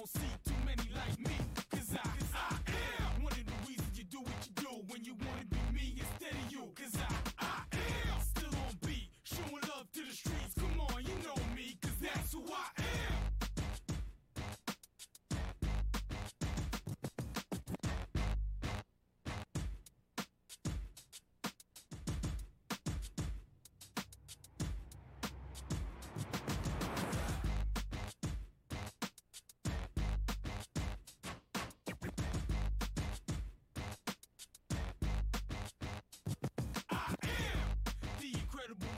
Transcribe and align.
don't 0.00 0.08
see 0.08 0.49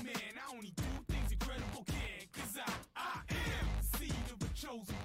man. 0.05 0.33
I 0.37 0.55
only 0.55 0.73
do 0.77 0.85
things 1.09 1.33
incredible 1.33 1.85
can, 1.87 2.27
cause 2.33 2.59
I, 2.67 2.73
I 2.97 3.35
am 3.35 3.67
the 3.81 3.99
seed 3.99 4.27
of 4.33 4.43
a 4.43 4.55
chosen 4.55 5.02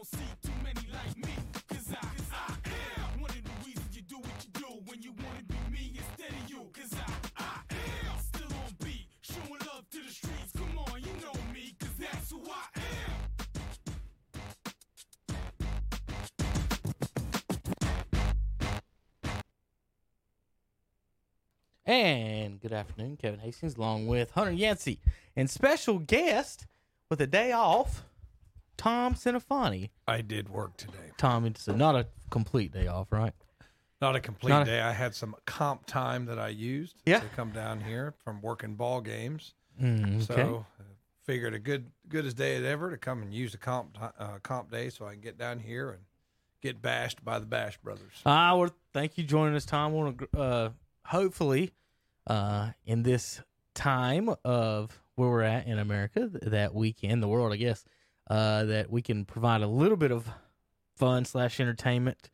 don't 0.00 0.06
see 0.18 0.48
too 0.48 0.52
many 0.64 0.86
like 0.92 1.16
me. 1.18 1.34
Cause 1.68 1.92
I, 1.92 2.00
cause 2.00 2.32
I 2.32 2.54
am 3.04 3.20
one 3.20 3.30
of 3.30 3.44
the 3.44 3.50
reasons 3.66 3.94
you 3.94 4.00
do 4.02 4.16
what 4.16 4.32
you 4.42 4.50
do 4.54 4.66
when 4.86 5.02
you 5.02 5.12
wanna 5.12 5.42
be 5.46 5.56
me 5.70 5.92
instead 5.94 6.30
of 6.30 6.48
you. 6.48 6.70
Cause 6.72 6.94
I, 6.96 7.12
I 7.36 7.60
am 8.08 8.18
still 8.18 8.46
on 8.46 8.74
beat, 8.82 9.06
showing 9.20 9.60
love 9.60 9.84
to 9.90 9.98
the 9.98 10.10
streets. 10.10 10.52
Come 10.56 10.78
on, 10.78 11.00
you 11.02 11.12
know 11.20 11.34
me, 11.52 11.74
cause 11.78 11.90
that's 11.98 12.30
who 12.30 12.40
I 12.48 12.80
am. 12.80 12.84
And 21.84 22.60
good 22.60 22.72
afternoon, 22.72 23.18
Kevin 23.18 23.40
Hastings, 23.40 23.76
along 23.76 24.06
with 24.06 24.30
Hunter 24.30 24.52
Yancey 24.52 24.98
and 25.36 25.50
special 25.50 25.98
guest 25.98 26.66
with 27.10 27.20
a 27.20 27.26
day 27.26 27.52
off, 27.52 28.04
Tom 28.80 29.14
Cinefani. 29.14 29.90
I 30.08 30.22
did 30.22 30.48
work 30.48 30.74
today. 30.78 31.12
Tom, 31.18 31.44
it's 31.44 31.68
not 31.68 31.94
a 31.96 32.06
complete 32.30 32.72
day 32.72 32.86
off, 32.86 33.12
right? 33.12 33.34
Not 34.00 34.16
a 34.16 34.20
complete 34.20 34.48
Not 34.52 34.62
a- 34.62 34.64
day. 34.64 34.80
I 34.80 34.92
had 34.92 35.14
some 35.14 35.36
comp 35.44 35.84
time 35.84 36.24
that 36.24 36.38
I 36.38 36.48
used 36.48 36.96
Yeah. 37.04 37.20
to 37.20 37.26
come 37.28 37.50
down 37.50 37.82
here 37.82 38.14
from 38.24 38.40
working 38.40 38.76
ball 38.76 39.02
games. 39.02 39.52
Mm, 39.78 40.22
okay. 40.30 40.42
So 40.42 40.64
uh, 40.80 40.82
figured 41.24 41.52
a 41.52 41.58
good 41.58 41.90
good 42.08 42.24
as 42.24 42.32
day 42.32 42.56
as 42.56 42.64
ever 42.64 42.90
to 42.90 42.96
come 42.96 43.20
and 43.20 43.34
use 43.34 43.52
the 43.52 43.58
comp 43.58 43.92
ti- 43.94 44.00
uh, 44.18 44.38
comp 44.42 44.70
day 44.70 44.88
so 44.88 45.04
I 45.04 45.12
can 45.12 45.20
get 45.20 45.36
down 45.36 45.58
here 45.58 45.90
and 45.90 46.00
get 46.62 46.80
bashed 46.80 47.22
by 47.22 47.38
the 47.38 47.44
Bash 47.46 47.76
Brothers. 47.76 48.22
I 48.24 48.54
would 48.54 48.72
thank 48.94 49.18
you 49.18 49.24
joining 49.24 49.54
us, 49.56 49.66
Tom. 49.66 50.16
To 50.16 50.38
uh, 50.40 50.68
hopefully 51.04 51.72
uh, 52.26 52.70
in 52.86 53.02
this 53.02 53.42
time 53.74 54.30
of 54.42 54.98
where 55.16 55.28
we're 55.28 55.42
at 55.42 55.66
in 55.66 55.78
America, 55.78 56.28
th- 56.30 56.44
that 56.50 56.74
weekend, 56.74 57.22
the 57.22 57.28
world, 57.28 57.52
I 57.52 57.56
guess, 57.56 57.84
uh, 58.30 58.64
that 58.64 58.90
we 58.90 59.02
can 59.02 59.24
provide 59.24 59.60
a 59.60 59.66
little 59.66 59.96
bit 59.96 60.12
of 60.12 60.26
fun 60.96 61.24
slash 61.24 61.58
entertainment 61.58 62.30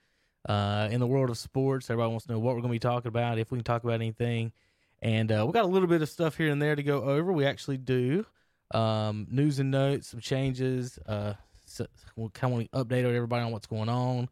uh, 0.46 0.88
in 0.90 1.00
the 1.00 1.06
world 1.06 1.30
of 1.30 1.38
sports. 1.38 1.90
Everybody 1.90 2.10
wants 2.10 2.26
to 2.26 2.32
know 2.32 2.38
what 2.38 2.54
we're 2.54 2.60
going 2.60 2.72
to 2.72 2.76
be 2.76 2.78
talking 2.78 3.08
about, 3.08 3.38
if 3.38 3.50
we 3.50 3.56
can 3.56 3.64
talk 3.64 3.82
about 3.82 3.94
anything, 3.94 4.52
and 5.00 5.32
uh, 5.32 5.44
we 5.46 5.52
got 5.52 5.64
a 5.64 5.68
little 5.68 5.88
bit 5.88 6.02
of 6.02 6.08
stuff 6.08 6.36
here 6.36 6.50
and 6.50 6.60
there 6.60 6.76
to 6.76 6.82
go 6.82 7.02
over. 7.02 7.32
We 7.32 7.46
actually 7.46 7.78
do 7.78 8.26
um, 8.72 9.26
news 9.30 9.58
and 9.58 9.70
notes, 9.70 10.08
some 10.08 10.20
changes. 10.20 10.98
Uh, 11.06 11.32
so 11.64 11.86
we'll 12.14 12.28
kind 12.30 12.68
of 12.74 12.86
update 12.86 13.04
everybody 13.04 13.44
on 13.44 13.52
what's 13.52 13.66
going 13.66 13.88
on. 13.88 14.28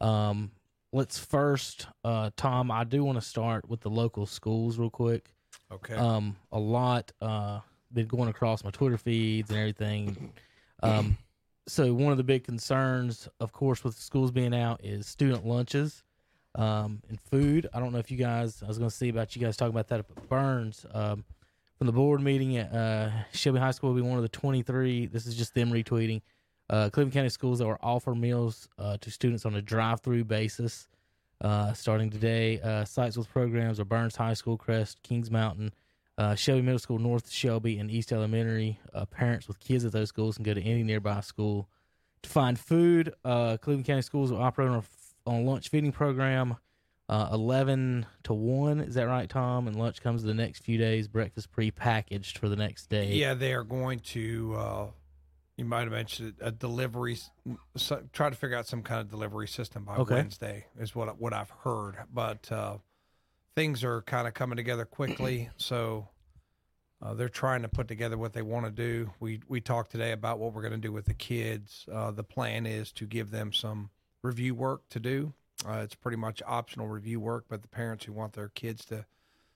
Um, 0.00 0.50
let's 0.92 1.18
first, 1.18 1.86
uh, 2.04 2.30
Tom. 2.36 2.70
I 2.70 2.84
do 2.84 3.02
want 3.02 3.18
to 3.18 3.26
start 3.26 3.68
with 3.68 3.80
the 3.80 3.90
local 3.90 4.26
schools 4.26 4.78
real 4.78 4.90
quick. 4.90 5.32
Okay. 5.72 5.94
Um, 5.94 6.36
a 6.52 6.58
lot 6.58 7.12
uh, 7.20 7.60
been 7.92 8.06
going 8.06 8.28
across 8.28 8.62
my 8.62 8.70
Twitter 8.70 8.98
feeds 8.98 9.50
and 9.50 9.58
everything. 9.58 10.32
Um, 10.82 11.16
so 11.66 11.92
one 11.92 12.12
of 12.12 12.18
the 12.18 12.24
big 12.24 12.44
concerns, 12.44 13.28
of 13.40 13.52
course, 13.52 13.82
with 13.82 13.96
schools 13.96 14.30
being 14.30 14.54
out 14.54 14.84
is 14.84 15.06
student 15.06 15.46
lunches 15.46 16.04
um, 16.54 17.02
and 17.08 17.20
food. 17.20 17.68
I 17.74 17.80
don't 17.80 17.92
know 17.92 17.98
if 17.98 18.10
you 18.10 18.16
guys. 18.16 18.62
I 18.62 18.66
was 18.68 18.78
going 18.78 18.90
to 18.90 18.96
see 18.96 19.08
about 19.08 19.34
you 19.34 19.42
guys 19.42 19.56
talking 19.56 19.74
about 19.74 19.88
that 19.88 20.00
up 20.00 20.10
at 20.16 20.28
Burns. 20.28 20.86
Um, 20.92 21.24
from 21.78 21.86
the 21.86 21.92
board 21.92 22.22
meeting 22.22 22.56
at 22.56 22.72
uh, 22.72 23.10
Shelby 23.32 23.58
High 23.58 23.72
School 23.72 23.90
will 23.90 24.02
be 24.02 24.08
one 24.08 24.16
of 24.16 24.22
the 24.22 24.28
23. 24.28 25.06
This 25.06 25.26
is 25.26 25.34
just 25.34 25.54
them 25.54 25.70
retweeting. 25.70 26.22
Uh, 26.70 26.88
Cleveland 26.90 27.12
County 27.12 27.28
schools 27.28 27.58
that 27.58 27.66
will 27.66 27.76
offer 27.82 28.14
meals 28.14 28.68
uh, 28.78 28.96
to 29.00 29.10
students 29.10 29.44
on 29.44 29.54
a 29.54 29.62
drive-through 29.62 30.24
basis 30.24 30.88
uh, 31.42 31.72
starting 31.74 32.10
today. 32.10 32.60
Uh, 32.60 32.84
sites 32.84 33.16
with 33.16 33.28
programs 33.28 33.78
are 33.78 33.84
Burns 33.84 34.16
High 34.16 34.34
School, 34.34 34.56
Crest, 34.56 35.02
Kings 35.02 35.30
Mountain, 35.30 35.72
uh, 36.18 36.34
Shelby 36.34 36.62
Middle 36.62 36.78
School, 36.78 36.98
North 36.98 37.30
Shelby, 37.30 37.78
and 37.78 37.90
East 37.90 38.12
Elementary. 38.12 38.80
Uh, 38.94 39.04
parents 39.06 39.48
with 39.48 39.60
kids 39.60 39.84
at 39.84 39.92
those 39.92 40.08
schools 40.08 40.36
can 40.36 40.44
go 40.44 40.54
to 40.54 40.62
any 40.62 40.82
nearby 40.82 41.20
school 41.20 41.68
to 42.22 42.28
find 42.30 42.58
food. 42.58 43.14
Uh, 43.24 43.56
Cleveland 43.58 43.86
County 43.86 44.02
schools 44.02 44.30
will 44.30 44.42
operate 44.42 44.68
on 44.68 44.76
a, 44.76 45.30
on 45.30 45.34
a 45.36 45.42
lunch 45.42 45.68
feeding 45.68 45.92
program. 45.92 46.56
Uh, 47.08 47.28
11 47.32 48.04
to 48.24 48.34
1 48.34 48.80
is 48.80 48.96
that 48.96 49.04
right 49.04 49.28
tom 49.30 49.68
and 49.68 49.76
lunch 49.78 50.02
comes 50.02 50.24
the 50.24 50.34
next 50.34 50.64
few 50.64 50.76
days 50.76 51.06
breakfast 51.06 51.52
pre-packaged 51.52 52.36
for 52.36 52.48
the 52.48 52.56
next 52.56 52.86
day 52.90 53.12
yeah, 53.12 53.32
they 53.32 53.54
are 53.54 53.62
going 53.62 54.00
to. 54.00 54.56
Uh, 54.56 54.86
you 55.56 55.64
might 55.64 55.82
have 55.82 55.92
mentioned 55.92 56.34
it, 56.36 56.44
a 56.44 56.50
delivery. 56.50 57.16
So, 57.76 58.02
try 58.12 58.28
to 58.28 58.36
figure 58.36 58.56
out 58.56 58.66
some 58.66 58.82
kind 58.82 59.00
of 59.00 59.08
delivery 59.08 59.48
system 59.48 59.84
by 59.84 59.96
Okay. 59.96 60.14
Wednesday 60.16 60.66
is 60.80 60.94
what 60.94 61.18
what 61.20 61.32
I've 61.32 61.50
heard. 61.50 61.96
But 62.12 62.50
uh, 62.50 62.78
things 63.56 63.82
are 63.82 64.02
kind 64.02 64.28
of 64.28 64.34
coming 64.34 64.56
together 64.56 64.84
quickly, 64.84 65.50
so 65.56 66.06
uh, 67.02 67.14
they're 67.14 67.28
trying 67.28 67.62
to 67.62 67.68
put 67.68 67.88
together 67.88 68.16
what 68.16 68.32
they 68.32 68.42
want 68.42 68.66
to 68.66 68.70
do. 68.70 69.10
We 69.18 69.40
we 69.48 69.60
talked 69.60 69.90
today 69.90 70.12
about 70.12 70.38
what 70.38 70.52
we're 70.52 70.62
going 70.62 70.72
to 70.72 70.78
do 70.78 70.92
with 70.92 71.06
the 71.06 71.14
kids. 71.14 71.86
Uh, 71.92 72.12
the 72.12 72.22
plan 72.22 72.66
is 72.66 72.92
to 72.92 73.06
give 73.06 73.30
them 73.30 73.52
some 73.52 73.90
review 74.22 74.54
work 74.54 74.88
to 74.90 75.00
do. 75.00 75.32
Uh, 75.66 75.80
it's 75.82 75.94
pretty 75.94 76.18
much 76.18 76.42
optional 76.46 76.86
review 76.86 77.18
work, 77.18 77.46
but 77.48 77.62
the 77.62 77.68
parents 77.68 78.04
who 78.04 78.12
want 78.12 78.34
their 78.34 78.50
kids 78.50 78.84
to 78.86 79.06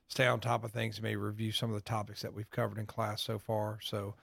stay 0.08 0.26
on 0.26 0.40
top 0.40 0.64
of 0.64 0.72
things 0.72 1.00
may 1.00 1.14
review 1.14 1.52
some 1.52 1.70
of 1.70 1.76
the 1.76 1.88
topics 1.88 2.22
that 2.22 2.34
we've 2.34 2.50
covered 2.50 2.78
in 2.78 2.86
class 2.86 3.22
so 3.22 3.38
far. 3.38 3.78
So, 3.82 4.14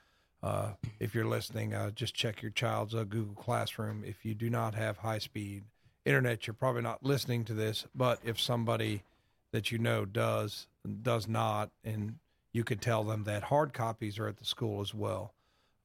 uh, 0.42 0.72
if 1.00 1.14
you're 1.14 1.26
listening, 1.26 1.74
uh, 1.74 1.92
just 1.92 2.16
check 2.16 2.42
your 2.42 2.52
child's 2.52 2.96
uh, 2.96 3.04
Google 3.04 3.36
Classroom. 3.36 4.04
If 4.06 4.26
you 4.26 4.34
do 4.34 4.50
not 4.50 4.74
have 4.74 4.98
high 4.98 5.20
speed 5.20 5.64
internet, 6.04 6.48
you're 6.48 6.56
probably 6.56 6.82
not 6.82 7.04
listening 7.04 7.46
to 7.46 7.54
this. 7.54 7.86
But 7.96 8.20
if 8.24 8.40
somebody 8.40 9.04
that 9.52 9.72
you 9.72 9.78
know 9.78 10.06
does 10.06 10.68
does 11.02 11.28
not, 11.28 11.72
and 11.84 12.16
you 12.52 12.64
could 12.64 12.82
tell 12.82 13.04
them 13.04 13.24
that 13.26 13.44
hard 13.44 13.74
copies 13.74 14.18
are 14.20 14.28
at 14.28 14.38
the 14.38 14.46
school 14.46 14.82
as 14.82 14.94
well. 14.94 15.34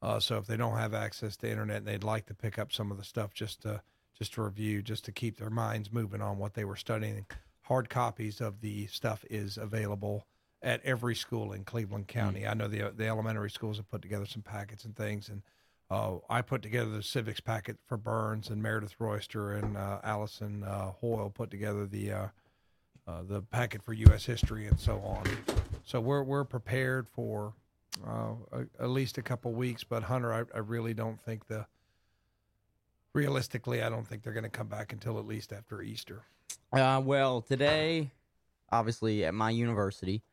Uh, 0.01 0.19
so 0.19 0.37
if 0.37 0.45
they 0.45 0.57
don't 0.57 0.77
have 0.77 0.93
access 0.93 1.37
to 1.37 1.49
internet 1.49 1.77
and 1.77 1.87
they'd 1.87 2.03
like 2.03 2.25
to 2.25 2.33
pick 2.33 2.59
up 2.59 2.73
some 2.73 2.91
of 2.91 2.97
the 2.97 3.03
stuff 3.03 3.33
just 3.33 3.61
to 3.61 3.81
just 4.17 4.33
to 4.33 4.43
review, 4.43 4.81
just 4.81 5.05
to 5.05 5.11
keep 5.11 5.37
their 5.37 5.49
minds 5.49 5.91
moving 5.91 6.21
on 6.21 6.37
what 6.37 6.53
they 6.53 6.65
were 6.65 6.75
studying, 6.75 7.25
hard 7.61 7.89
copies 7.89 8.41
of 8.41 8.61
the 8.61 8.85
stuff 8.87 9.25
is 9.29 9.57
available 9.57 10.27
at 10.61 10.83
every 10.83 11.15
school 11.15 11.51
in 11.51 11.63
Cleveland 11.63 12.07
County. 12.07 12.47
I 12.47 12.53
know 12.53 12.67
the 12.67 12.91
the 12.95 13.07
elementary 13.07 13.49
schools 13.49 13.77
have 13.77 13.89
put 13.89 14.01
together 14.01 14.25
some 14.25 14.41
packets 14.41 14.85
and 14.85 14.95
things, 14.95 15.29
and 15.29 15.41
uh, 15.89 16.17
I 16.29 16.41
put 16.41 16.61
together 16.61 16.89
the 16.89 17.03
civics 17.03 17.39
packet 17.39 17.77
for 17.85 17.97
Burns 17.97 18.49
and 18.49 18.61
Meredith 18.61 18.95
Royster 18.99 19.53
and 19.53 19.77
uh, 19.77 19.99
Allison 20.03 20.63
uh, 20.63 20.91
Hoyle 20.91 21.29
put 21.29 21.51
together 21.51 21.85
the 21.85 22.11
uh, 23.07 23.21
the 23.23 23.41
packet 23.41 23.83
for 23.83 23.93
U.S. 23.93 24.25
history 24.25 24.67
and 24.67 24.79
so 24.79 24.99
on. 24.99 25.23
So 25.85 25.99
we're 25.99 26.23
we're 26.23 26.45
prepared 26.45 27.07
for 27.09 27.53
uh, 28.07 28.33
a, 28.51 28.83
at 28.83 28.89
least 28.89 29.17
a 29.17 29.21
couple 29.21 29.51
weeks. 29.51 29.83
But 29.83 30.03
Hunter, 30.03 30.33
I, 30.33 30.43
I 30.55 30.59
really 30.59 30.93
don't 30.93 31.19
think 31.19 31.47
the 31.47 31.65
realistically, 33.13 33.83
I 33.83 33.89
don't 33.89 34.07
think 34.07 34.23
they're 34.23 34.33
going 34.33 34.43
to 34.43 34.49
come 34.49 34.67
back 34.67 34.93
until 34.93 35.19
at 35.19 35.25
least 35.25 35.53
after 35.53 35.81
Easter. 35.81 36.23
Uh, 36.71 37.01
well, 37.03 37.41
today, 37.41 38.09
obviously 38.71 39.25
at 39.25 39.33
my 39.33 39.51
university, 39.51 40.23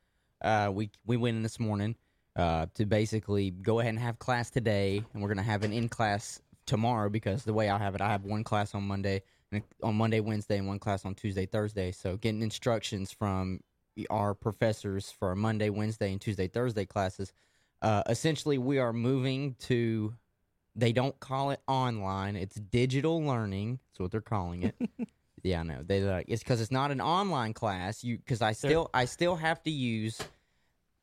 uh, 0.41 0.71
we 0.73 0.91
we 1.05 1.17
went 1.17 1.37
in 1.37 1.43
this 1.43 1.61
morning 1.61 1.97
uh, 2.37 2.67
to 2.75 2.87
basically 2.87 3.51
go 3.51 3.81
ahead 3.81 3.91
and 3.91 3.99
have 3.99 4.19
class 4.19 4.51
today, 4.51 5.05
and 5.13 5.23
we're 5.23 5.29
gonna 5.29 5.43
have 5.43 5.65
an 5.65 5.73
in 5.73 5.89
class 5.89 6.41
tomorrow 6.67 7.11
because 7.11 7.45
the 7.45 7.53
way 7.53 7.69
I 7.69 7.77
have 7.79 7.95
it, 7.95 8.01
I 8.01 8.09
have 8.09 8.25
one 8.25 8.45
class 8.45 8.75
on 8.75 8.85
Monday, 8.85 9.23
on 9.83 9.95
Monday, 9.97 10.21
Wednesday, 10.21 10.59
and 10.59 10.67
one 10.67 10.79
class 10.79 11.05
on 11.05 11.15
Tuesday, 11.15 11.47
Thursday. 11.47 11.93
So 11.93 12.17
getting 12.17 12.43
instructions 12.43 13.13
from 13.13 13.61
our 14.09 14.35
professors 14.35 15.11
for 15.11 15.29
our 15.29 15.35
Monday, 15.35 15.71
Wednesday, 15.71 16.13
and 16.13 16.21
Tuesday, 16.21 16.49
Thursday 16.49 16.87
classes. 16.87 17.33
Uh, 17.83 18.03
essentially, 18.09 18.59
we 18.59 18.79
are 18.79 18.93
moving 18.93 19.55
to. 19.61 20.15
They 20.77 20.93
don't 20.93 21.19
call 21.19 21.51
it 21.51 21.61
online; 21.67 22.37
it's 22.37 22.55
digital 22.57 23.23
learning. 23.23 23.81
That's 23.93 24.01
what 24.01 24.11
they're 24.13 24.21
calling 24.21 24.63
it. 24.65 24.75
Yeah, 25.43 25.61
I 25.61 25.63
know. 25.63 25.79
They 25.83 26.03
like 26.03 26.27
it's 26.29 26.43
because 26.43 26.61
it's 26.61 26.71
not 26.71 26.91
an 26.91 27.01
online 27.01 27.55
class. 27.55 28.05
You 28.05 28.19
because 28.19 28.43
I 28.43 28.53
still 28.53 28.91
I 28.93 29.07
still 29.07 29.37
have 29.37 29.63
to 29.63 29.71
use 29.71 30.21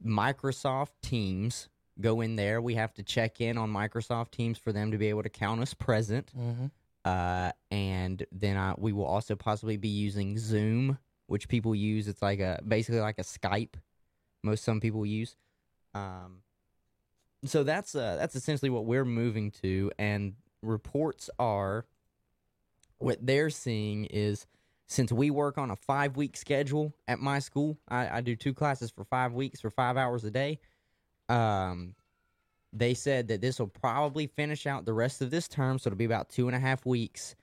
Microsoft 0.06 0.92
Teams. 1.02 1.70
Go 2.00 2.22
in 2.22 2.36
there. 2.36 2.62
We 2.62 2.76
have 2.76 2.94
to 2.96 3.04
check 3.04 3.42
in 3.42 3.58
on 3.58 3.74
Microsoft 3.74 4.30
Teams 4.30 4.60
for 4.60 4.72
them 4.72 4.92
to 4.92 4.98
be 5.00 5.10
able 5.10 5.24
to 5.24 5.30
count 5.30 5.62
us 5.62 5.74
present. 5.74 6.32
Mhm. 6.38 6.70
Uh, 7.08 7.52
and 7.72 8.26
then 8.34 8.58
I 8.58 8.74
we 8.78 8.92
will 8.92 9.06
also 9.06 9.38
possibly 9.38 9.78
be 9.78 9.88
using 9.88 10.38
Zoom, 10.38 10.98
which 11.28 11.48
people 11.48 11.74
use. 11.74 12.10
It's 12.10 12.22
like 12.22 12.42
a 12.42 12.60
basically 12.68 13.00
like 13.00 13.18
a 13.18 13.24
Skype. 13.24 13.76
Most 14.44 14.66
some 14.66 14.82
people 14.82 15.06
use. 15.06 15.38
Um, 15.96 16.42
so 17.46 17.64
that's 17.64 17.96
uh 17.96 18.18
that's 18.20 18.36
essentially 18.36 18.70
what 18.70 18.86
we're 18.86 19.06
moving 19.06 19.52
to, 19.62 19.90
and 19.98 20.34
reports 20.62 21.30
are 21.40 21.86
what 22.98 23.26
they're 23.26 23.52
seeing 23.52 24.06
is 24.06 24.46
since 24.88 25.10
we 25.10 25.30
work 25.30 25.58
on 25.58 25.72
a 25.72 25.78
five 25.78 26.18
week 26.18 26.36
schedule 26.36 26.94
at 27.08 27.20
my 27.20 27.40
school, 27.40 27.78
I, 27.88 28.18
I 28.18 28.22
do 28.22 28.36
two 28.36 28.54
classes 28.54 28.92
for 28.92 29.06
five 29.06 29.32
weeks 29.32 29.62
for 29.62 29.70
five 29.70 29.96
hours 29.96 30.26
a 30.26 30.32
day. 30.32 30.60
Um, 31.30 31.96
they 32.74 32.94
said 32.94 33.28
that 33.30 33.42
this 33.42 33.60
will 33.60 33.68
probably 33.68 34.28
finish 34.28 34.68
out 34.68 34.86
the 34.86 34.94
rest 34.94 35.22
of 35.22 35.30
this 35.30 35.48
term, 35.48 35.80
so 35.80 35.88
it'll 35.88 35.98
be 35.98 36.06
about 36.06 36.30
two 36.30 36.48
and 36.48 36.56
a 36.56 36.60
half 36.60 36.86
weeks. 36.86 37.36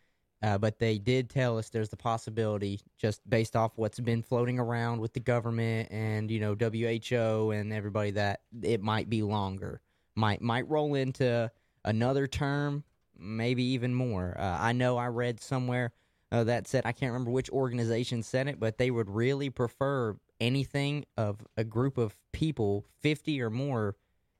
Uh, 0.42 0.58
but 0.58 0.78
they 0.78 0.98
did 0.98 1.30
tell 1.30 1.56
us 1.56 1.70
there's 1.70 1.88
the 1.88 1.96
possibility, 1.96 2.78
just 2.98 3.22
based 3.28 3.56
off 3.56 3.72
what's 3.76 3.98
been 3.98 4.22
floating 4.22 4.58
around 4.58 5.00
with 5.00 5.14
the 5.14 5.20
government 5.20 5.88
and 5.90 6.30
you 6.30 6.38
know 6.38 6.54
WHO 6.54 7.50
and 7.50 7.72
everybody, 7.72 8.10
that 8.10 8.40
it 8.62 8.82
might 8.82 9.08
be 9.08 9.22
longer. 9.22 9.80
Might 10.16 10.42
might 10.42 10.68
roll 10.68 10.94
into 10.94 11.50
another 11.84 12.26
term, 12.26 12.84
maybe 13.18 13.62
even 13.62 13.94
more. 13.94 14.36
Uh, 14.38 14.58
I 14.60 14.72
know 14.72 14.98
I 14.98 15.06
read 15.06 15.40
somewhere 15.40 15.92
uh, 16.30 16.44
that 16.44 16.68
said 16.68 16.84
I 16.84 16.92
can't 16.92 17.12
remember 17.12 17.30
which 17.30 17.48
organization 17.48 18.22
said 18.22 18.46
it, 18.46 18.60
but 18.60 18.76
they 18.76 18.90
would 18.90 19.08
really 19.08 19.48
prefer 19.48 20.14
anything 20.40 21.06
of 21.16 21.38
a 21.56 21.64
group 21.64 21.96
of 21.96 22.14
people, 22.32 22.84
fifty 23.00 23.40
or 23.40 23.48
more, 23.48 23.96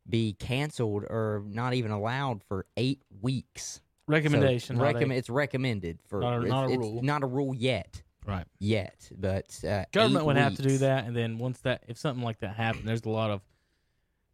be 0.08 0.34
canceled 0.34 1.04
or 1.04 1.42
not 1.46 1.74
even 1.74 1.90
allowed 1.90 2.42
for 2.44 2.66
eight 2.76 3.00
weeks. 3.22 3.80
recommendation 4.06 4.76
So, 4.76 4.82
recommend 4.82 5.12
it's 5.18 5.30
recommended 5.30 5.98
for 6.06 6.20
Not 6.20 6.34
a- 6.34 6.40
it's, 6.42 6.48
not 6.48 6.64
a 6.64 6.68
it's 6.72 6.78
rule. 6.78 7.02
not 7.02 7.22
a 7.22 7.26
rule 7.26 7.54
yet. 7.54 8.02
Right. 8.26 8.46
yet. 8.58 9.10
But 9.14 9.62
uh, 9.64 9.84
Government 9.92 10.22
eight 10.22 10.26
would 10.26 10.36
have 10.36 10.56
to 10.56 10.62
do 10.62 10.78
that, 10.78 11.04
and 11.04 11.14
then 11.14 11.36
once 11.38 11.58
that, 11.60 11.84
if 11.88 11.98
something 11.98 12.24
like 12.24 12.40
that 12.40 12.54
happened, 12.56 12.88
there's 12.88 13.04
a 13.04 13.10
lot 13.10 13.30
of. 13.30 13.42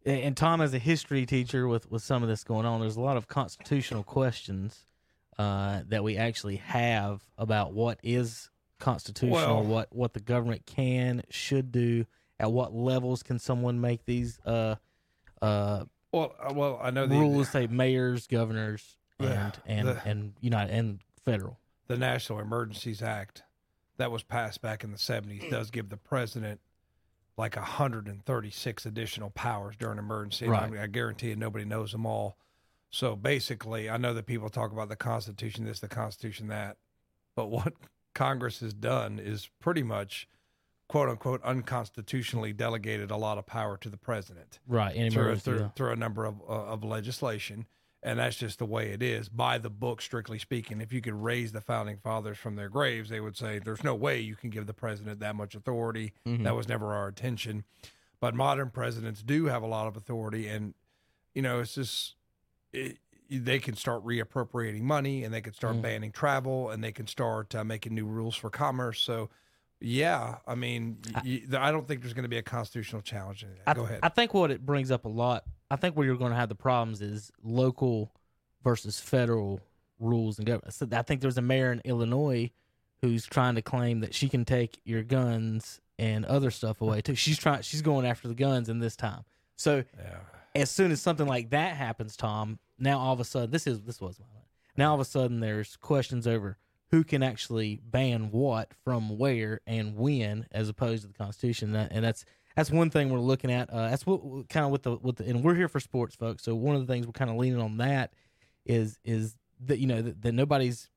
And 0.05 0.35
Tom, 0.35 0.61
as 0.61 0.73
a 0.73 0.79
history 0.79 1.25
teacher, 1.25 1.67
with 1.67 1.91
with 1.91 2.01
some 2.01 2.23
of 2.23 2.29
this 2.29 2.43
going 2.43 2.65
on, 2.65 2.79
there's 2.79 2.95
a 2.95 3.01
lot 3.01 3.17
of 3.17 3.27
constitutional 3.27 4.03
questions 4.03 4.85
uh, 5.37 5.81
that 5.89 6.03
we 6.05 6.15
actually 6.17 6.55
have 6.57 7.21
about 7.37 7.73
what 7.73 7.99
is 8.01 8.49
constitutional, 8.79 9.61
Well- 9.61 9.63
what 9.63 9.93
what 9.93 10.13
the 10.13 10.19
government 10.21 10.65
can 10.65 11.23
should 11.29 11.71
do, 11.71 12.05
at 12.39 12.51
what 12.51 12.73
levels 12.73 13.23
can 13.23 13.39
someone 13.39 13.79
make 13.81 14.05
these 14.05 14.39
uh, 14.45 14.75
uh, 15.41 15.85
Well, 16.11 16.35
uh, 16.39 16.53
well, 16.53 16.79
I 16.81 16.91
know 16.91 17.05
the 17.07 17.17
rules, 17.17 17.49
say 17.49 17.67
mayors, 17.67 18.27
governors, 18.27 18.97
Yeah, 19.19 19.51
and 19.65 19.79
and 19.79 19.87
the- 19.87 20.07
and 20.07 20.33
United 20.41 20.73
and 20.73 20.99
federal. 21.25 21.59
the 21.87 21.97
National 21.97 22.39
Emergencies 22.39 23.01
Act 23.01 23.43
that 23.97 24.11
was 24.11 24.23
passed 24.23 24.61
back 24.61 24.83
in 24.83 24.91
the 24.91 24.97
70s 24.97 25.49
does 25.49 25.69
give 25.71 25.89
the 25.89 25.97
president 25.97 26.59
like 27.37 27.55
136 27.55 28.85
additional 28.85 29.29
powers 29.31 29.75
during 29.77 29.97
emergency. 29.97 30.47
Right. 30.47 30.71
I, 30.73 30.83
I 30.83 30.87
guarantee 30.87 31.29
you 31.29 31.35
nobody 31.35 31.65
knows 31.65 31.91
them 31.91 32.05
all. 32.05 32.37
So 32.89 33.15
basically, 33.15 33.89
I 33.89 33.97
know 33.97 34.13
that 34.13 34.25
people 34.25 34.49
talk 34.49 34.71
about 34.71 34.89
the 34.89 34.95
Constitution, 34.97 35.65
this, 35.65 35.79
the 35.79 35.87
Constitution, 35.87 36.47
that. 36.47 36.77
But 37.35 37.45
what 37.49 37.73
Congress 38.13 38.59
has 38.59 38.73
done 38.73 39.17
is 39.19 39.49
pretty 39.61 39.83
much, 39.83 40.27
quote 40.91 41.07
unquote, 41.07 41.41
unconstitutionally 41.43 42.51
delegated 42.51 43.11
a 43.11 43.15
lot 43.15 43.37
of 43.37 43.45
power 43.45 43.77
to 43.77 43.87
the 43.89 43.95
president 43.97 44.59
Right. 44.67 44.93
Through, 45.13 45.37
through, 45.37 45.71
through 45.73 45.91
a 45.91 45.95
number 45.95 46.25
of, 46.25 46.41
uh, 46.41 46.65
of 46.65 46.83
legislation. 46.83 47.65
And 48.03 48.19
that's 48.19 48.35
just 48.35 48.59
the 48.59 48.65
way 48.65 48.89
it 48.91 49.01
is, 49.01 49.29
by 49.29 49.57
the 49.57 49.69
book, 49.69 50.01
strictly 50.01 50.37
speaking. 50.37 50.81
If 50.81 50.91
you 50.91 50.99
could 51.01 51.13
raise 51.13 51.53
the 51.53 51.61
founding 51.61 51.97
fathers 51.97 52.37
from 52.37 52.55
their 52.57 52.67
graves, 52.67 53.09
they 53.09 53.21
would 53.21 53.37
say, 53.37 53.59
there's 53.59 53.83
no 53.85 53.95
way 53.95 54.19
you 54.19 54.35
can 54.35 54.49
give 54.49 54.65
the 54.67 54.73
president 54.73 55.21
that 55.21 55.35
much 55.35 55.55
authority. 55.55 56.13
Mhm. 56.27 56.43
That 56.43 56.55
was 56.55 56.67
never 56.67 56.93
our 56.93 57.07
intention. 57.09 57.63
But 58.19 58.35
modern 58.35 58.69
presidents 58.71 59.23
do 59.23 59.45
have 59.45 59.63
a 59.63 59.67
lot 59.67 59.87
of 59.87 59.95
authority. 59.95 60.47
And, 60.49 60.73
you 61.33 61.41
know, 61.41 61.59
it's 61.61 61.75
just, 61.75 62.15
it, 62.73 62.97
they 63.29 63.59
can 63.59 63.75
start 63.77 64.03
reappropriating 64.03 64.81
money 64.81 65.23
and 65.23 65.33
they 65.33 65.41
can 65.41 65.53
start 65.53 65.77
Mm. 65.77 65.81
banning 65.83 66.11
travel 66.11 66.69
and 66.69 66.83
they 66.83 66.91
can 66.91 67.07
start 67.07 67.55
uh, 67.55 67.63
making 67.63 67.93
new 67.95 68.05
rules 68.07 68.35
for 68.35 68.49
commerce. 68.49 68.99
So, 68.99 69.29
yeah, 69.81 70.37
I 70.45 70.55
mean, 70.55 70.99
I 71.57 71.71
don't 71.71 71.87
think 71.87 72.01
there's 72.01 72.13
going 72.13 72.23
to 72.23 72.29
be 72.29 72.37
a 72.37 72.43
constitutional 72.43 73.01
challenge. 73.01 73.45
I, 73.65 73.73
Go 73.73 73.83
ahead. 73.83 73.99
I 74.03 74.09
think 74.09 74.33
what 74.33 74.51
it 74.51 74.65
brings 74.65 74.91
up 74.91 75.05
a 75.05 75.09
lot. 75.09 75.43
I 75.71 75.75
think 75.75 75.97
where 75.97 76.05
you're 76.05 76.17
going 76.17 76.31
to 76.31 76.37
have 76.37 76.49
the 76.49 76.55
problems 76.55 77.01
is 77.01 77.31
local 77.43 78.11
versus 78.63 78.99
federal 78.99 79.59
rules 79.99 80.37
and 80.37 80.45
government. 80.45 80.73
So 80.73 80.87
I 80.91 81.01
think 81.01 81.21
there's 81.21 81.37
a 81.37 81.41
mayor 81.41 81.71
in 81.71 81.81
Illinois 81.83 82.51
who's 83.01 83.25
trying 83.25 83.55
to 83.55 83.61
claim 83.61 84.01
that 84.01 84.13
she 84.13 84.29
can 84.29 84.45
take 84.45 84.79
your 84.83 85.01
guns 85.01 85.81
and 85.97 86.25
other 86.25 86.51
stuff 86.51 86.81
away 86.81 87.01
too. 87.01 87.15
She's 87.15 87.37
trying. 87.37 87.61
She's 87.61 87.81
going 87.81 88.05
after 88.05 88.27
the 88.27 88.35
guns 88.35 88.69
in 88.69 88.79
this 88.79 88.95
time. 88.95 89.23
So 89.55 89.83
yeah. 89.97 90.17
as 90.55 90.69
soon 90.69 90.91
as 90.91 91.01
something 91.01 91.27
like 91.27 91.51
that 91.51 91.75
happens, 91.75 92.15
Tom, 92.15 92.59
now 92.77 92.99
all 92.99 93.13
of 93.13 93.19
a 93.19 93.23
sudden 93.23 93.51
this 93.51 93.65
is 93.65 93.81
this 93.81 93.99
was 93.99 94.19
my 94.19 94.25
now 94.77 94.89
all 94.89 94.95
of 94.95 95.01
a 95.01 95.05
sudden 95.05 95.39
there's 95.39 95.75
questions 95.77 96.27
over 96.27 96.57
who 96.91 97.03
can 97.03 97.23
actually 97.23 97.79
ban 97.83 98.31
what 98.31 98.73
from 98.83 99.17
where 99.17 99.61
and 99.65 99.95
when, 99.95 100.45
as 100.51 100.69
opposed 100.69 101.03
to 101.03 101.07
the 101.07 101.13
Constitution. 101.13 101.75
And 101.75 102.03
that's 102.03 102.25
that's 102.55 102.69
one 102.69 102.89
thing 102.89 103.09
we're 103.09 103.19
looking 103.19 103.51
at. 103.51 103.69
Uh, 103.69 103.89
that's 103.89 104.05
what 104.05 104.49
kind 104.49 104.65
of 104.65 104.71
with 104.71 104.83
the 104.83 104.97
with 104.97 105.17
the, 105.17 105.25
and 105.25 105.43
we're 105.43 105.55
here 105.55 105.69
for 105.69 105.79
sports, 105.79 106.15
folks. 106.15 106.43
So 106.43 106.53
one 106.53 106.75
of 106.75 106.85
the 106.85 106.91
things 106.91 107.07
we're 107.07 107.13
kind 107.13 107.31
of 107.31 107.37
leaning 107.37 107.61
on 107.61 107.77
that 107.77 108.13
is 108.65 108.99
is 109.05 109.37
that 109.65 109.79
you 109.79 109.87
know 109.87 110.01
that, 110.01 110.21
that 110.21 110.33
nobody's 110.33 110.89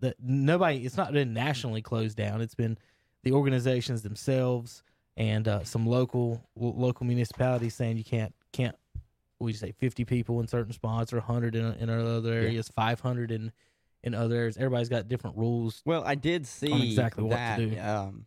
that 0.00 0.16
nobody. 0.20 0.84
It's 0.84 0.96
not 0.96 1.12
been 1.12 1.32
nationally 1.32 1.82
closed 1.82 2.16
down. 2.16 2.40
It's 2.40 2.56
been 2.56 2.76
the 3.22 3.32
organizations 3.32 4.02
themselves 4.02 4.82
and 5.16 5.46
uh, 5.46 5.62
some 5.62 5.86
local 5.86 6.42
local 6.56 7.06
municipalities 7.06 7.74
saying 7.74 7.96
you 7.96 8.04
can't 8.04 8.34
can't 8.52 8.76
we 9.38 9.52
say 9.52 9.72
50 9.72 10.04
people 10.04 10.40
in 10.40 10.48
certain 10.48 10.72
spots 10.72 11.12
or 11.12 11.18
100 11.18 11.54
in, 11.54 11.66
in 11.74 11.90
other 11.90 12.32
areas 12.32 12.68
500 12.68 13.30
in 13.30 13.52
in 14.04 14.14
other 14.14 14.36
areas 14.36 14.56
everybody's 14.56 14.88
got 14.88 15.08
different 15.08 15.36
rules 15.36 15.82
Well, 15.84 16.04
I 16.04 16.14
did 16.14 16.46
see 16.46 16.90
exactly 16.90 17.24
what 17.24 17.36
to 17.36 17.66
do. 17.66 17.80
Um, 17.80 18.26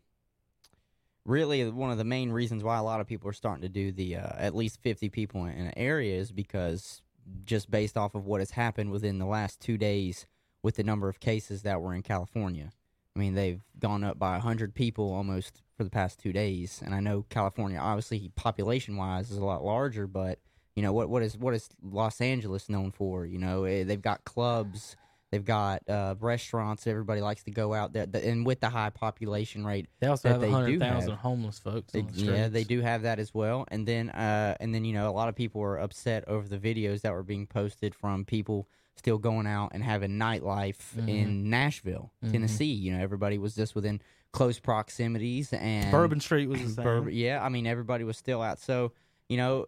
really, 1.26 1.70
one 1.70 1.92
of 1.92 1.98
the 1.98 2.04
main 2.04 2.32
reasons 2.32 2.64
why 2.64 2.78
a 2.78 2.84
lot 2.84 3.00
of 3.00 3.08
people 3.08 3.30
are 3.30 3.34
starting 3.34 3.62
to 3.62 3.70
do 3.70 3.92
the 3.92 4.18
uh, 4.18 4.30
at 4.38 4.56
least 4.56 4.82
fifty 4.82 5.10
people 5.10 5.46
in 5.46 5.52
an 5.52 5.74
area 5.78 6.20
is 6.20 6.32
because 6.32 7.02
just 7.44 7.70
based 7.70 7.98
off 7.98 8.16
of 8.16 8.26
what 8.26 8.42
has 8.42 8.52
happened 8.52 8.92
within 8.92 9.20
the 9.20 9.26
last 9.26 9.60
two 9.60 9.78
days 9.78 10.26
with 10.64 10.76
the 10.76 10.84
number 10.84 11.08
of 11.08 11.20
cases 11.20 11.62
that 11.64 11.82
were 11.82 11.94
in 11.94 12.02
California. 12.02 12.72
I 13.16 13.20
mean, 13.20 13.34
they've 13.34 13.62
gone 13.80 14.04
up 14.04 14.18
by 14.18 14.40
hundred 14.40 14.74
people 14.76 15.14
almost 15.14 15.62
for 15.76 15.84
the 15.84 15.90
past 15.90 16.20
two 16.20 16.34
days, 16.34 16.82
and 16.84 16.96
I 16.96 17.00
know 17.00 17.26
California, 17.30 17.78
obviously, 17.78 18.32
population 18.36 18.96
wise, 18.96 19.32
is 19.32 19.38
a 19.38 19.46
lot 19.46 19.64
larger, 19.64 20.08
but 20.08 20.40
you 20.76 20.84
know 20.84 20.94
what 20.94 21.10
what 21.10 21.24
is 21.24 21.38
what 21.38 21.54
is 21.54 21.70
Los 21.82 22.22
Angeles 22.22 22.70
known 22.70 22.92
for? 22.92 23.26
You 23.26 23.40
know, 23.40 23.64
eh, 23.64 23.84
they've 23.84 24.02
got 24.02 24.24
clubs. 24.24 24.96
They've 25.32 25.44
got 25.44 25.82
uh, 25.90 26.16
restaurants. 26.22 26.88
Everybody 26.88 27.20
likes 27.20 27.44
to 27.44 27.52
go 27.52 27.74
out 27.74 27.92
there, 27.92 28.06
The- 28.06 28.26
and 28.26 28.46
with 28.46 28.62
the 28.62 28.70
high 28.70 28.90
population 28.92 29.66
rate, 29.66 29.88
they 30.00 30.08
also 30.08 30.30
that 30.30 30.34
have 30.42 30.42
100,000 30.50 31.10
have. 31.12 31.20
homeless 31.20 31.60
folks 31.60 31.92
they, 31.92 32.00
on 32.00 32.08
the 32.14 32.22
yeah, 32.22 32.48
they 32.48 32.64
do 32.64 32.80
have 32.82 33.02
that 33.02 33.20
as 33.20 33.34
well. 33.34 33.66
And 33.70 33.86
then, 33.86 34.10
uh, 34.10 34.56
and 34.62 34.74
then 34.74 34.86
you 34.86 34.94
know, 34.94 35.10
a 35.10 35.12
lot 35.12 35.28
of 35.28 35.36
people 35.36 35.60
were 35.60 35.78
upset 35.80 36.24
over 36.30 36.48
the 36.48 36.58
videos 36.58 37.02
that 37.02 37.12
were 37.12 37.24
being 37.24 37.46
posted 37.46 37.94
from 37.94 38.24
people 38.24 38.70
still 38.96 39.18
going 39.18 39.46
out 39.48 39.72
and 39.74 39.84
having 39.84 40.12
nightlife 40.12 40.96
Mhm. 40.98 41.10
in 41.10 41.50
Nashville, 41.50 42.12
Mhm. 42.26 42.32
Tennessee. 42.32 42.66
You 42.74 42.94
know, 42.94 43.00
everybody 43.04 43.38
was 43.38 43.54
just 43.54 43.76
within 43.76 44.02
close 44.32 44.60
proximities, 44.60 45.52
and 45.54 45.92
bourbon 45.92 46.20
street 46.22 46.48
was 46.48 46.62
the 46.62 46.70
same 46.76 46.84
Bourbon- 46.84 47.14
yeah, 47.14 47.44
I 47.44 47.50
mean, 47.50 47.68
everybody 47.68 48.04
was 48.06 48.18
still 48.18 48.42
out. 48.42 48.60
So, 48.60 48.94
you 49.30 49.36
know, 49.38 49.66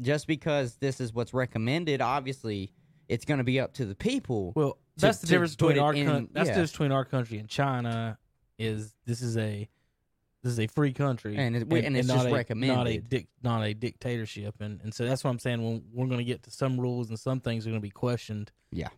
just 0.00 0.26
because 0.28 0.76
this 0.76 1.00
is 1.00 1.12
what's 1.12 1.34
recommended, 1.34 2.00
obviously, 2.00 2.72
it's 3.08 3.24
going 3.24 3.38
to 3.38 3.44
be 3.44 3.58
up 3.58 3.72
to 3.74 3.84
the 3.84 3.94
people. 3.96 4.52
well 4.54 4.78
that's 5.00 5.18
the 5.18 5.26
difference 5.26 5.56
between 5.56 5.78
our 5.78 5.94
in- 5.94 6.06
coun- 6.06 6.28
that's 6.32 6.46
yeah. 6.48 6.54
the 6.54 6.60
difference 6.60 6.72
between 6.72 6.92
our 6.92 7.04
country 7.04 7.38
and 7.38 7.48
china 7.48 8.18
is 8.58 8.94
this 9.06 9.22
is 9.22 9.36
a 9.36 9.68
this 10.42 10.52
is 10.52 10.60
a 10.60 10.66
free 10.68 10.92
country 10.92 11.36
And 11.36 11.54
it- 11.56 11.62
and 11.70 11.96
it's 11.96 12.08
not 12.08 12.26
just 12.28 12.50
a, 12.50 12.54
not 12.54 12.86
a 12.88 12.98
dic- 12.98 13.28
not 13.42 13.62
a 13.62 13.74
dictatorship 13.74 14.56
and 14.60 14.80
and 14.82 14.92
so 14.94 15.04
that's 15.06 15.22
what 15.24 15.30
i'm 15.30 15.38
saying 15.38 15.62
when 15.62 15.82
we're 15.92 16.06
going 16.06 16.18
to 16.18 16.24
get 16.24 16.42
to 16.44 16.50
some 16.50 16.78
rules 16.80 17.08
and 17.10 17.18
some 17.18 17.40
things 17.40 17.66
are 17.66 17.70
going 17.70 17.80
to 17.80 17.86
be 17.86 17.90
questioned 17.90 18.50
Yeah. 18.70 18.88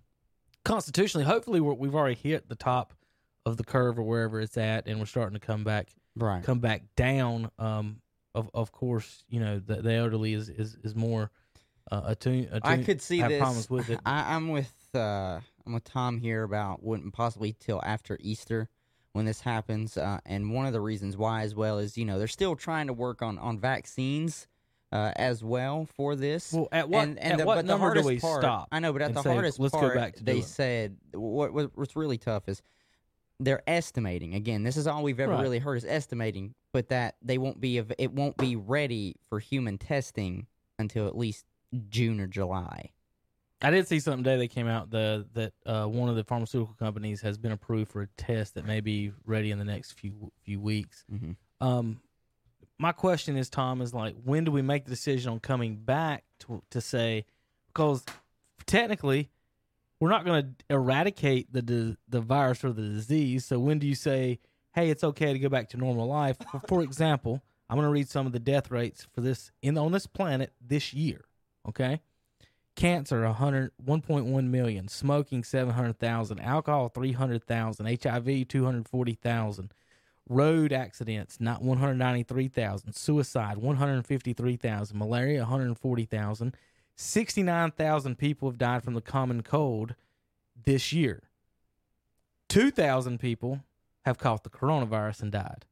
constitutionally 0.65 1.25
hopefully 1.25 1.61
we're, 1.61 1.75
we've 1.75 1.95
already 1.95 2.15
hit 2.17 2.49
the 2.49 2.55
top 2.57 2.93
of 3.45 3.57
the 3.57 3.65
curve 3.65 3.99
or 3.99 4.03
wherever 4.03 4.41
it's 4.41 4.57
at 4.57 4.87
and 4.87 4.99
we're 5.01 5.07
starting 5.07 5.39
to 5.39 5.45
come 5.45 5.65
back 5.65 5.89
right. 6.17 6.45
come 6.45 6.61
back 6.61 6.83
down 6.97 7.51
um 7.59 8.01
of 8.35 8.49
of 8.55 8.71
course 8.73 9.25
you 9.29 9.41
know 9.41 9.59
the, 9.59 9.77
the 9.83 9.93
elderly 9.93 10.33
is 10.35 10.49
is, 10.49 10.77
is 10.85 10.95
more 10.95 11.31
uh, 11.91 12.03
attuned, 12.07 12.49
I 12.63 12.77
could 12.79 13.03
see 13.03 13.19
have 13.19 13.29
this. 13.29 13.41
problems 13.41 13.69
with 13.69 13.91
it 13.91 13.99
I, 14.07 14.35
I'm 14.37 14.49
with 14.51 14.73
uh, 14.95 15.41
I'm 15.67 15.73
with 15.73 15.85
Tom 15.85 16.19
here 16.19 16.43
about 16.43 16.83
wouldn't 16.83 17.13
possibly 17.15 17.53
till 17.59 17.81
after 17.85 18.19
Easter 18.21 18.69
when 19.13 19.25
this 19.27 19.43
happens, 19.43 19.97
uh, 19.97 20.19
and 20.25 20.53
one 20.53 20.67
of 20.67 20.73
the 20.73 20.81
reasons 20.81 21.17
why 21.17 21.43
as 21.43 21.55
well 21.55 21.79
is 21.79 21.97
you 21.99 22.05
know 22.05 22.19
they're 22.19 22.27
still 22.29 22.57
trying 22.57 22.87
to 22.87 22.93
work 22.93 23.23
on 23.23 23.39
on 23.39 23.59
vaccines 23.59 24.47
uh, 24.91 25.13
as 25.17 25.43
well 25.45 25.87
for 25.87 26.17
this. 26.17 26.53
well 26.53 26.69
at 26.73 26.89
what 26.89 27.03
and, 27.09 27.19
and 27.19 27.33
at 27.33 27.39
the, 27.39 27.45
what 27.47 27.65
number 27.65 27.87
hardest 27.87 28.05
do 28.09 28.15
we 28.15 28.21
part, 28.21 28.43
stop 28.43 28.69
I 28.73 28.79
know, 28.81 28.93
but 28.93 29.03
at 29.03 29.15
the 29.15 29.23
say, 29.23 29.33
hardest 29.33 29.59
"Let's 29.61 29.73
go 29.75 29.81
part, 29.81 29.95
back 29.97 30.17
to 30.17 30.25
they 30.25 30.39
it"? 30.39 30.45
said 30.45 30.97
what, 31.13 31.53
what 31.53 31.71
what's 31.77 31.97
really 31.97 32.19
tough 32.19 32.49
is 32.49 32.63
they're 33.41 33.63
estimating. 33.67 34.35
Again, 34.35 34.63
this 34.63 34.77
is 34.77 34.87
all 34.87 35.03
we've 35.03 35.19
ever 35.19 35.33
Right. 35.33 35.43
really 35.43 35.59
heard 35.59 35.77
is 35.77 35.85
estimating, 35.85 36.55
but 36.73 36.89
that 36.91 37.17
they 37.23 37.39
won't 37.39 37.61
be 37.61 37.79
it 37.99 38.13
won't 38.13 38.37
be 38.37 38.57
ready 38.57 39.17
for 39.29 39.41
human 39.41 39.79
testing 39.79 40.47
until 40.79 41.07
at 41.07 41.17
least 41.17 41.45
June 41.89 42.21
or 42.21 42.27
July. 42.27 42.91
I 43.63 43.71
did 43.71 43.87
see 43.87 44.01
something 44.01 44.25
today 44.25 44.39
that 44.39 44.49
came 44.49 44.67
out 44.67 44.91
the 44.91 45.27
that 45.35 45.53
uh, 45.65 45.87
one 45.87 46.09
of 46.09 46.17
the 46.17 46.25
pharmaceutical 46.25 46.75
companies 46.75 47.21
has 47.23 47.39
been 47.39 47.53
approved 47.53 47.91
for 47.91 48.03
a 48.03 48.09
test 48.17 48.55
that 48.55 48.67
may 48.67 48.81
be 48.81 49.13
ready 49.25 49.51
in 49.51 49.59
the 49.59 49.65
next 49.65 49.93
few 49.93 50.33
few 50.43 50.61
weeks. 50.61 51.05
Mhm. 51.13 51.37
Um, 51.61 52.01
my 52.79 52.93
question 52.93 53.37
is, 53.37 53.49
Tom, 53.49 53.81
is 53.81 53.95
like, 53.95 54.17
when 54.25 54.45
do 54.45 54.51
we 54.51 54.63
make 54.63 54.85
the 54.85 54.91
decision 54.91 55.33
on 55.33 55.41
coming 55.41 55.77
back 55.77 56.25
to 56.41 56.63
to 56.71 56.81
say 56.81 57.25
because 57.69 58.05
technically 58.67 59.31
we're 60.01 60.11
not 60.11 60.25
going 60.25 60.43
to 60.43 60.75
eradicate 60.75 61.53
the 61.53 61.97
the 62.09 62.21
virus 62.21 62.65
or 62.65 62.73
the 62.73 62.83
disease. 62.83 63.45
So 63.45 63.61
when 63.61 63.79
do 63.79 63.87
you 63.87 63.95
say, 63.95 64.41
hey, 64.75 64.91
it's 64.91 65.05
okay 65.05 65.33
to 65.33 65.39
go 65.39 65.49
back 65.49 65.69
to 65.71 65.77
normal 65.77 66.09
life? 66.09 66.37
for, 66.51 66.61
for 66.69 66.83
example, 66.83 67.41
I'm 67.71 67.77
going 67.77 67.87
to 67.87 67.93
read 67.93 68.09
some 68.09 68.27
of 68.27 68.33
the 68.33 68.41
death 68.41 68.71
rates 68.71 69.07
for 69.15 69.21
this 69.21 69.53
in 69.63 69.79
on 69.79 69.93
this 69.93 70.07
planet 70.07 70.53
this 70.61 70.93
year. 70.93 71.25
Okay, 71.69 72.01
cancer 72.75 73.23
100 73.23 73.73
1.1 73.85 74.47
million, 74.49 74.89
smoking 74.89 75.45
700,000, 75.45 76.41
alcohol 76.41 76.89
300,000, 76.89 77.87
HIV 78.03 78.49
240,000 78.49 79.75
road 80.29 80.73
accidents 80.73 81.41
not 81.41 81.61
193,000 81.63 82.95
suicide 82.95 83.59
153,000 83.59 84.97
malaria 84.97 85.41
140,000 85.41 86.57
69,000 86.95 88.17
people 88.17 88.49
have 88.49 88.57
died 88.57 88.85
from 88.85 88.95
the 88.95 89.01
common 89.01 89.43
cold 89.43 89.97
this 90.65 90.93
year 90.93 91.25
2,000 92.53 93.19
people 93.19 93.61
have 94.05 94.19
caught 94.19 94.45
the 94.45 94.51
coronavirus 94.51 95.23
and 95.23 95.33
died. 95.33 95.65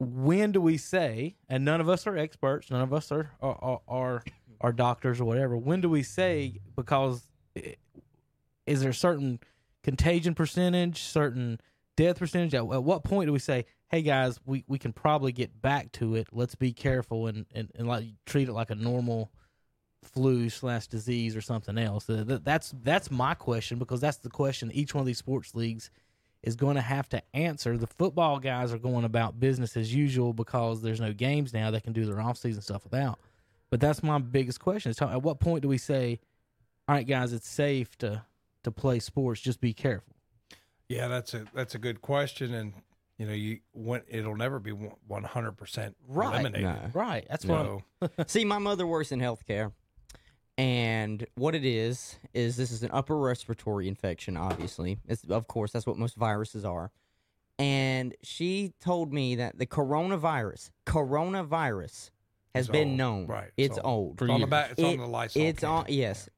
When 0.00 0.50
do 0.50 0.60
we 0.60 0.76
say, 0.76 1.36
and 1.48 1.64
none 1.64 1.80
of 1.80 1.88
us 1.88 2.04
are 2.04 2.16
experts, 2.16 2.68
none 2.68 2.82
of 2.82 2.92
us 2.92 3.12
are 3.12 3.30
are, 3.40 3.80
are, 3.86 4.24
are 4.60 4.72
doctors 4.72 5.20
or 5.20 5.24
whatever, 5.24 5.56
when 5.56 5.80
do 5.80 5.88
we 5.88 6.02
say, 6.02 6.60
because 6.76 7.22
i- 7.56 7.76
is 8.66 8.80
there 8.80 8.90
a 8.90 8.94
certain 8.94 9.40
contagion 9.82 10.34
percentage, 10.34 11.00
certain 11.02 11.60
death 11.96 12.18
percentage? 12.18 12.54
At, 12.54 12.60
at 12.72 12.82
what 12.84 13.04
point 13.04 13.26
do 13.28 13.32
we 13.32 13.38
say, 13.38 13.64
hey 13.90 14.02
guys, 14.02 14.38
we, 14.44 14.64
we 14.68 14.78
can 14.78 14.92
probably 14.92 15.32
get 15.32 15.62
back 15.62 15.92
to 15.92 16.14
it. 16.16 16.28
Let's 16.32 16.54
be 16.54 16.72
careful 16.72 17.26
and, 17.26 17.46
and, 17.54 17.70
and 17.76 17.86
like 17.88 18.04
treat 18.26 18.48
it 18.48 18.52
like 18.52 18.70
a 18.70 18.74
normal 18.74 19.30
flu 20.02 20.48
slash 20.50 20.86
disease 20.86 21.34
or 21.34 21.40
something 21.40 21.76
else. 21.78 22.04
That's 22.08 22.72
that's 22.82 23.10
my 23.10 23.34
question 23.34 23.78
because 23.78 24.00
that's 24.00 24.18
the 24.18 24.30
question 24.30 24.70
each 24.72 24.94
one 24.94 25.00
of 25.00 25.06
these 25.06 25.18
sports 25.18 25.54
leagues 25.54 25.90
is 26.42 26.54
going 26.54 26.76
to 26.76 26.80
have 26.82 27.08
to 27.08 27.20
answer. 27.34 27.76
The 27.76 27.88
football 27.88 28.38
guys 28.38 28.72
are 28.72 28.78
going 28.78 29.04
about 29.04 29.40
business 29.40 29.76
as 29.76 29.92
usual 29.92 30.32
because 30.32 30.82
there's 30.82 31.00
no 31.00 31.12
games 31.12 31.52
now. 31.52 31.70
They 31.72 31.80
can 31.80 31.92
do 31.92 32.06
their 32.06 32.20
off 32.20 32.36
season 32.38 32.62
stuff 32.62 32.84
without. 32.84 33.18
But 33.70 33.80
that's 33.80 34.02
my 34.02 34.18
biggest 34.18 34.60
question: 34.60 34.90
is 34.90 35.00
at 35.00 35.22
what 35.22 35.40
point 35.40 35.62
do 35.62 35.68
we 35.68 35.78
say, 35.78 36.20
all 36.86 36.94
right, 36.94 37.06
guys, 37.06 37.32
it's 37.32 37.48
safe 37.48 37.96
to 37.98 38.22
to 38.64 38.70
play 38.70 38.98
sports. 38.98 39.40
Just 39.40 39.60
be 39.60 39.72
careful. 39.72 40.14
Yeah, 40.88 41.08
that's 41.08 41.34
a 41.34 41.44
that's 41.54 41.74
a 41.74 41.78
good 41.78 42.00
question, 42.00 42.54
and 42.54 42.72
you 43.18 43.26
know, 43.26 43.32
you 43.32 43.58
when 43.72 44.02
it'll 44.08 44.36
never 44.36 44.58
be 44.58 44.70
one 44.70 45.24
hundred 45.24 45.52
percent 45.52 45.96
Right. 46.06 46.40
eliminated. 46.40 46.62
No. 46.62 46.90
Right. 46.94 47.26
That's 47.28 47.44
what. 47.44 47.82
See, 48.30 48.44
my 48.44 48.58
mother 48.58 48.86
works 48.86 49.12
in 49.12 49.20
healthcare, 49.20 49.72
and 50.56 51.26
what 51.34 51.54
it 51.54 51.64
is 51.64 52.16
is 52.32 52.56
this 52.56 52.70
is 52.70 52.82
an 52.82 52.90
upper 52.92 53.18
respiratory 53.18 53.86
infection. 53.86 54.36
Obviously, 54.36 54.98
it's 55.06 55.24
of 55.24 55.46
course 55.46 55.72
that's 55.72 55.86
what 55.86 55.98
most 55.98 56.16
viruses 56.16 56.64
are. 56.64 56.90
And 57.58 58.14
she 58.22 58.72
told 58.80 59.12
me 59.12 59.34
that 59.34 59.58
the 59.58 59.66
coronavirus, 59.66 60.70
coronavirus, 60.86 62.10
has 62.58 62.66
It's 62.66 62.72
been 62.72 62.88
old. 62.88 62.96
known. 62.98 63.26
Right, 63.26 63.50
It's, 63.56 63.78
old. 63.82 64.20
It's 64.20 64.30
on 64.30 64.40
the 64.40 64.46
back. 64.46 64.72
It's 64.72 64.82
on 64.82 64.98
the 64.98 65.06
Lysol. 65.06 65.42
It's 65.42 65.60
can. 65.60 65.68
on. 65.68 65.84
Yes, 65.88 66.28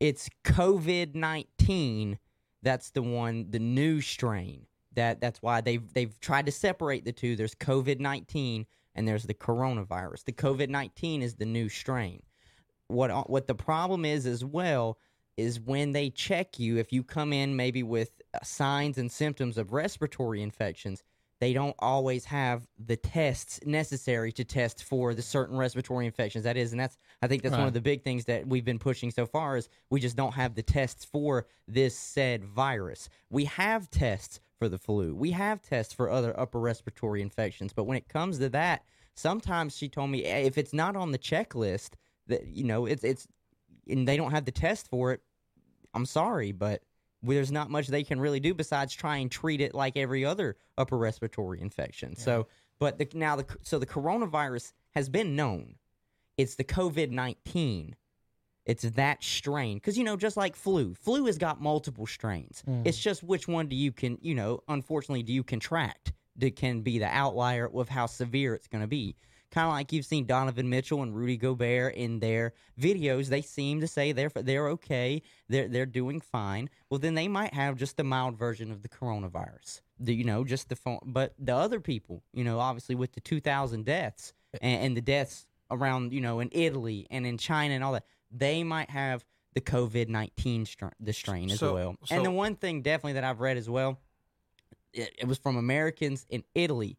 it's 0.00 0.28
COVID 0.44 1.14
nineteen. 1.14 2.18
That's 2.62 2.90
the 2.90 3.02
one, 3.02 3.46
the 3.50 3.58
new 3.58 4.00
strain. 4.00 4.66
That 4.94 5.20
that's 5.20 5.42
why 5.42 5.60
they've 5.60 5.92
they've 5.92 6.18
tried 6.20 6.46
to 6.46 6.52
separate 6.52 7.04
the 7.04 7.12
two. 7.12 7.36
There's 7.36 7.54
COVID 7.54 8.00
nineteen 8.00 8.66
and 8.94 9.08
there's 9.08 9.24
the 9.24 9.34
coronavirus. 9.34 10.24
The 10.24 10.32
COVID 10.32 10.68
nineteen 10.68 11.22
is 11.22 11.34
the 11.34 11.46
new 11.46 11.68
strain. 11.68 12.22
What 12.88 13.10
uh, 13.10 13.24
what 13.24 13.46
the 13.46 13.54
problem 13.54 14.04
is 14.04 14.26
as 14.26 14.44
well 14.44 14.98
is 15.36 15.58
when 15.60 15.90
they 15.92 16.10
check 16.10 16.60
you, 16.60 16.78
if 16.78 16.92
you 16.92 17.02
come 17.02 17.32
in 17.32 17.56
maybe 17.56 17.82
with 17.82 18.12
uh, 18.34 18.38
signs 18.44 18.98
and 18.98 19.10
symptoms 19.10 19.58
of 19.58 19.72
respiratory 19.72 20.42
infections, 20.42 21.02
they 21.40 21.52
don't 21.52 21.74
always 21.78 22.24
have 22.24 22.66
the 22.78 22.96
tests 22.96 23.60
necessary 23.64 24.32
to 24.32 24.44
test 24.44 24.84
for 24.84 25.14
the 25.14 25.22
certain 25.22 25.56
respiratory 25.56 26.06
infections. 26.06 26.44
That 26.44 26.56
is, 26.56 26.72
and 26.72 26.80
that's 26.80 26.96
I 27.22 27.26
think 27.26 27.42
that's 27.42 27.56
one 27.56 27.66
of 27.66 27.74
the 27.74 27.80
big 27.80 28.02
things 28.02 28.24
that 28.26 28.46
we've 28.46 28.64
been 28.64 28.78
pushing 28.78 29.10
so 29.10 29.26
far 29.26 29.56
is 29.56 29.68
we 29.90 30.00
just 30.00 30.16
don't 30.16 30.34
have 30.34 30.54
the 30.54 30.62
tests 30.62 31.04
for 31.04 31.46
this 31.66 31.96
said 31.96 32.44
virus. 32.44 33.08
We 33.30 33.44
have 33.46 33.90
tests 33.90 34.40
for 34.58 34.68
the 34.68 34.78
flu. 34.78 35.14
We 35.14 35.32
have 35.32 35.60
tests 35.60 35.92
for 35.92 36.10
other 36.10 36.38
upper 36.38 36.60
respiratory 36.60 37.20
infections, 37.20 37.72
but 37.72 37.84
when 37.84 37.96
it 37.96 38.08
comes 38.08 38.38
to 38.38 38.48
that, 38.50 38.84
sometimes 39.14 39.76
she 39.76 39.88
told 39.88 40.10
me 40.10 40.24
eh, 40.24 40.38
if 40.38 40.56
it's 40.56 40.72
not 40.72 40.96
on 40.96 41.12
the 41.12 41.18
checklist 41.18 41.90
that 42.26 42.46
you 42.46 42.64
know 42.64 42.86
it's 42.86 43.04
it's 43.04 43.26
and 43.88 44.08
they 44.08 44.16
don't 44.16 44.30
have 44.30 44.44
the 44.44 44.52
test 44.52 44.88
for 44.88 45.12
it. 45.12 45.20
I'm 45.92 46.06
sorry, 46.06 46.52
but 46.52 46.82
there's 47.24 47.52
not 47.52 47.70
much 47.70 47.88
they 47.88 48.04
can 48.04 48.20
really 48.20 48.40
do 48.40 48.54
besides 48.54 48.92
try 48.92 49.16
and 49.16 49.30
treat 49.30 49.60
it 49.60 49.74
like 49.74 49.96
every 49.96 50.24
other 50.24 50.56
upper 50.76 50.98
respiratory 50.98 51.60
infection. 51.60 52.16
So, 52.16 52.46
but 52.78 52.98
the, 52.98 53.08
now 53.14 53.36
the 53.36 53.46
so 53.62 53.78
the 53.78 53.86
coronavirus 53.86 54.72
has 54.94 55.08
been 55.08 55.36
known. 55.36 55.76
It's 56.36 56.56
the 56.56 56.64
COVID 56.64 57.10
nineteen. 57.10 57.96
It's 58.66 58.82
that 58.82 59.22
strain 59.22 59.76
because 59.76 59.98
you 59.98 60.04
know 60.04 60.16
just 60.16 60.36
like 60.36 60.56
flu, 60.56 60.94
flu 60.94 61.26
has 61.26 61.38
got 61.38 61.60
multiple 61.60 62.06
strains. 62.06 62.62
Mm. 62.68 62.86
It's 62.86 62.98
just 62.98 63.22
which 63.22 63.46
one 63.46 63.68
do 63.68 63.76
you 63.76 63.92
can 63.92 64.18
you 64.20 64.34
know 64.34 64.60
unfortunately 64.68 65.22
do 65.22 65.32
you 65.32 65.42
contract 65.42 66.12
that 66.36 66.56
can 66.56 66.80
be 66.80 66.98
the 66.98 67.06
outlier 67.06 67.70
of 67.72 67.88
how 67.88 68.06
severe 68.06 68.54
it's 68.54 68.66
going 68.66 68.82
to 68.82 68.88
be. 68.88 69.16
Kind 69.54 69.68
of 69.68 69.72
like 69.72 69.92
you've 69.92 70.04
seen 70.04 70.26
Donovan 70.26 70.68
Mitchell 70.68 71.02
and 71.04 71.14
Rudy 71.14 71.36
Gobert 71.36 71.94
in 71.94 72.18
their 72.18 72.54
videos. 72.80 73.28
They 73.28 73.40
seem 73.40 73.80
to 73.82 73.86
say 73.86 74.10
they're 74.10 74.32
they're 74.34 74.66
okay, 74.70 75.22
they're 75.48 75.68
they're 75.68 75.86
doing 75.86 76.20
fine. 76.20 76.68
Well, 76.90 76.98
then 76.98 77.14
they 77.14 77.28
might 77.28 77.54
have 77.54 77.76
just 77.76 77.96
the 77.96 78.02
mild 78.02 78.36
version 78.36 78.72
of 78.72 78.82
the 78.82 78.88
coronavirus. 78.88 79.82
The, 80.00 80.12
you 80.12 80.24
know, 80.24 80.42
just 80.42 80.70
the 80.70 80.74
phone. 80.74 80.98
But 81.04 81.34
the 81.38 81.54
other 81.54 81.78
people, 81.78 82.24
you 82.32 82.42
know, 82.42 82.58
obviously 82.58 82.96
with 82.96 83.12
the 83.12 83.20
2,000 83.20 83.84
deaths 83.84 84.32
and, 84.60 84.86
and 84.86 84.96
the 84.96 85.00
deaths 85.00 85.46
around, 85.70 86.12
you 86.12 86.20
know, 86.20 86.40
in 86.40 86.48
Italy 86.50 87.06
and 87.08 87.24
in 87.24 87.38
China 87.38 87.74
and 87.74 87.84
all 87.84 87.92
that, 87.92 88.06
they 88.32 88.64
might 88.64 88.90
have 88.90 89.24
the 89.54 89.60
COVID 89.60 90.08
19 90.08 90.66
str- 90.66 90.86
the 90.98 91.12
strain 91.12 91.48
as 91.52 91.60
So- 91.60 91.74
well. 91.74 91.96
so- 92.04 92.16
and 92.16 92.24
the 92.26 92.32
one 92.32 92.56
thing 92.56 92.82
definitely 92.82 93.12
that 93.12 93.24
I've 93.24 93.38
read 93.38 93.56
as 93.56 93.70
well, 93.70 94.00
it, 94.92 95.14
it 95.16 95.28
was 95.28 95.38
from 95.38 95.56
Americans 95.56 96.26
in 96.28 96.42
Italy. 96.56 96.98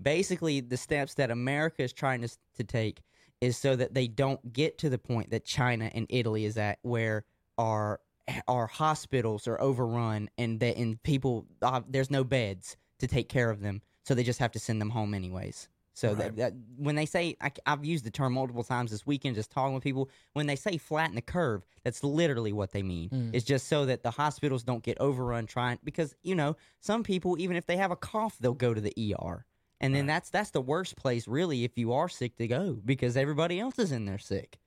Basically, 0.00 0.60
the 0.60 0.76
steps 0.76 1.14
that 1.14 1.30
America 1.30 1.82
is 1.82 1.92
trying 1.92 2.22
to, 2.22 2.28
to 2.56 2.64
take 2.64 3.02
is 3.40 3.56
so 3.56 3.76
that 3.76 3.94
they 3.94 4.06
don't 4.06 4.52
get 4.52 4.78
to 4.78 4.88
the 4.88 4.98
point 4.98 5.30
that 5.30 5.44
China 5.44 5.90
and 5.94 6.06
Italy 6.08 6.44
is 6.44 6.56
at, 6.56 6.78
where 6.82 7.24
our 7.58 8.00
our 8.46 8.68
hospitals 8.68 9.48
are 9.48 9.60
overrun 9.60 10.30
and 10.38 10.60
that 10.60 10.76
and 10.76 11.02
people 11.02 11.44
uh, 11.60 11.80
there's 11.88 12.10
no 12.10 12.22
beds 12.22 12.76
to 13.00 13.08
take 13.08 13.28
care 13.28 13.50
of 13.50 13.60
them, 13.60 13.82
so 14.04 14.14
they 14.14 14.22
just 14.22 14.38
have 14.38 14.52
to 14.52 14.58
send 14.60 14.80
them 14.80 14.90
home 14.90 15.12
anyways. 15.12 15.68
So 15.94 16.14
that, 16.14 16.24
Right. 16.24 16.36
that 16.36 16.52
when 16.76 16.94
they 16.94 17.04
say 17.04 17.36
I, 17.40 17.50
have 17.66 17.84
used 17.84 18.04
the 18.04 18.10
term 18.10 18.32
multiple 18.32 18.64
times 18.64 18.90
this 18.90 19.06
weekend, 19.06 19.34
just 19.34 19.50
talking 19.50 19.74
with 19.74 19.82
people, 19.82 20.08
when 20.32 20.46
they 20.46 20.56
say 20.56 20.78
flatten 20.78 21.16
the 21.16 21.20
curve, 21.20 21.66
that's 21.84 22.02
literally 22.02 22.52
what 22.52 22.72
they 22.72 22.82
mean. 22.82 23.10
Mm. 23.10 23.30
It's 23.34 23.44
just 23.44 23.68
so 23.68 23.84
that 23.86 24.02
the 24.02 24.10
hospitals 24.10 24.62
don't 24.62 24.82
get 24.82 24.98
overrun 25.00 25.46
trying 25.46 25.78
because 25.84 26.14
you 26.22 26.34
know 26.34 26.56
some 26.80 27.02
people 27.02 27.38
even 27.38 27.56
if 27.56 27.66
they 27.66 27.76
have 27.76 27.90
a 27.90 27.96
cough 27.96 28.38
they'll 28.40 28.54
go 28.54 28.72
to 28.72 28.80
the 28.80 28.94
ER, 29.18 29.44
and 29.82 29.94
then 29.94 30.06
Right. 30.06 30.14
that's 30.14 30.30
that's 30.30 30.50
the 30.50 30.60
worst 30.62 30.96
place 30.96 31.28
really 31.28 31.64
if 31.64 31.76
you 31.76 31.92
are 31.92 32.08
sick 32.08 32.36
to 32.36 32.46
go 32.46 32.80
because 32.84 33.16
everybody 33.16 33.60
else 33.60 33.78
is 33.78 33.92
in 33.92 34.04
there 34.06 34.18
sick. 34.18 34.58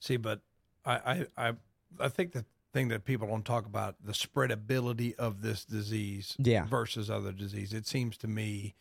See, 0.00 0.16
but 0.18 0.40
I, 0.84 1.26
I, 1.36 1.48
I, 1.48 1.52
I 2.00 2.08
think 2.08 2.32
the 2.32 2.44
thing 2.74 2.88
that 2.88 3.04
people 3.04 3.28
don't 3.28 3.44
talk 3.44 3.64
about 3.66 3.94
the 4.04 4.12
spreadability 4.12 5.14
of 5.16 5.40
this 5.42 5.64
disease 5.64 6.36
Yeah. 6.38 6.66
versus 6.66 7.08
other 7.10 7.32
disease. 7.32 7.72
It 7.72 7.86
seems 7.86 8.16
to 8.18 8.28
me 8.28 8.74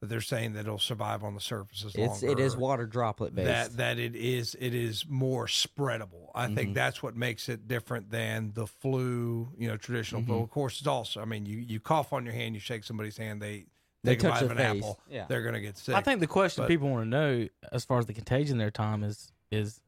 that 0.00 0.06
they're 0.08 0.20
saying 0.22 0.54
that 0.54 0.60
it'll 0.60 0.78
survive 0.78 1.22
on 1.22 1.34
the 1.34 1.40
surfaces 1.40 1.94
It's 1.94 2.22
longer. 2.22 2.28
it 2.28 2.38
is 2.38 2.56
water 2.56 2.86
droplet 2.86 3.34
based. 3.34 3.76
that 3.76 3.76
that 3.76 3.98
it 3.98 4.16
is 4.16 4.56
it 4.58 4.72
is 4.72 5.04
more 5.06 5.46
spreadable. 5.46 6.30
I 6.34 6.46
Mhm. 6.46 6.54
think 6.54 6.74
that's 6.74 7.02
what 7.02 7.14
makes 7.16 7.48
it 7.50 7.68
different 7.68 8.10
than 8.10 8.52
the 8.54 8.66
flu, 8.66 9.52
you 9.58 9.68
know, 9.68 9.76
traditional 9.76 10.22
Mm-hmm. 10.22 10.30
flu. 10.30 10.42
Of 10.42 10.50
course, 10.50 10.78
it's 10.78 10.86
also. 10.86 11.20
I 11.20 11.26
mean, 11.26 11.44
you 11.44 11.58
you 11.58 11.80
cough 11.80 12.12
on 12.14 12.24
your 12.24 12.32
hand, 12.34 12.54
you 12.54 12.60
shake 12.60 12.84
somebody's 12.84 13.18
hand, 13.18 13.42
they 13.42 13.66
They 14.02 14.16
take 14.16 14.24
a 14.24 14.28
touch 14.28 14.34
bite 14.40 14.42
of 14.44 14.50
an 14.52 14.56
their 14.56 14.72
face. 14.74 14.82
apple, 14.82 15.00
Yeah. 15.10 15.26
they're 15.28 15.42
gonna 15.42 15.60
get 15.60 15.76
sick. 15.76 15.94
I 15.94 16.00
think 16.00 16.20
the 16.20 16.26
question 16.26 16.62
but- 16.64 16.68
people 16.68 16.88
want 16.88 17.04
to 17.04 17.08
know, 17.08 17.48
as 17.72 17.84
far 17.84 17.98
as 17.98 18.06
the 18.06 18.14
contagion 18.14 18.58
there, 18.58 18.70
Tom, 18.70 19.02
is 19.04 19.32
is 19.50 19.80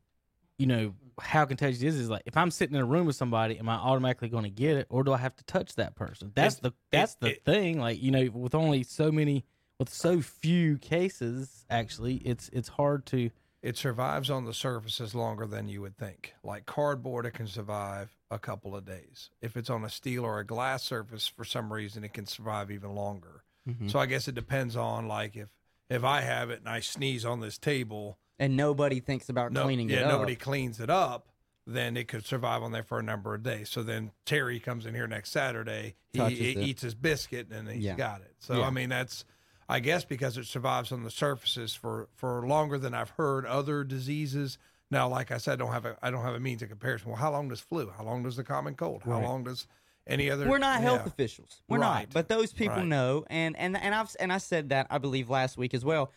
you 0.59 0.67
know 0.67 0.95
how 1.21 1.45
contagious 1.45 1.83
it 1.83 1.87
is. 1.89 1.97
Is 1.99 2.11
like 2.11 2.23
if 2.27 2.37
I'm 2.37 2.51
sitting 2.51 2.75
in 2.77 2.83
a 2.83 2.87
room 2.87 3.07
with 3.07 3.17
somebody, 3.17 3.59
am 3.59 3.69
I 3.69 3.75
automatically 3.77 4.29
going 4.29 4.45
to 4.45 4.51
get 4.51 4.77
it, 4.77 4.87
or 4.91 5.03
do 5.05 5.13
I 5.13 5.19
have 5.19 5.35
to 5.37 5.45
touch 5.45 5.75
that 5.77 5.95
person? 5.95 6.33
That's 6.35 6.57
It- 6.57 6.63
the 6.63 6.73
that's 6.91 7.15
it- 7.15 7.21
the 7.21 7.31
it- 7.33 7.45
thing. 7.45 7.79
Like 7.81 8.03
you 8.03 8.11
know, 8.11 8.29
with 8.31 8.55
only 8.55 8.83
so 8.83 9.11
many, 9.11 9.45
with 9.79 9.89
so 9.89 10.21
few 10.21 10.79
cases, 10.79 11.65
actually, 11.71 12.17
it's 12.17 12.49
it's 12.51 12.69
hard 12.69 13.07
to. 13.07 13.31
it 13.63 13.77
survives 13.77 14.29
on 14.29 14.45
the 14.45 14.53
surfaces 14.53 15.15
longer 15.15 15.47
than 15.47 15.69
you 15.69 15.81
would 15.81 15.97
think. 15.97 16.35
Like 16.43 16.67
cardboard, 16.67 17.25
it 17.27 17.31
can 17.31 17.47
survive 17.47 18.17
a 18.31 18.39
couple 18.39 18.75
of 18.77 18.85
days. 18.85 19.31
If 19.41 19.57
it's 19.57 19.71
on 19.71 19.85
a 19.85 19.89
steel 19.91 20.25
or 20.25 20.39
a 20.41 20.45
glass 20.45 20.83
surface, 20.83 21.29
for 21.29 21.45
some 21.45 21.73
reason, 21.73 22.03
it 22.05 22.13
can 22.13 22.27
survive 22.27 22.71
even 22.73 22.95
longer. 22.95 23.45
Mhm. 23.69 23.91
So 23.91 23.99
I 23.99 24.07
guess 24.07 24.29
it 24.29 24.35
depends 24.35 24.77
on 24.77 25.07
like 25.09 25.37
if 25.37 25.49
if 25.89 26.05
I 26.05 26.23
have 26.23 26.51
it 26.51 26.61
and 26.61 26.69
I 26.69 26.81
sneeze 26.81 27.25
on 27.25 27.41
this 27.41 27.59
table, 27.59 28.19
and 28.39 28.57
nobody 28.57 28.99
thinks 29.01 29.29
about 29.29 29.53
no, 29.53 29.65
cleaning 29.65 29.89
yeah, 29.91 29.99
it 29.99 30.03
up. 30.05 30.13
nobody 30.13 30.37
cleans 30.37 30.81
it 30.81 30.89
up, 30.91 31.29
then 31.67 31.97
it 31.97 32.09
could 32.09 32.25
survive 32.25 32.63
on 32.63 32.73
there 32.73 32.83
for 32.83 32.99
a 32.99 33.03
number 33.03 33.35
of 33.35 33.43
days. 33.43 33.69
So 33.69 33.83
then 33.83 34.11
Terry 34.25 34.59
comes 34.59 34.87
in 34.87 34.95
here 34.95 35.07
next 35.07 35.31
Saturday, 35.31 35.97
he, 36.13 36.21
he 36.31 36.51
eats 36.61 36.83
his 36.83 36.95
biscuit 36.95 37.49
and 37.53 37.69
he's 37.69 37.85
Yeah. 37.85 37.95
got 37.97 38.21
it. 38.23 38.35
So 38.39 38.59
Yeah. 38.61 38.67
I 38.67 38.71
mean 38.71 38.89
that's 38.89 39.25
I 39.69 39.79
guess 39.81 40.05
because 40.05 40.37
it 40.37 40.47
survives 40.47 40.91
on 40.93 41.03
the 41.05 41.11
surfaces 41.11 41.75
for 41.75 42.09
for 42.15 42.47
longer 42.47 42.79
than 42.79 42.95
I've 42.95 43.11
heard 43.11 43.47
other 43.47 43.85
diseases. 43.85 44.59
Now, 44.91 45.09
like 45.09 45.31
I 45.31 45.39
said, 45.39 45.55
I 45.55 45.57
don't 45.57 45.73
have 45.73 45.85
a 45.87 45.97
I 46.03 46.11
don't 46.11 46.25
have 46.25 46.35
a 46.35 46.41
means 46.41 46.63
of 46.63 46.69
comparison. 46.69 47.09
Well, 47.11 47.19
how 47.19 47.31
long 47.31 47.49
does 47.49 47.61
flu? 47.61 47.91
How 47.91 48.03
long 48.05 48.23
does 48.25 48.37
the 48.37 48.45
common 48.45 48.75
cold? 48.75 49.03
How 49.05 49.13
Right. 49.13 49.23
long 49.25 49.45
does 49.45 49.67
any 50.07 50.31
other? 50.31 50.49
We're 50.49 50.59
not 50.59 50.81
health 50.81 51.03
yeah. 51.05 51.09
officials. 51.09 51.63
We're 51.69 51.79
Right. 51.79 52.03
not. 52.07 52.11
But 52.13 52.29
those 52.29 52.53
people 52.53 52.77
Right. 52.77 52.87
know, 52.87 53.25
and 53.31 53.57
and 53.57 53.77
and 53.77 53.95
I've 53.95 54.15
and 54.21 54.33
I 54.33 54.39
said 54.39 54.71
that 54.71 54.87
I 54.91 54.99
believe 54.99 55.29
last 55.31 55.57
week 55.57 55.75
as 55.75 55.85
well. 55.85 56.11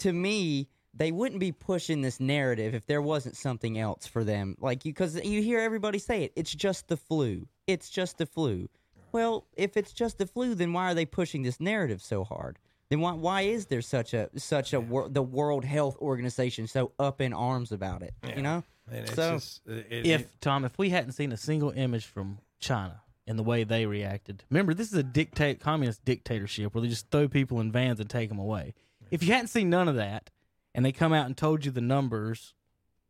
To 0.00 0.12
me, 0.12 0.68
they 0.94 1.12
wouldn't 1.12 1.40
be 1.40 1.52
pushing 1.52 2.02
this 2.02 2.20
narrative 2.20 2.74
if 2.74 2.86
there 2.86 3.02
wasn't 3.02 3.36
something 3.36 3.78
else 3.78 4.06
for 4.06 4.24
them. 4.24 4.56
Like 4.60 4.84
you, 4.84 4.92
because 4.92 5.14
you 5.24 5.42
hear 5.42 5.60
everybody 5.60 5.98
say 5.98 6.24
it. 6.24 6.32
It's 6.36 6.54
just 6.54 6.88
the 6.88 6.96
flu. 6.96 7.48
It's 7.66 7.88
just 7.90 8.18
the 8.18 8.26
flu. 8.26 8.68
Well, 9.12 9.46
if 9.56 9.76
it's 9.76 9.92
just 9.92 10.18
the 10.18 10.26
flu, 10.26 10.54
then 10.54 10.72
why 10.72 10.90
are 10.90 10.94
they 10.94 11.06
pushing 11.06 11.42
this 11.42 11.58
narrative 11.60 12.02
so 12.02 12.24
hard? 12.24 12.58
Then 12.90 13.00
why 13.00 13.12
why 13.12 13.40
is 13.42 13.66
there 13.66 13.82
such 13.82 14.14
a 14.14 14.28
such 14.36 14.72
a 14.72 14.80
wor- 14.80 15.08
the 15.08 15.22
World 15.22 15.64
Health 15.64 15.96
Organization 15.98 16.66
so 16.66 16.92
up 16.98 17.20
in 17.20 17.32
arms 17.32 17.72
about 17.72 18.02
it? 18.02 18.14
Yeah. 18.22 18.36
You 18.36 18.42
know, 18.42 18.64
And 18.88 18.98
it's 19.00 19.14
So, 19.14 19.32
just, 19.34 19.66
it, 19.66 19.86
it- 19.90 20.06
if 20.06 20.40
Tom, 20.40 20.64
if 20.64 20.78
we 20.78 20.90
hadn't 20.90 21.12
seen 21.12 21.32
a 21.32 21.36
single 21.36 21.70
image 21.72 22.04
from 22.06 22.38
China 22.60 23.00
and 23.26 23.38
the 23.38 23.42
way 23.42 23.64
they 23.64 23.86
reacted, 23.86 24.44
remember 24.50 24.74
this 24.74 24.92
is 24.92 24.98
a 24.98 25.02
dictate 25.02 25.60
communist 25.60 26.04
dictatorship 26.04 26.74
where 26.74 26.82
they 26.82 26.88
just 26.88 27.10
throw 27.10 27.28
people 27.28 27.60
in 27.60 27.72
vans 27.72 28.00
and 28.00 28.08
take 28.08 28.28
them 28.28 28.38
away. 28.38 28.74
If 29.10 29.22
you 29.22 29.32
hadn't 29.32 29.48
seen 29.48 29.70
none 29.70 29.88
of 29.88 29.96
that, 29.96 30.30
and 30.74 30.84
they 30.84 30.92
come 30.92 31.12
out 31.12 31.26
and 31.26 31.36
told 31.36 31.64
you 31.64 31.70
the 31.70 31.80
numbers 31.80 32.54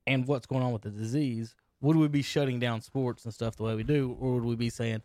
and 0.06 0.26
what's 0.26 0.46
going 0.46 0.62
on 0.62 0.72
with 0.72 0.82
the 0.82 0.90
disease, 0.90 1.54
would 1.80 1.96
we 1.96 2.08
be 2.08 2.22
shutting 2.22 2.60
down 2.60 2.80
sports 2.80 3.24
and 3.24 3.34
stuff 3.34 3.56
the 3.56 3.64
way 3.64 3.74
we 3.74 3.82
do, 3.82 4.16
or 4.20 4.34
would 4.34 4.44
we 4.44 4.56
be 4.56 4.70
saying, 4.70 5.02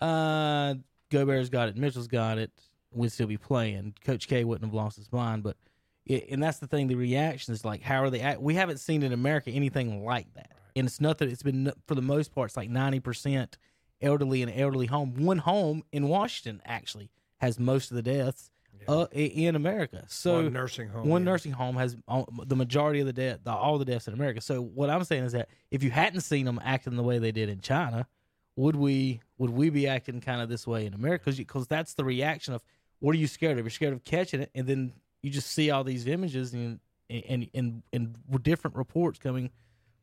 uh, 0.00 0.74
Gobert's 1.10 1.48
got 1.48 1.68
it, 1.68 1.76
Mitchell's 1.76 2.08
got 2.08 2.38
it, 2.38 2.50
we'd 2.92 3.12
still 3.12 3.26
be 3.26 3.36
playing. 3.36 3.94
Coach 4.04 4.28
K 4.28 4.44
wouldn't 4.44 4.64
have 4.64 4.74
lost 4.74 4.96
his 4.96 5.12
mind, 5.12 5.42
but. 5.42 5.56
It, 6.06 6.28
and 6.30 6.42
that's 6.42 6.58
the 6.58 6.66
thing. 6.66 6.88
The 6.88 6.94
reaction 6.94 7.52
is 7.52 7.62
like, 7.64 7.82
how 7.82 8.02
are 8.02 8.10
they? 8.10 8.20
Act? 8.20 8.40
We 8.40 8.54
haven't 8.54 8.78
seen 8.78 9.02
in 9.02 9.12
America 9.12 9.50
anything 9.50 10.02
like 10.02 10.32
that, 10.34 10.52
and 10.74 10.86
it's 10.86 11.00
nothing. 11.00 11.30
It's 11.30 11.42
been 11.42 11.70
for 11.86 11.94
the 11.94 12.02
most 12.02 12.34
part, 12.34 12.48
it's 12.48 12.56
like 12.56 12.70
ninety 12.70 13.00
percent 13.00 13.58
elderly 14.02 14.42
and 14.42 14.52
elderly 14.54 14.86
home. 14.86 15.14
One 15.14 15.38
home 15.38 15.82
in 15.92 16.08
Washington 16.08 16.62
actually 16.64 17.10
has 17.38 17.58
most 17.58 17.90
of 17.90 17.96
the 17.96 18.02
deaths 18.02 18.50
uh, 18.88 19.06
in 19.12 19.56
America. 19.56 20.04
So 20.08 20.34
one 20.34 20.52
nursing 20.52 20.88
home. 20.88 21.08
one 21.08 21.22
yeah. 21.22 21.30
nursing 21.30 21.52
home 21.52 21.76
has 21.76 21.96
the 22.46 22.56
majority 22.56 23.00
of 23.00 23.06
the 23.06 23.12
death, 23.12 23.40
the, 23.44 23.52
all 23.52 23.78
the 23.78 23.84
deaths 23.84 24.08
in 24.08 24.14
America. 24.14 24.40
So 24.40 24.62
what 24.62 24.90
I'm 24.90 25.04
saying 25.04 25.24
is 25.24 25.32
that 25.32 25.48
if 25.70 25.82
you 25.82 25.90
hadn't 25.90 26.20
seen 26.22 26.46
them 26.46 26.60
acting 26.62 26.96
the 26.96 27.02
way 27.02 27.18
they 27.18 27.32
did 27.32 27.48
in 27.48 27.60
China, 27.60 28.06
would 28.56 28.76
we 28.76 29.20
would 29.38 29.50
we 29.50 29.70
be 29.70 29.86
acting 29.86 30.20
kind 30.20 30.40
of 30.40 30.48
this 30.48 30.66
way 30.66 30.86
in 30.86 30.94
America? 30.94 31.32
Because 31.32 31.66
that's 31.66 31.94
the 31.94 32.04
reaction 32.04 32.54
of 32.54 32.62
what 32.98 33.14
are 33.14 33.18
you 33.18 33.26
scared 33.26 33.58
of? 33.58 33.64
You're 33.64 33.70
scared 33.70 33.92
of 33.92 34.04
catching 34.04 34.40
it, 34.40 34.50
and 34.54 34.66
then 34.66 34.92
you 35.22 35.30
just 35.30 35.50
see 35.50 35.70
all 35.70 35.84
these 35.84 36.06
images 36.06 36.52
and 36.52 36.80
and 37.08 37.48
and 37.54 37.82
and 37.92 38.16
different 38.42 38.76
reports 38.76 39.18
coming 39.18 39.50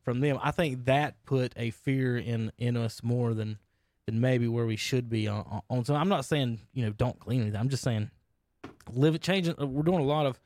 from 0.02 0.20
them. 0.20 0.38
I 0.42 0.50
think 0.50 0.86
that 0.86 1.22
put 1.24 1.52
a 1.56 1.70
fear 1.70 2.16
in 2.16 2.52
in 2.58 2.76
us 2.76 3.02
more 3.02 3.34
than 3.34 3.58
than 4.08 4.22
maybe 4.22 4.48
where 4.48 4.64
we 4.64 4.76
should 4.76 5.10
be 5.10 5.28
on. 5.28 5.44
on- 5.50 5.62
on 5.68 5.84
so 5.84 5.94
I'm 5.94 6.08
not 6.08 6.24
saying 6.24 6.60
you 6.72 6.82
know 6.86 6.92
don't 6.92 7.18
clean 7.20 7.42
anything. 7.42 7.60
I'm 7.60 7.68
just 7.68 7.82
saying 7.82 8.10
live 8.90 9.14
it 9.14 9.20
changing. 9.20 9.54
We're 9.58 9.82
doing 9.82 9.98
a 10.00 10.02
lot 10.04 10.24
of 10.24 10.40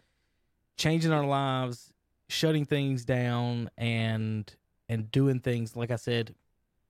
changing 0.77 1.13
our 1.13 1.25
lives, 1.25 1.93
shutting 2.29 2.65
things 2.65 3.05
down, 3.05 3.71
and 3.79 4.53
and 4.89 5.11
doing 5.13 5.39
things 5.39 5.77
like 5.77 5.93
I 5.93 5.97
said 5.97 6.35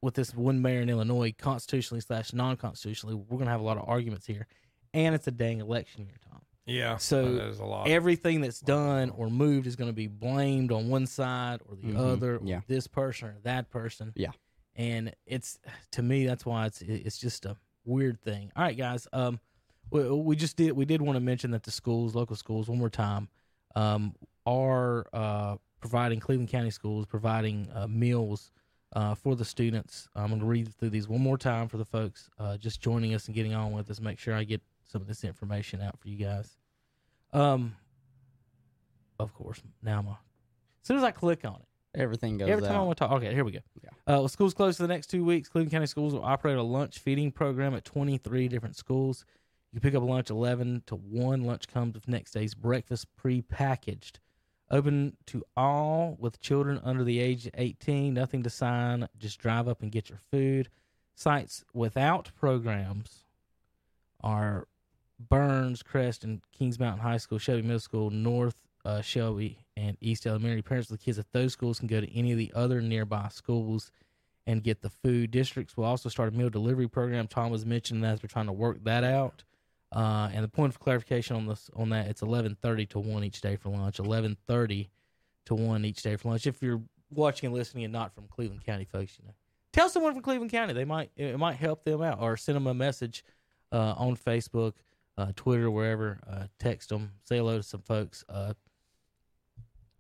with 0.01 0.15
this 0.15 0.35
one 0.35 0.63
mayor 0.63 0.81
in 0.81 0.89
Illinois, 0.89 1.35
constitutionally 1.37 2.01
slash 2.01 2.33
non-constitutionally. 2.33 3.17
We're 3.29 3.39
gonna 3.39 3.51
have 3.51 3.61
a 3.61 3.65
lot 3.65 3.77
of 3.77 3.87
arguments 3.87 4.27
here, 4.27 4.47
and 4.95 5.15
it's 5.15 5.27
a 5.27 5.31
dang 5.31 5.61
election 5.61 6.07
year, 6.07 6.17
Tom. 6.31 6.41
Yeah. 6.65 6.97
So 6.97 7.35
that 7.35 7.49
is 7.49 7.59
a 7.61 7.67
lot. 7.67 7.87
Everything 7.89 8.41
that's 8.41 8.61
done 8.61 9.11
or 9.11 9.29
moved 9.29 9.67
is 9.67 9.77
going 9.77 9.91
to 9.91 9.93
be 9.93 10.07
blamed 10.07 10.71
on 10.71 10.89
one 10.89 11.07
side 11.09 11.61
or 11.69 11.75
the 11.75 11.89
Mhm, 11.89 11.97
other, 11.99 12.37
or 12.37 12.41
yeah. 12.47 12.61
this 12.69 12.87
person 12.87 13.29
or 13.31 13.37
that 13.43 13.69
person. 13.69 14.13
Yeah. 14.15 14.31
And 14.77 15.15
it's 15.27 15.59
to 15.93 16.03
me 16.03 16.27
that's 16.27 16.47
why 16.47 16.67
it's 16.67 16.81
it's 16.83 17.19
just 17.19 17.45
a 17.47 17.57
weird 17.85 18.21
thing. 18.21 18.53
All 18.57 18.63
right, 18.63 18.77
guys. 18.77 19.07
Um, 19.13 19.41
we, 19.91 20.09
we 20.11 20.37
just 20.37 20.57
did 20.57 20.73
we 20.73 20.85
did 20.85 21.03
want 21.03 21.17
to 21.17 21.21
mention 21.21 21.51
that 21.53 21.63
the 21.63 21.71
schools, 21.71 22.15
local 22.15 22.37
schools, 22.37 22.69
one 22.69 22.79
more 22.79 22.91
time, 22.91 23.29
um, 23.75 24.15
are 24.47 25.07
uh, 25.13 25.57
providing 25.81 26.21
Cleveland 26.21 26.49
County 26.49 26.71
schools 26.71 27.07
providing 27.07 27.69
uh, 27.75 27.87
meals. 27.89 28.51
Uh, 28.95 29.15
for 29.15 29.35
the 29.35 29.45
students, 29.45 30.07
I'm 30.15 30.29
going 30.29 30.41
to 30.41 30.45
read 30.45 30.69
through 30.69 30.91
these 30.91 31.09
one 31.09 31.23
more 31.23 31.39
time 31.39 31.67
for 31.67 31.79
the 31.79 31.85
folks 31.87 32.29
uh, 32.39 32.59
just 32.59 32.83
joining 32.83 33.15
us 33.15 33.25
and 33.25 33.35
getting 33.35 33.55
on 33.55 33.73
with 33.73 33.91
us. 33.91 34.03
Make 34.03 34.19
sure 34.19 34.35
I 34.35 34.45
get 34.45 34.61
some 34.87 35.01
of 35.01 35.09
this 35.09 35.25
information 35.25 35.81
out 35.81 35.99
for 35.99 36.09
you 36.09 36.23
guys. 36.23 36.59
Um, 37.33 37.75
of 39.19 39.33
course, 39.33 39.63
now 39.83 40.19
as 40.83 40.87
soon 40.87 40.99
as 40.99 41.05
I 41.05 41.11
click 41.11 41.47
on 41.47 41.55
it, 41.55 41.69
everything 41.95 42.39
goes 42.39 42.49
every 42.49 42.65
time 42.65 42.77
I 42.77 42.83
want 42.83 42.99
to 42.99 43.05
talk, 43.05 43.13
okay, 43.13 43.35
here 43.35 43.45
we 43.45 43.53
go. 43.53 43.61
Yeah. 43.83 43.91
Uh, 44.07 44.19
well, 44.21 44.29
schools 44.29 44.55
closed 44.55 44.77
for 44.77 44.83
the 44.83 44.89
next 44.89 45.09
two 45.09 45.25
weeks. 45.25 45.49
Cleveland 45.49 45.73
County 45.73 45.87
Schools 45.87 46.15
will 46.15 46.25
operate 46.25 46.57
a 46.57 46.63
lunch 46.63 46.99
feeding 46.99 47.31
program 47.31 47.75
at 47.75 47.85
23 47.85 48.49
different 48.49 48.77
schools. 48.77 49.25
You 49.73 49.81
can 49.81 49.91
pick 49.91 49.97
up 49.97 50.03
lunch 50.03 50.31
11 50.31 50.83
to 50.87 50.97
1. 50.97 51.45
Lunch 51.45 51.69
comes 51.69 51.95
with 51.95 52.09
next 52.09 52.33
day's 52.33 52.55
breakfast 52.55 53.07
pre-packaged. 53.17 54.19
Open 54.71 55.17
to 55.27 55.45
all 55.57 56.17
with 56.19 56.41
children 56.41 56.81
under 56.83 57.05
the 57.05 57.21
age 57.21 57.47
of 57.47 57.53
18. 57.57 58.15
Nothing 58.15 58.43
to 58.43 58.51
sign. 58.51 59.09
Just 59.19 59.39
drive 59.39 59.69
up 59.69 59.83
and 59.83 59.93
get 59.93 60.09
your 60.09 60.19
food. 60.31 60.69
Sites 61.15 61.65
without 61.75 62.31
programs 62.39 63.25
are 64.23 64.67
Burns, 65.29 65.83
Crest, 65.83 66.25
and 66.25 66.41
Kings 66.53 66.79
Mountain 66.79 67.03
High 67.03 67.19
School, 67.19 67.39
Shelby 67.39 67.63
Middle 67.63 67.81
School, 67.81 68.11
North 68.11 68.57
uh, 68.85 69.01
Shelby, 69.01 69.65
and 69.77 69.97
East 70.01 70.27
Elementary. 70.27 70.63
Parents 70.63 70.91
of 70.91 70.99
the 70.99 71.05
kids 71.05 71.19
at 71.19 71.33
those 71.33 71.53
schools 71.53 71.79
can 71.79 71.89
go 71.89 72.01
to 72.01 72.17
any 72.17 72.33
of 72.33 72.39
the 72.39 72.53
other 72.55 72.81
nearby 72.81 73.29
schools 73.31 73.91
and 74.47 74.63
get 74.63 74.83
the 74.83 74.91
food. 74.91 75.31
Districts 75.31 75.77
will 75.77 75.85
also 75.85 76.09
start 76.09 76.33
a 76.33 76.37
meal 76.37 76.51
delivery 76.51 76.89
program. 76.89 77.29
Tom 77.29 77.51
was 77.51 77.65
mentioning 77.65 78.03
that 78.03 78.21
they're 78.21 78.29
trying 78.29 78.47
to 78.47 78.53
work 78.53 78.83
that 78.85 79.05
out. 79.05 79.45
Uh, 79.93 80.31
and 80.33 80.43
the 80.43 80.49
point 80.49 80.73
of 80.73 80.81
clarification 80.81 81.37
on 81.37 81.47
this 81.47 81.71
on 81.77 81.91
that, 81.91 82.07
it's 82.07 82.23
eleven 82.23 82.57
thirty 82.61 82.87
to 82.87 82.99
one 82.99 83.23
each 83.25 83.41
day 83.41 83.57
for 83.57 83.69
lunch. 83.69 83.99
Eleven 83.99 84.37
thirty 84.47 84.91
to 85.45 85.55
one 85.55 85.85
each 85.85 86.03
day 86.03 86.17
for 86.17 86.31
lunch. 86.31 86.47
If 86.47 86.63
you're 86.63 86.83
watching 87.11 87.49
and 87.49 87.55
listening 87.55 87.85
and 87.85 87.93
not 87.93 88.15
from 88.15 88.27
Cleveland 88.27 88.65
County, 88.65 88.85
folks, 88.85 89.19
you 89.19 89.27
know, 89.27 89.35
tell 89.73 89.91
someone 89.91 90.15
from 90.15 90.23
Cleveland 90.23 90.51
County. 90.51 90.73
They 90.73 90.87
might 90.87 91.11
it 91.17 91.39
might 91.39 91.57
help 91.57 91.85
them 91.85 92.01
out, 92.01 92.21
or 92.21 92.37
send 92.39 92.57
them 92.57 92.67
a 92.67 92.75
message 92.75 93.23
uh, 93.71 93.95
on 93.99 94.17
Facebook, 94.17 94.73
uh, 95.19 95.33
Twitter, 95.37 95.71
wherever. 95.71 96.21
Uh, 96.27 96.45
text 96.59 96.89
them, 96.89 97.13
say 97.25 97.37
hello 97.37 97.59
to 97.59 97.63
some 97.63 97.83
folks. 97.83 98.25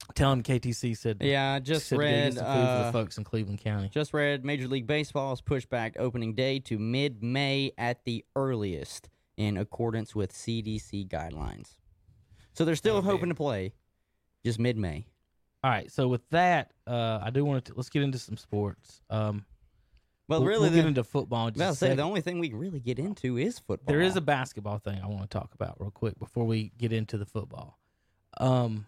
Uh, 0.08 0.12
tell 0.14 0.30
them 0.30 0.42
KTC 0.42 0.96
said. 0.96 1.18
Yeah, 1.20 1.52
I 1.54 1.58
just 1.60 1.86
said 1.86 1.98
read. 1.98 2.34
food 2.34 2.40
for 2.40 2.44
Uh, 2.44 2.86
the 2.86 2.92
folks 2.92 3.18
in 3.18 3.24
Cleveland 3.24 3.58
County. 3.60 3.88
just 3.88 4.12
read 4.14 4.44
Major 4.44 4.68
League 4.68 4.86
Baseball 4.86 5.30
has 5.30 5.40
pushed 5.40 5.68
back 5.70 5.96
opening 5.98 6.34
day 6.34 6.58
to 6.60 6.78
mid-May 6.78 7.72
at 7.78 8.04
the 8.04 8.24
earliest, 8.36 9.08
in 9.36 9.56
accordance 9.56 10.14
with 10.14 10.32
CDC 10.32 11.08
guidelines. 11.08 11.76
So 12.54 12.64
they're 12.64 12.76
still 12.76 12.96
Okay. 12.96 13.06
hoping 13.06 13.28
to 13.30 13.34
play, 13.34 13.72
just 14.44 14.58
mid-May. 14.58 15.06
All 15.64 15.70
right, 15.70 15.90
so 15.90 16.08
with 16.08 16.28
that, 16.30 16.72
uh, 16.86 17.20
I 17.22 17.30
do 17.30 17.44
want 17.44 17.64
to 17.66 17.74
let's 17.74 17.88
get 17.88 18.02
into 18.02 18.18
some 18.18 18.36
sports. 18.36 19.00
Um, 19.08 19.46
Well, 20.28 20.40
we'll, 20.40 20.48
really, 20.48 20.62
we'll 20.68 20.74
get 20.76 20.86
into 20.86 21.04
football. 21.04 21.48
in 21.48 21.54
I 21.54 21.56
just 21.56 21.58
was 21.58 21.60
a 21.82 21.84
about 21.84 21.90
to 21.90 21.92
say 21.92 21.96
the 21.96 22.02
only 22.02 22.20
thing 22.20 22.38
we 22.40 22.48
can 22.48 22.58
really 22.58 22.80
get 22.80 22.98
into 22.98 23.36
is 23.38 23.58
football. 23.58 23.92
There 23.92 24.00
is 24.02 24.16
a 24.16 24.20
basketball 24.20 24.78
thing 24.78 25.00
I 25.00 25.06
want 25.06 25.22
to 25.22 25.28
talk 25.28 25.54
about 25.54 25.80
real 25.80 25.90
quick 25.90 26.18
before 26.18 26.44
we 26.46 26.72
get 26.78 26.92
into 26.92 27.16
the 27.16 27.26
football. 27.26 27.78
Um, 28.38 28.86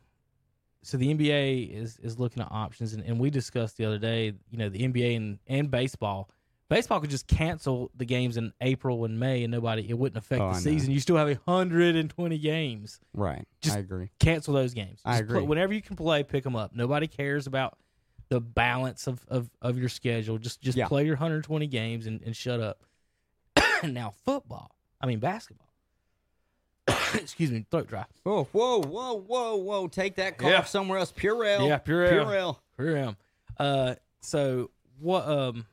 so 0.85 0.97
the 0.97 1.12
NBA 1.14 1.70
is 1.75 1.99
is 2.03 2.18
looking 2.18 2.42
at 2.42 2.51
options, 2.51 2.92
and, 2.94 3.03
and 3.05 3.18
we 3.18 3.31
discussed 3.31 3.77
the 3.77 3.85
other 3.85 3.99
day. 3.99 4.35
You 4.51 4.59
know, 4.59 4.68
the 4.68 4.81
NBA 4.81 5.16
and, 5.16 5.38
and 5.47 5.70
baseball. 5.70 6.31
Baseball 6.70 6.99
could 6.99 7.11
just 7.11 7.27
cancel 7.27 7.90
the 7.94 8.07
games 8.07 8.38
in 8.38 8.53
April 8.62 9.05
and 9.05 9.20
May, 9.20 9.44
and 9.44 9.51
nobody 9.53 9.87
it 9.88 9.99
wouldn't 9.99 10.16
affect 10.16 10.40
Oh, 10.40 10.51
the 10.51 10.57
I 10.57 10.61
season. 10.61 10.92
You 10.92 11.01
still 11.01 11.16
have 11.16 11.38
hundred 11.47 11.94
and 11.94 12.09
twenty 12.09 12.38
games. 12.38 13.01
right. 13.12 13.47
just- 13.61 13.77
I 13.77 13.81
agree. 13.81 14.11
Cancel 14.18 14.55
those 14.55 14.73
games. 14.73 15.01
I 15.05 15.18
Just 15.18 15.29
play- 15.29 15.37
agree. 15.38 15.47
whenever 15.49 15.75
you 15.75 15.83
can 15.83 15.94
play, 15.94 16.23
pick 16.23 16.42
them 16.42 16.57
up. 16.57 16.75
Nobody 16.75 17.07
cares 17.07 17.47
about 17.47 17.77
the 18.31 18.40
balance 18.40 19.07
of, 19.07 19.25
of, 19.29 19.51
of 19.61 19.79
your 19.79 19.90
schedule. 19.90 20.38
Just 20.38 20.62
just 20.62 20.77
Yeah. 20.79 20.88
play 20.88 21.05
your 21.05 21.16
120 21.16 21.66
games 21.66 22.07
and, 22.07 22.23
and 22.23 22.35
shut 22.35 22.61
up. 22.61 22.81
now 23.85 24.14
football. 24.25 24.75
I 25.01 25.07
mean 25.07 25.18
basketball. 25.18 25.68
Excuse 27.20 27.50
me, 27.50 27.64
throat 27.70 27.88
dry. 27.88 28.05
Oh, 28.27 28.44
whoa, 28.53 28.83
whoa, 28.83 29.14
whoa, 29.14 29.57
whoa! 29.57 29.88
Take 29.88 30.16
that 30.16 30.38
cough 30.38 30.50
Yeah. 30.50 30.64
somewhere 30.64 30.98
else. 30.98 31.12
Purell. 31.12 31.66
Yeah, 31.68 31.79
Purell. 31.79 32.11
Purell. 32.27 32.57
Here 32.79 32.96
I 32.96 33.00
am. 33.00 33.16
Uh, 33.59 33.94
so 34.20 34.70
what? 35.00 35.27
Um, 35.29 35.66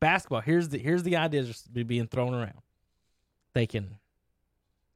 basketball. 0.00 0.40
Here's 0.40 0.68
the 0.68 0.78
here's 0.78 1.02
the 1.02 1.16
ideas 1.16 1.46
that's 1.48 1.62
be- 1.66 1.82
being 1.82 2.06
thrown 2.06 2.34
around. 2.34 2.60
They 3.54 3.66
can 3.66 3.96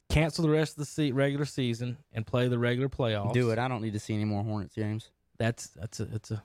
cancel 0.09 0.43
the 0.45 0.51
rest 0.51 0.73
of 0.73 0.79
the 0.79 0.85
se- 0.87 1.13
regular 1.13 1.45
season 1.45 1.97
and 2.13 2.27
play 2.27 2.49
the 2.49 2.59
regular 2.59 2.89
playoffs. 2.89 3.33
Do 3.33 3.51
it. 3.51 3.59
I 3.59 3.69
don't 3.69 3.83
need 3.83 3.93
to 3.93 4.01
see 4.01 4.15
any 4.15 4.25
more 4.25 4.43
Hornets 4.43 4.75
games. 4.75 5.11
That's 5.39 5.69
that's 5.69 6.01
a 6.01 6.09
it's 6.13 6.31
a, 6.31 6.43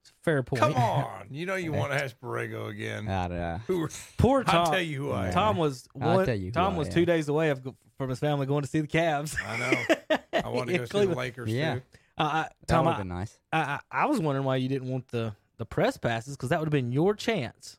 it's 0.00 0.10
a 0.10 0.14
fair 0.24 0.42
point. 0.42 0.60
Come 0.60 0.74
on. 0.76 1.26
You 1.30 1.46
know 1.46 1.54
you 1.54 1.72
want 1.72 1.92
to 1.92 2.02
ask 2.02 2.18
Borrego 2.20 2.68
again. 2.68 3.06
Ah, 3.08 3.28
da. 3.28 3.58
Who? 3.68 3.88
Poor 4.18 4.42
Tom? 4.44 4.56
I'll 4.56 4.64
Tom. 4.64 4.74
tell 4.74 4.82
you 4.82 4.98
who 5.04 5.12
I 5.12 5.28
am. 5.28 5.32
Tom 5.32 5.56
was 5.56 5.88
I'll 6.00 6.16
one, 6.16 6.26
tell 6.26 6.34
you 6.34 6.46
who 6.46 6.50
Tom 6.52 6.74
I 6.74 6.78
was 6.78 6.88
two 6.88 7.06
days 7.06 7.28
away 7.28 7.50
of, 7.50 7.66
from 8.02 8.10
his 8.10 8.18
family 8.18 8.46
going 8.46 8.62
to 8.62 8.68
see 8.68 8.80
the 8.80 8.86
Cavs. 8.88 9.36
I 9.46 9.56
know. 9.58 10.18
I 10.44 10.48
want 10.48 10.68
to 10.68 10.72
go 10.78 10.84
see 10.84 10.84
the 10.84 10.88
Cleveland. 10.88 11.16
Lakers 11.18 11.50
Yeah. 11.50 11.74
too. 11.76 11.82
Uh, 12.18 12.22
I, 12.22 12.42
That 12.42 12.52
Tom, 12.68 12.84
would 12.84 12.90
I, 12.90 12.94
have 12.94 13.00
been 13.00 13.08
nice. 13.08 13.38
I, 13.52 13.58
I 13.60 13.80
I 13.90 14.06
was 14.06 14.20
wondering 14.20 14.44
why 14.44 14.56
you 14.56 14.68
didn't 14.68 14.88
want 14.88 15.08
the 15.08 15.34
the 15.56 15.64
press 15.66 15.96
passes 15.96 16.36
because 16.36 16.50
that 16.50 16.58
would 16.60 16.66
have 16.66 16.72
been 16.72 16.92
your 16.92 17.14
chance 17.14 17.78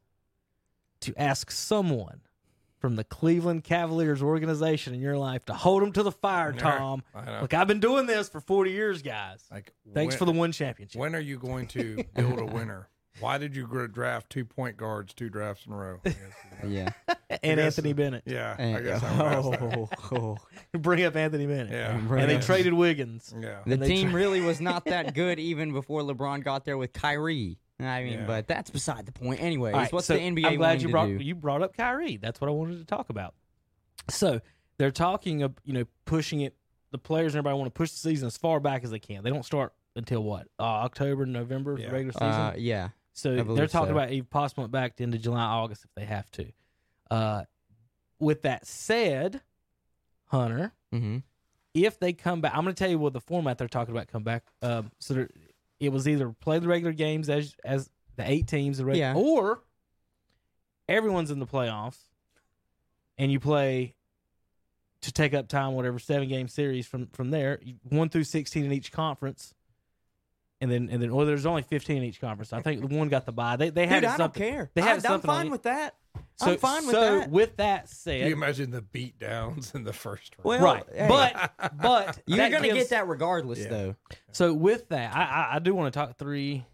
to 1.02 1.14
ask 1.18 1.52
someone 1.52 2.22
from 2.80 2.96
the 2.96 3.04
Cleveland 3.04 3.64
Cavaliers 3.64 4.22
organization 4.22 4.94
in 4.94 5.00
your 5.00 5.18
life 5.18 5.46
to 5.46 5.54
hold 5.54 5.82
them 5.84 5.92
to 5.94 6.04
the 6.04 6.12
fire, 6.12 6.52
Yeah, 6.54 6.60
Tom. 6.62 7.04
I 7.16 7.26
know. 7.26 7.42
Look, 7.42 7.54
I've 7.54 7.68
been 7.68 7.80
doing 7.80 8.06
this 8.08 8.28
for 8.30 8.40
40 8.42 8.72
years, 8.72 9.02
guys. 9.02 9.44
Like 9.52 9.72
Thanks 9.94 10.14
when, 10.14 10.20
for 10.20 10.26
the 10.26 10.32
one 10.38 10.52
championship. 10.52 11.00
When 11.00 11.16
are 11.16 11.20
you 11.22 11.38
going 11.38 11.68
to 11.68 12.04
build 12.16 12.40
a 12.40 12.46
winner? 12.46 12.90
Why 13.20 13.38
did 13.38 13.56
you 13.56 13.68
gr- 13.68 13.86
draft 13.88 14.30
two 14.30 14.44
point 14.46 14.76
guards 14.78 15.14
two 15.14 15.30
drafts 15.30 15.66
in 15.68 15.74
a 15.74 15.78
row? 15.78 16.00
I 16.06 16.10
guess. 16.10 16.18
Yeah. 16.68 16.90
And 17.44 17.58
guess- 17.58 17.78
Anthony 17.78 17.94
Bennett. 17.94 18.24
yeah, 18.26 18.56
I 18.58 18.62
And- 18.62 18.86
guess 18.86 19.04
I 19.04 19.40
would 19.40 19.54
that. 19.60 19.90
oh, 20.14 20.38
oh. 20.74 20.78
Bring 20.78 21.04
up 21.06 21.16
Anthony 21.16 21.46
Bennett. 21.46 21.72
Yeah, 21.72 21.98
Bring 22.08 22.22
And 22.24 22.32
they 22.32 22.36
up- 22.38 22.42
traded 22.44 22.74
Wiggins. 22.74 23.34
yeah. 23.38 23.60
The 23.66 23.74
And 23.74 23.82
they 23.82 23.88
team 23.88 24.10
tra- 24.12 24.20
really 24.20 24.42
was 24.42 24.60
not 24.62 24.86
that 24.86 25.14
good 25.16 25.40
even 25.40 25.72
before 25.74 26.02
LeBron 26.02 26.44
got 26.44 26.66
there 26.66 26.78
with 26.78 26.94
Kyrie. 26.94 27.58
I 27.80 28.04
mean, 28.04 28.14
Yeah. 28.20 28.26
but 28.28 28.48
that's 28.48 28.70
beside 28.70 29.06
the 29.06 29.12
point. 29.12 29.42
Anyways, 29.42 29.74
All 29.74 29.80
right, 29.82 29.92
what's 29.92 30.06
so 30.08 30.14
the 30.14 30.22
NBA 30.22 30.46
I'm 30.46 30.56
glad 30.58 30.82
you 30.82 30.90
brought 30.90 31.08
do? 31.08 31.16
you 31.16 31.36
brought 31.36 31.62
up 31.62 31.76
Kyrie. 31.76 32.18
That's 32.18 32.40
what 32.40 32.48
I 32.50 32.52
wanted 32.54 32.78
to 32.80 32.86
talk 32.86 33.10
about. 33.10 33.34
So 34.10 34.42
they're 34.78 34.92
talking 34.92 35.42
of 35.44 35.54
you 35.64 35.74
know 35.74 35.86
pushing 36.06 36.42
it. 36.42 36.56
The 36.92 36.98
players 37.00 37.34
and 37.34 37.40
everybody 37.40 37.58
want 37.58 37.74
to 37.74 37.78
push 37.78 37.90
the 37.92 37.98
season 37.98 38.28
as 38.28 38.38
far 38.38 38.60
back 38.60 38.84
as 38.84 38.92
they 38.92 39.00
can. 39.00 39.24
They 39.24 39.32
don't 39.32 39.44
start 39.46 39.74
until 39.96 40.22
what 40.24 40.48
uh, 40.60 40.64
October, 40.64 41.26
November, 41.26 41.76
Yeah. 41.80 41.88
the 41.88 41.92
regular 41.94 42.12
season. 42.14 42.28
Uh, 42.28 42.54
yeah. 42.56 42.90
so 43.14 43.36
they're 43.36 43.66
talking 43.68 43.90
so. 43.90 43.94
about 43.98 44.12
even 44.12 44.28
possibly 44.30 44.68
back 44.68 45.02
into 45.02 45.18
July, 45.18 45.42
August 45.44 45.86
if 45.86 45.90
they 45.96 46.06
have 46.06 46.30
to. 46.34 46.46
Uh, 47.14 47.44
with 48.20 48.42
that 48.44 48.66
said, 48.66 49.42
Hunter, 50.28 50.72
Mm-hmm. 50.94 51.18
if 51.74 52.00
they 52.00 52.14
come 52.14 52.42
back, 52.42 52.54
I'm 52.56 52.64
going 52.64 52.74
to 52.76 52.80
tell 52.80 52.90
you 52.90 53.00
what 53.00 53.14
the 53.14 53.20
format 53.22 53.58
they're 53.58 53.68
talking 53.68 53.94
about 53.96 54.08
come 54.08 54.24
back. 54.24 54.44
Um, 54.62 54.92
so 55.00 55.14
there, 55.14 55.30
it 55.80 55.92
was 55.92 56.08
either 56.08 56.30
play 56.32 56.60
the 56.60 56.68
regular 56.68 56.94
games 56.94 57.30
as 57.30 57.56
as 57.64 57.90
the 58.16 58.30
eight 58.30 58.48
teams, 58.48 58.78
the 58.78 58.86
reg- 58.86 58.98
Yeah. 58.98 59.14
or 59.16 59.64
everyone's 60.88 61.32
in 61.32 61.40
the 61.40 61.48
playoffs, 61.48 61.98
and 63.18 63.32
you 63.32 63.40
play 63.40 63.96
to 65.02 65.12
take 65.12 65.34
up 65.34 65.48
time, 65.48 65.74
whatever 65.74 66.00
seven 66.00 66.30
game 66.30 66.48
series 66.48 66.86
from 66.88 67.08
from 67.08 67.32
there, 67.32 67.60
one 67.90 68.10
through 68.10 68.24
sixteen 68.26 68.66
in 68.66 68.72
each 68.72 68.92
conference. 68.92 69.54
And 70.62 70.72
then, 70.72 70.88
and 70.90 71.02
then, 71.02 71.14
well, 71.14 71.26
there's 71.26 71.46
only 71.46 71.62
15 71.62 71.98
in 71.98 72.04
each 72.04 72.22
conference. 72.22 72.54
I 72.54 72.62
think 72.62 72.88
the 72.88 72.96
one 72.96 73.10
got 73.10 73.26
the 73.26 73.34
bye. 73.34 73.58
They, 73.58 73.70
they 73.70 73.86
had 73.86 74.00
Dude, 74.00 74.12
I 74.12 74.16
don't 74.18 74.34
care. 74.34 74.72
They 74.74 74.82
had 74.82 74.96
I, 74.96 75.00
something 75.00 75.30
I'm 75.30 75.36
fine 75.42 75.52
with 75.52 75.64
that. 75.64 75.94
So, 76.36 76.52
I'm 76.52 76.58
fine 76.58 76.86
with 76.86 76.96
so 76.96 77.20
that. 77.20 77.30
with 77.30 77.56
that 77.58 77.88
said, 77.90 78.14
Can 78.14 78.22
said, 78.24 78.28
you 78.30 78.34
imagine 78.36 78.72
the 78.72 78.82
beat 78.82 79.18
downs 79.20 79.74
in 79.76 79.84
the 79.84 79.94
first 79.94 80.36
round? 80.38 80.62
Well, 80.62 80.74
right? 80.76 80.84
hey, 80.94 81.08
But 81.08 81.54
but 81.82 82.20
you're 82.26 82.38
that 82.38 82.52
gonna 82.52 82.68
gives- 82.68 82.80
get 82.80 82.90
that 82.90 83.08
regardless, 83.08 83.60
Yeah. 83.60 83.70
though. 83.70 83.96
So 84.32 84.54
with 84.54 84.90
that, 84.90 85.16
I 85.16 85.22
I, 85.24 85.56
I 85.56 85.60
do 85.60 85.74
want 85.74 85.94
to 85.94 85.98
talk 85.98 86.18
three, 86.18 86.66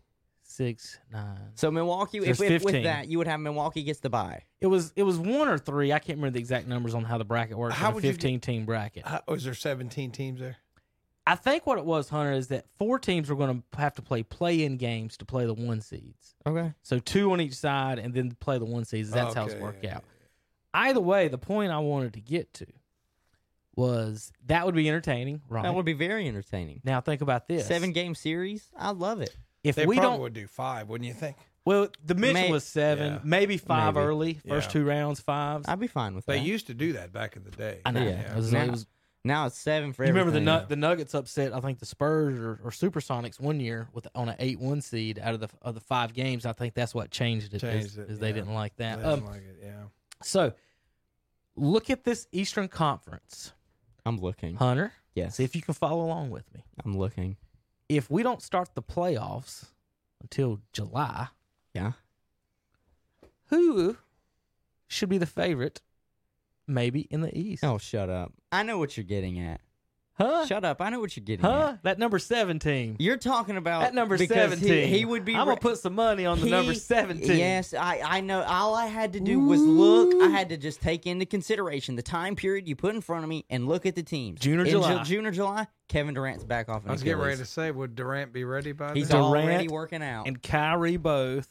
six, 0.43 0.97
nine. 1.11 1.37
So 1.55 1.69
Milwaukee, 1.71 2.19
There's 2.19 2.39
if, 2.41 2.49
if 2.51 2.63
with 2.63 2.73
15. 2.73 2.83
that, 2.83 3.07
you 3.09 3.17
would 3.17 3.27
have 3.27 3.39
Milwaukee 3.39 3.83
gets 3.83 3.99
the 3.99 4.09
bye. 4.09 4.43
It 4.61 4.67
was 4.67 4.91
it 4.95 5.03
was 5.03 5.17
one 5.17 5.47
or 5.47 5.57
three. 5.57 5.91
I 5.93 5.99
can't 5.99 6.17
remember 6.17 6.33
the 6.35 6.39
exact 6.39 6.67
numbers 6.67 6.95
on 6.95 7.03
how 7.03 7.17
the 7.17 7.25
bracket 7.25 7.57
works. 7.57 7.75
How 7.75 7.87
How 7.89 7.93
would 7.93 8.03
a 8.03 8.07
you 8.07 8.13
fifteen 8.13 8.39
team 8.39 8.65
bracket? 8.65 9.05
How, 9.05 9.21
was 9.27 9.43
there 9.43 9.53
17 9.53 10.11
teams 10.11 10.39
there? 10.39 10.57
I 11.31 11.35
think 11.35 11.67
what 11.67 11.77
it 11.77 11.85
was, 11.85 12.09
Hunter, 12.09 12.31
is 12.31 12.47
that 12.47 12.65
four 12.79 12.97
teams 12.97 13.29
were 13.29 13.35
going 13.35 13.63
to 13.71 13.77
have 13.79 13.93
to 13.95 14.01
play 14.01 14.23
play 14.23 14.63
in 14.63 14.77
games 14.77 15.15
to 15.17 15.25
play 15.25 15.45
the 15.45 15.53
one 15.53 15.79
seeds. 15.81 16.33
Okay. 16.47 16.73
So 16.81 16.97
two 16.99 17.31
on 17.31 17.39
each 17.41 17.53
side, 17.53 17.99
and 17.99 18.13
then 18.13 18.31
play 18.39 18.57
the 18.57 18.65
one 18.65 18.83
seeds. 18.85 19.11
That's 19.11 19.35
how 19.35 19.45
it's 19.45 19.53
Okay, 19.53 19.61
worked 19.63 19.83
yeah, 19.83 19.97
out. 19.97 20.03
Either 20.73 20.99
way, 21.01 21.27
the 21.27 21.37
point 21.37 21.71
I 21.71 21.79
wanted 21.79 22.13
to 22.13 22.19
get 22.21 22.53
to 22.55 22.65
was 23.75 24.31
that 24.47 24.65
would 24.65 24.75
be 24.75 24.87
entertaining, 24.89 25.41
right? 25.49 25.63
That 25.63 25.73
would 25.73 25.85
be 25.85 25.93
very 25.93 26.27
entertaining. 26.27 26.81
now 26.83 27.01
think 27.01 27.21
about 27.21 27.47
this: 27.47 27.65
Seven 27.67 27.91
game 27.91 28.15
series. 28.15 28.69
I 28.77 28.91
love 28.91 29.21
it. 29.21 29.35
If 29.63 29.75
They 29.75 29.85
we 29.85 29.95
probably 29.97 30.11
don't, 30.15 30.21
would 30.21 30.33
do 30.33 30.47
five, 30.47 30.87
wouldn't 30.89 31.07
you 31.07 31.13
think? 31.13 31.35
well, 31.65 31.89
the 32.03 32.15
mission 32.15 32.33
May- 32.33 32.51
was 32.51 32.63
seven, 32.63 33.13
Yeah. 33.13 33.19
maybe 33.23 33.57
five 33.57 33.95
Maybe. 33.95 34.05
early, 34.05 34.33
first 34.47 34.69
Yeah. 34.69 34.73
two 34.73 34.85
rounds, 34.85 35.19
fives. 35.19 35.67
I'd 35.67 35.79
be 35.79 35.87
fine 35.87 36.15
with 36.15 36.25
They 36.25 36.37
that. 36.37 36.39
They 36.43 36.45
used 36.49 36.67
to 36.67 36.73
do 36.73 36.93
that 36.93 37.11
back 37.13 37.35
in 37.35 37.43
the 37.43 37.51
day. 37.51 37.81
I 37.85 37.91
know. 37.91 38.01
Yeah. 38.03 38.31
It 38.31 38.35
was- 38.35 38.51
Now- 38.53 38.63
it 38.63 38.71
was- 38.71 38.87
now 39.23 39.45
it's 39.45 39.57
seven 39.57 39.91
for 39.93 40.03
You 40.03 40.09
remember 40.09 40.31
the 40.31 40.39
nut, 40.39 40.69
the 40.69 40.75
Nuggets 40.75 41.13
upset 41.13 41.53
I 41.53 41.59
think 41.59 41.79
the 41.79 41.85
Spurs 41.85 42.39
or, 42.39 42.59
or 42.63 42.71
Supersonics 42.71 43.39
one 43.39 43.59
year 43.59 43.87
with 43.93 44.07
on 44.15 44.29
an 44.29 44.35
eight 44.39 44.59
one 44.59 44.81
seed 44.81 45.19
out 45.21 45.33
of 45.33 45.39
the 45.41 45.49
of 45.61 45.75
the 45.75 45.81
five 45.81 46.13
games. 46.13 46.45
I 46.45 46.53
think 46.53 46.73
that's 46.73 46.95
what 46.95 47.11
changed 47.11 47.53
it. 47.53 47.59
Changed 47.59 47.85
is, 47.87 47.97
it, 47.97 48.09
is 48.09 48.19
they 48.19 48.31
didn't 48.31 48.53
like 48.53 48.75
They 48.77 48.85
that. 48.85 48.97
didn't 48.97 49.11
Um, 49.11 49.25
like 49.25 49.41
it, 49.41 49.59
yeah. 49.63 49.83
so 50.23 50.53
look 51.55 51.89
at 51.89 52.03
this 52.05 52.27
Eastern 52.31 52.67
Conference, 52.69 53.51
I'm 54.05 54.17
looking. 54.17 54.55
Hunter. 54.55 54.93
Yes. 55.15 55.35
See 55.35 55.43
if 55.43 55.55
you 55.55 55.61
can 55.61 55.73
follow 55.73 56.05
along 56.05 56.29
with 56.29 56.51
me. 56.53 56.63
I'm 56.85 56.97
looking. 56.97 57.35
If 57.89 58.09
we 58.09 58.23
don't 58.23 58.41
start 58.41 58.69
the 58.75 58.81
playoffs 58.83 59.65
until 60.21 60.59
July, 60.71 61.27
Yeah. 61.73 61.93
who 63.49 63.97
should 64.87 65.09
be 65.09 65.17
the 65.17 65.25
favorite? 65.25 65.81
Maybe 66.69 67.01
in 67.01 67.21
the 67.21 67.37
East. 67.37 67.63
Oh, 67.63 67.77
shut 67.77 68.09
up. 68.09 68.31
I 68.51 68.63
know 68.63 68.77
what 68.77 68.95
you're 68.95 69.03
getting 69.03 69.39
at. 69.39 69.61
huh? 70.13 70.45
Shut 70.45 70.63
up. 70.65 70.81
I 70.81 70.89
know 70.89 70.99
what 70.99 71.15
you're 71.17 71.23
getting 71.23 71.45
huh? 71.45 71.71
at. 71.73 71.83
That 71.83 71.97
number 71.99 72.19
17. 72.19 72.97
You're 72.99 73.17
talking 73.17 73.57
about 73.57 73.81
That 73.81 73.93
number 73.95 74.17
because 74.17 74.35
he- 74.35 74.39
seventeen. 74.41 74.87
He, 74.89 75.05
would 75.05 75.25
be. 75.25 75.33
I'm 75.35 75.45
gonna 75.47 75.57
put 75.59 75.77
some 75.79 75.95
money 75.95 76.25
on 76.25 76.39
the 76.39 76.49
number 76.49 76.73
seventeen. 76.73 77.37
Yes, 77.37 77.73
I, 77.73 78.01
I 78.03 78.21
know. 78.21 78.43
All 78.43 78.75
I 78.75 78.85
had 78.87 79.13
to 79.13 79.19
do 79.19 79.39
was 79.39 79.61
look. 79.61 80.21
I 80.21 80.27
had 80.27 80.49
to 80.49 80.57
just 80.57 80.81
take 80.81 81.07
into 81.07 81.25
consideration 81.25 81.95
the 81.95 82.01
time 82.03 82.35
period 82.35 82.67
you 82.67 82.75
put 82.75 82.93
in 82.95 83.01
front 83.01 83.23
of 83.23 83.29
me 83.29 83.45
and 83.49 83.67
look 83.67 83.85
at 83.85 83.95
the 83.95 84.03
teams. 84.03 84.39
June 84.39 84.59
or 84.59 84.65
In 84.65 84.69
July. 84.71 84.97
Ju- 84.97 85.03
June 85.05 85.25
or 85.25 85.31
July. 85.31 85.67
Kevin 85.87 86.13
Durant's 86.13 86.43
back 86.43 86.69
off. 86.69 86.83
I 86.85 86.91
was 86.91 87.01
getting 87.01 87.19
ready 87.19 87.37
to 87.37 87.45
say, 87.45 87.71
would 87.71 87.95
Durant 87.95 88.31
be 88.33 88.43
ready 88.43 88.73
by 88.73 88.93
He's 88.93 89.07
then? 89.09 89.17
Durant 89.21 89.45
already 89.47 89.67
working 89.69 90.03
out. 90.03 90.27
and 90.27 90.41
Kyrie 90.43 90.97
both 90.97 91.49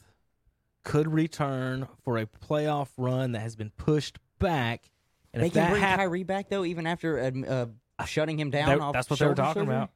could 0.85 1.13
return 1.13 1.89
for 2.05 2.19
a 2.19 2.27
playoff 2.27 2.89
run 2.97 3.33
that 3.33 3.41
has 3.41 3.57
been 3.57 3.71
pushed 3.71 4.19
back. 4.39 4.91
And 5.35 5.43
they 5.43 5.49
if 5.49 5.53
can 5.53 5.63
that 5.65 5.71
bring 5.71 5.83
hap- 5.83 5.99
Kyrie 5.99 6.23
back 6.25 6.49
though, 6.49 6.65
even 6.65 6.87
after 6.87 7.19
uh, 7.19 7.67
uh, 7.99 8.05
shutting 8.05 8.39
him 8.39 8.51
down. 8.51 8.69
they- 8.69 8.79
off 8.85 8.93
that's 8.95 9.11
what 9.11 9.19
they 9.19 9.27
were 9.27 9.31
shoulder 9.31 9.43
talking 9.43 9.63
surgery? 9.63 9.75
about. 9.77 9.91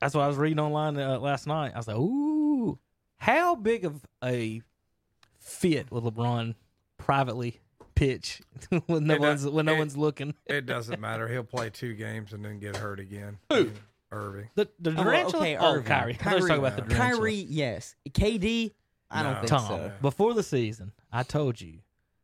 That's 0.00 0.14
what 0.14 0.22
I 0.22 0.28
was 0.28 0.36
reading 0.36 0.58
online 0.60 0.96
uh, 0.98 1.18
last 1.18 1.46
night. 1.46 1.72
I 1.74 1.78
was 1.78 1.86
like, 1.88 1.96
"Ooh, 1.98 2.78
how 3.18 3.54
big 3.54 3.84
of 3.84 4.00
a 4.24 4.62
fit 5.38 5.90
will 5.90 6.02
LeBron 6.10 6.54
privately 6.96 7.60
pitch 7.94 8.40
when 8.86 9.06
no 9.06 9.14
It 9.14 9.20
one's 9.20 9.46
when 9.46 9.66
no 9.66 9.74
it- 9.74 9.78
one's 9.78 9.96
looking?" 9.96 10.34
It 10.46 10.66
doesn't 10.66 11.00
matter. 11.00 11.28
He'll 11.28 11.44
play 11.44 11.70
two 11.70 11.94
games 11.94 12.32
and 12.32 12.44
then 12.44 12.58
get 12.58 12.76
hurt 12.76 13.00
again. 13.00 13.38
Who? 13.50 13.70
Irving. 14.12 14.48
The 14.54 14.68
the 14.80 14.90
Oh, 14.90 15.04
Durantula? 15.04 15.34
okay, 15.34 15.56
oh, 15.56 15.72
Irving. 15.74 15.84
Kyrie. 15.84 16.18
I 16.24 16.34
was 16.34 16.46
talking 16.46 16.64
about 16.64 16.76
the 16.76 16.82
Kyrie- 16.82 16.94
Durantula. 16.94 17.16
Kyrie, 17.18 17.34
yes. 17.48 17.94
KD, 18.08 18.72
I 19.10 19.22
don't 19.22 19.32
No. 19.34 19.38
think 19.40 19.48
Tom, 19.50 19.68
so. 19.68 19.92
before 20.00 20.34
the 20.34 20.42
season, 20.42 20.92
I 21.12 21.22
told 21.22 21.60
you 21.60 21.78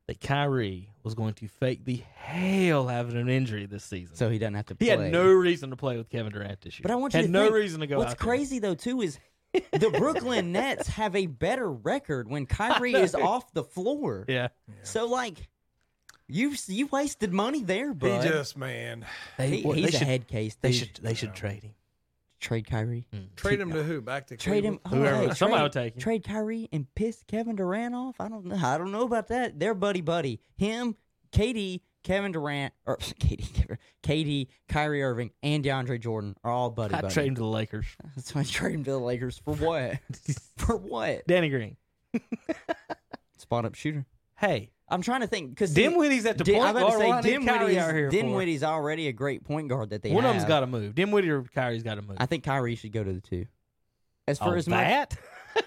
that 0.09 0.21
Kyrie 0.21 0.91
was 1.03 1.15
going 1.15 1.35
to 1.35 1.49
fake 1.49 1.85
the 1.85 2.03
hell 2.15 2.89
out 2.89 3.07
of 3.07 3.15
an 3.15 3.29
injury 3.29 3.67
this 3.67 3.85
season. 3.85 4.15
So 4.17 4.29
he 4.31 4.39
doesn't 4.39 4.55
have 4.55 4.67
to 4.67 4.75
play. 4.75 4.89
he 4.91 4.95
play. 4.95 5.05
had 5.05 5.13
no 5.13 5.31
reason 5.33 5.71
to 5.71 5.77
play 5.77 5.97
with 5.97 6.09
Kevin 6.09 6.33
Durant 6.33 6.61
this 6.61 6.75
year. 6.79 6.83
But 6.83 6.91
I 6.93 6.95
want 6.97 7.13
you 7.15 7.19
had 7.19 7.27
to 7.27 7.33
no 7.33 7.45
think, 7.45 7.55
reason 7.55 7.81
to 7.81 7.87
go. 7.87 7.99
What's 7.99 8.13
out 8.13 8.19
there. 8.19 8.27
crazy 8.27 8.59
though 8.61 8.75
too 8.75 9.01
is 9.03 9.19
the 9.53 9.91
Brooklyn 9.97 10.53
Nets 10.53 10.87
have 10.89 11.17
a 11.17 11.27
better 11.27 11.71
record 11.71 12.29
when 12.29 12.47
Kyrie 12.47 12.95
is 12.95 13.15
off 13.15 13.53
the 13.53 13.65
floor. 13.65 14.25
Yeah, 14.29 14.49
So 14.83 15.07
like, 15.07 15.49
you 16.29 16.55
you 16.67 16.87
wasted 16.89 17.33
money 17.33 17.63
there, 17.63 17.89
He 17.89 17.95
bud. 17.95 18.23
just, 18.27 18.57
man. 18.57 19.07
they, 19.39 19.49
He- 19.59 19.63
he's 19.63 19.75
they 19.75 19.83
a 19.85 19.93
should, 19.93 20.03
head 20.09 20.27
case. 20.29 20.57
They 20.61 20.73
should. 20.73 20.91
They 21.03 21.15
should 21.15 21.29
Yeah. 21.31 21.35
trade 21.35 21.63
him. 21.63 21.75
Trade 22.47 22.67
Kyrie. 22.67 23.07
Mm. 23.15 23.35
Trade 23.37 23.61
him 23.61 23.73
to 23.73 23.83
who? 23.83 24.01
Back 24.01 24.29
to 24.29 24.37
Trade 24.37 24.65
him. 24.65 24.79
Cleveland? 24.79 25.09
oh, 25.09 25.11
Whoever- 25.17 25.29
hey, 25.29 25.35
somebody 25.35 25.59
trade, 25.59 25.63
will 25.63 25.71
take 25.85 25.95
him. 25.97 26.01
Trade 26.01 26.25
Kyrie 26.25 26.69
and 26.73 26.87
piss 26.95 27.25
Kevin 27.27 27.57
Durant 27.57 27.95
off. 27.95 28.21
I 28.21 28.29
don't 28.29 28.45
know. 28.47 28.57
I 28.57 28.79
don't 28.79 28.93
know 28.93 29.03
about 29.03 29.29
that. 29.29 29.59
They're 29.59 29.75
buddy 29.75 30.01
buddy. 30.01 30.41
Him, 30.57 30.95
KD, 31.33 31.81
Kevin 32.05 32.31
Durant, 32.31 32.73
or 32.87 32.97
KD, 32.99 33.77
KD, 34.05 34.47
Kyrie 34.69 35.03
Irving, 35.03 35.33
and 35.43 35.65
DeAndre 35.65 36.01
Jordan 36.01 36.37
are 36.45 36.53
all 36.53 36.71
buddy 36.71 36.95
I'd 36.95 37.03
buddy. 37.03 37.15
trade 37.15 37.29
him 37.29 37.35
to 37.35 37.41
the 37.41 37.47
Lakers. 37.47 37.87
That's 38.15 38.33
why 38.35 38.43
I 38.43 38.45
trade 38.45 38.75
him 38.77 38.85
to 38.85 38.93
the 38.93 38.99
Lakers 39.01 39.39
for 39.45 39.55
what? 39.55 39.99
for 40.57 40.77
what? 40.77 41.27
Danny 41.27 41.49
Green. 41.49 41.77
Spot 43.39 43.65
up 43.65 43.75
shooter. 43.75 44.07
Hey, 44.39 44.71
I'm 44.89 45.03
trying 45.03 45.23
to 45.23 45.27
think 45.27 45.51
because 45.51 45.75
Dinwiddie's 45.75 46.27
at 46.27 46.39
the 46.39 46.45
point 46.45 46.65
I'm 46.65 46.75
guard. 46.75 46.93
to 46.93 46.99
say 46.99 47.37
need 47.39 47.49
out 47.49 47.69
here 47.69 48.09
Dinwiddie's, 48.09 48.63
already 48.63 49.09
a 49.09 49.13
great 49.13 49.45
point 49.45 49.69
guard 49.69 49.91
that 49.91 50.03
they 50.03 50.13
One 50.13 50.23
have. 50.23 50.37
of 50.37 50.41
them's 50.41 50.49
got 50.49 50.61
to 50.61 50.67
move. 50.67 50.95
Dimwitty 50.95 51.29
or 51.29 51.43
Kyrie's 51.43 51.83
got 51.83 51.97
to 51.97 52.03
move. 52.03 52.17
I 52.21 52.27
think 52.27 52.45
Kyrie 52.45 52.77
should 52.77 52.93
go 52.93 53.03
to 53.03 53.13
the 53.13 53.21
two. 53.21 53.47
As 54.29 54.39
far 54.39 54.55
oh, 54.55 54.59
as 54.59 54.69
much, 54.69 55.11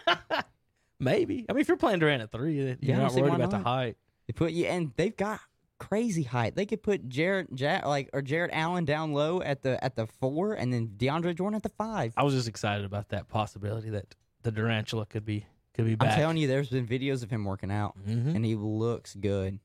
that? 0.08 0.46
Maybe. 1.00 1.46
I 1.50 1.54
mean, 1.54 1.62
if 1.62 1.68
you're 1.68 1.78
playing 1.78 2.00
Durant 2.00 2.22
at 2.22 2.32
three, 2.32 2.56
you're 2.56 2.76
Yeah, 2.82 3.00
not 3.00 3.14
worried 3.14 3.34
about 3.34 3.52
the 3.52 3.60
height. 3.60 3.98
they 4.28 4.34
put 4.34 4.52
you 4.52 4.66
and 4.66 4.92
they've 4.96 5.16
got 5.16 5.40
crazy 5.80 6.24
height. 6.24 6.56
They 6.56 6.66
could 6.66 6.84
put 6.84 7.08
Jarrett, 7.08 7.48
ja, 7.58 7.82
like 7.86 8.10
or 8.14 8.22
Jarrett 8.22 8.52
Allen 8.54 8.86
down 8.86 9.14
low 9.14 9.42
at 9.42 9.62
the 9.64 9.82
at 9.84 9.96
the 9.96 10.08
four, 10.08 10.54
and 10.54 10.72
then 10.74 10.90
DeAndre 10.98 11.36
Jordan 11.36 11.56
at 11.56 11.64
the 11.64 11.70
five. 11.70 12.14
I 12.18 12.24
was 12.24 12.34
just 12.34 12.48
excited 12.48 12.86
about 12.86 13.10
that 13.10 13.28
possibility 13.30 13.90
that 13.92 14.16
the 14.44 14.52
Durantula 14.52 15.08
could 15.08 15.26
be 15.26 15.46
could 15.80 15.90
be 15.90 15.96
back. 15.96 16.10
I'm 16.12 16.16
telling 16.18 16.38
you, 16.38 16.48
there's 16.48 16.70
been 16.70 16.88
videos 16.88 17.24
of 17.24 17.30
him 17.30 17.44
working 17.46 17.72
out, 17.72 17.98
Mhm. 18.08 18.36
and 18.36 18.46
he 18.46 18.56
looks 18.56 19.16
good. 19.16 19.60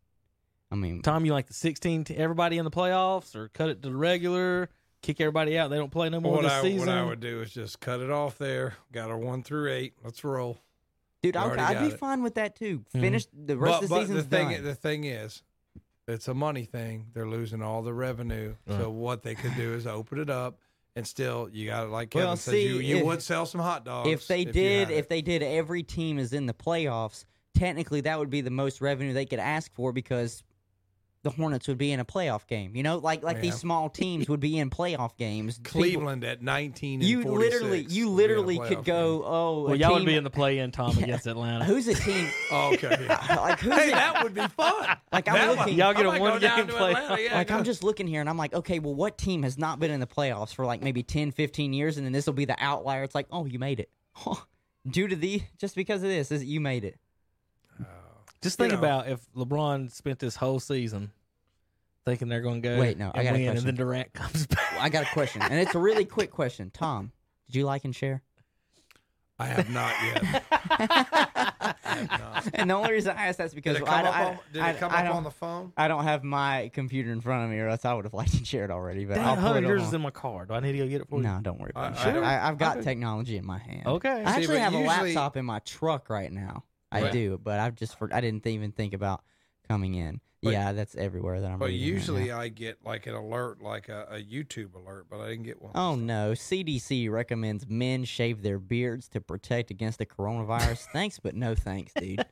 I 0.70 0.77
mean, 0.77 1.03
Tom, 1.03 1.24
you 1.24 1.33
like 1.33 1.46
the 1.46 1.55
16 1.55 2.05
to 2.05 2.14
everybody 2.16 2.59
in 2.59 2.64
the 2.64 2.70
playoffs, 2.70 3.37
or 3.37 3.48
cut 3.48 3.68
it 3.68 3.83
to 3.83 3.90
the 3.90 3.94
regular, 3.96 4.70
kick 5.03 5.20
everybody 5.20 5.57
out? 5.59 5.68
They 5.70 5.77
don't 5.77 5.90
play 5.92 6.09
no 6.09 6.20
more 6.20 6.33
What 6.37 6.42
this 6.42 6.53
I, 6.53 6.62
season. 6.62 6.81
what 6.88 6.88
I 6.96 7.05
would 7.05 7.20
do 7.20 7.42
is 7.42 7.53
just 7.53 7.79
cut 7.81 8.00
it 8.00 8.11
off 8.11 8.38
there. 8.38 8.74
Got 8.90 9.11
a 9.11 9.16
one 9.16 9.42
through 9.42 9.70
eight. 9.72 9.94
Let's 10.03 10.24
roll. 10.24 10.59
dude, 11.22 11.37
I'd, 11.37 11.59
I'd 11.59 11.79
be 11.88 11.94
it. 11.94 11.98
fine 11.98 12.22
with 12.22 12.35
that 12.35 12.55
too. 12.57 12.85
Mhm. 12.94 13.00
Finish 13.00 13.27
the 13.33 13.57
rest 13.57 13.72
but 13.72 13.83
of 13.85 13.88
the 13.88 13.94
but 13.94 14.00
season's 14.03 14.24
the 14.29 14.37
thing, 14.37 14.50
done. 14.50 14.64
the 14.64 14.74
thing 14.74 15.05
is, 15.05 15.42
it's 16.07 16.29
a 16.29 16.35
money 16.35 16.64
thing. 16.66 17.07
They're 17.14 17.27
losing 17.29 17.62
all 17.62 17.81
the 17.83 17.94
revenue. 17.94 18.57
So 18.68 18.90
what 18.90 19.22
they 19.22 19.35
could 19.35 19.55
do 19.57 19.72
is 19.72 19.87
open 19.87 20.18
it 20.18 20.29
up 20.29 20.59
and 20.96 21.07
still 21.07 21.48
you 21.52 21.66
got 21.68 21.85
to 21.85 21.88
like 21.90 22.11
Kevin 22.11 22.28
Well, 22.28 22.37
says 22.37 22.54
you 22.54 22.78
see, 22.78 22.85
you 22.87 22.96
if- 22.98 23.04
would 23.04 23.22
sell 23.22 23.46
some 23.46 23.61
hot 23.61 23.85
dogs 23.85 24.09
if 24.09 24.26
they 24.26 24.40
you 24.40 24.52
did, 24.52 24.90
if 24.90 25.09
they 25.09 25.22
did, 25.22 25.42
every 25.42 25.83
team 25.83 26.18
is 26.18 26.33
in 26.33 26.46
the 26.46 26.54
playoffs. 26.54 27.24
Technically, 27.54 28.00
that 28.02 28.18
would 28.18 28.30
be 28.30 28.40
the 28.40 28.50
most 28.50 28.80
revenue 28.80 29.12
they 29.12 29.26
could 29.26 29.38
ask 29.38 29.72
for 29.74 29.92
because 29.92 30.42
the 31.24 31.30
Hornets 31.30 31.66
would 31.66 31.78
be 31.78 31.90
in 31.90 31.98
a 31.98 32.04
playoff 32.04 32.46
game. 32.46 32.76
You 32.76 32.82
know, 32.84 32.98
like 32.98 33.24
like 33.24 33.37
Yeah. 33.38 33.42
these 33.42 33.56
small 33.56 33.88
teams 33.90 34.28
would 34.28 34.38
be 34.38 34.56
in 34.58 34.70
playoff 34.70 35.16
games. 35.16 35.58
People- 35.58 35.80
Cleveland 35.80 36.22
at 36.22 36.40
19 36.42 37.00
and 37.00 37.08
you 37.08 37.24
literally, 37.24 37.80
you 37.80 37.87
be 37.88 38.00
in 38.00 38.06
a 38.06 38.10
literally 38.10 38.58
could 38.60 38.84
go. 38.84 39.22
Oh, 39.24 39.62
Well, 39.64 39.72
a 39.72 39.76
y'all 39.76 39.94
would 39.94 40.04
be 40.06 40.14
in 40.14 40.22
the 40.22 40.30
play-in, 40.30 40.70
Tom, 40.70 40.96
against 40.96 41.26
Atlanta. 41.26 41.64
Who's 41.64 41.88
a 41.88 41.94
team? 41.94 42.28
Oh, 42.52 42.72
okay. 42.74 42.96
yeah. 43.08 43.37
like 43.40 43.58
who's 43.58 43.72
hey, 43.74 43.88
a, 43.88 43.94
that 43.94 44.22
would 44.22 44.34
be 44.34 44.46
fun. 44.48 44.96
Like, 45.12 45.28
I'm 45.28 45.34
That 45.34 45.48
looking- 45.48 45.58
one- 45.64 45.74
Y'all 45.74 45.94
get 45.94 46.04
I 46.06 46.08
a 46.08 46.12
might 46.12 46.20
one 46.20 46.32
go 46.34 46.38
down 46.38 46.56
game 46.58 46.66
to 46.68 46.72
playoff. 46.74 47.18
Yeah, 47.24 47.34
like 47.37 47.48
go- 47.48 47.56
I'm 47.56 47.64
just 47.64 47.82
looking 47.82 48.06
here 48.06 48.20
and 48.20 48.28
I'm 48.28 48.37
like, 48.38 48.52
okay, 48.54 48.78
well, 48.78 48.94
what 48.94 49.18
team 49.18 49.42
has 49.44 49.56
not 49.58 49.80
been 49.80 49.90
in 49.90 50.00
the 50.00 50.06
playoffs 50.06 50.54
for 50.54 50.64
like 50.66 50.82
maybe 50.82 51.02
10, 51.02 51.30
15 51.32 51.72
years, 51.72 51.96
and 51.96 52.04
then 52.04 52.12
this 52.12 52.26
will 52.26 52.32
be 52.34 52.44
the 52.44 52.56
outlier. 52.58 53.02
It's 53.02 53.14
like, 53.14 53.26
oh, 53.32 53.46
you 53.46 53.58
made 53.58 53.80
it. 53.80 53.90
Due 54.90 55.08
to 55.08 55.16
the 55.16 55.40
just 55.58 55.74
because 55.74 56.02
of 56.02 56.10
this, 56.10 56.30
is 56.30 56.44
you 56.44 56.60
made 56.60 56.84
it. 56.84 56.98
Just 58.44 58.59
You 58.61 58.64
think 58.68 58.72
know. 58.74 58.78
about 58.87 59.09
if 59.09 59.20
LeBron 59.35 59.90
spent 59.90 60.18
this 60.20 60.37
whole 60.37 60.61
season 60.61 61.11
thinking 62.04 62.28
they're 62.28 62.42
going 62.42 62.62
to 62.62 62.68
go 62.68 62.78
Wait, 62.78 62.98
no, 62.98 63.11
I 63.14 63.20
and 63.22 63.24
got 63.28 63.30
a 63.30 63.33
win, 63.33 63.40
and 63.42 63.50
question. 63.52 63.64
then 63.66 63.74
Durant 63.74 64.12
comes 64.12 64.46
back. 64.46 64.74
I 64.78 64.88
got 64.90 65.02
a 65.04 65.12
question, 65.12 65.42
and 65.42 65.54
it's 65.54 65.74
a 65.74 65.78
really 65.78 66.04
quick 66.04 66.30
question. 66.30 66.70
Tom, 66.70 67.11
did 67.46 67.57
you 67.57 67.64
like 67.64 67.85
and 67.85 67.94
share? 67.96 68.22
I 69.37 69.46
have 69.46 69.68
not 69.68 69.92
yet. 70.04 70.44
I 70.52 71.74
have 71.85 72.09
not. 72.11 72.48
And 72.54 72.70
the 72.70 72.74
only 72.74 72.92
reason 72.92 73.16
I 73.16 73.26
asked 73.26 73.38
that's 73.38 73.52
because 73.54 73.74
Did 73.78 73.83
it 73.83 73.88
I, 73.88 74.02
come 74.02 74.07
up, 74.07 74.14
I, 74.16 74.24
on, 74.26 74.38
did 74.52 74.62
I- 74.62 74.70
it 74.70 74.78
come 74.78 74.92
I 74.92 74.98
up 74.98 75.04
don't- 75.07 75.16
on 75.16 75.24
the 75.24 75.30
phone? 75.33 75.72
I 75.76 75.88
don't 75.88 76.04
have 76.04 76.22
my 76.22 76.70
computer 76.72 77.11
in 77.11 77.20
front 77.20 77.44
of 77.44 77.50
me, 77.50 77.59
or 77.59 77.68
else 77.68 77.85
I 77.85 77.94
would 77.94 78.04
have 78.04 78.14
liked 78.14 78.35
and 78.35 78.46
shared 78.46 78.70
already. 78.70 79.04
But 79.07 79.14
Dang, 79.16 79.24
I'll 79.24 79.35
put 79.35 79.42
Hunter, 79.42 79.64
it 79.64 79.68
yours 79.68 79.83
on. 79.83 79.88
is 79.88 79.94
in 79.94 80.00
my 80.02 80.11
car. 80.11 80.46
Do 80.46 80.54
I 80.54 80.61
need 80.61 80.72
to 80.72 80.78
go 80.78 80.87
get 80.87 81.00
it 81.00 81.09
for 81.09 81.16
you? 81.16 81.22
No, 81.24 81.40
don't 81.42 81.59
worry 81.59 81.70
about 81.74 81.96
I- 81.98 82.02
it. 82.02 82.07
I 82.07 82.12
don't- 82.12 82.24
I, 82.24 82.48
I've 82.48 82.59
got 82.59 82.78
I- 82.78 82.83
technology 82.83 83.37
in 83.38 83.44
my 83.46 83.59
hand. 83.59 83.87
Okay. 83.87 84.09
I 84.09 84.20
actually 84.22 84.46
but 84.48 84.59
have 84.59 84.74
a 84.74 84.78
laptop 84.78 85.37
in 85.37 85.44
my 85.46 85.59
truck 85.61 86.11
right 86.11 86.30
now. 86.30 86.62
I 86.94 87.02
Right. 87.02 87.12
do, 87.12 87.38
but 87.42 87.59
I've 87.59 87.74
just 87.74 87.98
for, 87.98 88.09
I 88.14 88.20
didn't 88.20 88.46
even 88.46 88.72
think 88.72 88.94
about 88.94 89.22
coming 89.68 89.94
in. 89.94 90.20
But- 90.42 90.52
yeah, 90.52 90.72
that's 90.72 90.94
everywhere 90.94 91.40
that 91.40 91.50
I'm. 91.50 91.59
But 91.59 91.68
reading 91.70 91.80
right 91.87 91.94
usually. 91.94 92.30
I 92.30 92.48
get 92.48 92.78
like 92.85 93.07
an 93.07 93.14
alert, 93.14 93.62
like 93.62 93.88
a, 93.88 94.07
a 94.11 94.22
YouTube 94.22 94.74
alert, 94.74 95.07
but 95.09 95.20
I 95.20 95.28
didn't 95.30 95.44
get 95.44 95.62
one. 95.62 95.72
Oh 95.74 95.94
no! 95.94 96.33
CDC 96.33 97.11
recommends 97.11 97.66
men 97.66 98.04
shave 98.04 98.42
their 98.42 98.59
beards 98.59 99.09
to 99.09 99.22
protect 99.22 99.70
against 99.70 99.98
the 99.98 100.04
coronavirus. 100.07 100.85
thanks, 100.92 101.18
but 101.18 101.35
no 101.35 101.54
thanks, 101.54 101.94
dude. 101.94 102.26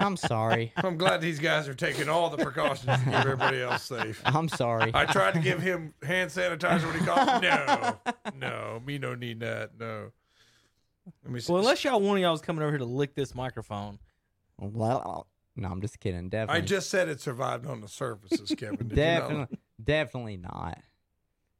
I'm 0.00 0.16
sorry. 0.16 0.72
I'm 0.76 0.96
glad 0.96 1.20
these 1.20 1.38
guys 1.40 1.68
are 1.68 1.74
taking 1.74 2.08
all 2.08 2.30
the 2.30 2.42
precautions 2.42 2.86
to 2.86 3.04
keep 3.04 3.12
everybody 3.12 3.60
else 3.60 3.82
safe. 3.82 4.22
I'm 4.24 4.48
sorry. 4.48 4.90
I 4.94 5.04
tried 5.04 5.34
to 5.34 5.40
give 5.40 5.60
him 5.60 5.92
hand 6.02 6.30
sanitizer 6.30 6.86
when 6.86 6.98
he 6.98 7.04
called. 7.04 7.42
Me. 7.42 7.48
No, 7.50 7.98
no, 8.34 8.82
me 8.84 8.96
no 8.96 9.14
need 9.14 9.40
that. 9.40 9.72
No. 9.78 10.10
Let 11.24 11.32
me 11.32 11.40
see. 11.40 11.52
Well, 11.52 11.60
unless 11.60 11.82
y'all 11.84 12.00
one 12.00 12.16
of 12.16 12.22
y'all 12.22 12.32
was 12.32 12.40
coming 12.40 12.62
over 12.62 12.70
here 12.72 12.78
to 12.78 12.84
lick 12.84 13.14
this 13.14 13.34
microphone. 13.34 13.98
Well, 14.58 15.26
no, 15.56 15.68
I'm 15.68 15.80
just 15.80 15.98
kidding. 16.00 16.28
Definitely. 16.28 16.62
I 16.62 16.64
just 16.64 16.90
said 16.90 17.08
it 17.08 17.20
survived 17.20 17.66
on 17.66 17.80
the 17.80 17.88
surfaces, 17.88 18.54
Kevin. 18.56 18.88
Did 18.88 18.94
definitely, 18.94 19.34
You 19.34 19.40
know? 19.40 19.58
definitely 19.82 20.36
not. 20.36 20.78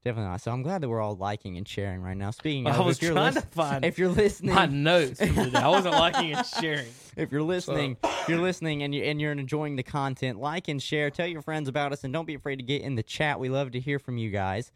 Definitely 0.04 0.30
not. 0.30 0.40
So 0.40 0.50
I'm 0.50 0.62
glad 0.62 0.80
that 0.82 0.88
we're 0.88 1.00
all 1.00 1.14
liking 1.14 1.56
and 1.56 1.66
sharing 1.66 2.00
right 2.02 2.16
now. 2.16 2.32
Speaking 2.32 2.66
of, 2.66 2.74
I 2.74 2.80
was 2.80 2.96
if 2.96 3.02
you're, 3.04 3.12
trying 3.12 3.34
lis- 3.34 3.44
to 3.44 3.48
find 3.50 3.84
if 3.84 3.98
you're 3.98 4.08
listening, 4.08 4.52
my 4.54 4.66
notes. 4.66 5.20
I 5.22 5.68
wasn't 5.68 5.94
liking 5.94 6.32
and 6.34 6.44
sharing. 6.60 6.88
if 7.16 7.30
you're 7.30 7.42
listening, 7.42 7.96
if 8.02 8.28
you're 8.28 8.40
listening 8.40 8.82
and 8.82 8.92
you 8.92 9.04
and 9.04 9.20
you're 9.20 9.30
enjoying 9.30 9.76
the 9.76 9.84
content, 9.84 10.40
like 10.40 10.66
and 10.66 10.82
share. 10.82 11.08
Tell 11.10 11.28
your 11.28 11.40
friends 11.40 11.68
about 11.68 11.92
us, 11.92 12.02
and 12.02 12.12
don't 12.12 12.26
be 12.26 12.34
afraid 12.34 12.56
to 12.56 12.64
get 12.64 12.82
in 12.82 12.96
the 12.96 13.02
chat. 13.04 13.38
We 13.38 13.48
love 13.48 13.70
to 13.72 13.80
hear 13.80 14.00
from 14.00 14.18
you 14.18 14.30
guys. 14.30 14.72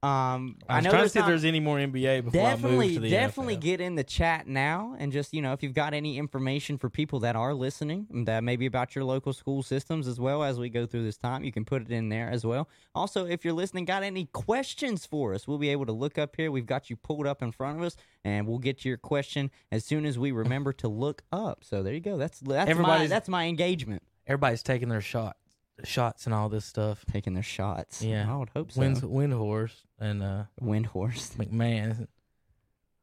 Um, 0.00 0.58
I 0.68 0.76
was 0.76 0.84
know 0.84 0.90
trying 0.90 1.02
to 1.02 1.08
see 1.08 1.18
if 1.18 1.26
there's 1.26 1.44
any 1.44 1.58
more 1.58 1.76
NBA 1.76 2.24
before 2.24 2.40
I 2.40 2.44
definitely 2.44 2.86
move 2.86 2.94
to 2.94 3.00
the 3.00 3.10
definitely 3.10 3.56
NFL. 3.56 3.60
get 3.60 3.80
in 3.80 3.94
the 3.96 4.04
chat 4.04 4.46
now 4.46 4.94
and 4.96 5.10
just 5.10 5.34
you 5.34 5.42
know 5.42 5.52
if 5.52 5.62
you've 5.64 5.74
got 5.74 5.92
any 5.92 6.18
information 6.18 6.78
for 6.78 6.88
people 6.88 7.18
that 7.20 7.34
are 7.34 7.52
listening 7.52 8.06
that 8.26 8.44
maybe 8.44 8.66
about 8.66 8.94
your 8.94 9.02
local 9.02 9.32
school 9.32 9.60
systems 9.60 10.06
as 10.06 10.20
well 10.20 10.44
as 10.44 10.60
we 10.60 10.68
go 10.68 10.86
through 10.86 11.02
this 11.02 11.16
time 11.16 11.42
you 11.42 11.50
can 11.50 11.64
put 11.64 11.82
it 11.82 11.90
in 11.90 12.10
there 12.10 12.30
as 12.30 12.46
well. 12.46 12.68
Also 12.94 13.26
if 13.26 13.44
you're 13.44 13.54
listening 13.54 13.84
got 13.84 14.04
any 14.04 14.26
questions 14.26 15.04
for 15.04 15.34
us 15.34 15.48
we'll 15.48 15.58
be 15.58 15.70
able 15.70 15.86
to 15.86 15.92
look 15.92 16.16
up 16.16 16.36
here. 16.36 16.52
We've 16.52 16.64
got 16.64 16.90
you 16.90 16.94
pulled 16.96 17.26
up 17.26 17.42
in 17.42 17.50
front 17.50 17.78
of 17.78 17.84
us 17.84 17.96
and 18.22 18.46
we'll 18.46 18.58
get 18.58 18.80
to 18.82 18.88
your 18.88 18.98
question 18.98 19.50
as 19.72 19.84
soon 19.84 20.06
as 20.06 20.16
we 20.16 20.30
remember 20.30 20.72
to 20.74 20.86
look 20.86 21.22
up. 21.32 21.64
So 21.64 21.82
there 21.82 21.94
you 21.94 22.00
go. 22.00 22.16
That's 22.16 22.38
that's 22.38 22.78
my 22.78 23.08
that's 23.08 23.28
my 23.28 23.46
engagement. 23.46 24.04
Everybody's 24.28 24.62
taking 24.62 24.90
their 24.90 25.00
shot, 25.00 25.36
shots 25.84 26.26
and 26.26 26.34
all 26.34 26.48
this 26.48 26.64
stuff. 26.64 27.04
taking 27.10 27.34
their 27.34 27.42
shots 27.42 28.02
Yeah. 28.02 28.32
i 28.32 28.36
would 28.36 28.48
hope 28.50 28.72
so 28.72 28.80
Wind, 28.80 28.96
Windhorse 29.02 29.72
and 30.00 30.22
uh, 30.22 30.44
wind 30.60 30.86
horse 30.86 31.34
McMahon. 31.38 32.08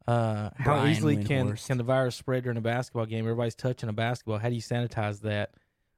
Uh, 0.08 0.50
how 0.58 0.76
Brian 0.76 0.92
easily 0.92 1.24
can 1.24 1.48
Windhorst. 1.54 1.68
can 1.68 1.78
the 1.78 1.84
virus 1.84 2.16
spread 2.16 2.44
during 2.44 2.58
a 2.58 2.62
basketball 2.62 3.06
game? 3.08 3.26
Everybody's 3.26 3.56
touching 3.56 3.90
a 3.90 3.94
basketball. 3.94 4.38
How 4.38 4.50
do 4.50 4.56
you 4.56 4.62
sanitize 4.62 5.22
that? 5.22 5.52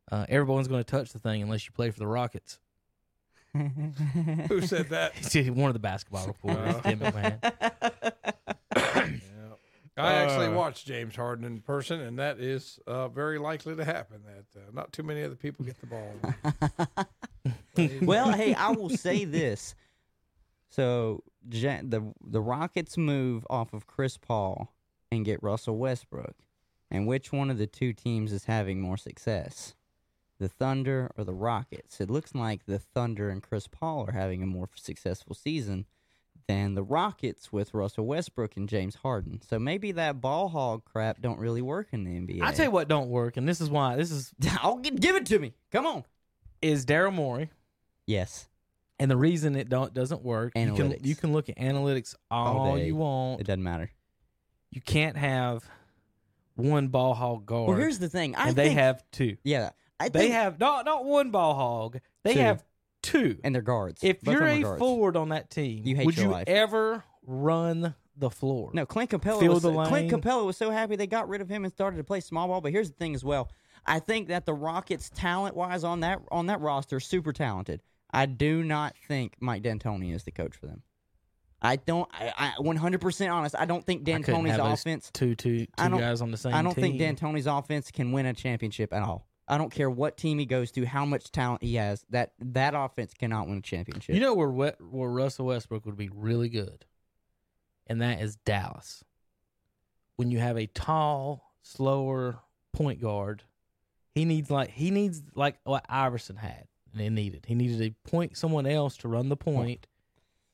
Uh, 0.10 0.26
everyone's 0.30 0.70
going 0.70 0.82
to 0.84 0.90
touch 0.90 1.12
the 1.12 1.20
thing 1.20 1.42
unless 1.42 1.66
you 1.66 1.72
play 1.74 1.92
for 1.92 2.00
the 2.00 2.08
Rockets. 2.08 2.60
Who 3.54 4.62
said 4.62 4.90
that? 4.90 5.14
He's 5.16 5.50
one 5.52 5.70
of 5.70 5.74
the 5.74 5.80
basketball 5.80 6.28
reporters, 6.28 6.76
Oh. 6.78 6.82
Tim 6.82 7.00
McMahon. 7.00 8.14
I 9.98 10.14
actually 10.14 10.48
Uh. 10.48 10.54
watched 10.54 10.86
James 10.86 11.16
Harden 11.16 11.44
in 11.46 11.60
person, 11.62 12.00
and 12.02 12.20
that 12.20 12.40
is 12.40 12.80
uh, 12.88 13.08
very 13.10 13.40
likely 13.40 13.76
to 13.76 13.84
happen. 13.84 14.22
That 14.26 14.60
uh, 14.60 14.66
not 14.74 14.92
too 14.94 15.04
many 15.04 15.24
other 15.24 15.36
people 15.36 15.66
get 15.66 15.78
the 15.82 15.88
ball. 15.88 17.06
well, 18.02 18.32
hey, 18.32 18.54
I 18.54 18.72
will 18.72 18.90
say 18.90 19.26
this. 19.26 19.76
So 20.70 21.24
Ja- 21.50 21.82
the 21.84 22.14
the 22.24 22.42
Rockets 22.42 22.98
move 22.98 23.46
off 23.50 23.74
of 23.74 23.88
Chris 23.88 24.18
Paul 24.18 24.74
and 25.12 25.26
get 25.26 25.42
Russell 25.42 25.78
Westbrook, 25.78 26.36
and 26.92 27.08
which 27.08 27.32
one 27.32 27.50
of 27.50 27.58
the 27.58 27.68
two 27.68 27.94
teams 27.94 28.32
is 28.34 28.46
having 28.46 28.82
more 28.82 28.98
success, 28.98 29.74
the 30.40 30.50
Thunder 30.50 31.10
or 31.18 31.24
the 31.24 31.34
Rockets? 31.34 32.02
It 32.02 32.10
looks 32.12 32.36
like 32.36 32.66
the 32.66 32.80
Thunder 32.80 33.30
and 33.30 33.42
Chris 33.42 33.68
Paul 33.68 34.06
are 34.08 34.12
having 34.14 34.44
a 34.44 34.48
more 34.48 34.70
successful 34.76 35.34
season 35.36 35.86
than 36.48 36.76
the 36.76 36.84
Rockets 36.84 37.52
with 37.52 37.74
Russell 37.74 38.06
Westbrook 38.06 38.56
and 38.58 38.70
James 38.70 38.96
Harden. 38.96 39.42
So 39.48 39.60
maybe 39.60 39.92
that 39.94 40.22
ball 40.22 40.48
hog 40.48 40.86
crap 40.86 41.22
don't 41.22 41.40
really 41.40 41.62
work 41.62 41.88
in 41.92 42.04
the 42.06 42.12
NBA. 42.12 42.42
I 42.42 42.54
tell 42.54 42.66
you 42.66 42.72
what 42.72 42.88
don't 42.88 43.10
work, 43.10 43.38
and 43.38 43.48
this 43.48 43.60
is 43.62 43.70
why. 43.70 43.96
This 43.98 44.12
is 44.12 44.34
I'll 44.62 44.80
gi- 44.80 44.92
give 44.92 45.16
it 45.16 45.26
to 45.28 45.40
me. 45.40 45.54
Come 45.72 45.86
on. 45.86 46.04
is 46.62 46.86
Daryl 46.86 47.14
Morey, 47.14 47.50
Yes, 48.06 48.48
and 49.00 49.12
the 49.12 49.18
reason 49.18 49.56
it 49.58 49.68
don't 49.70 49.94
doesn't 49.94 50.24
work. 50.24 50.54
You 50.56 50.74
can 50.74 50.96
you 51.04 51.16
can 51.16 51.34
look 51.34 51.50
at 51.50 51.58
analytics 51.58 52.16
all, 52.32 52.58
All 52.60 52.78
you 52.80 52.96
it 53.40 53.46
doesn't 53.46 53.64
matter. 53.64 53.92
You 54.72 54.82
can't 54.82 55.18
have 55.18 55.64
one 56.56 56.88
ball 56.88 57.14
hog 57.14 57.46
guard, 57.46 57.68
Well, 57.70 57.78
here's 57.78 58.00
the 58.00 58.10
thing. 58.10 58.36
I 58.36 58.48
and 58.50 58.56
they 58.56 58.72
have 58.72 59.04
two. 59.12 59.38
Yeah, 59.44 59.72
I 60.00 60.10
They 60.10 60.20
think, 60.22 60.34
have 60.34 60.60
not 60.60 60.86
not 60.86 61.06
one 61.06 61.30
ball 61.32 61.54
hog. 61.56 62.00
They 62.24 62.34
Two. 62.36 62.40
have 62.40 62.64
two. 63.02 63.38
and 63.44 63.54
they're 63.56 63.62
guards. 63.62 64.04
if 64.04 64.22
Both 64.22 64.34
you're 64.34 64.42
them 64.44 64.50
are 64.50 64.60
a 64.60 64.62
guards. 64.64 64.80
forward 64.80 65.16
on 65.18 65.30
that 65.30 65.50
team, 65.50 65.84
You 65.86 65.96
hate 65.96 66.06
would 66.06 66.18
your 66.18 66.26
you 66.28 66.32
life. 66.32 66.48
ever 66.48 67.04
run 67.26 67.96
the 68.16 68.30
floor? 68.30 68.72
no, 68.74 68.86
Clint 68.86 69.10
Capela. 69.12 69.48
Was, 69.48 69.64
the 69.64 69.72
Clint. 69.86 70.12
Capela 70.12 70.46
was 70.46 70.58
so 70.58 70.72
happy 70.72 70.96
they 70.96 71.08
got 71.08 71.30
rid 71.30 71.42
of 71.42 71.50
him 71.50 71.64
and 71.64 71.74
started 71.74 71.98
to 71.98 72.04
play 72.04 72.20
small 72.20 72.48
ball. 72.48 72.62
But 72.62 72.72
here's 72.72 72.90
the 72.90 72.96
thing 72.98 73.16
as 73.16 73.24
well. 73.24 73.50
I 73.86 74.00
think 74.00 74.28
that 74.30 74.46
the 74.46 74.54
Rockets, 74.54 75.10
talent 75.10 75.56
wise, 75.56 75.84
on 75.84 76.02
that 76.02 76.20
on 76.32 76.48
that 76.48 76.60
roster, 76.60 77.00
super 77.00 77.32
talented. 77.32 77.82
I 78.12 78.26
do 78.26 78.64
not 78.64 78.96
think 79.08 79.36
Mike 79.40 79.64
D'Antoni 79.64 80.14
is 80.14 80.24
the 80.24 80.32
coach 80.32 80.56
for 80.56 80.66
them. 80.66 80.82
I 81.62 81.76
don't. 81.78 82.08
I, 82.14 82.34
I 82.38 82.62
100% 82.62 83.34
honest. 83.34 83.56
I 83.58 83.66
don't 83.66 83.86
think 83.86 84.02
I 84.08 84.14
couldn't 84.22 84.24
D'Antoni's 84.46 84.52
have 84.52 84.60
those 84.64 84.80
offense. 84.82 85.10
Two, 85.14 85.36
two, 85.36 85.60
two 85.66 85.68
I 85.78 85.90
don't- 85.90 86.00
guys 86.00 86.22
on 86.22 86.32
the 86.32 86.38
same 86.38 86.54
I 86.54 86.62
don't 86.62 86.76
team. 86.76 86.98
think 86.98 87.20
D'Antoni's 87.20 87.48
offense 87.48 87.92
can 87.92 88.12
win 88.12 88.26
a 88.26 88.34
championship 88.34 88.94
at 88.94 89.04
all. 89.04 89.27
I 89.48 89.58
don't 89.58 89.72
care 89.72 89.90
what 89.90 90.18
team 90.18 90.40
he 90.40 90.46
goes 90.46 90.72
to, 90.72 90.86
how 90.86 91.06
much 91.06 91.32
talent 91.32 91.64
he 91.64 91.76
has. 91.76 92.06
That 92.10 92.34
that 92.40 92.74
offense 92.76 93.14
cannot 93.14 93.48
win 93.48 93.60
a 93.60 93.62
championship. 93.62 94.16
You 94.16 94.22
know 94.22 94.34
where 94.34 94.50
where 94.50 95.10
Russell 95.10 95.46
Westbrook 95.48 95.86
would 95.86 95.98
be 95.98 96.10
really 96.14 96.50
good, 96.50 96.86
and 97.88 98.02
that 98.02 98.22
is 98.22 98.36
Dallas. 98.38 99.04
When 100.18 100.32
you 100.32 100.40
have 100.40 100.58
a 100.58 100.66
tall, 100.68 101.54
slower 101.62 102.40
point 102.74 103.02
guard, 103.02 103.44
he 104.14 104.26
needs 104.26 104.52
like 104.52 104.72
he 104.72 104.92
needs 104.92 105.22
like 105.36 105.58
what 105.64 105.86
Iverson 105.88 106.36
had, 106.36 106.68
and 106.92 107.02
he 107.02 107.10
needed. 107.10 107.46
He 107.48 107.56
needed 107.56 107.80
to 107.80 108.10
point 108.10 108.36
someone 108.36 108.66
else 108.66 108.98
to 108.98 109.08
run 109.08 109.30
the 109.30 109.38
point, 109.38 109.88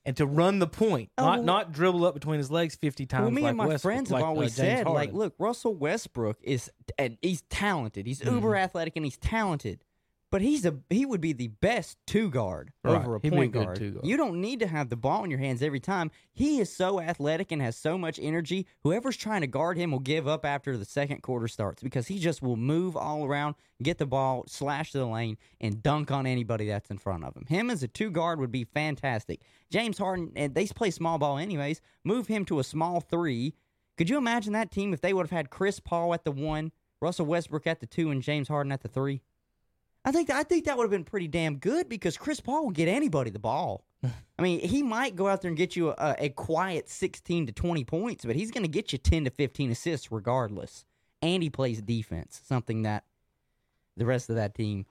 and 0.06 0.16
to 0.18 0.26
run 0.26 0.58
the 0.58 0.66
point, 0.66 1.10
Oh, 1.18 1.24
not 1.24 1.44
not 1.44 1.72
dribble 1.72 2.04
up 2.04 2.14
between 2.14 2.38
his 2.38 2.50
legs 2.50 2.74
fifty 2.76 3.06
times. 3.06 3.22
Well, 3.22 3.30
me 3.30 3.42
like 3.42 3.48
and 3.50 3.56
my 3.58 3.66
Westbrook- 3.66 3.92
friends 3.94 4.10
have 4.10 4.20
uh, 4.20 4.24
always 4.26 4.56
James 4.56 4.78
said, 4.80 4.86
like, 4.86 5.12
look, 5.12 5.34
Russell 5.38 5.74
Westbrook 5.74 6.38
is, 6.42 6.70
and 6.98 7.16
he's 7.22 7.42
talented. 7.42 8.06
He's 8.06 8.20
Mhm. 8.20 8.32
uber 8.34 8.56
athletic 8.56 8.94
and 8.96 9.04
he's 9.04 9.16
talented. 9.16 9.84
But 10.34 10.42
he's 10.42 10.66
a 10.66 10.74
he 10.90 11.06
would 11.06 11.20
be 11.20 11.32
the 11.32 11.46
best 11.46 11.96
two 12.08 12.28
guard 12.28 12.72
Right. 12.82 12.96
over 12.96 13.14
a 13.14 13.20
He'd 13.22 13.32
a 13.32 13.36
point 13.36 13.52
guard. 13.52 13.78
guard. 13.78 14.00
You 14.02 14.16
don't 14.16 14.40
need 14.40 14.58
to 14.58 14.66
have 14.66 14.88
the 14.88 14.96
ball 14.96 15.22
in 15.22 15.30
your 15.30 15.38
hands 15.38 15.62
every 15.62 15.78
time. 15.78 16.10
He 16.32 16.58
is 16.58 16.74
so 16.74 17.00
athletic 17.00 17.52
and 17.52 17.62
has 17.62 17.76
so 17.76 17.96
much 17.96 18.18
energy. 18.20 18.66
Whoever's 18.82 19.16
trying 19.16 19.42
to 19.42 19.46
guard 19.46 19.76
him 19.76 19.92
will 19.92 20.00
give 20.00 20.26
up 20.26 20.44
after 20.44 20.76
the 20.76 20.84
second 20.84 21.22
quarter 21.22 21.46
starts 21.46 21.84
because 21.84 22.08
he 22.08 22.18
just 22.18 22.42
will 22.42 22.56
move 22.56 22.96
all 22.96 23.24
around, 23.24 23.54
get 23.80 23.98
the 23.98 24.06
ball, 24.06 24.42
slash 24.48 24.90
to 24.90 24.98
the 24.98 25.06
lane, 25.06 25.36
and 25.60 25.80
dunk 25.84 26.10
on 26.10 26.26
anybody 26.26 26.66
that's 26.66 26.90
in 26.90 26.98
front 26.98 27.22
of 27.22 27.36
him. 27.36 27.44
Him 27.46 27.70
as 27.70 27.84
a 27.84 27.86
two 27.88 28.10
guard 28.10 28.40
would 28.40 28.50
be 28.50 28.64
fantastic. 28.64 29.40
James 29.70 29.98
Harden, 29.98 30.32
and 30.34 30.52
they 30.52 30.66
play 30.66 30.90
small 30.90 31.16
ball 31.16 31.38
anyways. 31.38 31.80
Move 32.02 32.26
him 32.26 32.44
to 32.46 32.58
a 32.58 32.64
small 32.64 32.98
three. 33.00 33.54
Could 33.96 34.10
you 34.10 34.18
imagine 34.18 34.52
that 34.54 34.72
team 34.72 34.92
if 34.92 35.00
they 35.00 35.12
would 35.14 35.22
have 35.26 35.30
had 35.30 35.50
Chris 35.50 35.78
Paul 35.78 36.12
at 36.12 36.24
the 36.24 36.32
one, 36.32 36.72
Russell 37.00 37.26
Westbrook 37.26 37.68
at 37.68 37.78
the 37.78 37.86
two, 37.86 38.10
and 38.10 38.20
James 38.20 38.48
Harden 38.48 38.72
at 38.72 38.80
the 38.82 38.88
three? 38.88 39.22
I 40.04 40.12
think 40.12 40.30
I 40.30 40.42
think 40.42 40.66
that 40.66 40.76
would 40.76 40.84
have 40.84 40.90
been 40.90 41.04
pretty 41.04 41.28
damn 41.28 41.56
good 41.56 41.88
because 41.88 42.16
Chris 42.16 42.40
Paul 42.40 42.64
will 42.64 42.70
get 42.72 42.88
anybody 42.88 43.30
the 43.30 43.38
ball. 43.38 43.84
I 44.38 44.42
mean, 44.42 44.60
he 44.60 44.82
might 44.82 45.16
go 45.16 45.28
out 45.28 45.40
there 45.40 45.48
and 45.48 45.56
get 45.56 45.76
you 45.76 45.90
a, 45.90 46.16
a 46.18 46.28
quiet 46.28 46.88
sixteen 46.88 47.46
to 47.46 47.52
twenty 47.52 47.84
points, 47.84 48.24
but 48.24 48.36
he's 48.36 48.50
going 48.50 48.64
to 48.64 48.68
get 48.68 48.92
you 48.92 48.98
ten 48.98 49.24
to 49.24 49.30
fifteen 49.30 49.70
assists 49.70 50.12
regardless. 50.12 50.84
And 51.22 51.42
he 51.42 51.48
plays 51.48 51.80
defense, 51.80 52.42
something 52.44 52.82
that 52.82 53.04
the 53.96 54.04
rest 54.04 54.28
of 54.28 54.36
that 54.36 54.54
team 54.54 54.84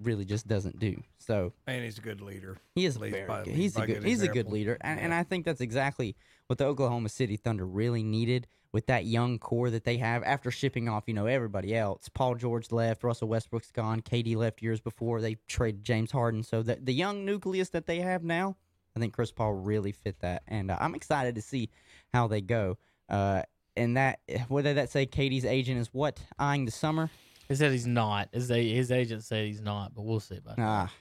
really 0.00 0.24
just 0.24 0.46
doesn't 0.46 0.78
do. 0.78 1.02
So 1.18 1.52
And 1.66 1.82
he's 1.84 1.98
a 1.98 2.00
good 2.00 2.20
leader. 2.20 2.58
he 2.76 2.84
is 2.86 2.96
Leads 2.96 3.16
very 3.16 3.26
by- 3.26 3.42
good. 3.42 3.54
He's 3.54 3.76
a 3.76 3.80
good. 3.80 3.94
good 3.96 4.04
He's 4.04 4.22
a 4.22 4.28
good 4.28 4.48
leader, 4.48 4.78
and, 4.82 5.00
and 5.00 5.12
I 5.12 5.24
think 5.24 5.44
that's 5.44 5.60
exactly 5.60 6.14
what 6.46 6.58
the 6.58 6.64
Oklahoma 6.66 7.08
City 7.08 7.36
Thunder 7.36 7.66
really 7.66 8.02
needed 8.04 8.46
with 8.72 8.86
that 8.86 9.04
young 9.04 9.38
core 9.38 9.70
that 9.70 9.84
they 9.84 9.96
have 9.96 10.22
after 10.22 10.50
shipping 10.50 10.88
off, 10.88 11.04
you 11.06 11.14
know, 11.14 11.26
everybody 11.26 11.74
else. 11.74 12.08
Paul 12.08 12.36
George 12.36 12.70
left, 12.70 13.02
Russell 13.02 13.28
Westbrook's 13.28 13.70
gone, 13.72 14.00
KD 14.00 14.36
left 14.36 14.62
years 14.62 14.80
before 14.80 15.20
they 15.20 15.36
traded 15.48 15.84
James 15.84 16.10
Harden. 16.12 16.42
So 16.42 16.62
the 16.62 16.76
the 16.80 16.94
young 16.94 17.24
nucleus 17.24 17.70
that 17.70 17.86
they 17.86 18.00
have 18.00 18.22
now, 18.22 18.56
I 18.96 19.00
think 19.00 19.12
Chris 19.12 19.32
Paul 19.32 19.54
really 19.54 19.92
fit 19.92 20.20
that, 20.20 20.42
and 20.46 20.70
uh, 20.70 20.76
I'm 20.80 20.94
excited 20.94 21.34
to 21.34 21.42
see 21.42 21.70
how 22.12 22.28
they 22.28 22.40
go. 22.40 22.78
Uh, 23.08 23.42
and 23.76 23.96
that, 23.96 24.20
did 24.26 24.76
that 24.76 24.90
say? 24.90 25.06
KD's 25.06 25.44
agent 25.44 25.78
is 25.80 25.88
what 25.92 26.20
eyeing 26.38 26.64
the 26.64 26.70
summer. 26.70 27.10
He 27.48 27.54
said 27.56 27.72
he's 27.72 27.86
not. 27.86 28.28
His, 28.32 28.48
his 28.48 28.92
agent 28.92 29.24
said 29.24 29.46
he's 29.46 29.60
not, 29.60 29.94
but 29.94 30.02
we'll 30.02 30.20
see 30.20 30.36
about 30.36 30.56
that. 30.56 30.62
Ah, 30.62 30.92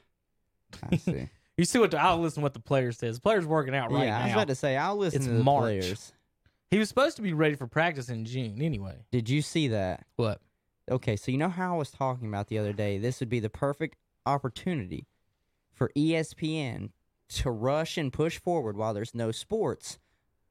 I 0.92 0.98
see. 0.98 1.30
You 1.58 1.66
see 1.66 1.78
what 1.78 1.92
the, 1.92 2.00
I'll 2.02 2.18
listen 2.20 2.40
to 2.40 2.44
what 2.44 2.54
the 2.54 2.62
player 2.62 2.94
says. 2.94 3.18
The 3.18 3.22
player's 3.22 3.46
working 3.46 3.76
out 3.76 3.92
right 3.92 4.06
yeah, 4.06 4.18
I 4.18 4.24
was 4.24 4.32
about 4.32 4.48
to 4.48 4.56
say 4.56 4.78
I'll 4.78 4.96
listen 4.96 5.18
It's 5.18 5.28
to 5.28 5.34
the 5.34 5.44
March. 5.44 5.62
players. 5.64 6.14
He 6.72 6.78
was 6.78 6.88
supposed 6.88 7.16
to 7.16 7.22
be 7.22 7.34
ready 7.34 7.56
for 7.56 7.68
practice 7.68 8.10
in 8.10 8.26
June 8.26 8.62
anyway. 8.62 9.06
Did 9.12 9.30
you 9.30 9.42
see 9.42 9.70
that? 9.70 10.06
What? 10.18 10.42
Okay, 10.90 11.16
so 11.16 11.32
you 11.32 11.38
know 11.38 11.50
how 11.50 11.76
I 11.76 11.78
was 11.78 11.92
talking 11.92 12.28
about 12.28 12.48
the 12.48 12.58
other 12.58 12.74
day? 12.74 12.98
This 12.98 13.20
would 13.20 13.30
be 13.30 13.40
the 13.40 13.50
perfect 13.50 13.98
opportunity 14.26 15.08
for 15.74 15.92
ESPN 15.96 16.92
to 17.30 17.52
rush 17.52 17.98
and 17.98 18.12
push 18.12 18.40
forward 18.40 18.78
while 18.78 18.94
there's 18.94 19.16
no 19.16 19.32
sports. 19.32 20.00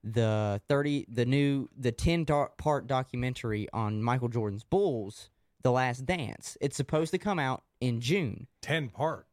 The 0.05 0.61
30 0.69 1.07
the 1.09 1.27
new 1.27 1.69
the 1.77 1.91
10 1.91 2.25
dar- 2.25 2.53
part 2.57 2.87
documentary 2.87 3.69
on 3.73 4.03
Michael 4.03 4.29
Jordan's 4.29 4.65
Bulls, 4.65 5.29
The 5.63 5.73
Last 5.73 6.07
Dance. 6.07 6.57
It's 6.61 6.77
supposed 6.77 7.11
to 7.13 7.19
come 7.19 7.39
out 7.39 7.65
in 7.81 8.01
June. 8.01 8.47
10 8.63 8.91
part. 8.91 9.27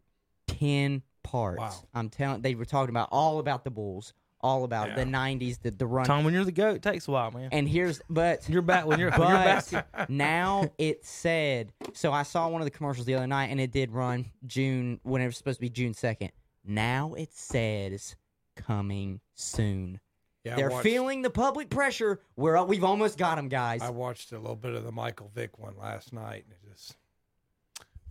10 0.47 1.03
parts. 1.23 1.59
Wow. 1.59 1.83
I'm 1.93 2.09
telling 2.09 2.41
they 2.41 2.55
were 2.55 2.65
talking 2.65 2.89
about 2.89 3.09
all 3.11 3.39
about 3.39 3.63
the 3.63 3.69
Bulls, 3.69 4.13
all 4.45 4.63
about 4.63 4.89
Yeah. 4.89 4.95
the 4.95 5.05
90s, 5.05 5.59
the 5.61 5.71
the 5.71 5.85
run. 5.87 6.05
Tom, 6.05 6.23
when 6.23 6.33
you're 6.33 6.45
the 6.45 6.51
goat, 6.51 6.75
it 6.77 6.81
takes 6.83 7.07
a 7.07 7.11
while, 7.11 7.31
man. 7.31 7.49
And 7.51 7.67
here's 7.67 7.99
but 8.09 8.47
You're 8.47 8.61
back 8.61 8.85
when 8.85 8.99
you're, 8.99 9.09
when 9.11 9.21
you're 9.27 9.37
back. 9.37 9.65
but 9.91 10.09
now 10.09 10.69
it 10.77 11.03
said 11.05 11.71
so 11.93 12.11
i 12.13 12.23
saw 12.23 12.47
one 12.47 12.61
of 12.61 12.65
the 12.65 12.71
commercials 12.71 13.05
the 13.07 13.15
other 13.15 13.27
night 13.27 13.47
and 13.47 13.59
it 13.59 13.71
did 13.71 13.91
run 13.91 14.25
june 14.45 14.99
when 15.03 15.21
it 15.21 15.25
was 15.25 15.35
supposed 15.37 15.57
to 15.57 15.61
be 15.61 15.69
june 15.69 15.93
2nd 15.93 16.29
now 16.65 17.13
it 17.15 17.33
says 17.33 18.15
coming 18.55 19.19
soon 19.33 19.99
Yeah, 20.43 20.55
they're 20.55 20.69
watched- 20.69 20.83
feeling 20.83 21.21
the 21.21 21.29
public 21.29 21.69
pressure 21.69 22.21
we're 22.35 22.61
we've 22.63 22.83
almost 22.83 23.17
got 23.17 23.35
them 23.35 23.49
guys 23.49 23.81
I 23.81 23.89
watched 23.89 24.31
a 24.31 24.39
little 24.39 24.55
bit 24.55 24.73
of 24.75 24.83
the 24.83 24.91
Michael 24.91 25.31
Vick 25.33 25.57
one 25.57 25.75
last 25.77 26.13
night, 26.13 26.45
and 26.45 26.53
it 26.53 26.71
just, 26.71 26.95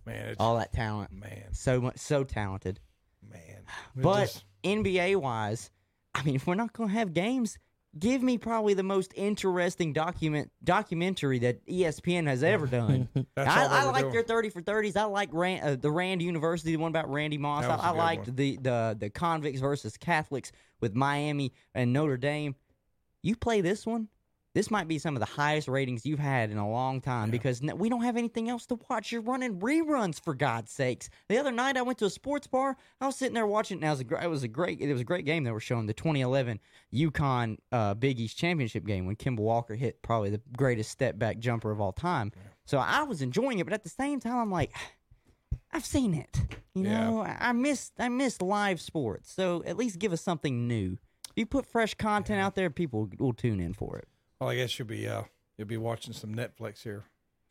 man, 0.05 0.27
it's 0.29 0.39
all 0.39 0.57
that 0.57 0.73
talent 0.73 1.11
man, 1.11 1.53
so 1.53 1.79
much 1.81 1.97
so 1.97 2.23
talented 2.23 2.79
man. 3.27 3.39
It 3.95 4.01
but 4.01 4.21
just- 4.25 4.43
nba 4.63 5.15
wise 5.17 5.69
i 6.15 6.23
mean 6.23 6.35
if 6.35 6.47
we're 6.47 6.55
not 6.55 6.73
gonna 6.73 6.91
have 6.91 7.13
games 7.13 7.59
give 7.97 8.21
me 8.21 8.37
probably 8.37 8.73
the 8.73 8.83
most 8.83 9.13
interesting 9.15 9.93
document 9.93 10.51
documentary 10.63 11.39
that 11.39 11.65
espn 11.67 12.27
has 12.27 12.43
ever 12.43 12.65
done 12.67 13.07
I, 13.37 13.67
I 13.69 13.83
like 13.85 14.01
doing. 14.01 14.13
their 14.13 14.23
thirty 14.23 14.49
for 14.49 14.61
thirties. 14.61 14.95
I 14.95 15.03
like 15.03 15.29
Rand, 15.31 15.63
uh, 15.63 15.75
the 15.75 15.91
Rand 15.91 16.21
University, 16.21 16.71
the 16.71 16.77
one 16.77 16.89
about 16.89 17.09
Randy 17.11 17.37
Moss. 17.37 17.65
I, 17.65 17.75
I 17.75 17.89
liked 17.91 18.27
one. 18.27 18.35
the 18.35 18.57
the 18.57 18.97
the 18.99 19.09
convicts 19.09 19.59
versus 19.59 19.97
Catholics 19.97 20.51
with 20.81 20.95
Miami 20.95 21.53
and 21.73 21.93
Notre 21.93 22.17
Dame. 22.17 22.55
You 23.21 23.35
play 23.35 23.61
this 23.61 23.85
one. 23.85 24.07
This 24.55 24.71
might 24.71 24.87
be 24.87 24.97
some 24.97 25.15
of 25.15 25.19
the 25.19 25.25
highest 25.27 25.67
ratings 25.67 26.05
you've 26.05 26.17
had 26.17 26.49
in 26.49 26.57
a 26.57 26.67
long 26.67 27.01
time 27.01 27.27
Yeah. 27.27 27.31
because 27.33 27.61
we 27.61 27.89
don't 27.89 28.01
have 28.03 28.15
anything 28.17 28.49
else 28.49 28.65
to 28.67 28.79
watch. 28.89 29.11
You're 29.11 29.21
running 29.21 29.59
reruns 29.59 30.19
for 30.19 30.33
God's 30.33 30.71
sakes. 30.71 31.09
The 31.29 31.37
other 31.37 31.51
night 31.51 31.75
I 31.77 31.81
went 31.83 31.97
to 31.99 32.05
a 32.05 32.09
sports 32.09 32.47
bar. 32.47 32.77
I 33.01 33.05
was 33.05 33.15
sitting 33.17 33.33
there 33.35 33.45
watching. 33.45 33.81
Now 33.81 33.89
it 33.89 33.91
was 33.91 33.99
a, 33.99 34.03
gr- 34.05 34.15
it 34.15 34.29
was 34.29 34.43
a 34.43 34.47
great 34.47 34.79
it 34.81 34.91
was 34.91 35.01
a 35.01 35.05
great 35.05 35.25
game 35.25 35.43
they 35.43 35.51
were 35.51 35.59
showing 35.59 35.85
the 35.85 35.93
2011 35.93 36.59
UConn 36.93 37.57
uh, 37.71 37.93
Big 37.95 38.19
East 38.19 38.37
championship 38.37 38.85
game 38.85 39.05
when 39.05 39.15
Kemba 39.17 39.39
Walker 39.39 39.75
hit 39.75 40.01
probably 40.01 40.29
the 40.29 40.41
greatest 40.57 40.89
step 40.89 41.19
back 41.19 41.37
jumper 41.37 41.69
of 41.71 41.79
all 41.81 41.91
time. 41.91 42.31
So 42.65 42.77
I 42.79 43.03
was 43.03 43.21
enjoying 43.21 43.59
it, 43.59 43.65
but 43.65 43.73
at 43.73 43.83
the 43.83 43.89
same 43.89 44.19
time 44.19 44.37
I'm 44.37 44.51
like, 44.51 44.71
I've 45.73 45.85
seen 45.85 46.13
it. 46.13 46.39
You 46.73 46.83
Yeah. 46.83 47.09
know, 47.09 47.21
I 47.21 47.37
I 47.39 47.51
missed 47.51 47.91
I 47.99 48.07
missed 48.07 48.41
live 48.41 48.79
sports. 48.79 49.33
So 49.33 49.63
at 49.65 49.75
least 49.75 49.99
give 49.99 50.13
us 50.13 50.21
something 50.21 50.65
new. 50.67 50.97
If 51.31 51.33
you 51.35 51.45
put 51.45 51.65
fresh 51.65 51.93
content 51.95 52.39
out 52.39 52.55
there, 52.55 52.69
people 52.69 53.09
will 53.19 53.33
tune 53.33 53.59
in 53.59 53.73
for 53.73 53.97
it. 53.97 54.07
Well, 54.39 54.49
I 54.49 54.55
guess 54.55 54.77
you'll 54.77 54.87
be 54.87 55.07
uh, 55.07 55.23
you'll 55.57 55.67
be 55.67 55.77
watching 55.77 56.13
some 56.13 56.33
Netflix 56.35 56.81
here. 56.83 57.03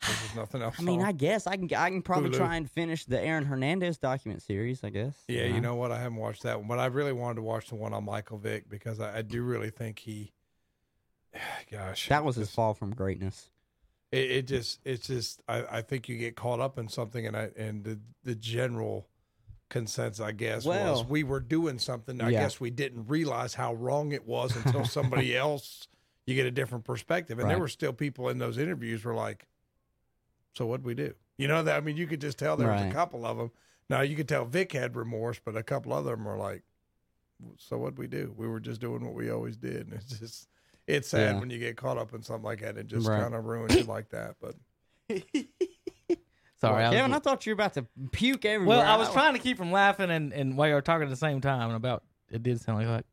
There's 0.02 0.34
nothing 0.36 0.62
else. 0.62 0.76
I 0.78 0.82
mean, 0.82 1.00
on. 1.00 1.06
I 1.06 1.12
guess 1.12 1.46
I 1.46 1.56
can 1.56 1.72
I 1.74 1.88
can 1.90 2.02
probably 2.02 2.30
Hulu. 2.30 2.36
try 2.36 2.56
and 2.56 2.70
finish 2.70 3.04
the 3.04 3.20
Aaron 3.20 3.44
Hernandez 3.44 3.98
document 3.98 4.42
series. 4.42 4.84
I 4.84 4.90
guess. 4.90 5.14
Yeah, 5.28 5.44
you 5.44 5.60
know 5.60 5.74
what? 5.76 5.92
I 5.92 5.98
haven't 5.98 6.18
watched 6.18 6.42
that 6.42 6.58
one, 6.58 6.68
but 6.68 6.78
I 6.78 6.86
really 6.86 7.12
wanted 7.12 7.36
to 7.36 7.42
watch 7.42 7.68
the 7.68 7.74
one 7.76 7.92
on 7.94 8.04
Michael 8.04 8.38
Vick 8.38 8.68
because 8.68 9.00
I, 9.00 9.18
I 9.18 9.22
do 9.22 9.42
really 9.42 9.70
think 9.70 9.98
he. 10.00 10.32
Gosh, 11.70 12.08
that 12.08 12.24
was 12.24 12.36
his 12.36 12.50
fall 12.50 12.74
from 12.74 12.94
greatness. 12.94 13.50
It, 14.12 14.30
it 14.30 14.46
just, 14.46 14.78
it's 14.84 15.06
just. 15.08 15.42
I, 15.48 15.64
I 15.78 15.82
think 15.82 16.08
you 16.08 16.16
get 16.16 16.36
caught 16.36 16.60
up 16.60 16.78
in 16.78 16.88
something, 16.88 17.26
and 17.26 17.36
I 17.36 17.50
and 17.56 17.82
the 17.82 17.98
the 18.22 18.34
general 18.34 19.08
consensus, 19.70 20.20
I 20.20 20.30
guess, 20.32 20.64
Well- 20.64 20.92
was 20.92 21.04
we 21.04 21.24
were 21.24 21.40
doing 21.40 21.78
something. 21.78 22.20
I 22.20 22.28
Yeah. 22.28 22.42
guess 22.42 22.60
we 22.60 22.70
didn't 22.70 23.06
realize 23.08 23.54
how 23.54 23.74
wrong 23.74 24.12
it 24.12 24.26
was 24.26 24.54
until 24.54 24.84
somebody 24.84 25.36
else. 25.36 25.88
You 26.26 26.34
get 26.34 26.46
a 26.46 26.50
different 26.50 26.84
perspective, 26.84 27.38
and 27.38 27.48
there 27.50 27.58
were 27.58 27.68
still 27.68 27.92
people 27.92 28.28
in 28.30 28.38
those 28.38 28.56
interviews 28.58 29.04
were 29.04 29.14
like, 29.14 29.46
"So 30.54 30.66
what'd 30.66 30.84
we 30.86 30.94
do?" 30.94 31.14
You 31.36 31.48
know 31.48 31.62
that 31.62 31.76
I 31.76 31.80
mean, 31.80 31.96
you 31.96 32.06
could 32.06 32.20
just 32.20 32.38
tell 32.38 32.56
there 32.56 32.70
was 32.70 32.80
a 32.80 32.92
couple 32.92 33.26
of 33.26 33.36
them. 33.36 33.50
Now 33.90 34.00
you 34.00 34.16
could 34.16 34.28
tell 34.28 34.44
Vick 34.46 34.72
had 34.72 34.96
remorse, 34.96 35.38
but 35.44 35.56
a 35.56 35.62
couple 35.62 35.92
of 35.92 36.04
them 36.06 36.24
were 36.24 36.38
like, 36.38 36.62
"So 37.58 37.76
what'd 37.76 37.98
we 37.98 38.06
do? 38.06 38.32
We 38.36 38.48
were 38.48 38.60
just 38.60 38.80
doing 38.80 39.04
what 39.04 39.14
we 39.14 39.30
always 39.30 39.56
did." 39.56 39.88
And 39.88 39.92
it's 40.00 40.18
just, 40.18 40.48
it's 40.86 41.08
sad 41.08 41.34
Yeah. 41.34 41.40
when 41.40 41.50
you 41.50 41.58
get 41.58 41.76
caught 41.76 41.98
up 41.98 42.14
in 42.14 42.22
something 42.22 42.44
like 42.44 42.60
that. 42.60 42.78
and 42.78 42.88
just 42.88 43.06
Right. 43.06 43.20
kind 43.20 43.34
of 43.34 43.44
ruins 43.44 43.74
you 43.74 43.84
like 43.84 44.08
that. 44.10 44.36
But 44.40 44.54
Sorry, 46.56 46.82
I 46.84 46.88
was, 46.88 46.96
Kevin, 46.96 47.12
I 47.12 47.18
thought 47.18 47.44
you 47.44 47.50
were 47.50 47.54
about 47.54 47.74
to 47.74 47.86
puke 48.12 48.44
everywhere. 48.46 48.78
well, 48.78 48.86
I 48.86 48.96
was 48.96 49.10
trying 49.10 49.34
to 49.34 49.38
keep 49.38 49.58
from 49.58 49.70
laughing 49.72 50.10
and 50.10 50.32
and 50.32 50.56
while 50.56 50.68
you 50.68 50.74
were 50.74 50.80
talking 50.80 51.02
at 51.04 51.10
the 51.10 51.16
same 51.16 51.42
time 51.42 51.68
and 51.68 51.76
about 51.76 52.04
it 52.30 52.42
did 52.42 52.58
sound 52.60 52.78
like 52.78 52.88
like 52.88 53.04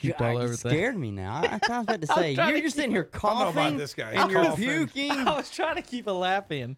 puked 0.00 0.20
all 0.20 0.38
over 0.38 0.48
you 0.48 0.54
scared 0.54 0.96
me 0.96 1.10
now. 1.10 1.34
I, 1.34 1.58
I 1.68 1.78
was 1.78 1.84
about 1.84 2.00
to 2.00 2.06
say 2.14 2.32
you're, 2.32 2.56
you're 2.56 2.70
sitting 2.70 2.90
here 2.90 3.08
know 3.22 3.48
about 3.48 3.76
this 3.76 3.94
guy. 3.94 4.12
and 4.12 4.30
you're 4.30 4.44
Coughing. 4.44 4.64
puking. 4.88 5.10
I 5.28 5.36
was 5.36 5.50
trying 5.50 5.76
to 5.76 5.82
keep 5.82 6.06
a 6.06 6.12
laugh 6.12 6.50
in. 6.50 6.76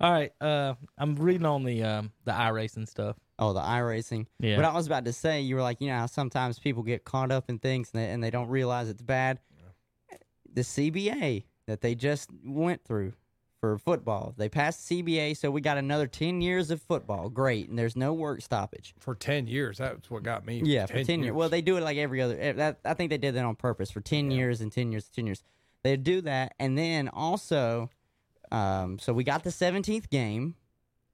All 0.00 0.10
right, 0.12 0.32
uh, 0.40 0.74
I'm 0.98 1.14
reading 1.14 1.46
on 1.46 1.62
the 1.64 1.82
um, 1.84 2.12
the 2.24 2.32
iRacing 2.32 2.88
stuff. 2.88 3.16
Oh, 3.38 3.52
the 3.52 3.60
iRacing. 3.60 4.26
Yeah. 4.40 4.56
What 4.56 4.64
I 4.64 4.72
was 4.72 4.86
about 4.86 5.04
to 5.06 5.12
say, 5.12 5.40
you 5.40 5.54
were 5.56 5.62
like, 5.62 5.80
you 5.80 5.88
know 5.88 5.96
how 5.98 6.06
sometimes 6.06 6.58
people 6.58 6.82
get 6.82 7.04
caught 7.04 7.32
up 7.32 7.48
in 7.48 7.58
things 7.58 7.90
and 7.92 8.02
they, 8.02 8.10
and 8.10 8.22
they 8.22 8.30
don't 8.30 8.48
realize 8.48 8.88
it's 8.88 9.02
bad. 9.02 9.38
The 10.52 10.60
CBA 10.62 11.44
that 11.66 11.80
they 11.80 11.94
just 11.94 12.30
went 12.44 12.84
through 12.84 13.12
for 13.64 13.78
football, 13.78 14.34
they 14.36 14.48
passed 14.48 14.88
CBA, 14.88 15.36
so 15.36 15.50
we 15.50 15.60
got 15.60 15.78
another 15.78 16.06
ten 16.06 16.40
years 16.40 16.70
of 16.70 16.82
football. 16.82 17.28
Great, 17.30 17.68
and 17.68 17.78
there's 17.78 17.96
no 17.96 18.12
work 18.12 18.42
stoppage. 18.42 18.94
for 18.98 19.14
ten 19.14 19.46
years, 19.46 19.78
that's 19.78 20.10
what 20.10 20.22
got 20.22 20.44
me. 20.44 20.60
Yeah, 20.64 20.86
for 20.86 21.02
ten 21.02 21.22
years. 21.22 21.34
Well, 21.34 21.48
they 21.48 21.62
do 21.62 21.76
it 21.76 21.82
like 21.82 21.96
every 21.96 22.20
other. 22.20 22.36
eh, 22.38 22.52
That, 22.52 22.80
I 22.84 22.94
think 22.94 23.10
they 23.10 23.18
did 23.18 23.34
that 23.34 23.44
on 23.44 23.56
purpose 23.56 23.90
for 23.90 24.00
ten 24.00 24.30
years 24.30 24.60
and 24.60 24.70
ten 24.70 24.92
years, 24.92 25.08
ten 25.08 25.26
years. 25.26 25.42
They 25.82 25.96
do 25.96 26.20
that, 26.22 26.54
and 26.58 26.76
then 26.78 27.08
also, 27.08 27.90
um, 28.52 28.98
so 28.98 29.12
we 29.12 29.24
got 29.24 29.44
the 29.44 29.50
seventeenth 29.50 30.10
game. 30.10 30.54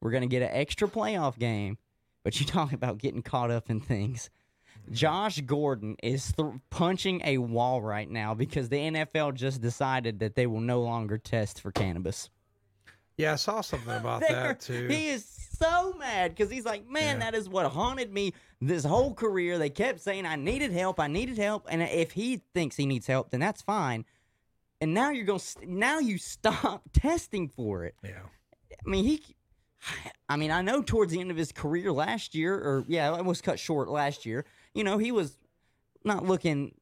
We're 0.00 0.10
gonna 0.10 0.26
get 0.26 0.42
an 0.42 0.50
extra 0.52 0.88
playoff 0.88 1.38
game, 1.38 1.78
but 2.24 2.40
you 2.40 2.46
talk 2.58 2.72
about 2.72 2.98
getting 2.98 3.22
caught 3.22 3.50
up 3.50 3.70
in 3.70 3.80
things. 3.80 4.28
Josh 4.90 5.40
Gordon 5.42 5.96
is 6.02 6.32
th- 6.32 6.48
punching 6.70 7.20
a 7.24 7.38
wall 7.38 7.80
right 7.82 8.10
now 8.10 8.34
because 8.34 8.70
the 8.70 8.76
NFL 8.78 9.34
just 9.34 9.60
decided 9.60 10.18
that 10.20 10.34
they 10.34 10.46
will 10.46 10.60
no 10.60 10.80
longer 10.80 11.18
test 11.18 11.60
for 11.60 11.70
cannabis. 11.70 12.30
Yeah, 13.20 13.32
I 13.32 13.36
saw 13.36 13.60
something 13.60 13.94
about 13.96 14.20
that 14.22 14.60
too. 14.60 14.88
He 14.88 15.08
is 15.08 15.24
so 15.58 15.94
mad 15.98 16.30
because 16.34 16.50
he's 16.50 16.64
like, 16.64 16.88
man, 16.88 17.18
Yeah. 17.18 17.30
that 17.30 17.34
is 17.36 17.48
what 17.48 17.66
haunted 17.66 18.12
me 18.12 18.32
this 18.60 18.84
whole 18.84 19.14
career. 19.14 19.58
They 19.58 19.70
kept 19.70 20.00
saying 20.00 20.26
I 20.26 20.36
needed 20.36 20.72
help, 20.72 20.98
I 20.98 21.06
needed 21.06 21.38
help, 21.38 21.66
and 21.70 21.82
if 21.82 22.12
he 22.12 22.42
thinks 22.54 22.76
he 22.76 22.86
needs 22.86 23.06
help, 23.06 23.30
then 23.30 23.40
that's 23.40 23.62
fine. 23.62 24.04
And 24.80 24.94
now 24.94 25.10
you're 25.10 25.26
going 25.26 25.40
to 25.40 25.66
now 25.66 25.98
you 25.98 26.16
stop 26.18 26.82
testing 26.92 27.48
for 27.48 27.84
it. 27.84 27.94
Yeah. 28.02 28.22
I 28.84 28.88
mean, 28.88 29.04
he. 29.04 29.22
I 30.28 30.36
mean, 30.36 30.50
I 30.50 30.60
know 30.60 30.82
towards 30.82 31.10
the 31.12 31.20
end 31.20 31.30
of 31.30 31.36
his 31.38 31.52
career 31.52 31.90
last 31.90 32.34
year, 32.34 32.54
or 32.54 32.84
yeah, 32.86 33.16
it 33.16 33.24
was 33.24 33.40
cut 33.40 33.58
short 33.58 33.88
last 33.88 34.26
year. 34.26 34.44
You 34.74 34.84
know, 34.84 34.98
he 34.98 35.10
was 35.10 35.38
not 36.04 36.24
looking 36.26 36.74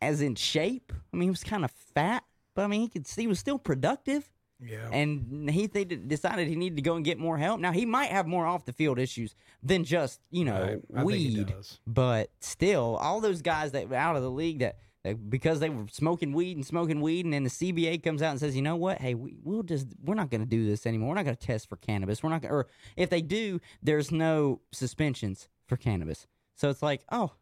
as 0.00 0.20
in 0.20 0.34
shape. 0.36 0.92
I 1.12 1.16
mean, 1.16 1.26
he 1.26 1.30
was 1.30 1.42
kind 1.44 1.64
of 1.64 1.70
fat, 1.72 2.22
but 2.54 2.62
I 2.62 2.66
mean, 2.68 2.80
he 2.82 2.88
could. 2.88 3.06
See 3.06 3.22
he 3.22 3.26
was 3.26 3.40
still 3.40 3.58
productive, 3.58 4.30
Yeah. 4.64 4.88
and 4.92 5.50
he 5.50 5.66
they 5.66 5.84
d- 5.84 5.96
decided 5.96 6.48
he 6.48 6.56
needed 6.56 6.76
to 6.76 6.82
go 6.82 6.96
and 6.96 7.04
get 7.04 7.18
more 7.18 7.36
help. 7.38 7.60
Now 7.60 7.72
he 7.72 7.84
might 7.86 8.10
have 8.10 8.26
more 8.26 8.46
off 8.46 8.64
the 8.64 8.72
field 8.72 8.98
issues 8.98 9.34
than 9.62 9.84
just 9.84 10.20
you 10.30 10.44
know 10.44 10.60
Right. 10.62 10.80
I 10.94 11.04
think 11.04 11.12
he 11.12 11.36
weed, 11.36 11.54
but 11.86 12.30
still, 12.40 12.96
all 12.96 13.20
those 13.20 13.42
guys 13.42 13.72
that 13.72 13.88
were 13.88 13.96
out 13.96 14.16
of 14.16 14.22
the 14.22 14.30
league 14.30 14.60
that. 14.60 14.78
that 15.04 15.28
because 15.28 15.60
they 15.60 15.68
were 15.68 15.86
smoking 15.90 16.32
weed 16.32 16.56
and 16.56 16.64
smoking 16.64 17.02
weed, 17.02 17.26
and 17.26 17.34
then 17.34 17.44
the 17.44 17.50
CBA 17.50 18.02
comes 18.02 18.22
out 18.22 18.30
and 18.30 18.40
says, 18.40 18.56
"You 18.56 18.62
know 18.62 18.76
what? 18.76 18.98
Hey, 19.02 19.14
we, 19.14 19.36
we'll 19.44 19.62
just 19.62 19.86
we're 20.02 20.14
not 20.14 20.30
going 20.30 20.40
to 20.40 20.46
do 20.48 20.64
this 20.66 20.86
anymore. 20.86 21.10
We're 21.10 21.16
not 21.16 21.26
going 21.26 21.36
to 21.36 21.46
test 21.46 21.68
for 21.68 21.76
cannabis. 21.76 22.22
We're 22.22 22.30
not 22.30 22.40
going, 22.40 22.54
or 22.54 22.66
if 22.96 23.10
they 23.10 23.20
do, 23.20 23.60
there's 23.82 24.10
no 24.10 24.60
suspensions 24.72 25.48
for 25.66 25.76
cannabis. 25.76 26.26
So 26.54 26.70
it's 26.70 26.82
like, 26.82 27.02
oh, 27.12 27.32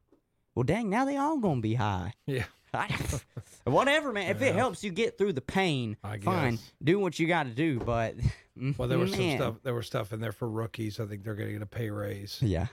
well, 0.57 0.65
dang, 0.65 0.91
now 0.91 1.05
they 1.05 1.17
all 1.17 1.39
going 1.39 1.59
to 1.59 1.63
be 1.63 1.75
high. 1.75 2.15
Yeah. 2.27 2.45
Whatever, 3.65 4.13
man. 4.13 4.31
If 4.31 4.43
it 4.43 4.55
helps 4.55 4.83
you 4.83 4.91
get 4.91 5.19
through 5.19 5.35
the 5.35 5.41
pain, 5.41 5.97
I 6.03 6.19
fine. 6.19 6.59
Do 6.83 6.99
what 6.99 7.19
you 7.19 7.27
got 7.29 7.45
to 7.45 7.51
do. 7.51 7.79
But 7.79 8.17
Well, 8.77 8.89
there 8.89 8.99
was 8.99 9.15
some 9.15 9.31
stuff. 9.37 9.55
There 9.63 9.75
was 9.75 9.87
stuff 9.87 10.13
in 10.13 10.21
there 10.21 10.33
for 10.33 10.49
rookies. 10.49 10.99
I 11.01 11.07
think 11.07 11.23
they're 11.25 11.35
going 11.35 11.49
to 11.49 11.53
get 11.55 11.63
a 11.63 11.67
pay 11.67 11.91
raise. 11.91 12.39
Yeah, 12.43 12.67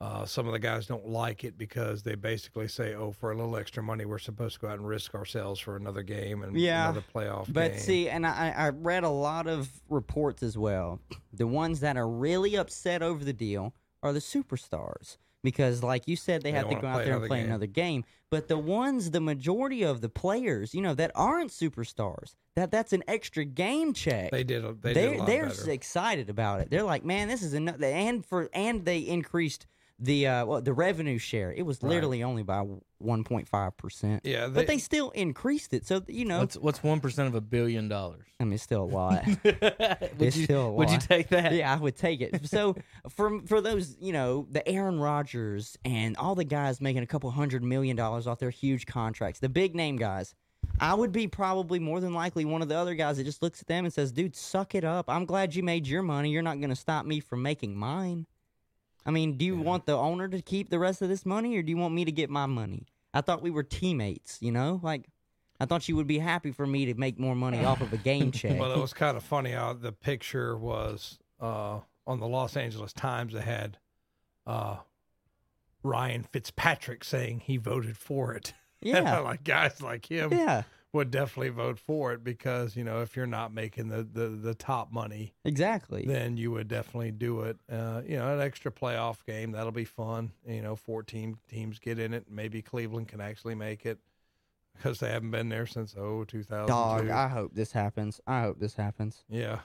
Uh, 0.00 0.26
some 0.26 0.46
of 0.46 0.52
the 0.52 0.58
guys 0.58 0.86
don't 0.86 1.08
like 1.08 1.44
it 1.44 1.56
because 1.56 2.02
they 2.02 2.14
basically 2.14 2.68
say, 2.68 2.94
"Oh, 2.94 3.10
for 3.12 3.32
a 3.32 3.36
little 3.36 3.56
extra 3.56 3.82
money, 3.82 4.04
we're 4.04 4.18
supposed 4.18 4.54
to 4.56 4.60
go 4.60 4.68
out 4.68 4.78
and 4.78 4.86
risk 4.86 5.14
ourselves 5.14 5.58
for 5.60 5.76
another 5.76 6.02
game 6.02 6.42
and 6.42 6.56
Yeah, 6.58 6.90
another 6.90 7.04
playoff 7.14 7.52
But 7.52 7.72
game." 7.72 7.80
see, 7.80 8.08
and 8.08 8.26
I, 8.26 8.50
I 8.56 8.68
read 8.68 9.04
a 9.04 9.08
lot 9.08 9.46
of 9.46 9.70
reports 9.88 10.42
as 10.42 10.58
well. 10.58 11.00
The 11.32 11.46
ones 11.46 11.80
that 11.80 11.96
are 11.96 12.08
really 12.08 12.56
upset 12.56 13.02
over 13.02 13.24
the 13.24 13.32
deal 13.32 13.72
are 14.02 14.12
the 14.12 14.20
superstars. 14.20 15.16
Because, 15.44 15.82
like 15.82 16.08
you 16.08 16.16
said, 16.16 16.42
they, 16.42 16.50
They 16.50 16.56
have 16.56 16.70
to 16.70 16.74
go 16.74 16.86
out 16.88 17.04
there 17.04 17.16
and 17.18 17.26
play 17.26 17.40
game. 17.40 17.46
another 17.46 17.66
game. 17.66 18.04
But 18.30 18.48
the 18.48 18.58
ones, 18.58 19.12
the 19.12 19.20
majority 19.20 19.84
of 19.84 20.00
the 20.00 20.08
players, 20.08 20.74
you 20.74 20.80
know, 20.80 20.94
that 20.94 21.12
aren't 21.14 21.52
superstars, 21.52 22.34
that 22.56 22.72
that's 22.72 22.92
an 22.92 23.04
extra 23.06 23.44
game 23.44 23.92
check. 23.92 24.32
they 24.32 24.42
did. 24.42 24.64
A, 24.64 24.72
they 24.72 24.92
they're 24.94 25.14
did 25.18 25.26
they're 25.26 25.70
excited 25.70 26.28
about 26.30 26.60
it. 26.62 26.70
They're 26.70 26.82
like, 26.82 27.04
man, 27.04 27.28
this 27.28 27.42
is 27.42 27.54
enough. 27.54 27.80
And 27.80 28.24
for 28.26 28.48
and 28.52 28.84
they 28.84 28.98
increased 28.98 29.66
the 29.98 30.26
uh 30.26 30.44
well, 30.46 30.60
the 30.60 30.72
revenue 30.72 31.18
share. 31.18 31.52
It 31.52 31.62
was 31.62 31.82
Right. 31.82 31.90
literally 31.90 32.22
only 32.22 32.42
by 32.42 32.64
one 32.98 33.22
point 33.24 33.48
five 33.48 33.76
percent. 33.76 34.22
Yeah, 34.24 34.48
but 34.48 34.66
they 34.66 34.78
still 34.78 35.10
increased 35.10 35.72
it. 35.72 35.86
So 35.86 36.02
you 36.08 36.24
know, 36.24 36.40
What's 36.40 36.56
what's 36.56 36.82
one 36.82 37.00
percent 37.00 37.28
of 37.28 37.34
a 37.34 37.40
billion 37.40 37.88
dollars? 37.88 38.26
I 38.40 38.44
mean, 38.44 38.54
it's 38.54 38.62
still 38.64 38.82
a 38.82 38.84
lot. 38.84 39.24
would 39.44 39.56
It's 40.20 40.36
you 40.36 40.44
still 40.44 40.66
a 40.66 40.72
would 40.72 40.90
you 40.90 40.98
take 40.98 41.28
that? 41.28 41.52
yeah, 41.52 41.72
I 41.72 41.76
would 41.76 41.96
take 41.96 42.20
it. 42.20 42.48
So 42.48 42.74
for 43.08 43.40
for 43.46 43.60
those, 43.60 43.96
you 44.00 44.12
know, 44.12 44.46
the 44.50 44.66
Aaron 44.68 44.98
Rodgers 44.98 45.76
and 45.84 46.16
all 46.16 46.34
the 46.34 46.44
guys 46.44 46.80
making 46.80 47.02
a 47.02 47.06
couple 47.06 47.30
hundred 47.30 47.62
million 47.62 47.96
dollars 47.96 48.26
off 48.26 48.38
their 48.40 48.50
huge 48.50 48.86
contracts, 48.86 49.40
the 49.40 49.48
big 49.48 49.74
name 49.74 49.96
guys. 49.96 50.34
I 50.80 50.94
would 50.94 51.12
be 51.12 51.28
probably 51.28 51.78
more 51.78 52.00
than 52.00 52.14
likely 52.14 52.44
one 52.46 52.62
of 52.62 52.68
the 52.68 52.76
other 52.76 52.94
guys 52.94 53.18
that 53.18 53.24
just 53.24 53.42
looks 53.42 53.60
at 53.60 53.66
them 53.68 53.84
and 53.84 53.92
says, 53.92 54.10
"Dude, 54.12 54.34
suck 54.34 54.74
it 54.74 54.82
up. 54.82 55.08
I'm 55.10 55.24
glad 55.26 55.54
you 55.54 55.62
made 55.62 55.86
your 55.86 56.02
money. 56.02 56.30
You're 56.30 56.42
not 56.42 56.58
going 56.58 56.70
to 56.70 56.74
stop 56.76 57.04
me 57.06 57.20
from 57.20 57.42
making 57.42 57.76
mine." 57.76 58.26
I 59.06 59.10
mean, 59.10 59.36
do 59.36 59.44
you 59.44 59.56
Yeah. 59.56 59.62
want 59.62 59.86
the 59.86 59.96
owner 59.96 60.28
to 60.28 60.40
keep 60.42 60.70
the 60.70 60.78
rest 60.78 61.02
of 61.02 61.08
this 61.08 61.26
money, 61.26 61.56
or 61.56 61.62
do 61.62 61.70
you 61.70 61.76
want 61.76 61.94
me 61.94 62.04
to 62.04 62.12
get 62.12 62.30
my 62.30 62.46
money? 62.46 62.86
I 63.12 63.20
thought 63.20 63.42
we 63.42 63.50
were 63.50 63.62
teammates. 63.62 64.38
You 64.40 64.52
know, 64.52 64.80
like 64.82 65.06
I 65.60 65.66
thought 65.66 65.88
you 65.88 65.96
would 65.96 66.06
be 66.06 66.18
happy 66.18 66.50
for 66.52 66.66
me 66.66 66.86
to 66.86 66.94
make 66.94 67.18
more 67.18 67.34
money 67.36 67.64
off 67.64 67.80
of 67.80 67.92
a 67.92 67.96
game 67.98 68.32
check. 68.32 68.58
Well, 68.58 68.72
it 68.72 68.78
was 68.80 68.92
kind 68.94 69.16
of 69.16 69.22
funny 69.22 69.52
how 69.52 69.72
the 69.74 69.92
picture 69.92 70.56
was 70.56 71.18
uh, 71.40 71.80
on 72.06 72.18
the 72.20 72.26
Los 72.26 72.56
Angeles 72.56 72.92
Times. 72.92 73.32
They 73.34 73.42
had 73.42 73.78
uh, 74.46 74.78
Ryan 75.82 76.22
Fitzpatrick 76.24 77.04
saying 77.04 77.40
he 77.40 77.56
voted 77.56 77.96
for 77.96 78.34
it. 78.34 78.52
Yeah, 78.82 79.20
like 79.20 79.44
guys 79.44 79.80
like 79.80 80.10
him 80.10 80.30
yeah, 80.30 80.64
would 80.94 81.10
definitely 81.10 81.50
vote 81.50 81.78
for 81.78 82.12
it 82.12 82.24
because 82.24 82.76
you 82.76 82.84
know 82.84 83.02
if 83.02 83.16
you're 83.16 83.26
not 83.26 83.52
making 83.52 83.88
the 83.88 84.02
the, 84.02 84.28
the 84.28 84.54
top 84.54 84.92
money, 84.92 85.34
exactly. 85.44 86.04
then 86.06 86.36
you 86.36 86.50
would 86.52 86.68
definitely 86.68 87.10
do 87.10 87.42
it. 87.42 87.58
Uh, 87.70 88.02
you 88.06 88.16
know, 88.16 88.32
an 88.32 88.40
extra 88.40 88.70
playoff 88.70 89.24
game 89.26 89.52
that'll 89.52 89.72
be 89.72 89.84
fun. 89.84 90.32
You 90.46 90.62
know, 90.62 90.76
14 90.76 91.36
teams 91.48 91.78
get 91.78 91.98
in 91.98 92.14
it. 92.14 92.26
Maybe 92.30 92.62
Cleveland 92.62 93.08
can 93.08 93.20
actually 93.20 93.54
make 93.54 93.84
it 93.84 93.98
because 94.74 95.00
they 95.00 95.10
haven't 95.10 95.30
been 95.30 95.48
there 95.48 95.66
since 95.66 95.94
oh 95.98 96.24
2002. 96.24 96.66
Dog, 96.66 97.10
I 97.10 97.28
hope 97.28 97.54
this 97.54 97.72
happens. 97.72 98.20
I 98.26 98.42
hope 98.42 98.58
this 98.58 98.74
happens. 98.74 99.24
yeah. 99.28 99.60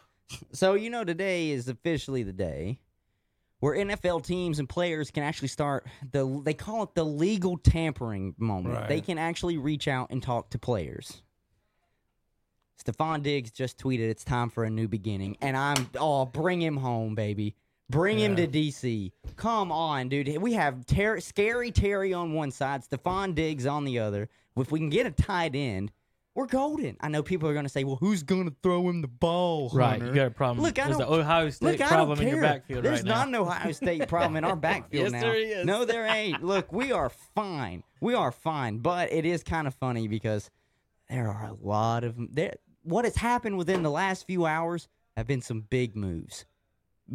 So, 0.51 0.75
you 0.75 0.91
know, 0.91 1.03
today 1.03 1.49
is 1.49 1.67
officially 1.67 2.21
the 2.21 2.34
day 2.34 2.82
where 3.60 3.76
NFL 3.76 4.26
teams 4.26 4.60
and 4.60 4.68
players 4.68 5.12
can 5.12 5.24
actually 5.24 5.49
start 5.49 5.86
the 6.12 6.41
they 6.43 6.53
call 6.53 6.84
it 6.84 6.95
the 6.95 7.03
legal 7.03 7.57
tampering 7.57 8.36
moment. 8.38 8.88
They 8.88 9.01
can 9.01 9.18
actually 9.18 9.57
reach 9.57 9.88
out 9.88 10.12
and 10.12 10.22
talk 10.24 10.49
to 10.51 10.60
players. 10.60 11.22
Stefon 12.84 13.22
Diggs 13.22 13.51
just 13.51 13.78
tweeted 13.78 14.10
it's 14.10 14.24
time 14.24 14.49
for 14.49 14.64
a 14.64 14.70
new 14.70 14.88
beginning 14.88 15.38
and 15.41 15.57
I'm 15.57 15.89
oh, 15.99 16.26
bring 16.26 16.62
him 16.62 16.78
home, 16.78 17.16
baby. 17.16 17.55
Bring 17.89 18.20
him 18.20 18.36
to 18.36 18.47
DC. 18.47 19.12
Come 19.36 19.72
on, 19.72 20.10
dude. 20.10 20.38
We 20.38 20.53
have 20.53 20.86
Ter- 20.86 21.20
scary 21.20 21.72
Terry 21.72 22.14
on 22.14 22.34
one 22.34 22.51
side, 22.51 22.84
Stefon 22.84 23.34
Diggs 23.34 23.66
on 23.66 23.84
the 23.84 23.97
other. 23.97 24.30
If 24.55 24.72
we 24.72 24.80
can 24.80 24.89
get 24.89 25.07
a 25.07 25.12
tight 25.12 25.55
end, 25.55 25.91
we're 26.36 26.45
golden. 26.45 26.95
I 27.01 27.09
know 27.09 27.21
people 27.23 27.49
are 27.49 27.53
going 27.53 27.65
to 27.65 27.69
say, 27.69 27.84
"Well, 27.84 27.97
who's 27.97 28.23
going 28.23 28.49
to 28.49 28.55
throw 28.63 28.88
him 28.89 29.01
the 29.01 29.07
ball?" 29.07 29.69
Right, 29.73 30.01
you 30.01 30.13
got 30.13 30.27
a 30.27 30.32
problem. 30.32 30.63
Look, 30.63 30.80
I 30.80 30.86
There's 30.86 30.97
the 30.97 31.03
don't- 31.05 31.19
Ohio 31.19 31.49
State 31.49 31.80
Look, 31.80 31.88
problem 31.88 32.19
in 32.21 32.27
your 32.27 32.41
backfield 32.41 32.84
There's 32.86 32.99
right 32.99 33.05
now. 33.05 33.11
There's 33.15 33.19
not 33.19 33.27
an 33.30 33.36
Ohio 33.36 33.71
State 33.71 34.07
problem 34.07 34.38
in 34.38 34.43
our 34.45 34.55
backfield 34.69 35.03
Yes, 35.03 35.11
now. 35.11 35.21
there 35.21 35.36
is. 35.36 35.65
No, 35.65 35.86
there 35.86 36.05
ain't. 36.05 36.43
Look, 36.43 36.71
we 36.71 36.91
are 36.91 37.09
fine. 37.09 37.84
We 38.01 38.13
are 38.13 38.32
fine. 38.32 38.77
But 38.80 39.11
it 39.11 39.25
is 39.25 39.43
kind 39.43 39.67
of 39.67 39.73
funny 39.75 40.07
because 40.07 40.49
there 41.09 41.27
are 41.27 41.45
a 41.47 41.53
lot 41.67 42.03
of 42.03 42.15
there. 42.34 42.55
What 42.84 43.05
has 43.05 43.15
happened 43.17 43.57
within 43.57 43.84
the 43.84 43.91
last 43.91 44.25
few 44.25 44.45
hours 44.45 44.88
have 45.17 45.27
been 45.27 45.41
some 45.41 45.61
big 45.61 45.95
moves, 45.97 46.45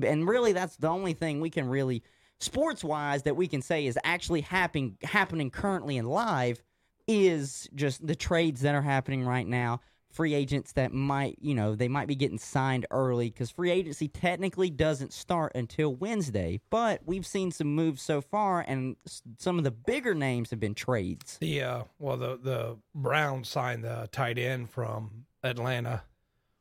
and 0.03 0.29
really, 0.29 0.53
that's 0.53 0.77
the 0.77 0.89
only 0.89 1.15
thing 1.15 1.41
we 1.41 1.49
can 1.51 1.67
really, 1.69 2.03
sports 2.41 2.85
wise, 2.85 3.23
that 3.23 3.37
we 3.37 3.47
can 3.47 3.63
say 3.63 3.87
is 3.87 3.99
actually 4.05 4.43
happening 4.43 4.99
happening 5.03 5.51
currently 5.51 5.97
in 5.97 6.05
live 6.05 6.63
is 7.07 7.69
just 7.75 8.07
the 8.07 8.15
trades 8.15 8.63
that 8.63 8.75
are 8.75 8.83
happening 8.83 9.25
right 9.25 9.47
now. 9.47 9.81
Free 10.11 10.33
agents 10.35 10.71
that 10.75 10.93
might, 10.93 11.37
you 11.41 11.57
know, 11.57 11.75
they 11.75 11.89
might 11.89 12.07
be 12.07 12.15
getting 12.15 12.39
signed 12.39 12.87
early 12.93 13.31
because 13.31 13.51
free 13.51 13.71
agency 13.73 14.07
technically 14.07 14.71
doesn't 14.71 15.13
start 15.13 15.51
until 15.57 15.93
Wednesday. 15.97 16.61
But 16.71 17.01
we've 17.05 17.27
seen 17.27 17.51
some 17.51 17.75
moves 17.75 18.01
so 18.01 18.21
far, 18.21 18.61
and 18.61 18.95
s- 19.07 19.23
some 19.39 19.59
of 19.59 19.65
the 19.65 19.73
bigger 19.73 20.15
names 20.15 20.51
have 20.51 20.61
been 20.61 20.75
trades. 20.77 21.37
The 21.41 21.63
uh, 21.63 21.83
well, 21.99 22.17
the 22.17 22.39
the 22.41 22.77
Browns 22.95 23.49
signed 23.49 23.83
the 23.83 24.09
tight 24.13 24.39
end 24.39 24.71
from 24.71 25.25
Atlanta. 25.43 26.05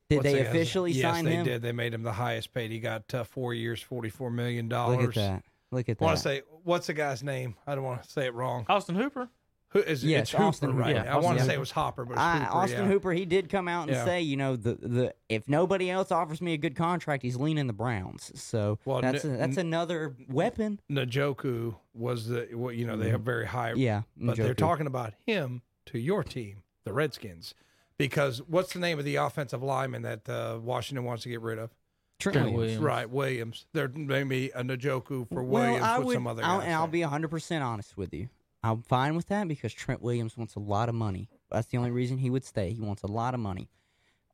Did 0.10 0.16
What's 0.18 0.24
they 0.24 0.34
the 0.34 0.40
guy's- 0.40 0.50
officially 0.50 0.92
yes, 0.94 1.14
sign 1.14 1.26
they 1.26 1.32
him? 1.36 1.46
did. 1.46 1.62
They 1.62 1.72
made 1.74 1.94
him 1.94 2.02
the 2.02 2.12
highest 2.14 2.56
paid. 2.56 2.72
He 2.72 2.80
got 2.80 3.14
uh, 3.14 3.24
four 3.24 3.54
years, 3.54 3.80
forty 3.84 4.10
four 4.10 4.32
million 4.32 4.68
dollars. 4.68 4.98
Look 4.98 5.14
dollars. 5.14 5.18
at 5.30 5.32
that. 5.36 5.44
Look 5.70 5.90
at 5.90 5.98
I 6.02 6.06
want 6.06 6.18
to 6.18 6.24
say 6.24 6.42
what's 6.64 6.88
the 6.88 6.94
guy's 6.94 7.22
name? 7.22 7.56
I 7.68 7.76
don't 7.76 7.84
want 7.84 8.02
to 8.02 8.10
say 8.10 8.26
it 8.26 8.34
wrong. 8.34 8.66
Austin 8.68 8.96
Hooper. 8.96 9.30
Who 9.74 9.80
is 9.80 10.04
it? 10.04 10.08
Yes, 10.08 10.22
it's 10.22 10.32
Hooper, 10.32 10.44
Austin 10.44 10.76
right? 10.76 10.96
Hooper. 10.96 11.10
I 11.10 11.14
want 11.16 11.24
to 11.24 11.30
Austin 11.34 11.48
say 11.48 11.54
it 11.56 11.60
was 11.60 11.72
Hopper, 11.72 12.06
but 12.06 12.14
it's 12.14 12.22
I, 12.22 12.38
Hooper. 12.40 12.52
Austin 12.52 12.80
yeah. 12.82 12.88
Hooper, 12.88 13.12
he 13.14 13.26
did 13.26 13.50
come 13.50 13.68
out 13.68 13.88
and 13.88 13.92
Yeah. 13.98 14.06
say, 14.06 14.22
you 14.22 14.38
know, 14.38 14.56
the 14.56 14.76
the 14.76 15.14
if 15.30 15.50
nobody 15.50 15.90
else 15.92 16.12
offers 16.12 16.42
me 16.42 16.54
a 16.54 16.58
good 16.58 16.76
contract, 16.76 17.24
he's 17.24 17.36
leaning 17.38 17.68
the 17.68 17.74
Browns. 17.74 18.32
So 18.36 18.80
Well, 18.86 19.02
that's 19.02 19.26
n- 19.26 19.36
a, 19.36 19.38
that's 19.38 19.58
another 19.58 20.16
weapon. 20.30 20.80
Njoku 20.90 21.76
was 21.94 22.28
the 22.28 22.48
what 22.54 22.76
you 22.76 22.86
know 22.88 22.98
they 22.98 23.10
have 23.10 23.22
very 23.22 23.46
high. 23.48 23.74
Yeah, 23.74 24.04
but 24.18 24.38
they're 24.38 24.54
talking 24.54 24.88
about 24.88 25.14
him 25.26 25.62
to 25.88 26.00
your 26.00 26.24
team, 26.24 26.64
the 26.86 26.94
Redskins, 26.94 27.54
because 27.98 28.42
what's 28.48 28.74
the 28.74 28.80
name 28.80 29.00
of 29.00 29.06
the 29.06 29.16
offensive 29.18 29.62
lineman 29.64 30.02
that 30.04 30.30
uh, 30.30 30.60
Washington 30.62 31.04
wants 31.06 31.24
to 31.24 31.30
get 31.30 31.42
rid 31.42 31.60
of? 31.60 31.72
Trent 32.20 32.36
Trent 32.36 32.54
Williams. 32.54 32.80
Williams. 32.80 32.84
Right, 32.84 33.10
Williams. 33.10 33.66
There 33.74 33.90
may 33.90 34.24
be 34.24 34.50
a 34.52 34.64
Njoku 34.64 35.28
for 35.28 35.44
Well, 35.44 35.64
Williams 35.64 35.84
I 35.84 35.98
with 35.98 36.08
would, 36.08 36.14
some 36.14 36.28
other 36.28 36.44
I'll, 36.44 36.62
and 36.62 36.74
I'll 36.74 36.88
there. 36.88 36.92
be 36.92 37.00
100% 37.02 37.62
honest 37.62 37.98
with 37.98 38.14
you. 38.14 38.30
I'm 38.64 38.82
fine 38.82 39.16
with 39.16 39.28
that 39.28 39.48
because 39.48 39.74
Trent 39.74 40.02
Williams 40.02 40.38
wants 40.38 40.56
a 40.56 40.60
lot 40.60 40.90
of 40.90 40.96
money. 40.96 41.30
That's 41.52 41.68
the 41.68 41.78
only 41.78 41.92
reason 41.92 42.18
he 42.18 42.30
would 42.30 42.46
stay. 42.46 42.72
He 42.72 42.82
wants 42.82 43.04
a 43.04 43.08
lot 43.08 43.34
of 43.34 43.40
money. 43.40 43.70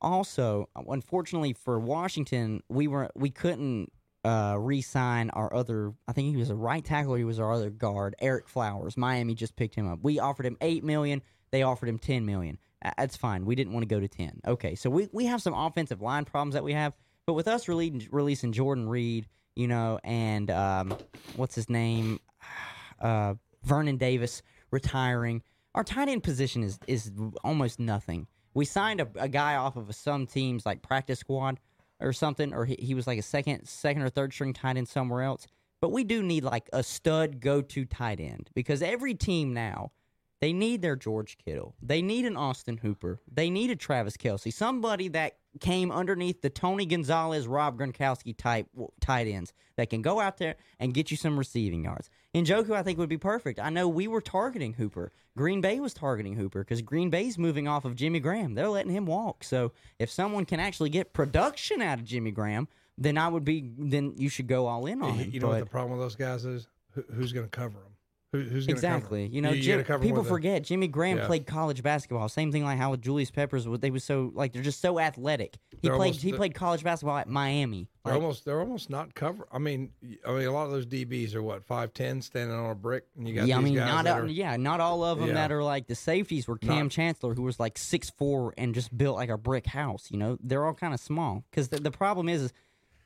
Also, 0.00 0.68
unfortunately 0.88 1.52
for 1.52 1.78
Washington, 1.78 2.62
we 2.68 2.88
were 2.88 3.10
we 3.14 3.30
couldn't 3.30 3.92
uh, 4.24 4.56
re-sign 4.58 5.30
our 5.30 5.52
other. 5.54 5.92
I 6.08 6.12
think 6.12 6.30
he 6.30 6.36
was 6.36 6.50
a 6.50 6.54
right 6.54 6.84
tackle. 6.84 7.14
He 7.14 7.24
was 7.24 7.38
our 7.38 7.52
other 7.52 7.70
guard, 7.70 8.14
Ereck 8.22 8.48
Flowers. 8.48 8.96
Miami 8.96 9.34
just 9.34 9.56
picked 9.56 9.74
him 9.74 9.90
up. 9.90 9.98
We 10.02 10.18
offered 10.18 10.46
him 10.46 10.56
eight 10.60 10.84
million. 10.84 11.20
They 11.50 11.62
offered 11.62 11.88
him 11.88 11.98
ten 11.98 12.24
million. 12.24 12.58
That's 12.96 13.16
fine. 13.16 13.44
We 13.44 13.54
didn't 13.56 13.74
want 13.74 13.82
to 13.82 13.94
go 13.94 14.00
to 14.00 14.08
ten. 14.08 14.40
Okay, 14.46 14.74
so 14.74 14.88
we 14.88 15.08
we 15.12 15.26
have 15.26 15.42
some 15.42 15.54
offensive 15.54 16.00
line 16.00 16.24
problems 16.24 16.54
that 16.54 16.64
we 16.64 16.72
have. 16.72 16.94
But 17.26 17.34
with 17.34 17.48
us 17.48 17.68
releasing, 17.68 18.08
releasing 18.10 18.52
Jordan 18.52 18.88
Reed 18.88 19.26
you 19.60 19.68
know, 19.68 19.98
and 20.04 20.50
um, 20.50 20.96
what's 21.36 21.54
his 21.54 21.68
name, 21.68 22.20
uh, 23.00 23.34
Vernon 23.62 23.96
Davis 23.96 24.42
retiring. 24.70 25.42
Our 25.74 25.84
tight 25.84 26.08
end 26.08 26.22
position 26.22 26.62
is 26.62 26.78
is 26.86 27.12
almost 27.44 27.78
nothing. 27.78 28.26
We 28.54 28.64
signed 28.64 29.00
a, 29.00 29.08
a 29.16 29.28
guy 29.28 29.56
off 29.56 29.76
of 29.76 29.94
some 29.94 30.26
teams 30.26 30.66
like 30.66 30.82
practice 30.82 31.20
squad 31.20 31.60
or 32.00 32.12
something, 32.12 32.52
or 32.52 32.64
he, 32.64 32.76
he 32.80 32.94
was 32.94 33.06
like 33.06 33.18
a 33.18 33.22
second 33.22 33.66
second 33.66 34.02
or 34.02 34.08
third 34.08 34.32
string 34.32 34.52
tight 34.52 34.76
end 34.76 34.88
somewhere 34.88 35.22
else. 35.22 35.46
But 35.80 35.92
we 35.92 36.04
do 36.04 36.22
need 36.22 36.44
like 36.44 36.68
a 36.72 36.82
stud 36.82 37.40
go 37.40 37.62
to 37.62 37.84
tight 37.84 38.20
end 38.20 38.50
because 38.54 38.82
every 38.82 39.14
team 39.14 39.54
now 39.54 39.92
they 40.40 40.52
need 40.52 40.82
their 40.82 40.96
George 40.96 41.36
Kittle. 41.44 41.74
They 41.82 42.02
need 42.02 42.24
an 42.24 42.36
Austin 42.36 42.78
Hooper. 42.78 43.20
They 43.30 43.50
need 43.50 43.70
a 43.70 43.76
Travis 43.76 44.16
Kelce. 44.16 44.52
Somebody 44.52 45.08
that 45.08 45.36
came 45.58 45.90
underneath 45.90 46.42
the 46.42 46.50
Tony 46.50 46.86
Gonzalez, 46.86 47.46
Rob 47.46 47.78
Gronkowski 47.78 48.36
type 48.36 48.68
tight 49.00 49.26
ends 49.26 49.52
that 49.76 49.90
can 49.90 50.02
go 50.02 50.20
out 50.20 50.38
there 50.38 50.56
and 50.78 50.94
get 50.94 51.10
you 51.10 51.16
some 51.16 51.38
receiving 51.38 51.84
yards. 51.84 52.08
Njoku, 52.34 52.70
I 52.70 52.82
think, 52.82 52.98
would 52.98 53.08
be 53.08 53.18
perfect. 53.18 53.58
I 53.58 53.70
know 53.70 53.88
we 53.88 54.06
were 54.06 54.20
targeting 54.20 54.74
Hooper. 54.74 55.12
Green 55.36 55.60
Bay 55.60 55.80
was 55.80 55.92
targeting 55.94 56.34
Hooper 56.34 56.60
because 56.60 56.82
Green 56.82 57.10
Bay's 57.10 57.38
moving 57.38 57.66
off 57.66 57.84
of 57.84 57.96
Jimmy 57.96 58.20
Graham. 58.20 58.54
They're 58.54 58.68
letting 58.68 58.92
him 58.92 59.06
walk. 59.06 59.42
So 59.42 59.72
if 59.98 60.10
someone 60.10 60.44
can 60.44 60.60
actually 60.60 60.90
get 60.90 61.12
production 61.12 61.82
out 61.82 61.98
of 61.98 62.04
Jimmy 62.04 62.30
Graham, 62.30 62.68
then 62.96 63.18
I 63.18 63.28
would 63.28 63.44
be. 63.44 63.72
Then 63.78 64.14
you 64.16 64.28
should 64.28 64.46
go 64.46 64.66
all 64.66 64.86
in 64.86 65.02
on 65.02 65.14
him. 65.14 65.30
You 65.32 65.40
know 65.40 65.48
what 65.48 65.60
the 65.60 65.66
problem 65.66 65.98
with 65.98 66.04
those 66.06 66.16
guys 66.16 66.44
is? 66.44 66.68
Who, 66.92 67.04
who's 67.14 67.32
going 67.32 67.46
to 67.46 67.50
cover 67.50 67.78
them? 67.78 67.92
Who, 68.32 68.38
who's 68.42 68.64
going 68.64 68.66
to 68.66 68.72
Exactly. 68.72 69.26
You 69.26 69.42
know, 69.42 69.50
you, 69.50 69.60
Jim- 69.60 69.78
gotta 69.78 69.86
cover 69.88 70.04
'em 70.04 70.08
people 70.08 70.22
forget 70.22 70.62
Jimmy 70.62 70.86
Graham 70.86 71.18
Yeah. 71.18 71.26
played 71.26 71.46
college 71.48 71.82
basketball. 71.82 72.28
Same 72.28 72.52
thing 72.52 72.62
like 72.62 72.78
how 72.78 72.92
with 72.92 73.00
Julius 73.02 73.32
Peppers, 73.32 73.66
what 73.66 73.80
they 73.80 73.90
was 73.90 74.04
so 74.04 74.30
like 74.34 74.52
they're 74.52 74.62
just 74.62 74.80
so 74.80 75.00
athletic. 75.00 75.56
He 75.72 75.78
They're 75.88 75.96
played 75.96 76.08
almost 76.10 76.22
he 76.22 76.32
played 76.32 76.54
college 76.54 76.84
basketball 76.84 77.16
at 77.18 77.28
Miami. 77.28 77.88
They're 78.04 78.14
Like, 78.14 78.22
almost 78.22 78.44
they're 78.44 78.60
almost 78.60 78.88
not 78.88 79.16
cover. 79.16 79.48
I 79.50 79.58
mean, 79.58 79.90
I 80.24 80.30
mean, 80.32 80.46
a 80.46 80.52
lot 80.52 80.66
of 80.66 80.70
those 80.70 80.86
DBs 80.86 81.34
are 81.34 81.42
what 81.42 81.64
five 81.64 81.92
ten 81.92 82.22
standing 82.22 82.56
on 82.56 82.70
a 82.70 82.74
brick, 82.76 83.04
and 83.16 83.26
you 83.28 83.34
got 83.34 83.48
yeah, 83.48 83.58
I 83.58 83.60
mean, 83.60 83.74
not 83.74 84.06
all, 84.06 84.18
are, 84.20 84.26
yeah, 84.28 84.56
not 84.56 84.78
all 84.78 85.02
of 85.02 85.18
them 85.18 85.28
Yeah. 85.28 85.34
that 85.34 85.50
are 85.50 85.64
like 85.64 85.88
the 85.88 85.96
safeties 85.96 86.46
were 86.46 86.56
Kam 86.56 86.84
Not- 86.84 86.92
Chancellor, 86.92 87.34
who 87.34 87.42
was 87.42 87.58
like 87.58 87.78
six 87.78 88.10
four 88.10 88.54
and 88.56 88.76
just 88.76 88.96
built 88.96 89.16
like 89.16 89.28
a 89.30 89.38
brick 89.38 89.66
house. 89.66 90.08
You 90.08 90.18
know, 90.18 90.38
they're 90.40 90.64
all 90.64 90.74
kind 90.74 90.94
of 90.94 91.00
small 91.00 91.42
because 91.50 91.68
the, 91.70 91.80
the 91.80 91.90
problem 91.90 92.28
is, 92.28 92.42
is 92.42 92.52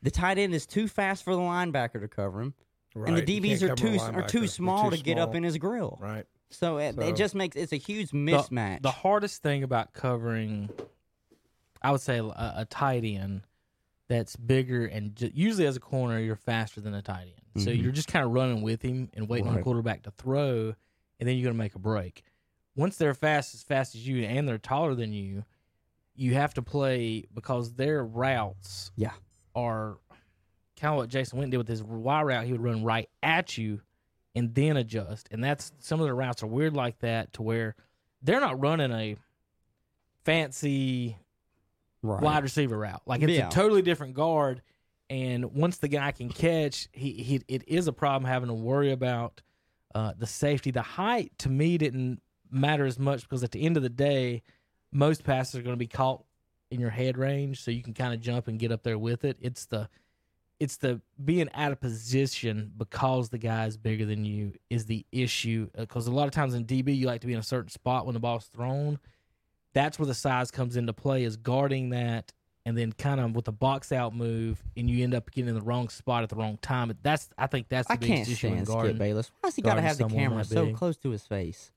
the 0.03 0.11
tight 0.11 0.37
end 0.37 0.53
is 0.53 0.67
too 0.67 0.87
fast 0.87 1.23
for 1.23 1.33
the 1.33 1.41
linebacker 1.41 1.99
to 1.99 2.07
cover 2.07 2.41
him, 2.41 2.53
right, 2.95 3.09
and 3.09 3.17
the 3.17 3.21
DBs 3.41 3.61
are 3.61 3.75
too 3.75 3.97
are 3.99 4.23
too 4.27 4.47
small 4.47 4.89
too 4.89 4.97
to 4.97 5.03
get 5.03 5.17
up 5.19 5.35
in 5.35 5.43
his 5.43 5.57
grill. 5.57 5.97
Right. 6.01 6.25
So 6.49 6.77
it, 6.77 6.95
So- 6.95 7.01
it 7.01 7.15
just 7.15 7.35
makes 7.35 7.55
it's 7.55 7.73
a 7.73 7.77
huge 7.77 8.11
mismatch. 8.11 8.81
The, 8.81 8.91
hardest 8.91 9.41
thing 9.43 9.63
about 9.63 9.93
covering, 9.93 10.69
I 11.81 11.91
would 11.91 12.01
say, 12.01 12.17
a, 12.19 12.23
a 12.57 12.67
tight 12.69 13.03
end 13.03 13.41
that's 14.07 14.35
bigger 14.35 14.85
and 14.85 15.15
ju- 15.15 15.31
usually 15.33 15.65
as 15.65 15.75
a 15.75 15.79
corner, 15.79 16.19
you're 16.19 16.35
faster 16.35 16.79
than 16.81 16.93
a 16.93 17.01
tight 17.01 17.33
end. 17.55 17.63
So 17.63 17.71
Mhm. 17.71 17.81
you're 17.81 17.91
just 17.91 18.07
kind 18.07 18.23
of 18.25 18.31
running 18.31 18.61
with 18.61 18.81
him 18.81 19.09
and 19.13 19.27
waiting 19.27 19.47
on 19.47 19.55
the 19.55 19.61
quarterback 19.61 20.03
to 20.03 20.11
throw, 20.11 20.75
and 21.19 21.27
then 21.29 21.35
you're 21.35 21.43
going 21.45 21.55
to 21.55 21.57
make 21.57 21.75
a 21.75 21.79
break. 21.79 22.23
Once 22.75 22.97
they're 22.97 23.13
fast 23.13 23.55
as 23.55 23.63
fast 23.63 23.95
as 23.95 24.07
you 24.07 24.23
and 24.23 24.47
they're 24.47 24.57
taller 24.57 24.93
than 24.95 25.11
you, 25.13 25.43
you 26.15 26.33
have 26.35 26.53
to 26.53 26.61
play 26.61 27.25
because 27.33 27.73
their 27.73 28.03
routes 28.05 28.91
Yeah. 28.95 29.13
are 29.55 29.97
kind 30.79 30.93
of 30.93 30.97
what 30.97 31.09
Jason 31.09 31.39
Witten 31.39 31.51
did 31.51 31.57
with 31.57 31.67
his 31.67 31.83
Y 31.83 32.21
route. 32.21 32.45
He 32.45 32.51
would 32.51 32.63
run 32.63 32.83
right 32.83 33.09
at 33.23 33.57
you 33.57 33.81
and 34.35 34.53
then 34.53 34.77
adjust. 34.77 35.27
And 35.31 35.43
that's 35.43 35.71
some 35.79 35.99
of 36.01 36.07
the 36.07 36.13
routes 36.13 36.43
are 36.43 36.47
weird 36.47 36.75
like 36.75 36.99
that 36.99 37.33
to 37.33 37.41
where 37.41 37.75
they're 38.21 38.41
not 38.41 38.59
running 38.59 38.91
a 38.91 39.15
fancy 40.23 41.17
right. 42.01 42.21
wide 42.21 42.43
receiver 42.43 42.77
route. 42.77 43.01
Like 43.05 43.21
it's 43.21 43.31
Yeah. 43.31 43.47
a 43.47 43.51
totally 43.51 43.81
different 43.81 44.13
guard. 44.13 44.61
And 45.09 45.53
once 45.53 45.77
the 45.77 45.87
guy 45.87 46.11
can 46.11 46.29
catch, 46.29 46.89
he, 46.91 47.11
he 47.13 47.41
it 47.47 47.63
is 47.67 47.87
a 47.87 47.93
problem 47.93 48.29
having 48.29 48.47
to 48.47 48.55
worry 48.55 48.91
about 48.91 49.41
uh, 49.93 50.13
the 50.17 50.25
safety. 50.25 50.71
The 50.71 50.81
height 50.81 51.31
to 51.39 51.49
me 51.49 51.77
didn't 51.77 52.21
matter 52.51 52.85
as 52.85 52.97
much 52.97 53.21
because 53.21 53.43
at 53.43 53.51
the 53.51 53.63
end 53.63 53.77
of 53.77 53.83
the 53.83 53.89
day, 53.89 54.41
most 54.91 55.23
passes 55.23 55.55
are 55.55 55.61
going 55.61 55.75
to 55.75 55.77
be 55.77 55.87
caught 55.87 56.23
in 56.71 56.79
your 56.79 56.89
head 56.89 57.17
range, 57.17 57.61
so 57.61 57.69
you 57.69 57.83
can 57.83 57.93
kind 57.93 58.13
of 58.13 58.19
jump 58.19 58.47
and 58.47 58.57
get 58.57 58.71
up 58.71 58.81
there 58.81 58.97
with 58.97 59.23
it. 59.23 59.37
It's 59.39 59.65
the 59.67 59.87
it's 60.59 60.77
the 60.77 61.01
being 61.23 61.49
out 61.53 61.71
of 61.71 61.79
position 61.81 62.71
because 62.77 63.29
the 63.29 63.37
guy 63.37 63.65
is 63.65 63.77
bigger 63.77 64.05
than 64.05 64.23
you 64.25 64.53
is 64.69 64.85
the 64.85 65.05
issue. 65.11 65.69
Uh, 65.77 65.81
because 65.81 66.07
a 66.07 66.11
lot 66.11 66.27
of 66.27 66.31
times 66.31 66.53
in 66.53 66.65
DB, 66.65 66.95
you 66.95 67.07
like 67.07 67.21
to 67.21 67.27
be 67.27 67.33
in 67.33 67.39
a 67.39 67.43
certain 67.43 67.69
spot 67.69 68.05
when 68.05 68.13
the 68.13 68.19
ball's 68.19 68.45
thrown. 68.45 68.99
That's 69.73 69.99
where 69.99 70.05
the 70.05 70.13
size 70.13 70.51
comes 70.51 70.77
into 70.77 70.93
play 70.93 71.25
is 71.25 71.35
guarding 71.35 71.89
that, 71.89 72.31
and 72.65 72.77
then 72.77 72.93
kind 72.93 73.19
of 73.19 73.35
with 73.35 73.45
the 73.45 73.51
box 73.51 73.91
out 73.91 74.15
move, 74.15 74.63
and 74.77 74.89
you 74.89 75.03
end 75.03 75.13
up 75.13 75.29
getting 75.31 75.49
in 75.49 75.55
the 75.55 75.61
wrong 75.61 75.89
spot 75.89 76.23
at 76.23 76.29
the 76.29 76.37
wrong 76.37 76.57
time. 76.61 76.97
That's 77.03 77.29
I 77.37 77.47
think 77.47 77.67
that's 77.67 77.87
the 77.87 77.93
I 77.93 77.97
biggest 77.97 78.15
can't 78.15 78.29
issue 78.29 78.47
in 78.47 78.53
stand 78.53 78.67
Skip 78.67 78.75
guarding. 78.75 78.97
Bayless. 78.97 79.31
Why 79.41 79.49
does 79.49 79.55
he 79.55 79.61
got 79.61 79.75
to 79.75 79.81
have 79.81 79.97
the 79.97 80.07
camera 80.07 80.45
so 80.45 80.67
big. 80.67 80.75
close 80.75 80.95
to 80.97 81.09
his 81.09 81.25
face? 81.27 81.71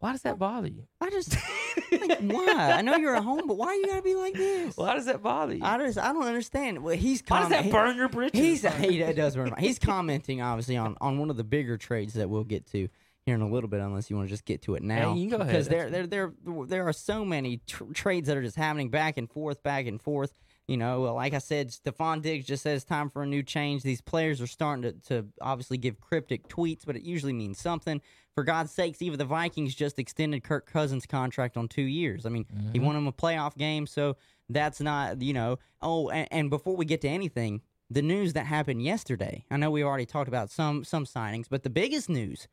Why 0.00 0.12
does 0.12 0.22
that 0.22 0.38
bother 0.38 0.66
you? 0.68 0.86
I 1.00 1.10
just 1.10 1.36
like, 1.92 2.18
why? 2.20 2.72
I 2.76 2.82
know 2.82 2.96
you're 2.96 3.14
at 3.16 3.22
home, 3.22 3.42
but 3.46 3.56
why 3.56 3.74
you 3.74 3.86
gotta 3.86 4.02
be 4.02 4.14
like 4.14 4.34
this? 4.34 4.76
Why 4.76 4.94
does 4.94 5.06
that 5.06 5.22
bother 5.22 5.54
you? 5.54 5.60
I 5.62 5.78
just 5.78 5.98
I 5.98 6.12
don't 6.12 6.24
understand. 6.24 6.82
Well, 6.82 6.96
he's 6.96 7.22
Why 7.28 7.40
does 7.40 7.50
that 7.50 7.70
burn 7.70 7.96
your 7.96 8.08
britches? 8.08 8.40
He's 8.40 8.62
he 8.76 8.98
that 9.02 9.14
does 9.14 9.36
burn. 9.36 9.50
my- 9.50 9.60
He's 9.60 9.78
commenting 9.78 10.40
obviously 10.42 10.76
on 10.76 10.96
on 11.00 11.18
one 11.18 11.30
of 11.30 11.36
the 11.36 11.44
bigger 11.44 11.76
trades 11.76 12.14
that 12.14 12.28
we'll 12.28 12.44
get 12.44 12.66
to 12.72 12.88
here 13.26 13.34
in 13.34 13.42
a 13.42 13.48
little 13.48 13.68
bit, 13.68 13.80
unless 13.80 14.08
you 14.08 14.16
want 14.16 14.26
to 14.28 14.32
just 14.32 14.46
get 14.46 14.62
to 14.62 14.74
it 14.74 14.82
now. 14.82 15.14
you 15.14 15.28
go 15.28 15.36
ahead. 15.36 15.48
Because 15.48 15.68
there 15.68 15.90
there 15.90 16.06
there 16.06 16.32
there 16.66 16.88
are 16.88 16.92
so 16.94 17.22
many 17.24 17.60
tr- 17.66 17.84
trades 17.92 18.28
that 18.28 18.36
are 18.38 18.42
just 18.42 18.56
happening 18.56 18.88
back 18.88 19.18
and 19.18 19.30
forth, 19.30 19.62
back 19.62 19.86
and 19.86 20.00
forth. 20.00 20.32
You 20.70 20.76
know, 20.76 21.02
like 21.14 21.34
I 21.34 21.38
said, 21.38 21.70
Stefon 21.70 22.22
Diggs 22.22 22.46
just 22.46 22.62
says 22.62 22.84
time 22.84 23.10
for 23.10 23.24
a 23.24 23.26
new 23.26 23.42
change. 23.42 23.82
These 23.82 24.00
players 24.00 24.40
are 24.40 24.46
starting 24.46 24.84
to, 24.84 24.92
to 25.08 25.26
obviously 25.40 25.78
give 25.78 25.98
cryptic 25.98 26.46
tweets, 26.46 26.86
but 26.86 26.94
it 26.94 27.02
usually 27.02 27.32
means 27.32 27.58
something. 27.58 28.00
For 28.36 28.44
God's 28.44 28.70
sakes, 28.70 29.02
even 29.02 29.18
the 29.18 29.24
Vikings 29.24 29.74
just 29.74 29.98
extended 29.98 30.44
Kirk 30.44 30.70
Cousins' 30.70 31.06
contract 31.06 31.56
on 31.56 31.66
two 31.66 31.82
years. 31.82 32.24
I 32.24 32.28
mean, 32.28 32.46
he 32.72 32.78
mm-hmm. 32.78 32.86
won 32.86 32.94
him 32.94 33.08
a 33.08 33.12
playoff 33.12 33.56
game, 33.56 33.84
so 33.84 34.16
that's 34.48 34.80
not, 34.80 35.20
you 35.20 35.32
know. 35.32 35.58
Oh, 35.82 36.08
and, 36.08 36.28
and 36.30 36.50
before 36.50 36.76
we 36.76 36.84
get 36.84 37.00
to 37.00 37.08
anything, 37.08 37.62
the 37.90 38.00
news 38.00 38.34
that 38.34 38.46
happened 38.46 38.80
yesterday. 38.80 39.44
I 39.50 39.56
know 39.56 39.72
we 39.72 39.82
already 39.82 40.06
talked 40.06 40.28
about 40.28 40.50
some 40.50 40.84
some 40.84 41.04
signings, 41.04 41.46
but 41.50 41.64
the 41.64 41.70
biggest 41.70 42.08
news, 42.08 42.46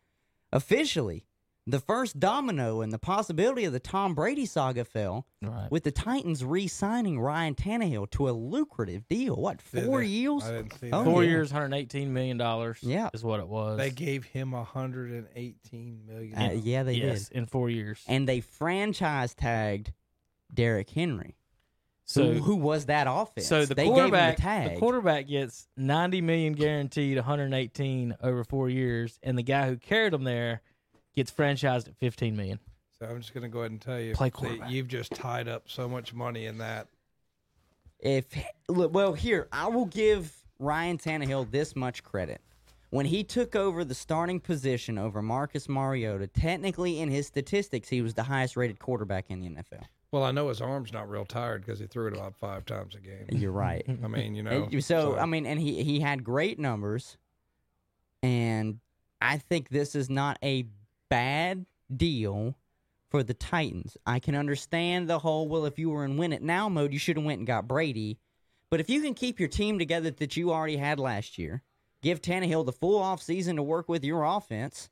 officially, 0.52 1.27
the 1.70 1.80
first 1.82 2.18
domino 2.20 2.80
and 2.82 2.94
the 2.94 2.98
possibility 2.98 3.66
of 3.66 3.74
the 3.74 3.80
Tom 3.80 4.16
Brady 4.16 4.46
saga 4.46 4.86
fell 4.86 5.28
Right. 5.42 5.70
with 5.70 5.84
the 5.84 5.92
Titans 5.92 6.44
re-signing 6.46 7.20
Ryan 7.20 7.56
Tannehill 7.56 8.10
to 8.12 8.30
a 8.30 8.32
lucrative 8.32 9.06
deal. 9.10 9.36
What 9.36 9.62
four 9.62 10.00
they? 10.00 10.08
years? 10.08 10.44
I 10.46 10.52
didn't 10.54 10.80
see 10.80 10.92
Oh, 10.92 11.04
that. 11.04 11.10
Four 11.12 11.24
yeah. 11.26 11.30
years, 11.30 11.52
hundred 11.52 11.74
eighteen 11.74 12.14
million 12.14 12.38
dollars. 12.38 12.80
Yeah. 12.82 13.10
is 13.14 13.24
what 13.24 13.40
it 13.42 13.48
was. 13.50 13.78
They 13.78 13.92
gave 13.92 14.24
him 14.24 14.54
hundred 14.54 15.12
and 15.12 15.28
eighteen 15.36 16.06
million. 16.08 16.38
Uh, 16.38 16.52
yeah, 16.64 16.84
they 16.84 16.94
yes, 16.94 17.28
did, 17.28 17.38
in 17.38 17.46
four 17.46 17.70
years. 17.70 18.02
and 18.08 18.28
they 18.28 18.40
franchise 18.40 19.34
tagged 19.36 19.92
Derrick 20.54 20.90
Henry. 20.90 21.36
so, 22.06 22.32
who, 22.32 22.40
who 22.42 22.56
was 22.56 22.86
that 22.86 23.08
offense? 23.10 23.46
so 23.48 23.66
the 23.66 23.76
they 23.76 23.84
gave 23.84 23.92
him 23.92 23.96
quarterback, 23.96 24.36
the 24.38 24.42
tag. 24.42 24.80
quarterback 24.80 25.28
gets 25.28 25.68
ninety 25.76 26.22
million 26.22 26.54
guaranteed, 26.54 27.18
one 27.18 27.26
hundred 27.26 27.54
eighteen 27.54 28.16
over 28.24 28.46
four 28.46 28.70
years, 28.70 29.20
and 29.22 29.38
the 29.38 29.44
guy 29.44 29.68
who 29.68 29.76
carried 29.76 30.14
him 30.14 30.24
there 30.24 30.62
gets 31.18 31.32
franchised 31.32 31.88
at 31.88 31.98
fifteen 31.98 32.38
million. 32.38 32.60
So 33.00 33.08
I'm 33.08 33.20
just 33.20 33.34
going 33.34 33.44
to 33.44 33.50
go 33.50 33.60
ahead 33.60 33.72
and 33.72 33.82
tell 33.82 34.00
you 34.00 34.14
Play 34.14 34.30
that 34.30 34.72
you've 34.72 34.88
just 34.88 35.12
tied 35.14 35.48
up 35.48 35.64
so 35.68 35.88
much 35.90 36.14
money 36.14 36.46
in 36.46 36.60
that. 36.60 36.88
if 38.00 38.26
look, 38.70 38.94
well 38.94 39.14
here 39.14 39.48
I 39.52 39.68
will 39.68 39.86
give 39.88 40.32
Ryan 40.60 40.98
Tannehill 40.98 41.52
this 41.52 41.76
much 41.76 42.04
credit. 42.04 42.40
When 42.90 43.06
he 43.06 43.24
took 43.24 43.56
over 43.56 43.84
the 43.84 43.94
starting 43.94 44.40
position 44.40 44.98
over 44.98 45.22
Marcus 45.22 45.68
Mariota, 45.68 46.28
technically 46.28 47.02
in 47.02 47.10
his 47.10 47.28
statistics, 47.28 47.90
he 47.90 48.02
was 48.02 48.14
the 48.14 48.24
highest 48.24 48.56
rated 48.56 48.80
quarterback 48.80 49.26
in 49.30 49.42
the 49.42 49.50
NFL. 49.50 49.84
Well, 50.12 50.24
I 50.24 50.32
know 50.32 50.48
his 50.48 50.62
arm's 50.62 50.94
not 50.94 51.10
real 51.10 51.26
tired 51.26 51.66
because 51.66 51.80
he 51.80 51.86
threw 51.88 52.08
it 52.08 52.14
about 52.14 52.38
five 52.38 52.66
times 52.66 52.96
a 52.96 53.00
game. 53.00 53.26
You're 53.30 53.52
right. 53.52 53.86
I 54.04 54.08
mean, 54.08 54.36
you 54.36 54.44
know. 54.44 54.70
And 54.72 54.84
so, 54.84 55.18
I 55.18 55.26
mean, 55.26 55.46
and 55.46 55.60
he 55.60 55.84
he 55.84 56.00
had 56.00 56.24
great 56.24 56.60
numbers, 56.60 57.18
and 58.24 58.80
I 59.22 59.38
think 59.38 59.68
this 59.68 59.94
is 59.94 60.10
not 60.10 60.40
a 60.42 60.66
bad 61.10 61.66
deal 61.96 62.56
for 63.10 63.24
the 63.24 63.34
Titans. 63.34 63.98
I 64.06 64.20
can 64.20 64.36
understand 64.36 65.08
the 65.08 65.20
whole 65.20 65.48
well, 65.48 65.66
if 65.66 65.80
you 65.80 65.90
were 65.90 66.06
in 66.06 66.18
win 66.18 66.34
it 66.34 66.42
now 66.42 66.70
mode, 66.70 66.94
you 66.94 67.00
should 67.00 67.18
have 67.18 67.26
went 67.26 67.40
and 67.40 67.48
got 67.48 67.68
Brady. 67.68 68.20
But 68.70 68.80
if 68.80 68.90
you 68.90 69.02
can 69.02 69.14
keep 69.14 69.40
your 69.40 69.50
team 69.50 69.80
together 69.80 70.12
that 70.12 70.36
you 70.36 70.52
already 70.52 70.78
had 70.78 71.00
last 71.00 71.38
year, 71.38 71.64
give 72.02 72.22
Tannehill 72.22 72.66
the 72.66 72.74
full 72.74 73.00
off 73.00 73.22
season 73.22 73.56
to 73.56 73.64
work 73.64 73.88
with 73.88 74.04
your 74.04 74.24
offense. 74.24 74.90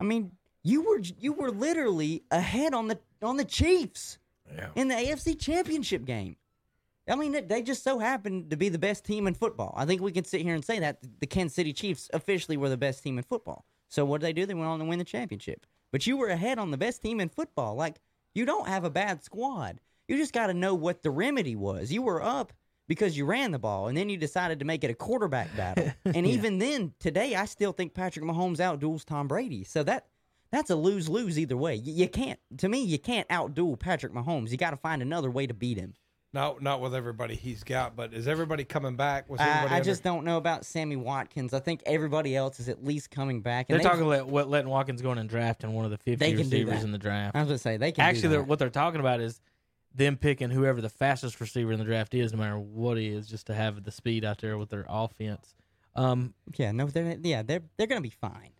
I 0.00 0.04
mean, 0.04 0.32
you 0.62 0.82
were 0.82 1.00
you 1.20 1.32
were 1.32 1.50
literally 1.50 2.22
ahead 2.30 2.74
on 2.74 2.88
the 2.88 2.98
on 3.22 3.36
the 3.36 3.44
Chiefs 3.44 4.18
yeah. 4.54 4.68
in 4.74 4.88
the 4.88 4.94
AFC 4.94 5.38
Championship 5.38 6.04
game. 6.04 6.36
I 7.08 7.14
mean, 7.14 7.46
they 7.46 7.62
just 7.62 7.84
so 7.84 8.00
happened 8.00 8.50
to 8.50 8.56
be 8.56 8.68
the 8.68 8.78
best 8.78 9.04
team 9.04 9.28
in 9.28 9.34
football. 9.34 9.72
I 9.76 9.86
think 9.86 10.02
we 10.02 10.10
can 10.10 10.24
sit 10.24 10.40
here 10.40 10.54
and 10.54 10.64
say 10.64 10.80
that 10.80 10.98
the 11.20 11.26
Kansas 11.26 11.54
City 11.54 11.72
Chiefs 11.72 12.10
officially 12.12 12.56
were 12.56 12.68
the 12.68 12.76
best 12.76 13.02
team 13.02 13.16
in 13.16 13.22
football. 13.22 13.64
So 13.88 14.04
what 14.04 14.20
did 14.20 14.26
they 14.26 14.32
do? 14.32 14.46
They 14.46 14.54
went 14.54 14.68
on 14.68 14.78
to 14.78 14.84
win 14.84 14.98
the 14.98 15.04
championship. 15.04 15.66
But 15.92 16.06
you 16.06 16.16
were 16.16 16.28
ahead 16.28 16.58
on 16.58 16.70
the 16.70 16.76
best 16.76 17.02
team 17.02 17.20
in 17.20 17.28
football. 17.28 17.74
Like 17.74 18.00
you 18.34 18.44
don't 18.44 18.68
have 18.68 18.84
a 18.84 18.90
bad 18.90 19.22
squad. 19.22 19.80
You 20.08 20.16
just 20.16 20.32
got 20.32 20.48
to 20.48 20.54
know 20.54 20.74
what 20.74 21.02
the 21.02 21.10
remedy 21.10 21.56
was. 21.56 21.90
You 21.90 22.02
were 22.02 22.22
up 22.22 22.52
because 22.88 23.16
you 23.16 23.24
ran 23.24 23.50
the 23.50 23.58
ball 23.58 23.88
and 23.88 23.96
then 23.96 24.08
you 24.08 24.16
decided 24.16 24.58
to 24.60 24.64
make 24.64 24.84
it 24.84 24.90
a 24.90 24.94
quarterback 24.94 25.54
battle. 25.56 25.92
And 26.04 26.26
even 26.26 26.58
then, 26.58 26.92
today, 27.00 27.34
I 27.34 27.46
still 27.46 27.72
think 27.72 27.94
Patrick 27.94 28.24
Mahomes 28.24 28.58
outduels 28.58 29.04
Tom 29.04 29.26
Brady. 29.26 29.64
So 29.64 29.82
that 29.82 30.06
that's 30.50 30.70
a 30.70 30.76
lose 30.76 31.08
lose 31.08 31.38
either 31.38 31.56
way. 31.56 31.74
You, 31.74 31.92
you 31.92 32.08
can't, 32.08 32.38
to 32.58 32.68
me, 32.68 32.82
you 32.82 32.98
can't 32.98 33.28
outduel 33.28 33.78
Patrick 33.78 34.12
Mahomes. 34.12 34.50
You 34.50 34.56
got 34.56 34.70
to 34.70 34.76
find 34.76 35.02
another 35.02 35.30
way 35.30 35.46
to 35.46 35.54
beat 35.54 35.78
him. 35.78 35.94
Not 36.36 36.60
not 36.60 36.82
with 36.82 36.94
everybody 36.94 37.34
he's 37.34 37.64
got, 37.64 37.96
but 37.96 38.12
is 38.12 38.28
everybody 38.28 38.62
coming 38.62 38.94
back? 38.94 39.26
Was 39.30 39.40
I, 39.40 39.44
everybody 39.48 39.72
I 39.72 39.76
under- 39.78 39.84
just 39.90 40.02
don't 40.02 40.22
know 40.26 40.36
about 40.36 40.66
Sammy 40.66 40.94
Watkins. 40.96 41.54
I 41.54 41.60
think 41.60 41.82
everybody 41.86 42.36
else 42.36 42.60
is 42.60 42.68
at 42.68 42.84
least 42.84 43.10
coming 43.10 43.40
back. 43.40 43.66
And 43.70 43.74
They're 43.74 43.78
they've- 43.82 43.90
talking 43.98 44.06
about 44.06 44.30
let, 44.30 44.48
letting 44.50 44.70
Watkins 44.70 45.00
go 45.00 45.12
in 45.12 45.18
and 45.18 45.30
drafting 45.30 45.72
one 45.72 45.86
of 45.86 45.90
the 45.90 45.96
50 45.96 46.16
They 46.16 46.32
can 46.34 46.50
do 46.50 46.56
receivers 46.58 46.80
that. 46.80 46.84
in 46.84 46.92
the 46.92 46.98
draft. 46.98 47.34
I 47.34 47.38
was 47.40 47.46
going 47.48 47.56
to 47.56 47.62
say, 47.62 47.76
they 47.78 47.90
can 47.90 48.04
do 48.04 48.08
Actually, 48.10 48.28
they're, 48.28 48.38
that. 48.40 48.48
what 48.48 48.58
they're 48.58 48.68
talking 48.68 49.00
about 49.00 49.20
is 49.20 49.40
them 49.94 50.18
picking 50.18 50.50
whoever 50.50 50.82
the 50.82 50.90
fastest 50.90 51.40
receiver 51.40 51.72
in 51.72 51.78
the 51.78 51.86
draft 51.86 52.12
is, 52.12 52.32
no 52.34 52.38
matter 52.38 52.58
what 52.58 52.98
he 52.98 53.06
is, 53.08 53.26
just 53.28 53.46
to 53.46 53.54
have 53.54 53.82
the 53.82 53.90
speed 53.90 54.22
out 54.22 54.36
there 54.36 54.58
with 54.58 54.68
their 54.68 54.84
offense. 54.90 55.54
Um, 55.94 56.34
Yeah, 56.58 56.70
no, 56.72 56.86
they're 56.86 57.16
yeah, 57.22 57.42
they're 57.44 57.62
they're 57.78 57.86
gonna 57.86 58.02
be 58.02 58.10
fine. 58.10 58.50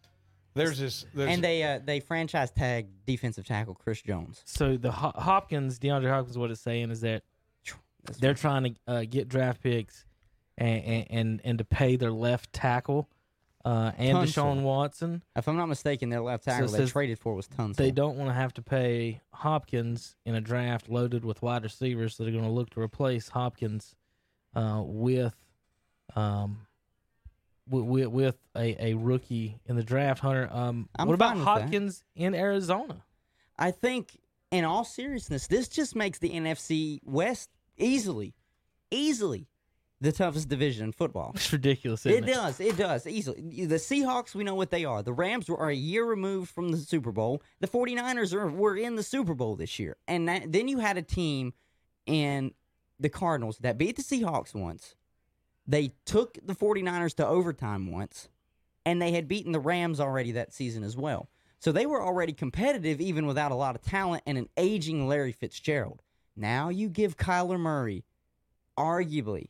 there's 0.55 0.79
this 0.79 1.05
there's 1.13 1.31
And 1.31 1.45
they 1.45 1.63
uh 1.63 1.81
they 1.85 2.01
franchise 2.01 2.51
tag 2.53 2.87
defensive 3.05 3.45
tackle 3.45 3.75
Chris 3.75 4.01
Jones. 4.01 4.41
so 4.47 4.79
the 4.79 4.91
Ho- 4.93 5.13
Hopkins, 5.15 5.79
DeAndre 5.79 6.09
Hopkins, 6.09 6.39
what 6.39 6.51
it's 6.51 6.63
saying 6.63 6.91
is 6.91 7.03
that 7.03 7.23
That's 8.07 8.19
they're 8.19 8.35
trying 8.35 8.65
to 8.65 8.75
uh, 8.87 9.05
get 9.09 9.29
draft 9.29 9.63
picks 9.63 10.05
and, 10.59 10.85
and 10.85 11.07
and 11.11 11.41
and 11.45 11.59
to 11.59 11.65
pay 11.65 11.97
their 11.97 12.13
left 12.13 12.53
tackle 12.53 13.09
uh, 13.65 13.93
and 13.99 14.19
Tunsil. 14.19 14.27
Deshaun 14.27 14.63
Watson. 14.63 15.23
If 15.35 15.49
I'm 15.49 15.57
not 15.57 15.67
mistaken, 15.67 16.09
their 16.09 16.21
left 16.21 16.45
So 16.45 16.53
tackle 16.53 16.69
they 16.69 16.79
says 16.79 16.93
traded 16.93 17.19
for 17.19 17.35
was 17.35 17.49
Tunsil. 17.49 17.77
They 17.77 17.91
don't 17.91 18.17
want 18.17 18.31
to 18.31 18.35
have 18.35 18.55
to 18.55 18.63
pay 18.63 19.21
Hopkins 19.33 20.15
in 20.25 20.35
a 20.37 20.41
draft 20.41 20.89
loaded 20.89 21.25
with 21.25 21.43
wide 21.43 21.65
receivers, 21.65 22.17
so 22.17 22.23
they're 22.23 22.33
going 22.33 22.45
to 22.45 22.51
look 22.51 22.71
to 22.71 22.81
replace 22.81 23.29
Hopkins 23.29 23.95
uh, 24.55 24.83
with 24.85 25.35
um 26.15 26.67
with, 27.69 28.07
with 28.07 28.37
a, 28.57 28.91
a 28.91 28.95
rookie 28.95 29.59
in 29.67 29.77
the 29.77 29.83
draft. 29.83 30.21
Hunter, 30.21 30.49
um, 30.53 30.89
I'm 30.97 31.09
what 31.09 31.15
about 31.15 31.35
with 31.35 31.45
that. 31.45 31.63
Hopkins 31.63 32.05
in 32.15 32.35
Arizona? 32.35 33.05
I 33.59 33.73
think, 33.73 34.17
in 34.51 34.65
all 34.65 34.85
seriousness, 34.85 35.47
this 35.49 35.69
just 35.69 35.97
makes 35.97 36.19
the 36.19 36.31
NFC 36.31 37.01
West 37.05 37.51
easily, 37.79 38.35
easily 38.91 39.49
the 40.01 40.13
toughest 40.13 40.49
division 40.49 40.85
in 40.85 40.93
football. 40.93 41.33
It's 41.35 41.53
ridiculous. 41.53 42.05
It 42.05 42.25
it, 42.25 42.27
does. 42.27 42.61
It 42.61 42.77
does. 42.77 43.07
Easily. 43.07 43.67
The 43.67 43.77
Seahawks, 43.77 44.35
we 44.35 44.45
know 44.45 44.55
what 44.55 44.71
they 44.71 44.85
are. 44.85 45.03
The 45.03 45.13
Rams 45.13 45.49
were 45.49 45.69
a 45.69 45.75
year 45.75 46.05
removed 46.05 46.51
from 46.51 46.71
the 46.71 46.79
Super 46.79 47.13
Bowl. 47.13 47.43
The 47.61 47.69
49ers 47.69 48.35
are, 48.35 48.49
were 48.49 48.77
in 48.77 48.97
the 48.97 49.03
Super 49.03 49.35
Bowl 49.35 49.57
this 49.57 49.79
year. 49.79 49.97
And 50.07 50.29
that, 50.29 50.53
then 50.53 50.69
you 50.69 50.79
had 50.79 50.99
a 50.99 51.03
team 51.03 51.55
in 52.05 52.53
the 53.01 53.09
Cardinals 53.09 53.59
that 53.59 53.79
beat 53.79 53.97
the 53.97 54.03
Seahawks 54.03 54.55
once. 54.55 54.95
They 55.67 55.93
took 56.05 56.39
the 56.45 56.55
49ers 56.55 57.15
to 57.17 57.27
overtime 57.27 57.91
once. 57.91 58.29
And 58.85 59.03
they 59.03 59.13
had 59.13 59.27
beaten 59.27 59.53
the 59.53 59.61
Rams 59.61 59.99
already 59.99 60.33
that 60.33 60.53
season 60.53 60.85
as 60.85 60.97
well. 60.97 61.29
So 61.59 61.73
they 61.73 61.87
were 61.87 62.03
already 62.03 62.33
competitive 62.33 63.01
even 63.01 63.27
without 63.27 63.51
a 63.51 63.57
lot 63.57 63.75
of 63.75 63.83
talent 63.83 64.23
and 64.27 64.37
an 64.39 64.49
aging 64.57 65.09
Larry 65.09 65.33
Fitzgerald. 65.33 66.03
Now 66.37 66.69
you 66.69 66.89
give 66.89 67.17
Kyler 67.17 67.59
Murray, 67.59 68.05
arguably, 68.79 69.49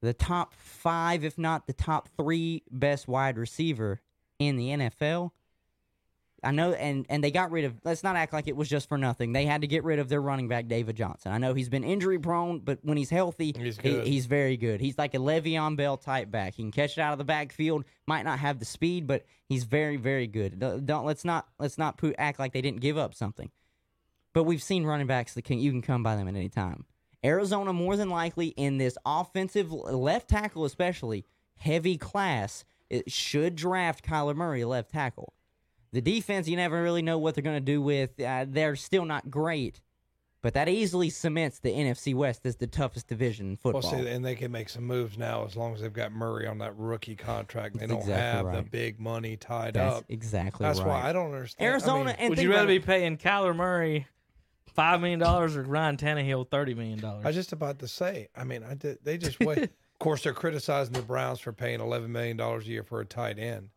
the 0.00 0.14
top 0.14 0.54
five, 0.54 1.24
if 1.24 1.36
not 1.36 1.66
the 1.66 1.72
top 1.72 2.08
three 2.16 2.62
best 2.70 3.08
wide 3.08 3.36
receiver 3.36 4.00
in 4.38 4.56
the 4.56 4.68
NFL. 4.68 5.32
I 6.42 6.52
know, 6.52 6.72
and 6.72 7.04
and 7.10 7.22
they 7.22 7.30
got 7.30 7.50
rid 7.50 7.66
of. 7.66 7.74
Let's 7.84 8.02
not 8.02 8.16
act 8.16 8.32
like 8.32 8.48
it 8.48 8.56
was 8.56 8.66
just 8.66 8.88
for 8.88 8.96
nothing. 8.96 9.32
They 9.32 9.44
had 9.44 9.60
to 9.60 9.66
get 9.66 9.84
rid 9.84 9.98
of 9.98 10.08
their 10.08 10.22
running 10.22 10.48
back, 10.48 10.68
David 10.68 10.96
Johnson. 10.96 11.32
I 11.32 11.36
know 11.36 11.52
he's 11.52 11.68
been 11.68 11.84
injury 11.84 12.18
prone, 12.18 12.60
but 12.60 12.78
when 12.80 12.96
he's 12.96 13.10
healthy, 13.10 13.52
He's 13.54 13.76
he- 13.76 14.00
he's 14.06 14.24
very 14.24 14.56
good. 14.56 14.80
He's 14.80 14.96
like 14.96 15.12
a 15.14 15.18
Le'Veon 15.18 15.76
Bell 15.76 15.98
type 15.98 16.30
back. 16.30 16.54
He 16.54 16.62
can 16.62 16.72
catch 16.72 16.96
it 16.96 17.02
out 17.02 17.12
of 17.12 17.18
the 17.18 17.24
backfield. 17.26 17.84
Might 18.06 18.22
not 18.22 18.38
have 18.38 18.58
the 18.58 18.64
speed, 18.64 19.06
but 19.06 19.26
he's 19.50 19.64
very, 19.64 19.98
very 19.98 20.26
good. 20.26 20.58
Don't, 20.58 20.86
don't- 20.86 21.04
let's 21.04 21.26
not 21.26 21.46
let's 21.58 21.76
not 21.76 21.98
poo- 21.98 22.14
act 22.16 22.38
like 22.38 22.54
they 22.54 22.62
didn't 22.62 22.80
give 22.80 22.96
up 22.96 23.14
something. 23.14 23.50
But 24.32 24.44
we've 24.44 24.62
seen 24.62 24.84
running 24.84 25.06
backs 25.06 25.34
that 25.34 25.42
can 25.42 25.58
you 25.58 25.70
can 25.70 25.82
come 25.82 26.02
by 26.02 26.16
them 26.16 26.28
at 26.28 26.36
any 26.36 26.48
time. 26.48 26.84
Arizona 27.24 27.72
more 27.72 27.96
than 27.96 28.08
likely 28.08 28.48
in 28.48 28.78
this 28.78 28.96
offensive 29.04 29.72
left 29.72 30.28
tackle, 30.28 30.64
especially 30.64 31.26
heavy 31.56 31.96
class, 31.98 32.64
it 32.88 33.10
should 33.10 33.54
draft 33.56 34.04
Kyler 34.04 34.34
Murray 34.34 34.64
left 34.64 34.90
tackle. 34.90 35.34
The 35.92 36.00
defense, 36.00 36.48
you 36.48 36.56
never 36.56 36.82
really 36.82 37.02
know 37.02 37.18
what 37.18 37.34
they're 37.34 37.42
going 37.42 37.56
to 37.56 37.60
do 37.60 37.82
with. 37.82 38.18
Uh, 38.20 38.46
they're 38.48 38.76
still 38.76 39.04
not 39.04 39.28
great, 39.30 39.80
but 40.40 40.54
that 40.54 40.68
easily 40.68 41.10
cements 41.10 41.58
the 41.58 41.72
NFC 41.72 42.14
West 42.14 42.46
as 42.46 42.56
the 42.56 42.68
toughest 42.68 43.08
division 43.08 43.46
in 43.46 43.58
well, 43.62 43.74
football. 43.74 44.02
see, 44.02 44.08
and 44.08 44.24
they 44.24 44.36
can 44.36 44.52
make 44.52 44.68
some 44.68 44.84
moves 44.84 45.18
now 45.18 45.44
as 45.44 45.56
long 45.56 45.74
as 45.74 45.80
they've 45.80 45.92
got 45.92 46.12
Murray 46.12 46.46
on 46.46 46.58
that 46.58 46.76
rookie 46.76 47.16
contract. 47.16 47.74
They 47.74 47.80
That's 47.80 47.90
don't 47.92 48.00
exactly 48.02 48.52
have 48.52 48.64
the 48.64 48.70
big 48.70 49.00
money 49.00 49.36
tied 49.36 49.74
That's 49.74 49.98
up. 49.98 50.04
exactly 50.08 50.64
That's 50.64 50.78
right. 50.78 50.88
why 50.88 51.08
I 51.08 51.12
don't 51.12 51.32
understand. 51.34 51.66
I 51.66 51.70
Arizona 51.70 52.04
mean, 52.04 52.16
and 52.18 52.30
Would 52.30 52.38
you 52.38 52.52
rather 52.52 52.68
be 52.68 52.78
paying 52.78 53.18
Kyler 53.18 53.54
Murray 53.54 54.06
five 54.74 55.00
million 55.00 55.18
dollars 55.18 55.56
or 55.56 55.62
Ryan 55.62 55.96
Tannehill 55.96 56.50
thirty 56.50 56.74
million 56.74 56.98
dollars? 57.00 57.24
I 57.24 57.28
was 57.28 57.36
just 57.36 57.52
about 57.52 57.78
to 57.80 57.88
say. 57.88 58.28
I 58.36 58.44
mean, 58.44 58.62
I 58.62 58.74
did. 58.74 58.98
They 59.02 59.18
just 59.18 59.38
wait. 59.40 59.58
of 59.62 59.68
course, 59.98 60.22
they're 60.22 60.32
criticizing 60.32 60.92
the 60.94 61.02
Browns 61.02 61.40
for 61.40 61.52
paying 61.52 61.80
eleven 61.80 62.10
million 62.12 62.36
dollars 62.36 62.66
a 62.66 62.70
year 62.70 62.82
for 62.84 63.00
a 63.00 63.06
tight 63.06 63.38
end, 63.38 63.70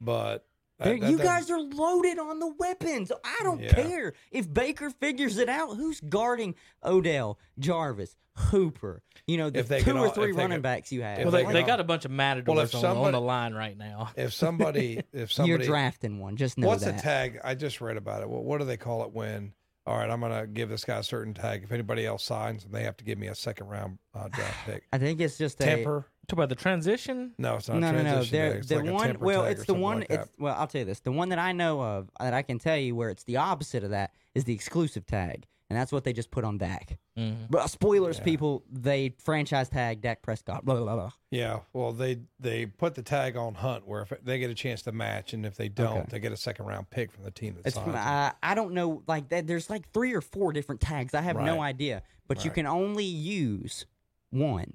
but 0.00 0.44
that- 0.78 0.84
that 0.84 0.94
you 1.10 1.16
doesn't- 1.16 1.24
guys 1.24 1.50
are 1.50 1.60
loaded 1.60 2.18
on 2.18 2.38
the 2.38 2.52
weapons. 2.58 3.10
I 3.24 3.40
don't 3.42 3.60
Yeah. 3.60 3.72
care 3.72 4.12
if 4.30 4.52
Baker 4.52 4.90
figures 4.90 5.38
it 5.38 5.48
out. 5.48 5.76
Who's 5.76 6.00
guarding 6.00 6.54
Odell, 6.84 7.38
Jarvis, 7.58 8.14
Hooper? 8.36 9.02
You 9.26 9.38
know, 9.38 9.48
the 9.50 9.60
If 9.60 9.68
they 9.68 9.78
two 9.78 9.84
can 9.86 9.96
or 9.96 10.06
all- 10.08 10.12
three 10.12 10.32
running 10.32 10.56
can- 10.56 10.60
backs 10.62 10.92
you 10.92 11.02
have. 11.02 11.18
well, 11.20 11.30
they, 11.30 11.44
they 11.44 11.52
they 11.54 11.58
can- 11.60 11.66
got 11.66 11.80
a 11.80 11.84
bunch 11.84 12.04
of 12.04 12.10
matadors 12.10 12.46
Well, 12.54 12.58
if 12.62 12.74
on, 12.74 12.84
on 12.98 13.12
the 13.12 13.20
line 13.20 13.54
right 13.54 13.76
now. 13.76 14.10
If 14.16 14.34
somebody, 14.34 15.00
if 15.14 15.32
somebody, 15.32 15.48
You're 15.64 15.66
drafting 15.66 16.18
one. 16.20 16.36
Just 16.36 16.58
know 16.58 16.66
what's 16.68 16.84
that. 16.84 16.98
a 17.00 17.02
tag? 17.02 17.40
I 17.42 17.54
just 17.54 17.80
read 17.80 17.96
about 17.96 18.20
it. 18.22 18.28
What, 18.28 18.44
what 18.44 18.58
do 18.58 18.66
they 18.66 18.76
call 18.76 19.02
it 19.04 19.12
when? 19.12 19.54
All 19.86 19.96
right, 19.96 20.10
I'm 20.10 20.20
going 20.20 20.32
to 20.32 20.46
give 20.48 20.68
this 20.68 20.84
guy 20.84 20.98
a 20.98 21.02
certain 21.02 21.32
tag. 21.32 21.62
If 21.62 21.70
anybody 21.70 22.06
else 22.06 22.24
signs, 22.24 22.64
then 22.64 22.72
they 22.72 22.82
have 22.82 22.96
to 22.96 23.04
give 23.04 23.18
me 23.18 23.28
a 23.28 23.34
second 23.34 23.68
round 23.68 23.98
uh, 24.14 24.28
draft 24.28 24.66
pick. 24.66 24.84
I 24.92 24.98
think 24.98 25.20
it's 25.20 25.38
just 25.38 25.60
a 25.60 25.64
Temper? 25.64 26.06
Talk 26.26 26.38
about 26.38 26.48
the 26.48 26.56
transition. 26.56 27.34
No, 27.38 27.54
it's 27.54 27.68
not. 27.68 27.78
no, 27.78 27.88
a 27.88 27.92
no, 27.92 27.98
no. 27.98 28.02
transition 28.02 28.32
They're. 28.32 28.54
It's 28.56 28.68
the 28.68 28.76
like 28.76 28.92
one. 28.92 29.06
temper 29.06 29.24
Well, 29.24 29.44
it's 29.44 29.64
the 29.64 29.74
one. 29.74 30.00
like 30.00 30.10
it's 30.10 30.28
well, 30.38 30.56
I'll 30.58 30.66
tell 30.66 30.80
you 30.80 30.84
this. 30.84 30.98
The 30.98 31.12
one 31.12 31.28
that 31.28 31.38
I 31.38 31.52
know 31.52 31.80
of 31.80 32.10
that 32.18 32.34
I 32.34 32.42
can 32.42 32.58
tell 32.58 32.76
you 32.76 32.96
where 32.96 33.10
it's 33.10 33.22
the 33.22 33.36
opposite 33.36 33.84
of 33.84 33.90
that 33.90 34.10
is 34.34 34.42
the 34.42 34.52
exclusive 34.52 35.06
tag, 35.06 35.46
and 35.68 35.76
that's 35.78 35.90
what 35.92 36.04
they 36.04 36.12
just 36.12 36.30
put 36.30 36.44
on 36.44 36.58
Dak. 36.58 36.98
Mhm. 37.18 37.48
But 37.50 37.68
spoilers, 37.68 38.18
Yeah. 38.18 38.24
people, 38.24 38.64
they 38.70 39.14
franchise 39.18 39.68
tag 39.68 40.00
Dak 40.00 40.22
Prescott. 40.22 40.64
Blah 40.64 40.76
blah 40.80 40.94
blah. 40.94 41.10
Yeah, 41.30 41.60
well, 41.72 41.92
they 41.92 42.18
they 42.38 42.66
put 42.66 42.94
the 42.94 43.02
tag 43.02 43.36
on 43.36 43.54
Hunt 43.54 43.86
where 43.86 44.02
if 44.02 44.12
they 44.22 44.38
get 44.38 44.50
a 44.50 44.54
chance 44.54 44.82
to 44.82 44.92
match, 44.92 45.32
and 45.32 45.44
if 45.44 45.56
they 45.56 45.68
don't, 45.68 45.98
Okay. 45.98 46.06
they 46.10 46.18
get 46.20 46.32
a 46.32 46.36
second 46.36 46.66
round 46.66 46.90
pick 46.90 47.10
from 47.10 47.24
the 47.24 47.30
team 47.30 47.54
that 47.56 47.66
It's 47.66 47.74
signs. 47.76 47.94
I, 47.94 48.32
I 48.42 48.54
don't 48.54 48.72
know 48.74 49.02
like 49.06 49.28
that. 49.30 49.46
There's 49.46 49.68
like 49.70 49.90
three 49.92 50.14
or 50.14 50.20
four 50.20 50.52
different 50.52 50.80
tags. 50.80 51.14
I 51.14 51.20
have 51.22 51.36
no 51.36 51.60
idea, 51.60 52.02
but 52.28 52.44
you 52.44 52.50
can 52.50 52.66
only 52.66 53.04
use 53.04 53.86
one. 54.30 54.74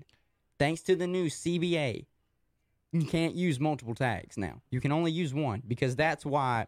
Thanks 0.60 0.82
to 0.84 0.96
the 0.96 1.08
new 1.08 1.28
CBA, 1.28 2.06
you 2.92 3.06
can't 3.06 3.34
use 3.36 3.60
multiple 3.60 3.96
tags 3.96 4.38
now. 4.38 4.62
You 4.70 4.82
can 4.82 4.92
only 4.92 5.12
use 5.12 5.34
one 5.34 5.64
because 5.68 5.96
that's 5.96 6.26
why. 6.26 6.68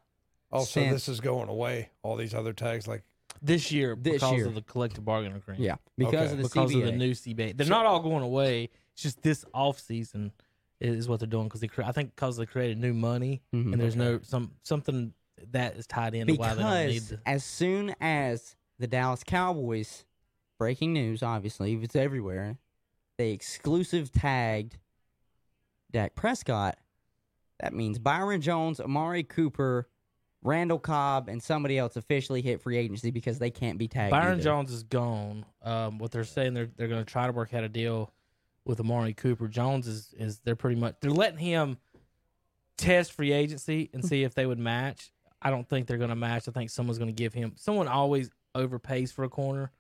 Also, 0.52 0.80
since- 0.82 0.94
this 0.94 1.10
is 1.10 1.20
going 1.20 1.50
away. 1.50 1.90
All 2.04 2.16
these 2.16 2.34
other 2.34 2.54
tags, 2.54 2.88
like 2.88 3.04
This 3.46 3.72
year, 3.74 3.96
This 4.00 4.14
because 4.14 4.34
year. 4.38 4.48
of 4.48 4.56
the 4.56 4.62
collective 4.62 5.04
bargaining 5.04 5.38
agreement. 5.38 5.64
Yeah, 5.64 5.76
because 5.98 6.14
Okay. 6.14 6.32
of 6.32 6.38
the 6.38 6.44
because 6.44 6.72
CBA. 6.72 6.80
of 6.80 6.86
the 6.86 6.92
new 6.98 7.12
CBA. 7.14 7.52
They're 7.58 7.66
So- 7.68 7.72
not 7.74 7.86
all 7.86 8.00
going 8.00 8.24
away. 8.24 8.70
It's 8.94 9.04
just 9.04 9.22
this 9.22 9.44
off 9.54 9.80
season 9.80 10.32
is 10.80 11.08
what 11.10 11.20
they're 11.20 11.28
doing 11.28 11.46
because 11.48 11.60
they. 11.62 11.68
Cre- 11.68 11.84
I 11.84 11.92
think 11.92 12.16
because 12.16 12.38
they 12.38 12.46
created 12.46 12.78
new 12.78 12.94
money 12.94 13.42
Mhm. 13.54 13.74
and 13.74 13.82
there's 13.82 13.96
no 13.98 14.20
some 14.22 14.54
something 14.64 15.14
that 15.52 15.76
is 15.76 15.86
tied 15.88 16.16
into 16.16 16.36
why 16.36 16.54
they 16.56 16.62
don't 16.64 16.88
need 16.88 16.94
because 16.94 17.10
to. 17.10 17.20
as 17.26 17.44
soon 17.44 17.94
as 18.00 18.56
the 18.80 18.88
Dallas 18.88 19.24
Cowboys, 19.26 20.06
breaking 20.58 20.94
news, 20.94 21.22
obviously, 21.22 21.74
it's 21.76 21.96
everywhere, 21.98 22.58
they 23.18 23.32
exclusive 23.32 24.12
tagged 24.12 24.78
Dak 25.92 26.16
Prescott. 26.16 26.78
That 27.60 27.74
means 27.74 28.00
Byron 28.00 28.42
Jones, 28.42 28.80
Amari 28.80 29.24
Cooper, 29.24 29.88
Randall 30.44 30.80
Cobb, 30.80 31.30
and 31.30 31.42
somebody 31.42 31.78
else 31.78 31.96
officially 31.96 32.42
hit 32.42 32.62
free 32.62 32.78
agency 32.78 33.12
because 33.12 33.40
they 33.40 33.50
can't 33.52 33.78
be 33.78 33.88
tagged. 33.88 34.12
Byron 34.12 34.34
either. 34.34 34.44
Jones 34.44 34.72
is 34.72 34.84
gone. 34.84 35.46
Um, 35.64 35.98
what 35.98 36.12
they're 36.12 36.24
saying 36.24 36.54
they're 36.54 36.70
they're 36.76 36.88
going 36.88 37.04
to 37.04 37.10
try 37.12 37.26
to 37.28 37.32
work 37.34 37.54
out 37.54 37.64
a 37.64 37.70
deal 37.70 38.12
with 38.66 38.80
Amari 38.80 39.14
Cooper. 39.14 39.48
Jones 39.48 39.88
is 39.88 40.14
is 40.18 40.40
they're 40.40 40.56
pretty 40.56 40.80
much 40.80 40.96
they're 41.02 41.12
letting 41.12 41.40
him 41.40 41.78
test 42.78 43.14
free 43.14 43.32
agency 43.32 43.90
and 43.94 44.04
see 44.04 44.24
if 44.24 44.34
they 44.34 44.46
would 44.46 44.60
match. 44.60 45.12
I 45.42 45.50
don't 45.50 45.68
think 45.68 45.88
they're 45.88 45.98
going 45.98 46.10
to 46.10 46.16
match. 46.16 46.48
I 46.48 46.52
think 46.52 46.70
someone's 46.70 46.98
going 46.98 47.10
to 47.10 47.14
give 47.14 47.34
him. 47.34 47.54
Someone 47.58 47.88
always 47.88 48.30
overpays 48.56 49.12
for 49.12 49.24
a 49.26 49.30
corner, 49.30 49.72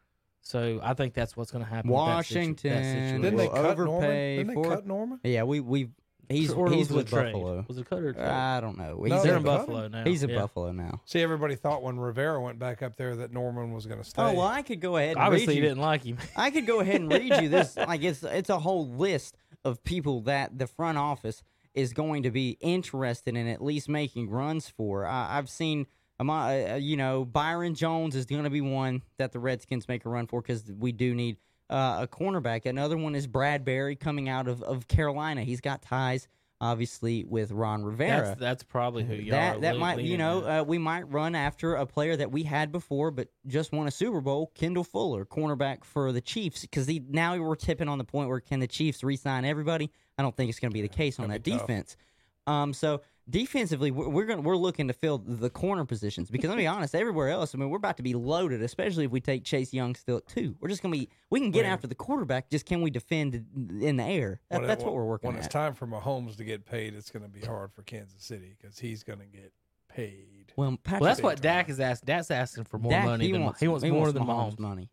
so 0.41 0.79
I 0.83 0.93
think 0.93 1.13
that's 1.13 1.37
what's 1.37 1.51
going 1.51 1.63
to 1.63 1.69
happen. 1.69 1.89
with 1.89 1.99
that 2.05 2.25
situ- 2.25 2.33
that 2.35 2.45
Washington 2.45 2.57
situation. 2.57 3.21
didn't 3.21 3.37
they 3.37 3.47
will 3.47 3.53
cut 3.55 3.77
Norman? 3.77 4.09
Didn't 4.09 4.47
they 4.47 4.53
for- 4.53 4.69
cut 4.69 4.87
Norman? 4.87 5.19
Yeah, 5.23 5.43
we 5.43 5.59
we 5.61 5.89
He's 6.29 6.51
Or 6.51 6.69
he's 6.69 6.89
was 6.89 6.91
it 6.91 6.95
with 6.95 7.09
trade? 7.09 7.33
Buffalo. 7.33 7.65
Was 7.67 7.77
it 7.77 7.81
a 7.81 7.83
cut 7.83 7.99
or 7.99 8.09
a 8.09 8.13
trade? 8.13 8.25
I 8.27 8.59
don't 8.61 8.77
know. 8.77 9.03
He's, 9.03 9.09
No, 9.11 9.23
They're 9.23 9.37
in 9.37 9.43
Buffalo 9.43 9.85
him. 9.85 9.91
now. 9.91 10.03
he's 10.05 10.23
at 10.23 10.29
yeah. 10.29 10.39
Buffalo 10.39 10.71
now. 10.71 11.01
See, 11.05 11.21
everybody 11.21 11.55
thought 11.55 11.83
when 11.83 11.99
Rivera 11.99 12.41
went 12.41 12.59
back 12.59 12.81
up 12.81 12.95
there 12.95 13.15
that 13.17 13.31
Norman 13.33 13.71
was 13.73 13.85
going 13.85 13.99
to 13.99 14.05
stay. 14.05 14.21
Oh 14.21 14.33
well, 14.33 14.47
I 14.47 14.61
could 14.61 14.79
go 14.79 14.97
ahead. 14.97 15.11
And 15.11 15.19
Obviously, 15.19 15.47
read 15.47 15.53
he 15.55 15.61
you. 15.61 15.67
didn't 15.69 15.81
like 15.81 16.03
him. 16.03 16.17
I 16.35 16.49
could 16.51 16.65
go 16.65 16.79
ahead 16.79 17.01
and 17.01 17.11
read 17.11 17.41
you 17.41 17.49
this. 17.49 17.75
Like 17.77 18.03
it's 18.03 18.23
it's 18.23 18.49
a 18.49 18.59
whole 18.59 18.87
list 18.87 19.35
of 19.65 19.83
people 19.83 20.21
that 20.21 20.57
the 20.57 20.67
front 20.67 20.97
office 20.97 21.43
is 21.73 21.91
going 21.93 22.23
to 22.23 22.31
be 22.31 22.57
interested 22.61 23.35
in 23.35 23.47
at 23.47 23.61
least 23.63 23.89
making 23.89 24.29
runs 24.29 24.69
for. 24.69 25.05
I, 25.05 25.37
I've 25.37 25.49
seen, 25.49 25.87
um, 26.19 26.29
uh, 26.29 26.75
you 26.75 26.95
know, 26.97 27.25
Byron 27.25 27.73
Jones 27.75 28.15
is 28.15 28.25
going 28.25 28.43
to 28.43 28.49
be 28.49 28.61
one 28.61 29.01
that 29.17 29.31
the 29.31 29.39
Redskins 29.39 29.87
make 29.87 30.05
a 30.05 30.09
run 30.09 30.27
for 30.27 30.41
because 30.41 30.71
we 30.77 30.91
do 30.91 31.13
need 31.15 31.37
uh, 31.69 31.99
a 32.01 32.07
cornerback. 32.07 32.65
Another 32.65 32.97
one 32.97 33.15
is 33.15 33.27
Bradberry 33.27 33.99
coming 33.99 34.29
out 34.29 34.47
of, 34.47 34.61
of 34.63 34.87
Carolina. 34.87 35.43
He's 35.43 35.61
got 35.61 35.81
ties, 35.81 36.27
obviously, 36.61 37.23
with 37.23 37.51
Ron 37.51 37.83
Rivera 37.83 38.27
That's, 38.27 38.39
that's 38.39 38.63
probably 38.63 39.03
who 39.03 39.15
you 39.15 39.31
that 39.31 39.57
are. 39.57 39.59
that 39.61 39.77
might 39.77 39.99
you 39.99 40.17
know 40.17 40.39
uh, 40.39 40.63
we 40.63 40.77
might 40.77 41.11
run 41.11 41.35
after 41.35 41.75
a 41.75 41.85
player 41.85 42.15
that 42.15 42.31
we 42.31 42.43
had 42.43 42.71
before 42.71 43.11
but 43.11 43.29
just 43.47 43.71
won 43.71 43.87
a 43.87 43.91
Super 43.91 44.21
Bowl, 44.21 44.51
Kendall 44.55 44.83
Fuller, 44.83 45.25
cornerback 45.25 45.83
for 45.83 46.11
the 46.11 46.21
Chiefs, 46.21 46.61
because 46.61 46.87
he 46.87 47.01
now 47.09 47.37
we're 47.37 47.55
tipping 47.55 47.87
on 47.87 47.97
the 47.97 48.03
point 48.03 48.29
where 48.29 48.39
can 48.39 48.59
the 48.59 48.67
Chiefs 48.67 49.03
re-sign 49.03 49.45
everybody? 49.45 49.91
I 50.17 50.21
don't 50.21 50.35
think 50.35 50.49
it's 50.49 50.59
going 50.59 50.71
to 50.71 50.75
be 50.75 50.81
the 50.81 50.87
case 50.87 51.19
on 51.19 51.29
that 51.29 51.43
tough. 51.43 51.61
defense. 51.61 51.97
Um, 52.45 52.73
so 52.73 53.01
defensively, 53.29 53.91
we're, 53.91 54.09
we're 54.09 54.25
going 54.25 54.43
we're 54.43 54.57
looking 54.57 54.87
to 54.87 54.93
fill 54.93 55.17
the 55.17 55.49
corner 55.49 55.85
positions 55.85 56.29
because 56.29 56.49
let 56.49 56.57
me 56.57 56.63
be 56.63 56.67
honest, 56.75 56.93
everywhere 56.95 57.29
else, 57.29 57.53
I 57.55 57.57
mean, 57.57 57.69
we're 57.69 57.77
about 57.77 57.97
to 57.97 58.03
be 58.03 58.13
loaded, 58.13 58.61
especially 58.61 59.05
if 59.05 59.11
we 59.11 59.21
take 59.21 59.43
Chase 59.43 59.73
Young 59.73 59.95
still 59.95 60.17
at 60.17 60.27
two. 60.27 60.55
We're 60.59 60.69
just 60.69 60.81
going 60.81 60.93
to 60.93 60.99
be 60.99 61.09
we 61.29 61.39
can 61.39 61.51
get 61.51 61.63
When- 61.63 61.71
after 61.71 61.87
the 61.87 61.95
quarterback, 61.95 62.49
just 62.49 62.65
can 62.65 62.81
we 62.81 62.89
defend 62.91 63.45
in 63.81 63.97
the 63.97 64.03
air? 64.03 64.41
That, 64.49 64.57
When 64.57 64.63
it- 64.65 64.67
that's 64.67 64.83
what 64.83 64.93
we're 64.93 65.05
working 65.05 65.27
on. 65.27 65.33
When 65.33 65.39
at. 65.39 65.45
it's 65.45 65.53
time 65.53 65.73
for 65.73 65.87
Mahomes 65.87 66.37
to 66.37 66.43
get 66.43 66.65
paid, 66.65 66.93
it's 66.95 67.09
going 67.11 67.23
to 67.23 67.29
be 67.29 67.45
hard 67.45 67.71
for 67.73 67.81
Kansas 67.83 68.23
City 68.23 68.55
because 68.59 68.77
he's 68.79 69.03
going 69.03 69.19
to 69.19 69.25
get 69.27 69.51
paid. 69.87 70.51
well, 70.55 70.75
Patrick, 70.83 71.01
Well, 71.01 71.07
that's 71.09 71.21
what 71.21 71.37
time. 71.37 71.43
Dak 71.43 71.69
is 71.69 71.79
asking. 71.79 72.07
Dak's 72.07 72.31
asking 72.31 72.63
for 72.65 72.79
more 72.79 72.91
Dak, 72.91 73.05
money. 73.05 73.25
he 73.27 73.31
than, 73.31 73.43
wants, 73.43 73.59
he 73.59 73.67
wants 73.67 73.85
more 73.85 74.11
than 74.11 74.23
Mahomes 74.23 74.55
Mahomes. 74.55 74.59
money. 74.59 74.89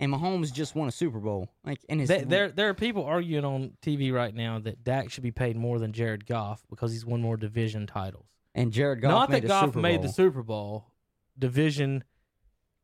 And 0.00 0.12
Mahomes 0.12 0.52
just 0.52 0.74
won 0.74 0.88
a 0.88 0.92
Super 0.92 1.20
Bowl. 1.20 1.48
Like, 1.64 1.78
and 1.88 2.00
his 2.00 2.08
There, 2.08 2.24
there, 2.24 2.50
there 2.50 2.68
are 2.68 2.74
people 2.74 3.04
arguing 3.04 3.44
on 3.44 3.72
TV 3.80 4.12
right 4.12 4.34
now 4.34 4.58
that 4.58 4.82
Dak 4.82 5.10
should 5.10 5.22
be 5.22 5.30
paid 5.30 5.56
more 5.56 5.78
than 5.78 5.92
Jared 5.92 6.26
Goff 6.26 6.64
because 6.68 6.90
he's 6.92 7.06
won 7.06 7.22
more 7.22 7.36
division 7.36 7.86
titles. 7.86 8.26
and 8.56 8.72
Jared 8.72 9.00
Goff 9.00 9.10
Not 9.10 9.30
made 9.30 9.44
that 9.44 9.48
Goff 9.48 9.64
Super 9.66 9.80
made 9.80 9.96
Bowl. 9.98 10.02
the 10.06 10.12
Super 10.12 10.42
Bowl 10.42 10.86
division 11.38 12.02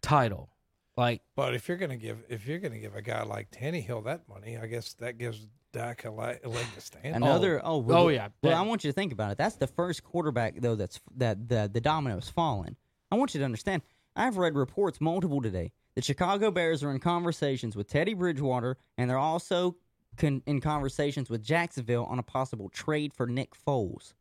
title. 0.02 0.50
Like 0.96 1.22
But 1.36 1.54
if 1.54 1.68
you're 1.68 1.76
going 1.78 1.90
to 1.90 1.96
give 1.96 2.18
if 2.28 2.46
you're 2.46 2.58
going 2.58 2.72
to 2.72 2.78
give 2.78 2.94
a 2.94 3.02
guy 3.02 3.22
like 3.22 3.50
Tannehill 3.50 4.04
that 4.04 4.28
money, 4.28 4.58
I 4.58 4.66
guess 4.66 4.94
that 4.94 5.18
gives 5.18 5.46
Dak 5.72 6.04
a, 6.04 6.11
li- 6.11 6.38
leg 6.44 6.66
to 6.74 6.80
stand. 6.80 7.16
Another 7.16 7.61
oh, 7.64 7.74
oh 7.74 7.78
well, 7.78 7.98
oh 8.02 8.08
yeah, 8.08 8.28
Well, 8.42 8.56
I 8.56 8.62
want 8.62 8.84
you 8.84 8.90
to 8.90 8.94
think 8.94 9.12
about 9.12 9.30
it. 9.30 9.38
That's 9.38 9.56
the 9.56 9.68
first 9.68 10.02
quarterback 10.02 10.61
though 10.61 10.74
that's 10.74 11.00
that 11.16 11.48
the 11.48 11.70
the 11.72 11.80
domino's 11.80 12.28
fallen. 12.28 12.76
I 13.11 13.16
want 13.16 13.34
you 13.34 13.38
to 13.38 13.44
understand. 13.44 13.82
I've 14.16 14.36
read 14.36 14.56
reports 14.56 15.00
multiple 15.00 15.40
today. 15.40 15.72
The 15.94 16.02
Chicago 16.02 16.50
Bears 16.50 16.82
are 16.82 16.90
in 16.90 17.00
conversations 17.00 17.76
with 17.76 17.88
Teddy 17.88 18.14
Bridgewater, 18.14 18.76
and 18.96 19.11
they're 19.11 19.18
also 19.18 19.76
con- 20.16 20.42
in 20.46 20.61
conversations 20.61 21.28
with 21.28 21.42
Jacksonville 21.42 22.04
on 22.04 22.18
a 22.18 22.22
possible 22.22 22.68
trade 22.68 23.12
for 23.12 23.26
Nick 23.26 23.52
Foles. 23.54 24.14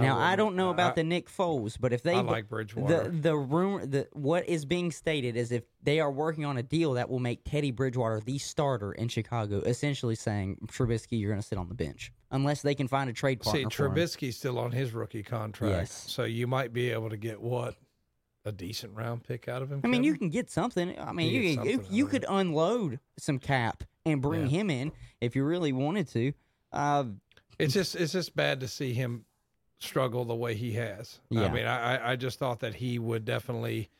Now 0.00 0.18
I, 0.18 0.36
don't 0.36 0.56
know 0.56 0.70
about 0.70 0.92
I, 0.92 0.94
the 0.94 1.04
Nick 1.04 1.28
Foles, 1.28 1.76
but 1.78 1.92
if 1.92 2.02
they 2.02 2.14
I 2.14 2.20
like 2.20 2.44
the 2.44 2.48
Bridgewater. 2.48 3.10
the 3.10 3.36
rumor 3.36 3.84
the 3.84 4.08
what 4.14 4.48
is 4.48 4.64
being 4.64 4.90
stated 4.90 5.36
is 5.36 5.52
if 5.52 5.64
they 5.82 6.00
are 6.00 6.10
working 6.10 6.46
on 6.46 6.56
a 6.56 6.62
deal 6.62 6.94
that 6.94 7.10
will 7.10 7.18
make 7.18 7.44
Teddy 7.44 7.70
Bridgewater 7.72 8.20
the 8.20 8.38
starter 8.38 8.92
in 8.92 9.08
Chicago, 9.08 9.60
essentially 9.60 10.14
saying 10.14 10.56
Trubisky, 10.66 11.20
you're 11.20 11.30
going 11.30 11.42
to 11.42 11.46
sit 11.46 11.58
on 11.58 11.68
the 11.68 11.74
bench 11.74 12.10
unless 12.30 12.62
they 12.62 12.74
can 12.74 12.88
find 12.88 13.10
a 13.10 13.12
trade 13.12 13.40
partner. 13.40 13.68
See. 13.68 13.76
Trubisky's 13.76 14.36
still 14.38 14.58
on 14.58 14.72
his 14.72 14.92
rookie 14.94 15.22
contract, 15.22 15.72
Yes. 15.74 16.04
so 16.10 16.24
you 16.24 16.46
might 16.46 16.72
be 16.72 16.90
able 16.90 17.10
to 17.10 17.18
get 17.18 17.38
what 17.42 17.74
a 18.44 18.52
decent 18.52 18.94
round 18.96 19.22
pick 19.24 19.48
out 19.48 19.62
of 19.62 19.70
him. 19.70 19.80
I 19.84 19.86
mean, 19.88 20.02
you 20.04 20.16
can 20.16 20.28
get 20.30 20.50
something. 20.50 20.98
I 20.98 21.12
mean, 21.12 21.32
You 21.32 21.40
you 21.40 21.62
you, 21.64 21.84
you 21.90 22.06
could 22.06 22.24
unload 22.28 22.98
some 23.18 23.38
cap 23.38 23.84
and 24.04 24.20
bring 24.20 24.42
Yeah. 24.42 24.48
him 24.48 24.70
in 24.70 24.92
if 25.20 25.36
you 25.36 25.44
really 25.44 25.72
wanted 25.72 26.08
to. 26.08 26.32
Uh, 26.72 27.04
It's 27.58 27.74
just 27.74 27.94
it's 27.94 28.12
just 28.12 28.34
bad 28.34 28.60
to 28.60 28.68
see 28.68 28.92
him 28.94 29.24
struggle 29.78 30.24
the 30.24 30.34
way 30.34 30.54
he 30.54 30.72
has. 30.72 31.20
Yeah. 31.30 31.44
I 31.44 31.52
mean, 31.52 31.66
I 31.66 32.12
I- 32.12 32.16
just 32.16 32.38
thought 32.38 32.60
that 32.60 32.74
he 32.74 32.98
would 32.98 33.24
definitely. 33.24 33.90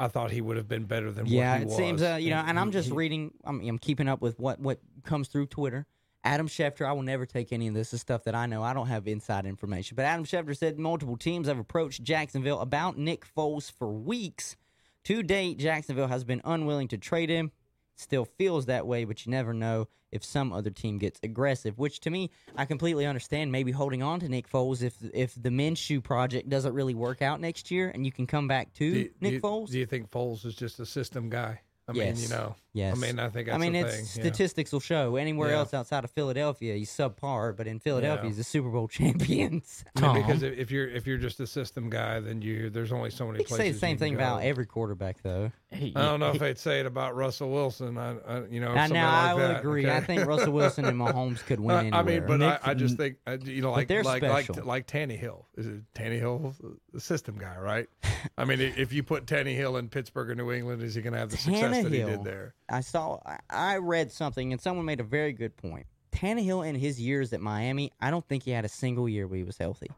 I 0.00 0.08
thought 0.08 0.30
he 0.30 0.40
would 0.40 0.56
have 0.56 0.66
been 0.66 0.84
better 0.86 1.12
than 1.12 1.26
yeah, 1.26 1.50
what 1.52 1.58
he 1.58 1.62
it 1.62 1.66
was. 1.68 1.76
seems 1.76 2.02
uh, 2.02 2.18
you 2.20 2.30
know, 2.30 2.38
and 2.46 2.58
I'm 2.58 2.72
just 2.72 2.88
he- 2.88 2.94
reading. 2.94 3.34
I'm, 3.44 3.60
I'm 3.60 3.78
keeping 3.78 4.08
up 4.08 4.20
with 4.22 4.38
what 4.40 4.58
what 4.58 4.80
comes 5.04 5.28
through 5.28 5.46
Twitter. 5.46 5.86
Adam 6.22 6.48
Schefter, 6.48 6.86
I 6.86 6.92
will 6.92 7.02
never 7.02 7.24
take 7.24 7.52
any 7.52 7.68
of 7.68 7.74
this. 7.74 7.90
This 7.90 7.94
is 7.94 8.00
stuff 8.02 8.24
that 8.24 8.34
I 8.34 8.46
know. 8.46 8.62
I 8.62 8.74
don't 8.74 8.88
have 8.88 9.08
inside 9.08 9.46
information. 9.46 9.94
But 9.96 10.04
Adam 10.04 10.24
Schefter 10.24 10.56
said 10.56 10.78
multiple 10.78 11.16
teams 11.16 11.48
have 11.48 11.58
approached 11.58 12.02
Jacksonville 12.02 12.60
about 12.60 12.98
Nick 12.98 13.24
Foles 13.34 13.72
for 13.72 13.90
weeks. 13.90 14.56
To 15.04 15.22
date, 15.22 15.58
Jacksonville 15.58 16.08
has 16.08 16.24
been 16.24 16.42
unwilling 16.44 16.88
to 16.88 16.98
trade 16.98 17.30
him. 17.30 17.52
Still 17.96 18.26
feels 18.26 18.66
that 18.66 18.86
way, 18.86 19.04
but 19.04 19.24
you 19.24 19.30
never 19.30 19.54
know 19.54 19.88
if 20.12 20.24
some 20.24 20.52
other 20.52 20.70
team 20.70 20.98
gets 20.98 21.20
aggressive. 21.22 21.78
Which 21.78 22.00
to 22.00 22.10
me, 22.10 22.30
I 22.56 22.64
completely 22.64 23.06
understand. 23.06 23.52
Maybe 23.52 23.72
holding 23.72 24.02
on 24.02 24.20
to 24.20 24.28
Nick 24.28 24.48
Foles 24.48 24.82
if 24.82 24.94
if 25.14 25.34
the 25.40 25.50
Minshew 25.50 26.02
project 26.02 26.48
doesn't 26.48 26.72
really 26.72 26.94
work 26.94 27.22
out 27.22 27.40
next 27.40 27.70
year, 27.70 27.90
and 27.90 28.04
you 28.04 28.12
can 28.12 28.26
come 28.26 28.48
back 28.48 28.72
to 28.74 28.92
Do 28.92 29.10
Nick 29.20 29.32
do 29.32 29.40
Foles. 29.40 29.70
Do 29.70 29.78
you 29.78 29.86
think 29.86 30.10
Foles 30.10 30.44
is 30.44 30.54
just 30.54 30.80
a 30.80 30.86
system 30.86 31.28
guy? 31.28 31.60
I 31.88 31.92
mean, 31.92 32.16
you 32.16 32.28
know. 32.28 32.54
yes, 32.72 32.96
I 32.96 33.00
mean, 33.00 33.18
I 33.18 33.28
think 33.30 33.46
that's 33.48 33.56
I 33.56 33.58
mean, 33.58 33.74
it's 33.74 33.92
thing. 33.94 34.04
yeah. 34.04 34.10
statistics 34.30 34.70
will 34.72 34.78
show. 34.80 35.16
Anywhere 35.16 35.50
Yeah. 35.50 35.56
else 35.58 35.74
outside 35.74 36.04
of 36.04 36.10
Philadelphia, 36.12 36.76
he's 36.76 36.90
subpar, 36.90 37.56
but 37.56 37.66
in 37.66 37.80
Philadelphia, 37.80 38.22
Yeah. 38.24 38.28
he's 38.30 38.38
a 38.38 38.44
Super 38.44 38.68
Bowl 38.70 38.86
champion. 38.98 39.62
I 39.96 40.12
mean, 40.12 40.22
because 40.22 40.42
if 40.44 40.56
if 40.56 40.70
you're 40.70 40.88
if 40.88 41.06
you're 41.06 41.18
just 41.18 41.40
a 41.40 41.46
system 41.48 41.90
guy, 41.90 42.20
then 42.20 42.42
you 42.42 42.70
there's 42.70 42.92
only 42.92 43.10
so 43.10 43.26
many 43.26 43.38
You 43.40 43.44
can 43.44 43.56
places. 43.56 43.66
say 43.66 43.72
the 43.72 43.78
same 43.78 43.98
thing 43.98 44.12
go. 44.12 44.18
about 44.20 44.42
every 44.42 44.66
quarterback, 44.66 45.22
though. 45.22 45.50
I 45.72 45.90
don't 45.92 46.20
know 46.20 46.30
if 46.30 46.38
they'd 46.38 46.58
say 46.58 46.80
it 46.80 46.86
about 46.86 47.14
Russell 47.14 47.50
Wilson. 47.50 47.96
I, 47.96 48.16
I 48.18 48.44
you 48.46 48.60
know, 48.60 48.74
Now, 48.74 48.88
like 48.88 48.92
I 48.92 49.34
will 49.34 49.40
that, 49.40 49.60
agree. 49.60 49.88
I 49.88 50.00
think 50.00 50.26
Russell 50.26 50.52
Wilson 50.52 50.84
and 50.84 50.98
Mahomes 50.98 51.44
could 51.44 51.60
win 51.60 51.76
I- 51.76 51.80
anywhere. 51.80 52.00
I 52.00 52.02
mean, 52.02 52.26
but 52.26 52.40
Nick- 52.40 52.66
I, 52.66 52.70
I 52.70 52.74
just 52.74 52.96
think 52.96 53.16
you 53.44 53.62
know, 53.62 53.70
like 53.70 53.86
they're 53.86 54.02
like 54.02 54.22
like 54.22 54.64
like 54.64 54.86
Tannehill 54.86 55.44
is 55.56 55.66
it 55.66 55.82
Tannehill 55.94 56.54
the 56.92 57.00
system 57.00 57.38
guy, 57.38 57.56
right? 57.58 57.88
I 58.36 58.44
mean, 58.44 58.60
if 58.60 58.92
you 58.92 59.02
put 59.02 59.26
Tannehill 59.26 59.78
in 59.78 59.88
Pittsburgh 59.88 60.30
or 60.30 60.34
New 60.34 60.50
England, 60.50 60.82
is 60.82 60.94
he 60.94 61.02
going 61.02 61.12
to 61.12 61.18
have 61.18 61.30
the 61.30 61.36
success 61.36 61.82
that 61.84 61.92
he 61.92 62.02
did 62.02 62.24
there? 62.24 62.54
I 62.68 62.80
saw, 62.80 63.18
I 63.48 63.76
read 63.76 64.12
something, 64.12 64.52
and 64.52 64.60
someone 64.60 64.84
made 64.84 65.00
a 65.00 65.04
very 65.04 65.32
good 65.32 65.56
point. 65.56 65.86
Tannehill 66.12 66.66
in 66.66 66.74
his 66.74 67.00
years 67.00 67.32
at 67.32 67.40
Miami, 67.40 67.92
I 68.00 68.10
don't 68.10 68.26
think 68.26 68.42
he 68.42 68.50
had 68.50 68.64
a 68.64 68.68
single 68.68 69.08
year 69.08 69.26
where 69.26 69.38
he 69.38 69.44
was 69.44 69.56
healthy. 69.58 69.90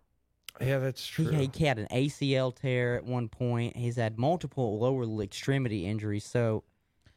Yeah, 0.65 0.79
that's 0.79 1.07
true. 1.07 1.31
he 1.31 1.65
had 1.65 1.79
an 1.79 1.89
ACL 1.91 2.55
tear 2.55 2.97
at 2.97 3.05
one 3.05 3.29
point. 3.29 3.77
He's 3.77 3.97
had 3.97 4.19
multiple 4.19 4.79
lower 4.79 5.05
extremity 5.23 5.87
injuries. 5.87 6.25
So 6.25 6.65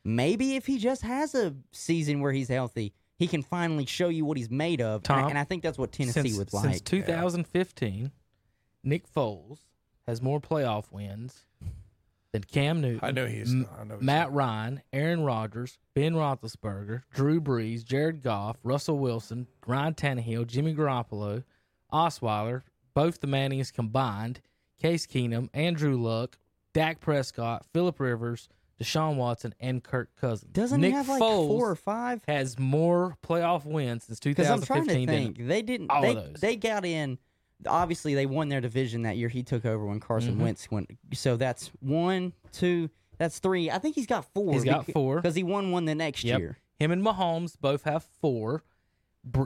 maybe 0.04 0.56
if 0.56 0.66
he 0.66 0.78
just 0.78 1.02
has 1.04 1.36
a 1.36 1.56
season 1.72 2.20
where 2.22 2.32
he's 2.32 2.50
healthy, 2.50 2.94
he 3.18 3.28
can 3.28 3.42
finally 3.44 3.86
show 3.86 4.10
you 4.10 4.26
what 4.26 4.38
he's 4.38 4.50
made 4.52 4.82
of. 4.82 5.02
And 5.10 5.18
I- 5.18 5.22
Tom, 5.22 5.30
and 5.32 5.40
I 5.40 5.44
think 5.44 5.64
that's 5.64 5.78
what 5.78 5.92
Tennessee 5.92 6.22
since, 6.30 6.38
would 6.38 6.52
since 6.52 6.66
like. 6.66 6.84
2015, 6.84 8.12
Nick 8.84 9.12
Foles 9.12 9.60
has 10.06 10.22
more 10.22 10.40
playoff 10.40 10.92
wins 10.92 11.46
than 12.32 12.44
Cam 12.44 12.82
Newton. 12.82 13.00
I 13.02 13.12
know 13.12 13.26
he's. 13.26 13.52
M- 13.54 13.68
I 13.80 13.84
know 13.86 13.96
he's 13.96 14.04
Matt 14.04 14.32
Ryan, 14.34 14.82
Aaron 14.92 15.24
Rodgers, 15.24 15.80
Ben 15.94 16.14
Roethlisberger, 16.14 17.04
Drew 17.14 17.40
Brees, 17.40 17.84
Jared 17.86 18.22
Goff, 18.22 18.58
Russell 18.64 19.00
Wilson, 19.00 19.48
Ryan 19.66 19.94
Tannehill, 19.94 20.46
Jimmy 20.46 20.76
Garoppolo, 20.76 21.44
Osweiler, 21.94 22.64
both 22.96 23.20
the 23.22 23.28
Mannings 23.28 23.70
combined, 23.72 24.42
Case 24.82 25.06
Keenum, 25.06 25.50
Andrew 25.54 25.96
Luck, 25.98 26.40
Dak 26.74 27.00
Prescott, 27.00 27.66
Philip 27.74 28.00
Rivers, 28.00 28.50
Deshaun 28.82 29.16
Watson, 29.16 29.54
and 29.60 29.84
Kirk 29.84 30.10
Cousins. 30.20 30.52
Doesn't 30.52 30.82
Nick 30.82 30.90
he 30.92 30.96
have 30.98 31.08
like 31.08 31.22
Foles 31.22 31.48
four 31.48 31.70
or 31.70 31.76
five? 31.76 32.22
has 32.28 32.58
more 32.60 33.16
playoff 33.26 33.66
wins 33.66 34.06
since 34.06 34.20
Because 34.20 34.50
I'm 34.50 34.62
trying 34.62 34.86
to 34.88 34.94
2015 34.96 35.06
than 35.08 35.34
think. 35.36 35.48
They 35.48 35.62
didn't. 35.62 35.90
all 35.92 36.02
They, 36.02 36.10
of 36.16 36.16
those. 36.34 36.42
they 36.42 36.56
got 36.56 36.84
in. 36.84 37.18
Obviously, 37.68 38.16
they 38.16 38.26
won 38.26 38.50
their 38.50 38.60
division 38.60 39.04
that 39.04 39.16
year. 39.16 39.30
He 39.30 39.44
took 39.44 39.66
over 39.66 39.86
when 39.86 40.02
Carson 40.02 40.36
Mhm. 40.36 40.42
Wentz 40.42 40.70
went. 40.70 40.90
So 41.14 41.38
that's 41.38 41.68
one, 41.80 42.34
two. 42.52 42.90
That's 43.18 43.40
three. 43.40 43.72
I 43.72 43.78
think 43.78 43.96
he's 43.96 44.08
got 44.08 44.26
four. 44.34 44.52
He's 44.52 44.66
got 44.66 44.86
four. 44.92 45.16
because 45.22 45.36
he 45.36 45.44
won 45.44 45.72
one 45.72 45.86
the 45.86 45.96
next 45.96 46.26
Yep. 46.26 46.40
year. 46.40 46.58
Him 46.78 46.92
and 46.92 47.02
Mahomes 47.02 47.56
both 47.60 47.84
have 47.84 48.04
four. 48.04 48.64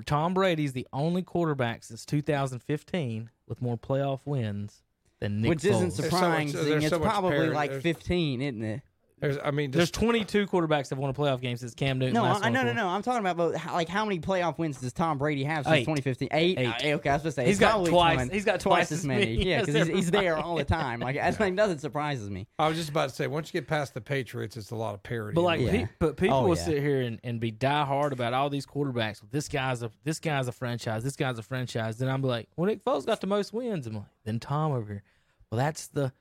Tom 0.08 0.34
Brady's 0.34 0.74
the 0.74 0.88
only 0.92 1.22
quarterback 1.22 1.84
since 1.84 2.04
2015 2.04 3.30
with 3.50 3.62
more 3.62 3.78
playoff 3.78 4.20
wins 4.26 4.84
than 5.20 5.42
Nick 5.42 5.50
which 5.50 5.66
isn't 5.66 5.90
Foles. 5.90 5.98
There's 5.98 6.12
so 6.12 6.30
much- 6.30 6.48
surprising. 6.50 6.70
there's 6.70 6.84
it's 6.86 6.90
so 6.94 7.00
much 7.00 7.10
probably 7.10 7.32
parity. 7.32 7.54
like 7.54 7.70
There's- 7.72 7.84
15, 7.84 8.42
isn't 8.42 8.64
it? 8.64 8.82
There's, 9.20 9.38
I 9.44 9.52
mean, 9.52 9.72
There's 9.72 9.90
just, 9.92 9.94
22 9.96 10.48
quarterbacks 10.48 10.90
that 10.90 10.98
won 10.98 11.10
a 11.10 11.14
playoff 11.14 11.42
game 11.42 11.58
since 11.58 11.74
Cam 11.74 12.00
Newton. 12.00 12.14
No, 12.14 12.24
last 12.24 12.44
I, 12.46 12.50
no, 12.50 12.64
no, 12.64 12.72
no. 12.74 12.88
I'm 12.88 13.02
talking 13.02 13.20
about 13.20 13.36
but 13.36 13.58
how, 13.58 13.74
like 13.74 13.90
how 13.90 14.06
many 14.06 14.20
playoff 14.20 14.58
wins 14.58 14.80
does 14.80 14.94
Tom 14.94 15.18
Brady 15.18 15.44
have 15.44 15.66
since 15.66 15.76
Eight. 15.78 15.80
2015? 15.82 16.28
Eight. 16.32 16.58
Eight. 16.58 16.68
Uh, 16.68 16.96
okay, 16.98 17.10
I 17.10 17.14
was 17.14 17.22
supposed 17.22 17.24
to 17.24 17.32
say 17.32 17.46
He's 17.46 17.56
it's 17.56 17.60
got 17.60 17.86
twice- 17.86 18.18
one- 18.18 18.30
he's 18.30 18.46
got 18.46 18.60
twice 18.60 18.88
twice 18.88 18.92
as 18.94 19.00
as 19.00 19.06
many. 19.06 19.26
many 19.38 19.50
Yeah, 19.50 19.60
as 19.60 19.66
because 19.66 19.88
he's, 19.88 19.96
he's 19.98 20.12
there 20.12 20.38
all 20.38 20.56
the 20.56 20.64
time. 20.80 21.02
Like, 21.02 21.18
I, 21.18 21.36
like 21.40 21.54
nothing 21.54 21.80
surprises 21.80 22.30
me. 22.30 22.48
I 22.58 22.68
was 22.70 22.78
just 22.78 22.90
about 22.90 23.10
to 23.10 23.16
say, 23.16 23.28
once 23.28 23.50
you 23.54 23.60
get 23.60 23.68
past 23.68 23.94
the 23.94 24.02
Patriots, 24.02 24.56
it's 24.56 24.72
a 24.72 24.76
lot 24.76 24.94
of 24.94 25.04
parity. 25.04 25.36
But 25.36 25.42
like, 25.42 25.60
Yeah. 25.62 25.72
pe- 25.72 25.88
but 26.00 26.16
people 26.18 26.38
Oh, 26.38 26.48
will 26.48 26.56
yeah. 26.58 26.64
sit 26.64 26.82
here 26.82 27.02
and, 27.02 27.20
and 27.24 27.40
be 27.40 27.52
die 27.52 27.86
hard 27.86 28.14
about 28.14 28.34
all 28.34 28.50
these 28.50 28.66
quarterbacks. 28.66 29.22
This 29.32 29.48
guy's 29.50 29.84
a 29.84 29.92
this 30.04 30.20
guy's 30.20 30.48
a 30.48 30.52
franchise. 30.54 31.04
This 31.04 31.16
guy's 31.16 31.38
a 31.38 31.44
franchise. 31.44 31.98
Then 31.98 32.08
I'm 32.10 32.22
like, 32.22 32.48
well, 32.56 32.68
Nick 32.68 32.86
Foles 32.86 33.06
got 33.06 33.20
the 33.22 33.28
most 33.28 33.52
wins. 33.54 33.86
I'm 33.88 33.96
like, 33.96 34.04
then 34.24 34.40
Tom 34.40 34.72
over 34.72 34.94
here. 34.94 35.04
Well, 35.52 35.58
that's 35.58 35.88
the 35.88 36.14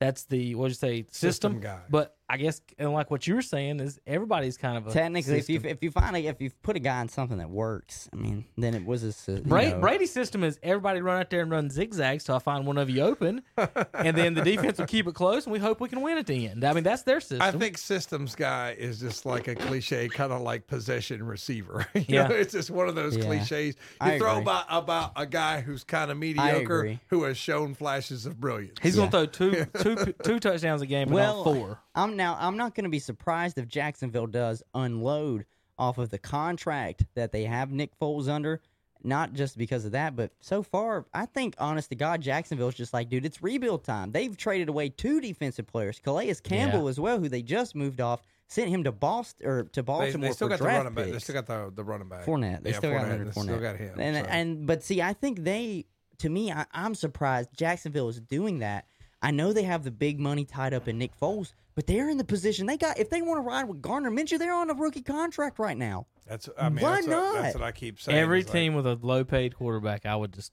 that's 0.00 0.24
the 0.24 0.54
what 0.54 0.68
you 0.68 0.74
say 0.74 1.02
system, 1.10 1.10
System 1.54 1.60
guy. 1.60 1.80
But 1.90 2.14
I 2.30 2.36
guess 2.36 2.60
and 2.78 2.92
like 2.92 3.10
what 3.10 3.26
you 3.26 3.34
were 3.34 3.42
saying 3.42 3.80
is 3.80 3.98
everybody's 4.06 4.56
kind 4.58 4.76
of 4.76 4.86
a 4.86 4.90
Technically, 4.90 5.38
if 5.38 5.48
you 5.48 5.60
if 5.64 5.82
you 5.82 5.90
find 5.90 6.14
a, 6.14 6.20
if 6.26 6.40
you 6.42 6.50
put 6.62 6.76
a 6.76 6.78
guy 6.78 7.00
in 7.00 7.08
something 7.08 7.38
that 7.38 7.48
works, 7.48 8.08
I 8.12 8.16
mean, 8.16 8.44
then 8.58 8.74
it 8.74 8.84
was 8.84 9.02
a 9.28 9.32
you 9.32 9.40
Bra- 9.40 9.62
know, 9.62 9.80
Brady's 9.80 10.12
system 10.12 10.44
is 10.44 10.58
everybody 10.62 11.00
run 11.00 11.20
out 11.20 11.30
there 11.30 11.40
and 11.40 11.50
run 11.50 11.70
zigzags 11.70 12.24
till 12.24 12.34
I 12.34 12.38
find 12.40 12.66
one 12.66 12.76
of 12.76 12.90
you 12.90 13.00
open, 13.02 13.42
and 13.94 14.16
then 14.16 14.34
the 14.34 14.42
defense 14.42 14.78
will 14.78 14.86
keep 14.86 15.06
it 15.06 15.14
close, 15.14 15.46
and 15.46 15.52
we 15.54 15.58
hope 15.58 15.80
we 15.80 15.88
can 15.88 16.02
win 16.02 16.18
at 16.18 16.26
the 16.26 16.48
end. 16.48 16.64
I 16.64 16.72
mean, 16.74 16.84
that's 16.84 17.02
their 17.02 17.20
system. 17.20 17.40
I 17.40 17.50
think 17.50 17.78
systems 17.78 18.34
guy 18.34 18.76
is 18.78 19.00
just 19.00 19.24
like 19.24 19.48
a 19.48 19.54
cliche, 19.54 20.08
kind 20.08 20.30
of 20.32 20.42
like 20.42 20.66
possession 20.66 21.22
receiver. 21.24 21.86
you 21.94 22.04
Yeah. 22.08 22.28
know, 22.28 22.34
it's 22.34 22.52
just 22.52 22.70
one 22.70 22.88
of 22.88 22.94
those 22.94 23.16
Yeah. 23.16 23.24
cliches. 23.24 23.74
You 23.76 23.82
I 24.00 24.18
throw 24.18 24.38
about 24.38 24.66
about 24.68 25.12
a 25.16 25.24
guy 25.26 25.62
who's 25.62 25.82
kind 25.82 26.10
of 26.10 26.18
mediocre 26.18 26.98
who 27.08 27.22
has 27.24 27.38
shown 27.38 27.74
flashes 27.74 28.26
of 28.26 28.38
brilliance. 28.38 28.78
He's 28.82 28.96
Yeah. 28.96 29.08
going 29.08 29.26
to 29.28 29.38
throw 29.38 29.64
two, 29.84 29.96
two, 30.04 30.12
two 30.22 30.40
touchdowns 30.40 30.82
a 30.82 30.86
game 30.86 31.08
and 31.08 31.14
Well, 31.14 31.44
not 31.44 31.54
four. 31.54 31.78
I'm 31.94 32.16
now 32.18 32.36
I'm 32.38 32.58
not 32.58 32.74
going 32.74 32.84
to 32.84 32.90
be 32.90 32.98
surprised 32.98 33.56
if 33.56 33.66
Jacksonville 33.66 34.26
does 34.26 34.62
unload 34.74 35.46
off 35.78 35.96
of 35.96 36.10
the 36.10 36.18
contract 36.18 37.06
that 37.14 37.32
they 37.32 37.44
have 37.44 37.70
Nick 37.72 37.98
Foles 37.98 38.28
under. 38.28 38.60
Not 39.04 39.32
just 39.32 39.56
because 39.56 39.84
of 39.84 39.92
that, 39.92 40.16
but 40.16 40.32
so 40.40 40.60
far, 40.60 41.06
I 41.14 41.26
think, 41.26 41.54
honest 41.58 41.88
to 41.90 41.94
God, 41.94 42.20
Jacksonville's 42.20 42.74
just 42.74 42.92
like, 42.92 43.08
dude, 43.08 43.24
it's 43.24 43.40
rebuild 43.40 43.84
time. 43.84 44.10
They've 44.10 44.36
traded 44.36 44.68
away 44.68 44.88
two 44.88 45.20
defensive 45.20 45.68
players, 45.68 46.00
Calais 46.00 46.34
Campbell 46.42 46.88
as 46.88 46.98
well, 46.98 47.20
who 47.20 47.28
they 47.28 47.40
just 47.40 47.76
moved 47.76 48.00
off, 48.00 48.24
sent 48.48 48.68
him 48.68 48.82
to 48.82 48.90
Boston 48.90 49.46
or 49.46 49.62
to 49.62 49.84
Baltimore 49.84 50.28
they 50.28 50.34
still 50.34 50.48
for 50.48 50.50
got 50.50 50.58
the 50.58 50.64
running 50.64 50.94
back. 50.94 51.12
They 51.12 51.18
still 51.20 51.34
got 51.34 51.46
the 51.46 51.70
the 51.72 51.84
running 51.84 52.08
back. 52.08 52.24
Fournette. 52.26 52.64
They 52.64 52.70
Yeah, 52.72 52.78
still 52.78 52.90
got 52.90 53.02
Fournette. 53.02 53.08
Leonard 53.10 53.26
They 53.28 53.40
Fournette. 53.40 53.44
Still 53.44 53.60
got 53.60 53.76
him. 53.76 54.00
And, 54.00 54.16
so. 54.16 54.30
and 54.32 54.66
but 54.66 54.82
see, 54.82 55.00
I 55.00 55.12
think 55.12 55.44
they, 55.44 55.86
to 56.18 56.28
me, 56.28 56.50
I, 56.50 56.66
I'm 56.72 56.96
surprised 56.96 57.50
Jacksonville 57.56 58.08
is 58.08 58.20
doing 58.20 58.58
that. 58.58 58.86
I 59.22 59.30
know 59.30 59.52
they 59.52 59.64
have 59.64 59.84
the 59.84 59.90
big 59.90 60.20
money 60.20 60.44
tied 60.44 60.72
up 60.74 60.86
in 60.88 60.98
Nick 60.98 61.18
Foles, 61.20 61.52
but 61.74 61.86
they're 61.86 62.08
in 62.08 62.18
the 62.18 62.24
position 62.24 62.66
they 62.66 62.76
got. 62.76 62.98
If 62.98 63.10
they 63.10 63.20
want 63.22 63.38
to 63.38 63.42
ride 63.42 63.64
with 63.64 63.82
Gardner 63.82 64.10
Minshew, 64.10 64.38
they're 64.38 64.54
on 64.54 64.70
a 64.70 64.74
rookie 64.74 65.02
contract 65.02 65.58
right 65.58 65.76
now. 65.76 66.06
that's 66.26 66.48
I 66.58 66.68
mean 66.68 66.82
Why 66.84 66.96
that's, 66.96 67.06
What, 67.08 67.34
that's 67.42 67.54
what 67.54 67.64
I 67.64 67.72
keep 67.72 68.00
saying. 68.00 68.16
Every 68.18 68.40
is 68.40 68.46
like, 68.46 68.52
team 68.52 68.74
with 68.74 68.86
a 68.86 68.98
low 69.02 69.24
paid 69.24 69.56
quarterback, 69.56 70.06
I 70.06 70.14
would 70.16 70.32
just 70.32 70.52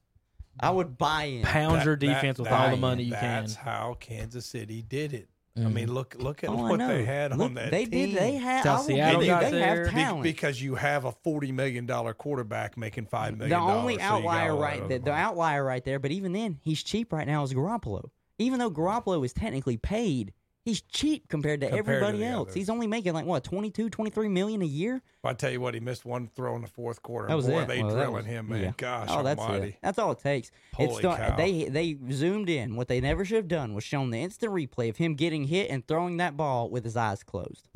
I 0.60 0.70
would 0.72 0.98
buy 0.98 1.24
in. 1.26 1.44
pound 1.44 1.78
that- 1.80 1.86
your 1.86 1.96
that- 1.98 2.06
defense 2.06 2.40
with 2.40 2.48
that- 2.50 2.60
all 2.60 2.72
the 2.72 2.78
money 2.78 3.04
you 3.04 3.12
can. 3.14 3.44
That's 3.44 3.56
how 3.56 3.98
Kansas 4.00 4.46
City 4.46 4.82
did 4.82 5.14
it. 5.14 5.30
I 5.58 5.62
Mhm. 5.62 5.74
mean, 5.74 5.94
look 5.94 6.16
look 6.20 6.44
at 6.44 6.50
Oh, 6.50 6.56
what 6.68 6.80
they 6.80 7.06
had 7.06 7.32
Look, 7.32 7.40
on 7.48 7.54
that 7.54 7.72
they 7.72 7.86
team. 7.86 8.10
did. 8.10 8.18
They 8.20 8.36
had. 8.36 8.64
Till 8.64 8.72
I 8.74 8.76
will 8.78 8.84
Seattle 8.84 9.22
give 9.22 9.30
got 9.30 9.42
they 9.44 9.52
there. 9.52 9.86
have 9.86 9.94
Be- 9.96 10.02
talent. 10.02 10.24
because 10.24 10.62
you 10.62 10.76
have 10.76 11.06
a 11.06 11.12
forty 11.14 11.52
million 11.54 11.86
dollar 11.86 12.14
quarterback 12.14 12.78
making 12.78 13.06
five 13.06 13.38
million. 13.38 13.58
the 13.58 13.64
only 13.66 13.94
so 13.94 14.00
you 14.00 14.00
got 14.00 14.12
outlier 14.20 14.52
a 14.52 14.56
right 14.56 14.82
of 14.82 14.90
the, 14.90 14.98
the 15.00 15.14
outlier 15.14 15.64
right 15.64 15.84
there 15.86 15.98
but 16.00 16.12
even 16.12 16.34
then 16.34 16.58
he's 16.62 16.84
cheap 16.84 17.14
right 17.14 17.26
now 17.28 17.42
is 17.44 17.54
Garoppolo 17.54 18.10
even 18.38 18.60
though 18.60 18.72
Garoppolo 18.72 19.24
is 19.26 19.34
technically 19.34 19.78
paid 19.78 20.34
he's 20.64 20.82
cheap 20.82 21.28
compared 21.28 21.62
to 21.62 21.68
Compared 21.70 21.88
everybody 21.88 22.18
the 22.20 22.26
else 22.26 22.46
others. 22.48 22.56
he's 22.56 22.70
only 22.72 22.88
making 22.88 23.14
like 23.14 23.26
what 23.26 23.44
22 23.44 23.90
23 23.90 24.28
million 24.30 24.62
a 24.62 24.66
year 24.66 25.02
I 25.24 25.34
tell 25.34 25.50
you 25.52 25.60
what, 25.62 25.74
he 25.74 25.80
missed 25.80 26.06
one 26.06 26.28
throw 26.28 26.56
in 26.56 26.62
the 26.62 26.68
fourth 26.68 27.02
quarter. 27.02 27.28
that 27.28 27.36
was 27.36 27.48
Boy, 27.48 27.62
it 27.62 27.68
they 27.68 27.82
Well, 27.84 27.94
drilling 27.96 28.14
was- 28.14 28.26
him, 28.26 28.50
man. 28.50 28.62
yeah. 28.62 28.74
Gosh 28.78 29.08
oh 29.12 29.22
that's 29.24 29.40
almighty. 29.40 29.68
it 29.70 29.76
that's 29.82 30.00
all 30.00 30.12
it 30.12 30.20
takes 30.20 30.50
it's 30.80 30.92
Holy 30.92 31.04
cow. 31.04 31.36
they 31.36 31.66
they 31.66 31.98
zoomed 32.12 32.50
in 32.50 32.76
what 32.76 32.88
they 32.88 33.00
never 33.00 33.24
should 33.26 33.38
have 33.38 33.48
done 33.48 33.74
was 33.74 33.84
shown 33.84 34.10
the 34.10 34.20
instant 34.20 34.52
replay 34.52 34.90
of 34.90 34.98
him 34.98 35.14
getting 35.16 35.44
hit 35.46 35.70
and 35.70 35.88
throwing 35.88 36.18
that 36.18 36.36
ball 36.36 36.70
with 36.70 36.84
his 36.84 36.98
eyes 36.98 37.24
closed 37.24 37.70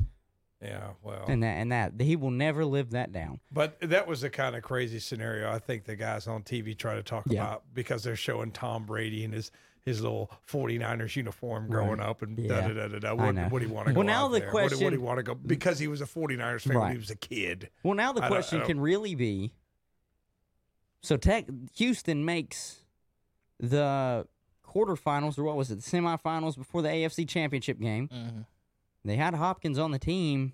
Yeah, 0.62 0.90
well, 1.02 1.24
and 1.26 1.42
that 1.42 1.56
and 1.56 1.72
that 1.72 1.92
he 2.00 2.16
will 2.16 2.30
never 2.30 2.66
live 2.66 2.90
that 2.90 3.12
down 3.12 3.40
but 3.50 3.78
that 3.80 4.06
was 4.06 4.20
the 4.20 4.28
kind 4.28 4.54
of 4.54 4.62
crazy 4.62 4.98
scenario 4.98 5.50
I 5.50 5.58
think 5.58 5.84
the 5.84 5.96
guys 5.96 6.26
on 6.26 6.42
TV 6.42 6.76
try 6.76 6.94
to 6.96 7.02
talk 7.02 7.24
Yeah. 7.26 7.40
about 7.44 7.62
because 7.72 8.02
they're 8.04 8.14
showing 8.14 8.50
Tom 8.52 8.84
Brady 8.84 9.24
and 9.24 9.32
his 9.32 9.50
his 9.86 10.02
little 10.02 10.30
49ers 10.46 11.16
uniform 11.16 11.66
growing 11.68 11.98
up 11.98 12.20
and 12.20 12.36
da 12.36 12.42
Yeah. 12.42 12.68
da 12.68 12.74
da 12.74 12.88
da 12.88 12.98
da. 12.98 13.08
I 13.08 13.12
What, 13.14 13.34
know. 13.34 13.48
what 13.48 13.60
do 13.62 13.68
you 13.68 13.72
want 13.72 13.86
to 13.88 13.94
go 13.94 14.00
Well, 14.00 14.06
now 14.06 14.28
the 14.28 14.40
there? 14.40 14.50
What, 14.52 14.68
do- 14.70 14.84
what 14.84 14.90
do 14.90 14.96
you 14.96 15.00
want 15.02 15.16
to 15.16 15.22
go? 15.22 15.34
Because 15.34 15.78
he 15.78 15.88
was 15.88 16.02
a 16.02 16.06
49ers 16.06 16.62
fan 16.68 16.78
when 16.78 16.92
he 16.92 16.98
was 16.98 17.08
a 17.10 17.16
kid. 17.16 17.70
Well, 17.82 17.94
now 17.94 18.12
the 18.12 18.18
I 18.20 18.28
don't- 18.28 18.30
question 18.36 18.58
don't- 18.58 18.66
can 18.68 18.80
really 18.80 19.14
be: 19.14 19.54
so, 21.02 21.16
Tech 21.16 21.46
Houston 21.76 22.26
makes 22.26 22.84
the 23.58 24.26
quarterfinals, 24.62 25.38
or 25.38 25.44
what 25.44 25.56
was 25.56 25.70
it, 25.70 25.76
the 25.76 25.82
semifinals 25.82 26.56
before 26.58 26.82
the 26.82 26.88
AFC 26.90 27.24
Championship 27.26 27.80
game. 27.80 28.08
Mhm. 28.08 28.44
They 29.04 29.16
had 29.16 29.34
Hopkins 29.34 29.78
on 29.78 29.90
the 29.90 29.98
team. 29.98 30.52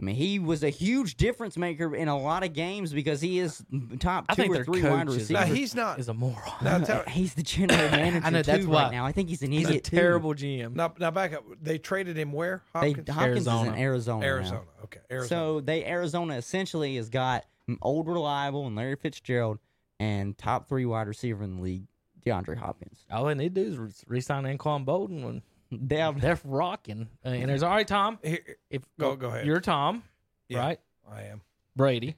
I 0.00 0.02
mean, 0.04 0.16
he 0.16 0.40
was 0.40 0.64
a 0.64 0.70
huge 0.70 1.16
difference 1.16 1.56
maker 1.56 1.94
in 1.94 2.08
a 2.08 2.18
lot 2.18 2.42
of 2.42 2.52
games 2.52 2.92
because 2.92 3.20
he 3.20 3.38
is 3.38 3.64
top 4.00 4.24
I 4.28 4.34
two 4.34 4.42
think 4.42 4.52
or 4.52 4.56
their 4.56 4.64
three 4.64 4.82
wide 4.82 5.06
coach 5.06 5.16
is- 5.18 5.30
Now 5.30 5.44
he's 5.44 5.72
not. 5.76 6.00
Is 6.00 6.08
a 6.08 6.14
moron. 6.14 6.36
Now, 6.62 6.78
tell, 6.78 7.04
He's 7.08 7.34
the 7.34 7.44
general 7.44 7.78
manager 7.92 8.26
I 8.26 8.30
know, 8.30 8.42
that's 8.42 8.64
too 8.64 8.70
why- 8.70 8.82
right 8.84 8.92
now. 8.92 9.06
I 9.06 9.12
think 9.12 9.28
he's 9.28 9.42
an 9.42 9.52
He's 9.52 9.66
a 9.66 9.68
idiot 9.68 9.84
too. 9.84 9.96
terrible 9.96 10.34
GM. 10.34 10.74
now, 10.74 10.92
now 10.98 11.12
back 11.12 11.32
up. 11.34 11.44
They 11.62 11.78
traded 11.78 12.18
him 12.18 12.32
where? 12.32 12.62
They, 12.80 12.88
Hopkins? 12.92 13.08
Hopkins 13.08 13.46
is 13.46 13.46
in 13.46 13.74
Arizona. 13.78 14.26
Arizona. 14.26 14.60
now. 14.78 14.84
Okay, 14.84 15.00
Arizona. 15.12 15.28
So 15.28 15.60
they 15.60 15.84
Arizona 15.86 16.34
essentially 16.34 16.96
has 16.96 17.08
got 17.08 17.44
old 17.80 18.08
reliable 18.08 18.66
and 18.66 18.74
Larry 18.74 18.96
Fitzgerald 18.96 19.58
and 20.00 20.36
top 20.36 20.68
three 20.68 20.86
wide 20.86 21.06
receiver 21.06 21.44
in 21.44 21.56
the 21.58 21.62
league, 21.62 21.84
DeAndre 22.26 22.56
Hopkins. 22.56 23.06
All 23.12 23.26
they 23.26 23.34
need 23.34 23.54
to 23.54 23.62
do 23.64 23.70
is 23.70 23.78
re- 23.78 23.90
re-sign 24.08 24.42
Anquan 24.42 24.84
Boldin 24.84 25.22
when 25.24 25.42
They 25.72 25.96
have 25.96 26.20
they're 26.20 26.38
rocking. 26.44 27.08
Uh, 27.24 27.28
and 27.30 27.48
there's 27.48 27.62
all 27.62 27.70
right, 27.70 27.86
Tom. 27.86 28.18
Here, 28.22 28.38
If 28.70 28.82
Go- 28.98 29.16
go 29.16 29.28
ahead. 29.28 29.46
You're 29.46 29.60
Tom, 29.60 30.02
Yeah. 30.48 30.58
right? 30.60 30.80
I 31.10 31.22
am. 31.24 31.40
Brady. 31.76 32.16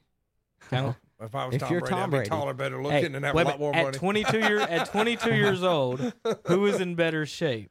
Kind 0.71 0.87
of. 0.89 0.97
If 1.19 1.35
I 1.35 1.47
was 1.47 1.55
If 1.55 1.63
Tom 1.63 1.73
you're 1.73 1.81
Brady, 1.81 1.95
Tom 1.95 2.03
I'd 2.03 2.07
be 2.07 2.11
Brady- 2.19 2.29
taller, 2.29 2.53
better 2.53 2.77
Hey, 2.77 2.83
looking, 3.01 3.15
and 3.15 3.25
have 3.25 3.35
wait 3.35 3.47
a 3.47 3.49
a 3.49 3.51
lot 3.53 3.59
more 3.59 3.73
minute, 3.73 3.85
money. 4.03 4.23
at 4.23 4.31
22 4.33 4.39
year 4.41 4.61
at 4.61 4.87
22 4.91 5.35
years 5.35 5.63
old, 5.63 6.13
who 6.47 6.67
is 6.67 6.79
in 6.79 6.95
better 6.95 7.25
shape, 7.25 7.71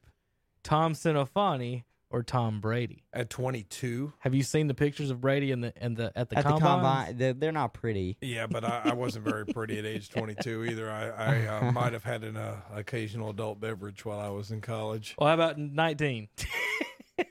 Tom 0.64 0.94
Sinofani 0.94 1.84
or 2.16 2.24
Tom 2.24 2.62
Brady? 2.62 3.04
At 3.12 3.30
22, 3.30 4.14
Have 4.20 4.34
you 4.34 4.42
seen 4.42 4.68
the 4.68 4.74
pictures 4.74 5.10
of 5.10 5.20
Brady 5.20 5.52
and 5.52 5.62
the 5.62 5.74
and 5.76 5.98
the 5.98 6.14
at 6.16 6.30
the 6.30 6.38
at 6.38 6.46
the 6.46 6.58
combine. 6.58 7.18
They're, 7.18 7.34
they're 7.34 7.52
not 7.52 7.74
pretty. 7.74 8.18
yeah, 8.22 8.48
but 8.48 8.64
I, 8.64 8.82
I 8.86 8.94
wasn't 8.94 9.26
very 9.26 9.46
pretty 9.46 9.78
at 9.78 9.86
age 9.86 10.10
22 10.10 10.64
either. 10.70 10.90
I, 10.90 11.10
I 11.10 11.48
uh, 11.48 11.72
might 11.74 11.92
have 11.92 12.06
had 12.06 12.24
an 12.24 12.38
uh, 12.38 12.56
occasional 12.74 13.32
adult 13.32 13.60
beverage 13.60 14.06
while 14.06 14.20
I 14.20 14.30
was 14.30 14.52
in 14.52 14.62
college. 14.62 15.16
Well, 15.20 15.28
how 15.28 15.34
about 15.36 15.58
19? 15.58 16.30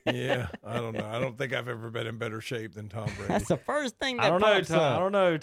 Yeah, 0.06 0.48
I 0.64 0.76
don't 0.76 0.96
know. 0.96 1.04
I 1.04 1.18
don't 1.18 1.36
think 1.36 1.52
I've 1.52 1.68
ever 1.68 1.90
been 1.90 2.06
in 2.06 2.16
better 2.16 2.40
shape 2.40 2.72
than 2.72 2.88
Tom 2.88 3.04
Brady. 3.16 3.28
That's 3.28 3.48
the 3.48 3.58
first 3.58 3.98
thing 3.98 4.16
that 4.16 4.24
I 4.26 4.30
don't 4.30 4.40
know, 4.40 4.54
pops 4.54 4.68
Tom. 4.68 4.80
I 4.80 4.98
don't 4.98 5.12
know. 5.12 5.38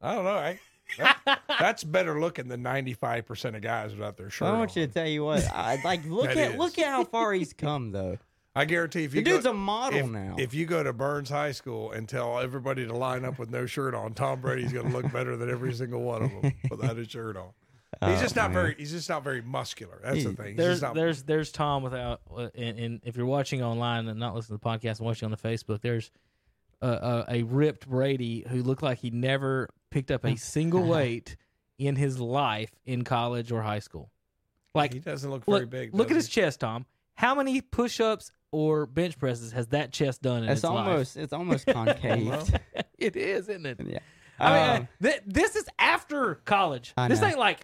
I 0.00 0.14
don't 0.14 0.24
know. 0.24 0.30
I, 0.30 0.60
that- 0.98 1.40
that's 1.48 1.84
better 1.84 2.20
looking 2.20 2.48
than 2.48 2.62
95% 2.62 3.56
of 3.56 3.62
guys 3.62 3.92
without 3.92 4.16
their 4.16 4.30
shirt 4.30 4.48
I 4.48 4.58
want 4.58 4.76
you 4.76 4.86
to 4.86 4.92
tell 4.92 5.08
you 5.08 5.24
what. 5.24 5.44
I, 5.52 5.80
like 5.84 6.04
look 6.08 6.30
at 6.30 6.36
is. 6.36 6.56
look 6.56 6.78
at 6.78 6.86
how 6.86 7.04
far 7.04 7.32
he's 7.32 7.52
come 7.52 7.92
though. 7.92 8.18
I 8.54 8.64
guarantee 8.64 9.04
if 9.04 9.12
The 9.12 9.18
you 9.18 9.24
dude's 9.24 9.44
go, 9.44 9.50
a 9.50 9.54
model 9.54 9.98
if, 10.00 10.06
now. 10.10 10.34
If 10.38 10.54
you 10.54 10.66
go 10.66 10.82
to 10.82 10.92
Burns 10.92 11.28
High 11.30 11.52
School 11.52 11.92
and 11.92 12.08
tell 12.08 12.40
everybody 12.40 12.84
to 12.86 12.92
line 12.96 13.24
up 13.24 13.38
with 13.38 13.50
no 13.50 13.64
shirt 13.66 13.94
on, 13.94 14.12
Tom 14.14 14.40
Brady's 14.40 14.72
going 14.72 14.90
to 14.90 14.96
look 14.96 15.12
better 15.12 15.36
than 15.36 15.48
every 15.50 15.72
single 15.72 16.02
one 16.02 16.22
of 16.22 16.30
them 16.42 16.52
without 16.70 16.98
a 16.98 17.08
shirt 17.08 17.36
on. 17.36 17.50
He's 18.08 18.18
Oh, 18.18 18.22
just 18.22 18.36
not 18.36 18.50
man. 18.50 18.54
very. 18.54 18.74
He's 18.78 18.92
just 18.92 19.08
not 19.08 19.22
very 19.24 19.42
muscular. 19.42 20.00
That's 20.02 20.24
the 20.24 20.32
thing. 20.32 20.46
He's 20.48 20.56
There's 20.56 20.82
not, 20.82 20.94
there's 20.94 21.22
there's 21.24 21.52
Tom 21.52 21.82
without 21.82 22.20
uh, 22.34 22.48
and, 22.54 22.78
and 22.78 23.00
if 23.04 23.16
you're 23.16 23.26
watching 23.26 23.62
online 23.62 24.08
and 24.08 24.18
not 24.18 24.34
listening 24.34 24.58
to 24.58 24.62
the 24.64 24.68
podcast 24.70 24.98
and 24.98 25.06
watching 25.06 25.26
on 25.26 25.30
the 25.32 25.36
Facebook, 25.36 25.80
there's 25.80 26.10
a, 26.80 26.88
a, 26.88 27.24
a 27.28 27.42
ripped 27.42 27.88
Brady 27.88 28.44
who 28.48 28.62
looked 28.62 28.82
like 28.82 28.98
he 28.98 29.10
never 29.10 29.68
picked 29.90 30.10
up 30.10 30.24
a 30.24 30.36
single 30.38 30.84
weight 30.84 31.36
in 31.78 31.96
his 31.96 32.18
life 32.20 32.70
in 32.84 33.02
college 33.04 33.50
or 33.52 33.60
high 33.62 33.80
school. 33.80 34.10
Like 34.74 34.92
he 34.94 35.00
doesn't 35.00 35.28
look 35.30 35.44
very 35.44 35.60
look, 35.60 35.70
big. 35.70 35.94
look 35.94 36.10
at 36.10 36.16
his 36.16 36.28
chest, 36.28 36.60
Tom. 36.60 36.86
How 37.14 37.34
many 37.34 37.60
push-ups 37.60 38.30
or 38.52 38.86
bench 38.86 39.18
presses 39.18 39.52
has 39.52 39.68
that 39.68 39.92
chest 39.92 40.22
done 40.22 40.42
in 40.44 40.48
It's 40.50 40.60
its 40.60 40.64
life? 40.64 40.86
almost 40.88 41.16
it's 41.16 41.32
almost 41.32 41.66
concave. 41.68 42.54
it 42.98 43.16
is, 43.16 43.48
isn't 43.48 43.66
it? 43.66 43.80
yeah. 43.86 43.98
I 44.38 44.52
mean, 44.72 44.80
Um, 44.82 44.88
th- 45.02 45.22
this 45.26 45.54
is 45.56 45.64
after 45.78 46.36
college. 46.46 46.92
I 46.96 47.08
this 47.08 47.20
know. 47.20 47.28
ain't 47.28 47.38
like 47.38 47.60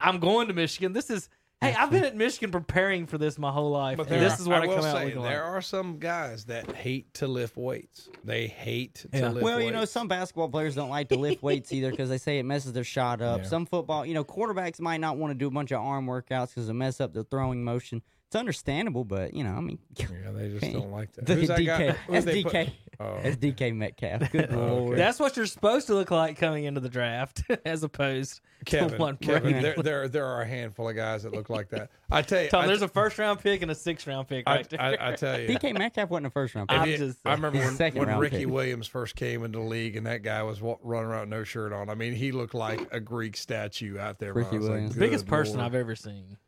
I'm 0.00 0.18
going 0.20 0.48
to 0.48 0.54
Michigan. 0.54 0.92
This 0.92 1.10
is 1.10 1.28
hey, 1.60 1.74
I've 1.74 1.90
been 1.92 2.02
at 2.04 2.16
Michigan 2.16 2.50
preparing 2.50 3.06
for 3.06 3.18
this 3.18 3.38
my 3.38 3.50
whole 3.52 3.70
life. 3.70 3.96
But 3.96 4.10
and 4.10 4.20
this 4.20 4.38
are- 4.38 4.42
is 4.42 4.48
what 4.48 4.62
I, 4.62 4.66
will 4.66 4.76
come 4.76 4.84
out 4.84 4.96
say, 4.96 5.04
looking 5.06 5.22
there 5.22 5.44
are 5.44 5.62
some 5.62 5.98
guys 5.98 6.44
that 6.46 6.70
hate 6.74 7.14
to 7.14 7.26
lift 7.28 7.56
weights. 7.56 8.08
They 8.24 8.46
hate 8.48 9.06
to 9.12 9.18
Yeah. 9.18 9.28
lift 9.30 9.44
Well, 9.44 9.56
weights. 9.58 9.66
you 9.66 9.72
know, 9.72 9.84
some 9.84 10.06
basketball 10.08 10.48
players 10.48 10.74
don't 10.74 10.90
like 10.90 11.08
to 11.10 11.16
lift 11.16 11.40
weights 11.44 11.72
either 11.72 11.90
because 11.92 12.08
they 12.08 12.18
say 12.18 12.38
it 12.40 12.42
messes 12.44 12.72
their 12.72 12.84
shot 12.84 13.22
up. 13.22 13.42
Yeah. 13.42 13.46
Some 13.46 13.64
football, 13.66 14.04
you 14.04 14.12
know, 14.14 14.24
quarterbacks 14.24 14.80
might 14.80 15.00
not 15.00 15.16
want 15.18 15.30
to 15.30 15.34
do 15.38 15.46
a 15.46 15.50
bunch 15.50 15.70
of 15.70 15.80
arm 15.80 16.06
workouts 16.06 16.48
because 16.48 16.68
it 16.68 16.72
mess 16.74 17.00
up 17.00 17.14
their 17.14 17.22
throwing 17.24 17.62
motion. 17.64 18.02
It's 18.32 18.36
understandable, 18.38 19.04
but 19.04 19.34
you 19.34 19.44
know, 19.44 19.52
I 19.52 19.60
mean, 19.60 19.78
Yeah, 19.98 20.06
they 20.32 20.48
just 20.58 20.72
don't 20.72 20.90
like 20.90 21.12
that. 21.12 21.26
the 21.26 21.34
Who's 21.34 21.48
that 21.48 21.58
DK, 21.58 21.66
guy? 21.66 21.96
That's 22.08 22.24
they 22.24 22.42
put- 22.42 22.52
DK, 22.54 22.72
Oh. 22.98 23.18
that's 23.22 23.36
DK 23.36 23.74
Metcalf. 23.76 24.32
Good 24.32 24.48
Oh, 24.52 24.56
okay. 24.86 24.96
That's 24.96 25.20
what 25.20 25.36
you're 25.36 25.44
supposed 25.44 25.88
to 25.88 25.94
look 25.94 26.10
like 26.10 26.38
coming 26.38 26.64
into 26.64 26.80
the 26.80 26.88
draft, 26.88 27.42
as 27.66 27.82
opposed 27.82 28.40
to 28.60 28.64
Kevin, 28.64 28.98
one 28.98 29.16
Kevin, 29.18 29.60
there, 29.60 29.74
there, 29.76 30.08
there 30.08 30.24
are 30.24 30.40
a 30.42 30.46
handful 30.46 30.88
of 30.88 30.96
guys 30.96 31.24
that 31.24 31.34
look 31.34 31.50
like 31.50 31.68
that. 31.70 31.90
I 32.10 32.22
tell 32.22 32.42
you, 32.42 32.48
Tom, 32.48 32.64
I, 32.64 32.66
there's 32.68 32.80
a 32.80 32.88
first 32.88 33.18
round 33.18 33.40
pick 33.40 33.60
and 33.60 33.70
a 33.70 33.74
sixth 33.74 34.06
round 34.06 34.28
pick 34.28 34.44
I, 34.46 34.56
right 34.56 34.70
there. 34.70 34.80
I, 34.80 34.96
I 35.10 35.14
tell 35.14 35.38
you, 35.38 35.48
DK 35.48 35.76
Metcalf 35.76 36.08
wasn't 36.08 36.28
a 36.28 36.30
first 36.30 36.54
round 36.54 36.70
pick. 36.70 36.78
I'm 36.78 36.88
just 36.96 37.18
I 37.26 37.34
remember 37.34 37.58
when, 37.58 37.74
Second 37.74 37.98
when 37.98 38.08
round 38.08 38.20
Ricky 38.22 38.38
pick. 38.44 38.48
Williams 38.48 38.86
first 38.86 39.14
came 39.14 39.44
into 39.44 39.58
the 39.58 39.64
league, 39.64 39.96
and 39.96 40.06
that 40.06 40.22
guy 40.22 40.42
was 40.42 40.62
running 40.62 41.06
around 41.10 41.20
with 41.22 41.38
no 41.38 41.44
shirt 41.44 41.74
on. 41.74 41.90
I 41.90 41.94
mean, 41.94 42.14
he 42.14 42.32
looked 42.32 42.54
like 42.54 42.88
a 42.92 43.00
Greek 43.00 43.36
statue 43.36 43.98
out 43.98 44.18
there. 44.20 44.32
Ricky 44.32 44.56
I 44.56 44.58
was 44.58 44.62
like, 44.68 44.70
Williams. 44.74 44.94
the 44.94 45.00
biggest 45.00 45.26
"Good 45.26 45.30
person 45.30 45.60
I've 45.60 45.74
ever 45.74 45.94
seen 45.96 46.38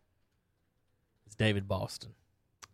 is 1.35 1.37
David 1.37 1.66
Boston. 1.68 2.11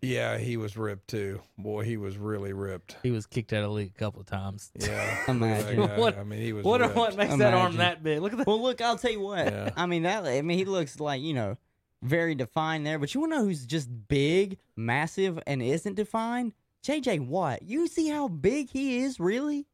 Yeah, 0.03 0.39
he 0.39 0.57
was 0.57 0.77
ripped 0.79 1.09
too. 1.09 1.41
Boy, 1.59 1.85
he 1.85 1.99
was 1.99 2.17
really 2.17 2.55
ripped. 2.55 2.97
He 3.03 3.11
was 3.11 3.27
kicked 3.27 3.53
out 3.53 3.59
of 3.65 3.71
the 3.71 3.75
league 3.75 3.93
a 3.95 3.99
couple 3.99 4.21
of 4.21 4.27
times. 4.27 4.71
Yeah, 4.79 5.25
Imagine. 5.29 5.99
What- 5.99 6.17
I 6.19 6.25
mean, 6.25 6.41
he 6.41 6.53
was. 6.55 6.65
What 6.65 6.81
ripped. 6.81 6.95
what 6.97 7.17
makes 7.17 7.37
that 7.37 7.53
arm 7.55 7.77
that 7.77 8.03
big? 8.03 8.21
Look 8.21 8.33
at 8.33 8.39
that. 8.39 8.47
Well, 8.47 8.63
look, 8.63 8.81
I'll 8.81 8.97
tell 8.97 9.11
you 9.11 9.21
what. 9.21 9.45
Yeah. 9.47 9.71
I 9.77 9.85
mean 9.87 10.05
that. 10.05 10.25
I 10.25 10.41
mean, 10.43 10.57
he 10.57 10.65
looks 10.65 11.01
like 11.01 11.21
you 11.21 11.35
know 11.35 11.59
very 12.03 12.35
defined 12.35 12.87
there. 12.87 12.99
But 12.99 13.15
you 13.15 13.21
want 13.21 13.33
to 13.33 13.39
know 13.39 13.45
who's 13.45 13.67
just 13.67 13.89
big, 14.09 14.59
massive, 14.75 15.39
and 15.47 15.63
isn't 15.63 15.97
defined? 15.97 16.55
JJ 16.83 17.27
Watt. 17.27 17.63
You 17.63 17.87
see 17.87 18.09
how 18.09 18.29
big 18.29 18.71
he 18.71 19.01
is, 19.01 19.21
really? 19.21 19.67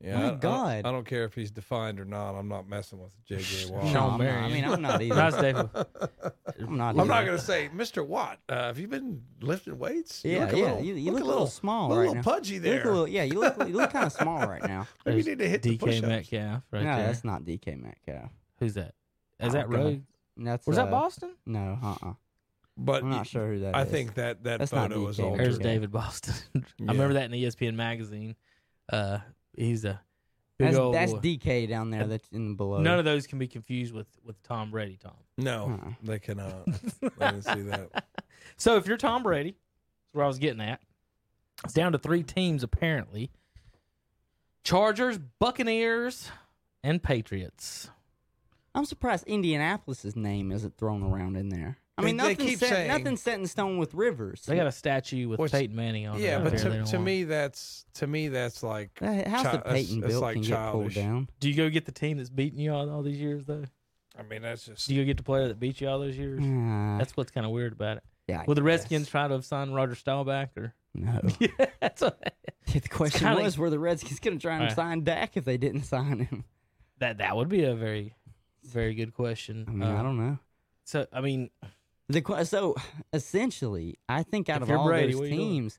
Yeah, 0.00 0.16
My 0.16 0.22
I- 0.22 0.26
I 0.26 0.30
don't- 0.30 0.40
God. 0.40 0.84
I, 0.84 0.92
don't 0.92 1.06
care 1.06 1.24
if 1.24 1.34
he's 1.34 1.50
defined 1.50 1.98
or 1.98 2.04
not. 2.04 2.34
I'm 2.34 2.48
not 2.48 2.68
messing 2.68 2.98
with 3.00 3.12
JJ 3.26 3.70
Watt. 3.70 3.84
Sean 3.84 3.92
no, 3.92 4.00
I'm 4.10 4.18
not, 4.18 4.44
I 4.44 4.48
mean, 4.52 4.64
I'm 4.64 4.82
not 4.82 5.00
either. 5.00 5.14
Nice, 5.14 5.34
David. 5.36 5.70
I'm 5.74 6.76
not. 6.76 6.90
I'm 6.90 7.00
either. 7.00 7.08
not 7.08 7.24
going 7.24 7.38
to 7.38 7.44
say, 7.44 7.70
Mr. 7.74 8.06
Watt, 8.06 8.38
uh, 8.48 8.54
have 8.66 8.78
you 8.78 8.86
been 8.88 9.22
lifting 9.40 9.78
weights? 9.78 10.22
You 10.24 10.32
Yeah, 10.32 10.40
look 10.44 10.52
a 10.52 10.56
yeah. 10.58 10.62
little- 10.64 10.82
you, 10.84 10.94
you 10.94 11.10
look 11.12 11.20
look, 11.20 11.22
a 11.24 11.26
little 11.30 11.46
small 11.46 11.88
look 11.88 11.96
a 11.96 12.00
right 12.00 12.08
little 12.08 12.14
now. 12.16 12.22
pudgy 12.22 12.54
You 12.54 12.60
there. 12.60 12.74
look 12.76 12.84
a 12.84 12.88
little, 12.90 13.08
yeah, 13.08 13.22
you 13.22 13.40
look 13.40 13.58
you 13.68 13.74
look 13.74 13.90
kind 13.90 14.06
of 14.06 14.12
small 14.12 14.46
right 14.46 14.62
now. 14.62 14.86
Maybe 15.06 15.18
you 15.18 15.24
need 15.24 15.38
to 15.38 15.48
hit 15.48 15.62
the 15.62 15.76
DK 15.76 15.80
push-ups. 15.80 16.06
Metcalf 16.06 16.62
right 16.70 16.82
no, 16.84 16.96
there. 16.96 17.06
that's 17.06 17.24
not 17.24 17.44
DK 17.44 17.80
Metcalf. 17.82 18.30
Who's 18.58 18.74
that? 18.74 18.94
Is 19.40 19.48
Oh, 19.48 19.50
that 19.50 19.70
God. 19.70 19.78
Rogue? 19.78 20.00
That's 20.36 20.66
Was 20.66 20.76
uh, 20.78 20.84
that 20.84 20.90
Boston? 20.90 21.30
No, 21.46 21.78
uh, 21.82 21.96
uh 22.08 22.12
But 22.76 23.04
I'm 23.04 23.10
not 23.10 23.26
sure 23.26 23.52
who 23.52 23.60
that 23.60 23.68
is. 23.68 23.74
I 23.74 23.84
think 23.84 24.14
that 24.14 24.42
that 24.44 24.58
That's 24.58 24.72
not 24.72 24.90
photo 24.90 25.08
is 25.08 25.18
DK. 25.18 25.24
altered. 25.24 25.44
There's 25.46 25.58
David 25.58 25.92
Boston. 25.92 26.34
Yeah. 26.78 26.86
I 26.88 26.92
remember 26.92 27.14
that 27.14 27.32
in 27.32 27.40
ESPN 27.40 27.74
magazine. 27.76 28.34
Uh, 28.92 29.18
he's 29.56 29.84
a 29.84 30.00
big 30.58 30.68
that's, 30.68 30.76
old. 30.78 30.94
that's 30.94 31.12
DK 31.12 31.68
down 31.68 31.90
there. 31.90 32.06
That's 32.06 32.28
in 32.28 32.54
below. 32.56 32.80
None 32.80 32.98
of 32.98 33.04
those 33.04 33.26
can 33.26 33.38
be 33.38 33.48
confused 33.48 33.94
with 33.94 34.06
with 34.24 34.42
Tom 34.42 34.70
Brady. 34.70 34.98
Tom. 35.02 35.12
No, 35.36 35.78
Uh-uh. 35.82 35.92
they 36.02 36.18
cannot. 36.18 36.66
I 37.20 37.30
didn't 37.32 37.42
see 37.42 37.62
that. 37.62 38.04
So 38.58 38.76
if 38.76 38.86
you're 38.86 38.98
Tom 38.98 39.22
Brady, 39.22 39.52
that's 39.52 40.14
where 40.14 40.24
I 40.24 40.28
was 40.28 40.38
getting 40.38 40.60
at. 40.60 40.78
It's 41.64 41.72
down 41.72 41.92
to 41.92 41.98
three 41.98 42.22
teams 42.22 42.62
apparently: 42.62 43.30
Chargers, 44.64 45.18
Buccaneers, 45.38 46.30
and 46.82 47.02
Patriots. 47.02 47.90
I'm 48.74 48.84
surprised 48.84 49.24
Indianapolis's 49.26 50.14
name 50.14 50.52
isn't 50.52 50.76
thrown 50.76 51.02
around 51.02 51.36
in 51.36 51.48
there. 51.48 51.78
I 51.96 52.02
mean, 52.02 52.16
they 52.16 52.30
nothing's 52.30 52.50
keep 52.50 52.58
set, 52.58 52.68
saying- 52.70 52.88
nothing's 52.88 53.22
set 53.22 53.38
in 53.38 53.46
stone 53.46 53.78
with 53.78 53.94
Rivers. 53.94 54.42
They 54.46 54.56
got 54.56 54.66
a 54.66 54.72
statue 54.72 55.28
with 55.28 55.38
Which- 55.38 55.52
Peyton 55.52 55.76
Manning 55.76 56.06
on 56.08 56.16
it. 56.16 56.22
Yeah, 56.22 56.40
but 56.40 56.58
to, 56.58 56.84
to 56.84 56.98
me, 56.98 57.24
that's 57.24 57.84
to 57.94 58.06
me 58.08 58.28
that's 58.28 58.62
like 58.64 58.98
That 59.00 59.28
house 59.28 59.44
chi- 59.44 59.52
that 59.52 59.66
Peyton 59.66 60.00
that's- 60.00 60.12
built 60.12 60.12
that's 60.12 60.20
like 60.20 60.34
can 60.34 60.42
get 60.42 60.72
pulled 60.72 60.94
down. 60.94 61.28
do 61.40 61.48
you 61.48 61.54
go 61.56 61.70
get 61.70 61.84
the 61.84 61.92
team 61.92 62.16
that's 62.16 62.30
beating 62.30 62.58
you 62.58 62.72
all, 62.72 62.90
all 62.90 63.02
these 63.02 63.20
years 63.20 63.44
though? 63.44 63.64
I 64.18 64.22
mean, 64.22 64.42
that's 64.42 64.66
just 64.66 64.86
Do 64.88 64.94
you 64.94 65.02
go 65.02 65.06
get 65.06 65.16
the 65.18 65.22
player 65.22 65.48
that 65.48 65.58
beat 65.60 65.80
you 65.80 65.88
all 65.88 65.98
those 66.00 66.16
years? 66.16 66.40
Uh, 66.40 66.98
That's 66.98 67.16
what's 67.16 67.30
kind 67.32 67.44
of 67.46 67.50
weird 67.52 67.72
about 67.72 67.96
it. 67.98 68.02
yeah, 68.28 68.40
I 68.40 68.44
Will 68.46 68.54
the 68.54 68.60
guess. 68.60 68.66
Redskins 68.66 69.08
try 69.08 69.26
to 69.28 69.42
sign 69.42 69.72
Roger 69.72 69.94
Staubach 69.96 70.50
or? 70.56 70.74
No. 70.94 71.20
Yeah, 71.40 71.48
that's 71.80 72.00
what, 72.02 72.34
the 72.72 72.80
question 72.88 73.26
kinda- 73.26 73.42
was, 73.42 73.58
were 73.58 73.70
the 73.70 73.78
Redskins 73.80 74.20
going 74.20 74.38
to 74.38 74.42
try 74.42 74.54
and 74.54 74.64
Right. 74.64 74.72
sign 74.72 75.02
Dak 75.04 75.36
if 75.36 75.44
they 75.44 75.56
didn't 75.56 75.82
sign 75.94 76.20
him? 76.20 76.44
that 76.98 77.18
that 77.18 77.36
would 77.36 77.48
be 77.48 77.64
a 77.64 77.74
very, 77.74 78.14
very 78.64 78.94
good 78.94 79.14
question. 79.14 79.64
I 79.68 79.70
mean, 79.72 79.82
Uh, 79.90 79.98
I 79.98 80.02
don't 80.02 80.16
know. 80.16 80.38
So 80.84 81.06
I 81.12 81.20
mean, 81.20 81.50
The 82.08 82.44
so 82.44 82.74
essentially, 83.12 83.98
I 84.08 84.22
think 84.22 84.48
out 84.48 84.62
If 84.62 84.68
of 84.68 84.76
all 84.76 84.86
Brady, 84.86 85.12
those 85.14 85.22
you 85.22 85.28
teams, 85.28 85.78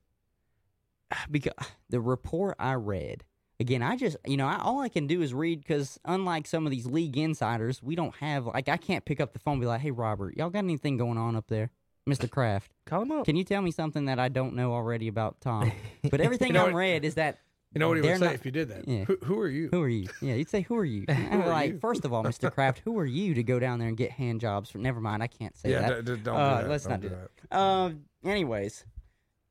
because 1.31 1.53
the 1.89 1.99
report 2.01 2.55
I 2.59 2.73
read 2.73 3.23
again, 3.59 3.81
I 3.81 3.95
just 3.95 4.17
you 4.25 4.37
know 4.37 4.47
I, 4.47 4.57
all 4.57 4.79
I 4.79 4.89
can 4.89 5.07
do 5.07 5.21
is 5.21 5.33
read 5.33 5.61
because 5.61 5.99
unlike 6.05 6.47
some 6.47 6.65
of 6.65 6.71
these 6.71 6.85
league 6.85 7.17
insiders, 7.17 7.81
we 7.81 7.95
don't 7.95 8.15
have 8.15 8.47
like 8.47 8.69
I 8.69 8.77
can't 8.77 9.05
pick 9.05 9.19
up 9.19 9.33
the 9.33 9.39
phone 9.39 9.53
and 9.53 9.61
be 9.61 9.67
like, 9.67 9.81
hey 9.81 9.91
Robert, 9.91 10.35
y'all 10.35 10.49
got 10.49 10.59
anything 10.59 10.97
going 10.97 11.17
on 11.17 11.35
up 11.35 11.47
there, 11.47 11.71
Mister 12.05 12.27
Kraft? 12.27 12.71
call 12.85 13.03
him 13.03 13.11
up. 13.11 13.25
Can 13.25 13.35
you 13.35 13.43
tell 13.43 13.61
me 13.61 13.71
something 13.71 14.05
that 14.05 14.19
I 14.19 14.29
don't 14.29 14.55
know 14.55 14.73
already 14.73 15.07
about 15.07 15.41
Tom? 15.41 15.71
But 16.09 16.21
everything 16.21 16.53
know 16.53 16.67
I'm 16.67 16.75
read 16.75 17.03
is 17.03 17.15
that 17.15 17.39
you 17.75 17.79
know 17.79 17.89
what 17.89 17.97
he 17.97 18.01
would 18.01 18.17
say 18.17 18.25
not- 18.25 18.33
if 18.35 18.45
you 18.45 18.51
did 18.51 18.69
that. 18.69 18.87
Yeah. 18.87 19.03
Who, 19.03 19.17
who 19.23 19.39
are 19.39 19.47
you? 19.47 19.67
who 19.71 19.81
are 19.81 19.87
you? 19.89 20.07
Yeah, 20.21 20.33
you'd 20.35 20.49
say 20.49 20.61
who 20.61 20.75
are 20.77 20.85
you? 20.85 21.05
And 21.09 21.43
are 21.43 21.49
like 21.49 21.73
you? 21.73 21.79
first 21.79 22.05
of 22.05 22.13
all, 22.13 22.23
Mister 22.31 22.49
Kraft, 22.49 22.81
who 22.85 22.97
are 22.97 23.05
you 23.05 23.33
to 23.35 23.43
go 23.43 23.59
down 23.59 23.79
there 23.79 23.87
and 23.89 23.97
get 23.97 24.11
hand 24.11 24.41
jobs? 24.41 24.69
For, 24.69 24.77
never 24.79 24.99
mind, 25.01 25.21
I 25.21 25.27
can't 25.27 25.55
say 25.57 25.71
yeah, 25.71 25.89
that. 25.89 26.05
d- 26.05 26.15
d- 26.15 26.21
don't 26.23 26.35
Uh, 26.35 26.55
do 26.57 26.63
that. 26.63 26.69
let's 26.71 26.83
Don't 26.85 26.91
not 26.93 27.01
do 27.01 27.09
do 27.09 27.15
that. 27.51 27.57
Um. 27.57 28.05
Anyways, 28.23 28.85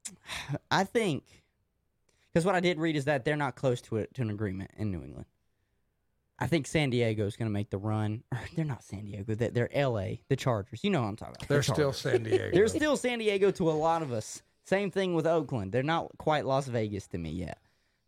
I 0.70 0.84
think 0.84 1.24
because 2.32 2.44
what 2.44 2.54
I 2.54 2.60
did 2.60 2.78
read 2.78 2.96
is 2.96 3.04
that 3.04 3.24
they're 3.24 3.36
not 3.36 3.54
close 3.54 3.80
to 3.82 3.96
it 3.98 4.12
to 4.14 4.22
an 4.22 4.30
agreement 4.30 4.70
in 4.76 4.90
New 4.90 5.02
England. 5.02 5.26
I 6.36 6.48
think 6.48 6.66
San 6.66 6.90
Diego 6.90 7.26
is 7.26 7.36
going 7.36 7.46
to 7.48 7.52
make 7.52 7.70
the 7.70 7.78
run. 7.78 8.24
Or 8.32 8.40
they're 8.56 8.64
not 8.64 8.82
San 8.82 9.04
Diego. 9.04 9.36
They're, 9.36 9.50
they're 9.50 9.76
L.A. 9.76 10.20
The 10.28 10.34
Chargers. 10.34 10.82
You 10.82 10.90
know 10.90 11.00
what 11.00 11.06
I'm 11.08 11.14
talking 11.16 11.36
about. 11.38 11.48
They're 11.48 11.58
The 11.58 11.62
still 11.72 11.92
San 11.92 12.24
Diego. 12.24 12.50
They're 12.52 12.66
still 12.66 12.96
San 12.96 13.20
Diego 13.20 13.52
to 13.52 13.70
a 13.70 13.72
lot 13.72 14.02
of 14.02 14.12
us. 14.12 14.42
Same 14.66 14.90
thing 14.90 15.14
with 15.14 15.28
Oakland. 15.28 15.70
They're 15.70 15.84
not 15.84 16.08
quite 16.18 16.44
Las 16.44 16.66
Vegas 16.66 17.06
to 17.08 17.18
me 17.18 17.30
yet. 17.30 17.58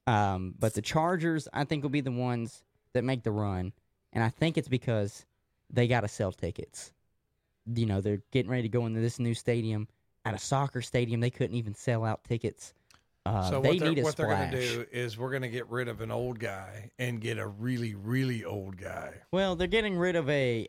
Um, 0.06 0.54
but 0.58 0.74
the 0.74 0.82
Chargers, 0.82 1.48
I 1.52 1.64
think, 1.64 1.82
will 1.82 1.90
be 1.90 2.00
the 2.00 2.12
ones 2.12 2.62
that 2.92 3.04
make 3.04 3.22
the 3.22 3.32
run, 3.32 3.72
and 4.12 4.22
I 4.22 4.28
think 4.28 4.56
it's 4.56 4.68
because 4.68 5.26
they 5.70 5.88
got 5.88 6.02
to 6.02 6.08
sell 6.08 6.32
tickets. 6.32 6.92
You 7.74 7.86
know, 7.86 8.00
they're 8.00 8.22
getting 8.30 8.50
ready 8.50 8.62
to 8.62 8.68
go 8.68 8.86
into 8.86 9.00
this 9.00 9.18
new 9.18 9.34
stadium. 9.34 9.88
At 10.24 10.34
a 10.34 10.38
soccer 10.38 10.82
stadium, 10.82 11.20
they 11.20 11.30
couldn't 11.30 11.56
even 11.56 11.74
sell 11.74 12.04
out 12.04 12.24
tickets. 12.24 12.74
Uh, 13.26 13.50
so 13.50 13.60
they 13.60 13.70
what 13.70 13.78
they're, 13.78 13.88
need 13.88 13.98
a 13.98 14.02
what 14.02 14.16
they're 14.16 14.28
going 14.28 14.50
to 14.52 14.60
do 14.60 14.86
is 14.92 15.18
we're 15.18 15.30
going 15.30 15.42
to 15.42 15.48
get 15.48 15.68
rid 15.68 15.88
of 15.88 16.00
an 16.00 16.12
old 16.12 16.38
guy 16.38 16.92
and 16.98 17.20
get 17.20 17.38
a 17.38 17.46
really 17.46 17.94
really 17.94 18.44
old 18.44 18.76
guy. 18.76 19.14
Well, 19.32 19.56
they're 19.56 19.66
getting 19.66 19.96
rid 19.96 20.14
of 20.14 20.30
a 20.30 20.68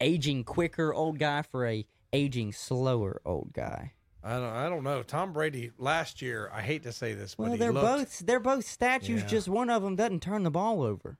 aging 0.00 0.42
quicker 0.42 0.92
old 0.92 1.20
guy 1.20 1.42
for 1.42 1.66
a 1.66 1.86
aging 2.12 2.52
slower 2.52 3.20
old 3.24 3.52
guy. 3.52 3.92
I 4.24 4.34
don't 4.34 4.44
I 4.52 4.68
don't 4.68 4.84
know. 4.84 5.02
Tom 5.02 5.32
Brady 5.32 5.70
last 5.78 6.22
year. 6.22 6.50
I 6.54 6.60
hate 6.62 6.82
to 6.84 6.92
say 6.92 7.14
this, 7.14 7.34
but 7.34 7.42
Well, 7.44 7.52
he 7.52 7.58
they're 7.58 7.72
looked, 7.72 7.86
both 7.86 8.18
they're 8.20 8.40
both 8.40 8.64
statues. 8.64 9.22
Yeah. 9.22 9.26
Just 9.26 9.48
one 9.48 9.68
of 9.70 9.82
them 9.82 9.96
doesn't 9.96 10.20
turn 10.22 10.42
the 10.44 10.50
ball 10.50 10.82
over. 10.82 11.18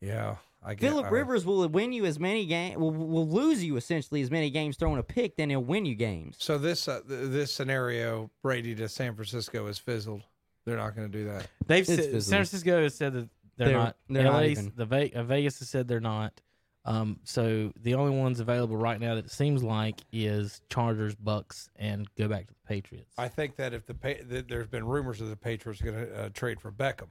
Yeah, 0.00 0.36
I 0.62 0.74
get. 0.74 0.88
Philip 0.90 1.10
Rivers 1.10 1.44
will 1.46 1.66
win 1.68 1.92
you 1.92 2.04
as 2.04 2.20
many 2.20 2.46
games, 2.46 2.76
will, 2.76 2.92
will 2.92 3.28
lose 3.28 3.64
you 3.64 3.76
essentially 3.76 4.20
as 4.22 4.30
many 4.30 4.50
games 4.50 4.76
throwing 4.76 4.98
a 4.98 5.02
pick 5.02 5.36
than 5.36 5.50
he'll 5.50 5.64
win 5.64 5.84
you 5.86 5.94
games. 5.94 6.36
So 6.38 6.58
this 6.58 6.86
uh, 6.88 7.00
th- 7.08 7.30
this 7.30 7.52
scenario, 7.52 8.30
Brady 8.42 8.74
to 8.76 8.88
San 8.88 9.14
Francisco 9.14 9.66
is 9.66 9.78
fizzled. 9.78 10.22
They're 10.66 10.76
not 10.76 10.94
going 10.94 11.10
to 11.10 11.18
do 11.18 11.24
that. 11.26 11.46
They've 11.66 11.86
said. 11.86 12.22
San 12.22 12.38
Francisco 12.38 12.82
has 12.82 12.94
said 12.94 13.12
that 13.14 13.28
they're, 13.56 13.68
They're- 13.68 13.76
not. 13.76 13.96
they're 14.08 14.24
not 14.24 14.44
even. 14.46 14.72
The 14.76 14.86
Ve- 14.86 15.12
uh, 15.14 15.22
Vegas 15.24 15.58
has 15.58 15.68
said 15.68 15.88
they're 15.88 16.00
not. 16.00 16.40
Um, 16.86 17.18
so 17.24 17.72
the 17.80 17.94
only 17.94 18.16
ones 18.16 18.40
available 18.40 18.76
right 18.76 19.00
now 19.00 19.14
that 19.14 19.24
it 19.24 19.30
seems 19.30 19.62
like 19.62 20.02
is 20.12 20.60
Chargers, 20.68 21.14
Bucks, 21.14 21.70
and 21.76 22.06
go 22.16 22.28
back 22.28 22.46
to 22.48 22.52
the 22.54 22.60
Patriots. 22.68 23.14
I 23.16 23.28
think 23.28 23.56
that 23.56 23.72
if 23.72 23.86
the 23.86 23.94
pa- 23.94 24.22
that 24.28 24.48
there's 24.48 24.66
been 24.68 24.84
rumors 24.86 25.20
of 25.22 25.28
the 25.30 25.36
Patriots 25.36 25.80
are 25.80 25.84
going 25.86 26.06
to 26.06 26.24
uh, 26.24 26.28
trade 26.34 26.60
for 26.60 26.70
Beckham, 26.70 27.08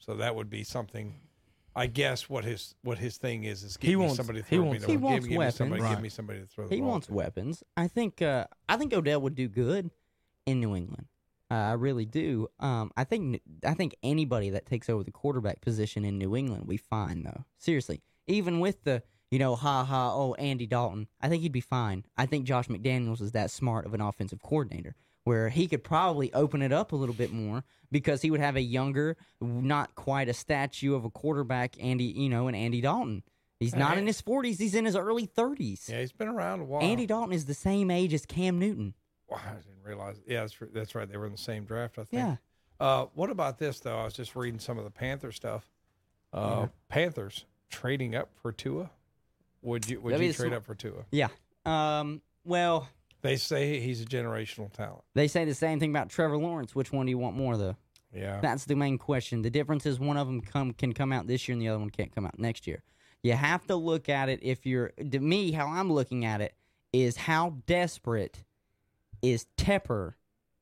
so 0.00 0.14
that 0.16 0.34
would 0.34 0.50
be 0.50 0.64
something. 0.64 1.14
I 1.74 1.86
guess 1.86 2.28
what 2.28 2.44
his 2.44 2.74
what 2.82 2.98
his 2.98 3.16
thing 3.16 3.44
is 3.44 3.62
is 3.62 3.76
give 3.78 3.88
He 3.88 3.96
me 3.96 4.02
wants- 4.02 4.16
somebody 4.16 4.42
to 4.42 4.46
he 4.48 4.56
throw 4.56 4.64
wants- 4.66 4.80
me 4.82 4.86
the 4.86 4.92
He 4.92 4.96
give, 4.96 5.02
wants 5.02 5.26
give 5.26 5.38
me 5.38 5.50
somebody, 5.50 5.80
weapons. 5.82 5.96
give 5.96 6.02
me 6.02 6.08
somebody 6.10 6.40
to 6.40 6.46
throw 6.46 6.66
the 6.68 6.74
He 6.74 6.80
ball 6.82 6.90
wants 6.90 7.06
to. 7.06 7.12
weapons. 7.14 7.62
I 7.76 7.88
think 7.88 8.20
uh, 8.20 8.46
I 8.68 8.76
think 8.76 8.92
Odell 8.92 9.20
would 9.22 9.34
do 9.36 9.48
good 9.48 9.90
in 10.46 10.60
New 10.60 10.74
England. 10.76 11.06
Uh, 11.50 11.54
I 11.54 11.72
really 11.74 12.04
do. 12.06 12.48
Um, 12.60 12.90
I 12.96 13.04
think 13.04 13.40
I 13.64 13.72
think 13.74 13.94
anybody 14.02 14.50
that 14.50 14.66
takes 14.66 14.90
over 14.90 15.02
the 15.04 15.12
quarterback 15.12 15.60
position 15.60 16.04
in 16.04 16.18
New 16.18 16.34
England, 16.36 16.64
we 16.66 16.76
fine 16.76 17.22
though. 17.22 17.44
Seriously, 17.56 18.02
even 18.26 18.58
with 18.60 18.84
the 18.84 19.02
you 19.32 19.38
know 19.38 19.56
ha 19.56 19.82
ha 19.82 20.12
oh 20.14 20.34
Andy 20.34 20.66
Dalton, 20.66 21.08
I 21.20 21.28
think 21.28 21.42
he'd 21.42 21.52
be 21.52 21.60
fine. 21.60 22.04
I 22.16 22.26
think 22.26 22.44
Josh 22.44 22.68
McDaniels 22.68 23.20
is 23.20 23.32
that 23.32 23.50
smart 23.50 23.86
of 23.86 23.94
an 23.94 24.00
offensive 24.00 24.42
coordinator 24.42 24.94
where 25.24 25.48
he 25.48 25.66
could 25.66 25.82
probably 25.82 26.32
open 26.34 26.62
it 26.62 26.72
up 26.72 26.92
a 26.92 26.96
little 26.96 27.14
bit 27.14 27.32
more 27.32 27.64
because 27.90 28.22
he 28.22 28.30
would 28.30 28.40
have 28.40 28.56
a 28.56 28.60
younger, 28.60 29.16
not 29.40 29.94
quite 29.94 30.28
a 30.28 30.34
statue 30.34 30.94
of 30.94 31.04
a 31.04 31.10
quarterback, 31.10 31.76
Andy 31.82 32.04
you 32.04 32.28
know, 32.28 32.46
and 32.46 32.56
Andy 32.56 32.80
Dalton. 32.80 33.22
He's 33.58 33.74
not 33.74 33.96
in 33.96 34.06
his 34.06 34.20
forties; 34.20 34.58
he's 34.58 34.74
in 34.74 34.84
his 34.84 34.96
early 34.96 35.24
thirties. 35.24 35.88
Yeah, 35.90 36.00
he's 36.00 36.12
been 36.12 36.28
around 36.28 36.60
a 36.60 36.64
while. 36.64 36.82
Andy 36.82 37.06
Dalton 37.06 37.32
is 37.32 37.46
the 37.46 37.54
same 37.54 37.90
age 37.90 38.12
as 38.12 38.26
Cam 38.26 38.58
Newton. 38.58 38.92
Wow, 39.28 39.38
I 39.46 39.54
didn't 39.54 39.82
realize. 39.84 40.20
Yeah, 40.26 40.40
that's 40.40 40.56
that's 40.74 40.94
right. 40.94 41.08
They 41.08 41.16
were 41.16 41.26
in 41.26 41.32
the 41.32 41.38
same 41.38 41.64
draft. 41.64 41.98
I 41.98 42.04
think. 42.04 42.22
Yeah. 42.22 42.36
Uh, 42.78 43.06
what 43.14 43.30
about 43.30 43.58
this 43.58 43.80
though? 43.80 43.98
I 43.98 44.04
was 44.04 44.12
just 44.12 44.36
reading 44.36 44.60
some 44.60 44.76
of 44.76 44.84
the 44.84 44.90
Panther 44.90 45.32
stuff. 45.32 45.70
Uh, 46.34 46.66
Panthers 46.88 47.44
trading 47.70 48.14
up 48.14 48.30
for 48.34 48.52
Tua. 48.52 48.90
Would 49.62 49.88
you 49.88 50.00
would 50.00 50.12
That'd 50.14 50.26
you 50.26 50.32
be 50.32 50.36
trade 50.36 50.48
sm- 50.50 50.54
up 50.54 50.64
for 50.64 50.74
Tua? 50.74 51.04
Yeah. 51.10 51.28
Um. 51.64 52.20
Well, 52.44 52.88
They 53.22 53.36
say 53.36 53.78
he's 53.80 54.02
a 54.02 54.04
generational 54.04 54.72
talent. 54.72 55.04
They 55.14 55.28
say 55.28 55.44
the 55.44 55.54
same 55.54 55.78
thing 55.78 55.90
about 55.90 56.10
Trevor 56.10 56.36
Lawrence. 56.36 56.74
Which 56.74 56.92
one 56.92 57.06
do 57.06 57.10
you 57.10 57.18
want 57.18 57.36
more, 57.36 57.56
though? 57.56 57.76
Yeah. 58.12 58.40
That's 58.40 58.64
the 58.64 58.74
main 58.76 58.98
question. 58.98 59.42
The 59.42 59.50
difference 59.50 59.86
is 59.86 59.98
one 59.98 60.16
of 60.16 60.26
them 60.26 60.40
come 60.40 60.72
can 60.72 60.92
come 60.92 61.12
out 61.12 61.26
this 61.26 61.48
year 61.48 61.54
and 61.54 61.62
the 61.62 61.68
other 61.68 61.78
one 61.78 61.90
can't 61.90 62.14
come 62.14 62.26
out 62.26 62.38
next 62.38 62.66
year. 62.66 62.82
You 63.22 63.32
have 63.34 63.66
to 63.68 63.76
look 63.76 64.08
at 64.08 64.28
it 64.28 64.40
if 64.42 64.66
you're 64.66 64.88
to 65.10 65.20
me 65.20 65.52
how 65.52 65.68
I'm 65.68 65.92
looking 65.92 66.24
at 66.24 66.40
it 66.40 66.54
is 66.92 67.16
how 67.16 67.56
desperate 67.66 68.44
is 69.22 69.46
Tepper 69.56 70.14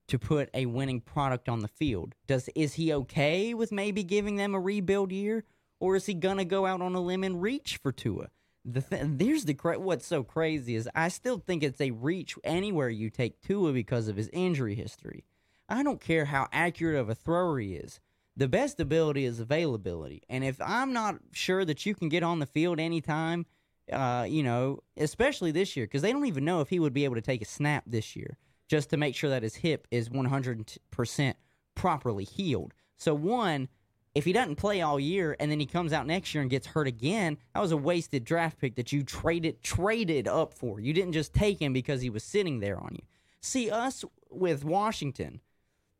to 0.08 0.18
put 0.18 0.50
a 0.52 0.66
winning 0.66 1.00
product 1.00 1.48
on 1.48 1.60
the 1.60 1.68
field. 1.68 2.14
Does 2.26 2.50
is 2.54 2.74
he 2.74 2.92
okay 2.92 3.54
with 3.54 3.72
maybe 3.72 4.04
giving 4.04 4.36
them 4.36 4.54
a 4.54 4.60
rebuild 4.60 5.10
year 5.10 5.44
or 5.80 5.96
is 5.96 6.06
he 6.06 6.14
going 6.14 6.36
to 6.36 6.44
go 6.44 6.66
out 6.66 6.82
on 6.82 6.94
a 6.94 7.00
limb 7.00 7.24
and 7.24 7.40
reach 7.40 7.78
for 7.82 7.90
Tua? 7.90 8.28
The 8.64 8.82
th- 8.82 9.02
there's 9.06 9.44
the 9.44 9.54
cra- 9.54 9.78
what's 9.78 10.06
so 10.06 10.22
crazy 10.22 10.74
is 10.74 10.88
I 10.94 11.08
still 11.08 11.38
think 11.38 11.62
it's 11.62 11.80
a 11.80 11.92
reach 11.92 12.36
anywhere 12.44 12.90
you 12.90 13.10
take 13.10 13.40
Tua 13.40 13.72
because 13.72 14.08
of 14.08 14.16
his 14.16 14.28
injury 14.32 14.74
history. 14.74 15.24
I 15.68 15.82
don't 15.82 16.00
care 16.00 16.26
how 16.26 16.48
accurate 16.52 16.98
of 16.98 17.08
a 17.08 17.14
thrower 17.14 17.58
he 17.58 17.74
is. 17.74 18.00
The 18.36 18.48
best 18.48 18.80
ability 18.80 19.24
is 19.24 19.40
availability. 19.40 20.22
And 20.28 20.44
if 20.44 20.60
I'm 20.60 20.92
not 20.92 21.16
sure 21.32 21.64
that 21.64 21.86
you 21.86 21.94
can 21.94 22.08
get 22.08 22.22
on 22.22 22.38
the 22.38 22.46
field 22.46 22.80
anytime, 22.80 23.46
uh, 23.92 24.26
you 24.28 24.42
know, 24.42 24.80
especially 24.96 25.52
this 25.52 25.76
year, 25.76 25.86
because 25.86 26.02
they 26.02 26.12
don't 26.12 26.26
even 26.26 26.44
know 26.44 26.60
if 26.60 26.68
he 26.68 26.78
would 26.78 26.92
be 26.92 27.04
able 27.04 27.16
to 27.16 27.20
take 27.20 27.42
a 27.42 27.46
snap 27.46 27.84
this 27.86 28.14
year, 28.16 28.36
just 28.68 28.90
to 28.90 28.96
make 28.96 29.14
sure 29.14 29.30
that 29.30 29.42
his 29.42 29.56
hip 29.56 29.86
is 29.90 30.08
100% 30.08 31.34
properly 31.74 32.24
healed. 32.24 32.72
So, 32.96 33.14
one, 33.14 33.68
if 34.14 34.24
he 34.24 34.32
doesn't 34.32 34.56
play 34.56 34.82
all 34.82 34.98
year 34.98 35.36
and 35.38 35.50
then 35.50 35.60
he 35.60 35.66
comes 35.66 35.92
out 35.92 36.06
next 36.06 36.34
year 36.34 36.42
and 36.42 36.50
gets 36.50 36.66
hurt 36.66 36.88
again, 36.88 37.38
that 37.54 37.60
was 37.60 37.72
a 37.72 37.76
wasted 37.76 38.24
draft 38.24 38.58
pick 38.58 38.74
that 38.76 38.92
you 38.92 39.02
traded 39.02 39.62
traded 39.62 40.26
up 40.26 40.54
for. 40.54 40.80
You 40.80 40.92
didn't 40.92 41.12
just 41.12 41.32
take 41.32 41.60
him 41.60 41.72
because 41.72 42.02
he 42.02 42.10
was 42.10 42.24
sitting 42.24 42.60
there 42.60 42.78
on 42.78 42.94
you. 42.94 43.02
See 43.40 43.70
us 43.70 44.04
with 44.30 44.64
Washington, 44.64 45.40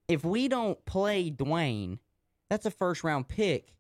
if 0.08 0.24
we 0.24 0.48
don't 0.48 0.84
play 0.84 1.30
Dwayne, 1.30 1.98
that's 2.48 2.66
a 2.66 2.70
first 2.70 3.04
round 3.04 3.28
pick 3.28 3.74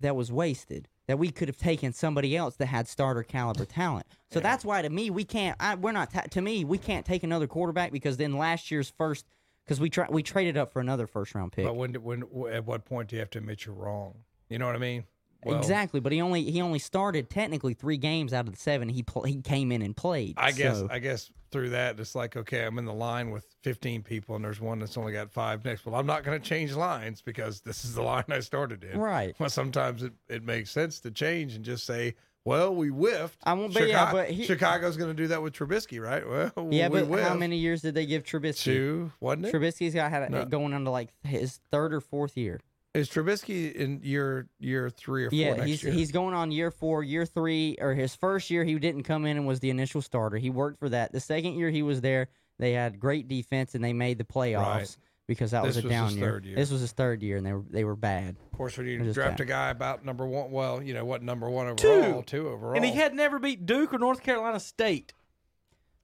that 0.00 0.16
was 0.16 0.32
wasted. 0.32 0.88
That 1.06 1.20
we 1.20 1.30
could 1.30 1.46
have 1.46 1.56
taken 1.56 1.92
somebody 1.92 2.36
else 2.36 2.56
that 2.56 2.66
had 2.66 2.88
starter 2.88 3.22
caliber 3.22 3.64
talent. 3.64 4.06
So 4.32 4.40
that's 4.40 4.64
why 4.64 4.82
to 4.82 4.90
me 4.90 5.08
we 5.08 5.22
can't. 5.22 5.56
I, 5.60 5.76
we're 5.76 5.92
not. 5.92 6.10
Ta- 6.10 6.22
to 6.32 6.42
me 6.42 6.64
we 6.64 6.78
can't 6.78 7.06
take 7.06 7.22
another 7.22 7.46
quarterback 7.46 7.92
because 7.92 8.16
then 8.16 8.36
last 8.36 8.72
year's 8.72 8.90
first 8.90 9.24
because 9.66 9.80
we 9.80 9.90
tra- 9.90 10.08
we 10.10 10.22
traded 10.22 10.56
up 10.56 10.72
for 10.72 10.80
another 10.80 11.06
first 11.06 11.34
round 11.34 11.52
pick. 11.52 11.64
But 11.64 11.74
when, 11.76 11.94
when, 11.94 12.24
at 12.52 12.64
what 12.64 12.84
point 12.84 13.08
do 13.08 13.16
you 13.16 13.20
have 13.20 13.30
to 13.30 13.38
admit 13.38 13.66
you're 13.66 13.74
wrong? 13.74 14.14
You 14.48 14.58
know 14.58 14.66
what 14.66 14.76
I 14.76 14.78
mean? 14.78 15.04
Well, 15.44 15.58
exactly, 15.58 16.00
but 16.00 16.12
he 16.12 16.20
only 16.20 16.50
he 16.50 16.60
only 16.60 16.78
started 16.78 17.30
technically 17.30 17.74
three 17.74 17.98
games 17.98 18.32
out 18.32 18.46
of 18.46 18.52
the 18.52 18.58
seven 18.58 18.88
he 18.88 19.02
pl- 19.02 19.24
he 19.24 19.40
came 19.42 19.70
in 19.70 19.82
and 19.82 19.96
played. 19.96 20.34
I 20.38 20.50
guess 20.52 20.82
I 20.90 20.98
guess 20.98 21.30
through 21.50 21.70
that 21.70 22.00
it's 22.00 22.14
like 22.14 22.36
okay, 22.36 22.64
I'm 22.64 22.78
in 22.78 22.84
the 22.84 22.92
line 22.92 23.30
with 23.30 23.44
15 23.62 24.02
people 24.02 24.34
and 24.34 24.44
there's 24.44 24.60
one 24.60 24.80
that's 24.80 24.96
only 24.96 25.12
got 25.12 25.30
five 25.30 25.64
next. 25.64 25.86
Well, 25.86 25.94
I'm 25.94 26.06
not 26.06 26.24
going 26.24 26.40
to 26.40 26.44
change 26.44 26.74
lines 26.74 27.22
because 27.22 27.60
this 27.60 27.84
is 27.84 27.94
the 27.94 28.02
line 28.02 28.24
I 28.28 28.40
started 28.40 28.82
in. 28.82 28.98
Right. 28.98 29.36
Well, 29.38 29.50
sometimes 29.50 30.02
it, 30.02 30.14
it 30.28 30.42
makes 30.42 30.70
sense 30.70 30.98
to 31.00 31.10
change 31.10 31.54
and 31.54 31.64
just 31.64 31.86
say, 31.86 32.14
well, 32.46 32.74
we 32.74 32.88
whiffed. 32.88 33.38
I 33.44 33.52
won't- 33.52 33.74
but 33.74 33.88
yeah, 33.88 34.10
but 34.12 34.30
he- 34.30 34.44
Chicago's 34.44 34.96
going 34.96 35.10
to 35.10 35.14
do 35.14 35.26
that 35.28 35.42
with 35.42 35.52
Trubisky, 35.52 36.00
right? 36.00 36.26
Well, 36.26 36.68
yeah, 36.72 36.88
we 36.88 37.02
but 37.02 37.20
how 37.22 37.34
many 37.34 37.56
years 37.58 37.82
did 37.82 37.94
they 37.94 38.06
give 38.06 38.22
Trubisky? 38.22 38.62
Two, 38.64 39.12
wasn't 39.20 39.46
it? 39.46 39.52
Trubisky's 39.54 39.92
got 39.94 40.10
had 40.10 40.30
No. 40.30 40.44
going 40.46 40.72
into 40.72 40.90
like 40.90 41.10
his 41.24 41.60
third 41.70 41.92
or 41.92 42.00
fourth 42.00 42.36
year. 42.36 42.60
Is 42.94 43.10
Trubisky 43.10 43.74
in 43.74 44.00
year 44.02 44.48
year 44.58 44.88
three 44.88 45.26
or 45.26 45.30
four 45.30 45.38
Yeah, 45.38 45.62
he's 45.64 45.82
year? 45.82 45.92
he's 45.92 46.12
going 46.12 46.32
on 46.34 46.50
year 46.50 46.70
four, 46.70 47.02
year 47.02 47.26
three, 47.26 47.76
or 47.78 47.92
his 47.92 48.14
first 48.14 48.48
year. 48.48 48.64
He 48.64 48.78
didn't 48.78 49.02
come 49.02 49.26
in 49.26 49.36
and 49.36 49.46
was 49.46 49.60
the 49.60 49.68
initial 49.68 50.00
starter. 50.00 50.38
He 50.38 50.48
worked 50.48 50.78
for 50.78 50.88
that. 50.88 51.12
The 51.12 51.20
second 51.20 51.58
year 51.58 51.68
he 51.68 51.82
was 51.82 52.00
there, 52.00 52.28
they 52.58 52.72
had 52.72 52.98
great 52.98 53.28
defense 53.28 53.74
and 53.74 53.84
they 53.84 53.92
made 53.92 54.16
the 54.16 54.24
playoffs 54.24 54.64
Right. 54.64 54.96
Because 55.26 55.50
that 55.50 55.64
This 55.64 55.76
was 55.76 55.84
a 55.84 55.88
was 55.88 55.90
down 55.90 56.08
his 56.08 56.16
year. 56.16 56.26
third 56.30 56.44
year. 56.44 56.56
This 56.56 56.70
was 56.70 56.80
his 56.80 56.92
third 56.92 57.22
year, 57.22 57.36
and 57.36 57.46
they 57.46 57.52
were 57.52 57.64
they 57.70 57.84
were 57.84 57.96
bad. 57.96 58.36
of 58.52 58.56
course, 58.58 58.76
when 58.78 58.86
It 58.86 58.90
you 58.92 59.12
draft 59.12 59.38
bad. 59.38 59.40
a 59.40 59.48
guy 59.48 59.70
about 59.70 60.04
number 60.04 60.26
one, 60.26 60.50
well, 60.50 60.82
you 60.82 60.94
know 60.94 61.04
what 61.04 61.22
number 61.22 61.48
one 61.50 61.66
overall, 61.68 62.22
two, 62.22 62.48
overall, 62.48 62.74
And 62.76 62.84
he 62.84 62.92
had 62.92 63.14
never 63.14 63.38
beat 63.38 63.66
Duke 63.66 63.92
or 63.94 63.98
North 63.98 64.22
Carolina 64.22 64.60
State. 64.60 65.12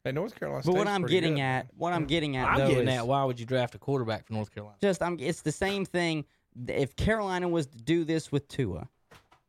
Hey, 0.04 0.10
North 0.12 0.34
Carolina. 0.34 0.62
But 0.66 0.74
what 0.74 0.88
I'm 0.88 1.06
getting 1.06 1.34
good. 1.36 1.42
at, 1.42 1.66
what 1.76 1.92
I'm 1.92 2.06
getting 2.06 2.36
at, 2.36 2.48
I'm 2.48 2.58
though, 2.58 2.68
getting 2.68 2.88
is 2.88 2.98
at 2.98 3.06
why 3.06 3.22
would 3.24 3.38
you 3.38 3.46
draft 3.46 3.74
a 3.76 3.78
quarterback 3.78 4.26
for 4.26 4.32
North 4.32 4.52
Carolina? 4.52 4.76
just 4.82 5.00
I'm. 5.02 5.16
It's 5.20 5.42
the 5.42 5.52
same 5.52 5.84
thing. 5.84 6.24
If 6.68 6.96
Carolina 6.96 7.48
was 7.48 7.66
to 7.68 7.78
do 7.78 8.04
this 8.04 8.32
with 8.32 8.48
Tua, 8.48 8.88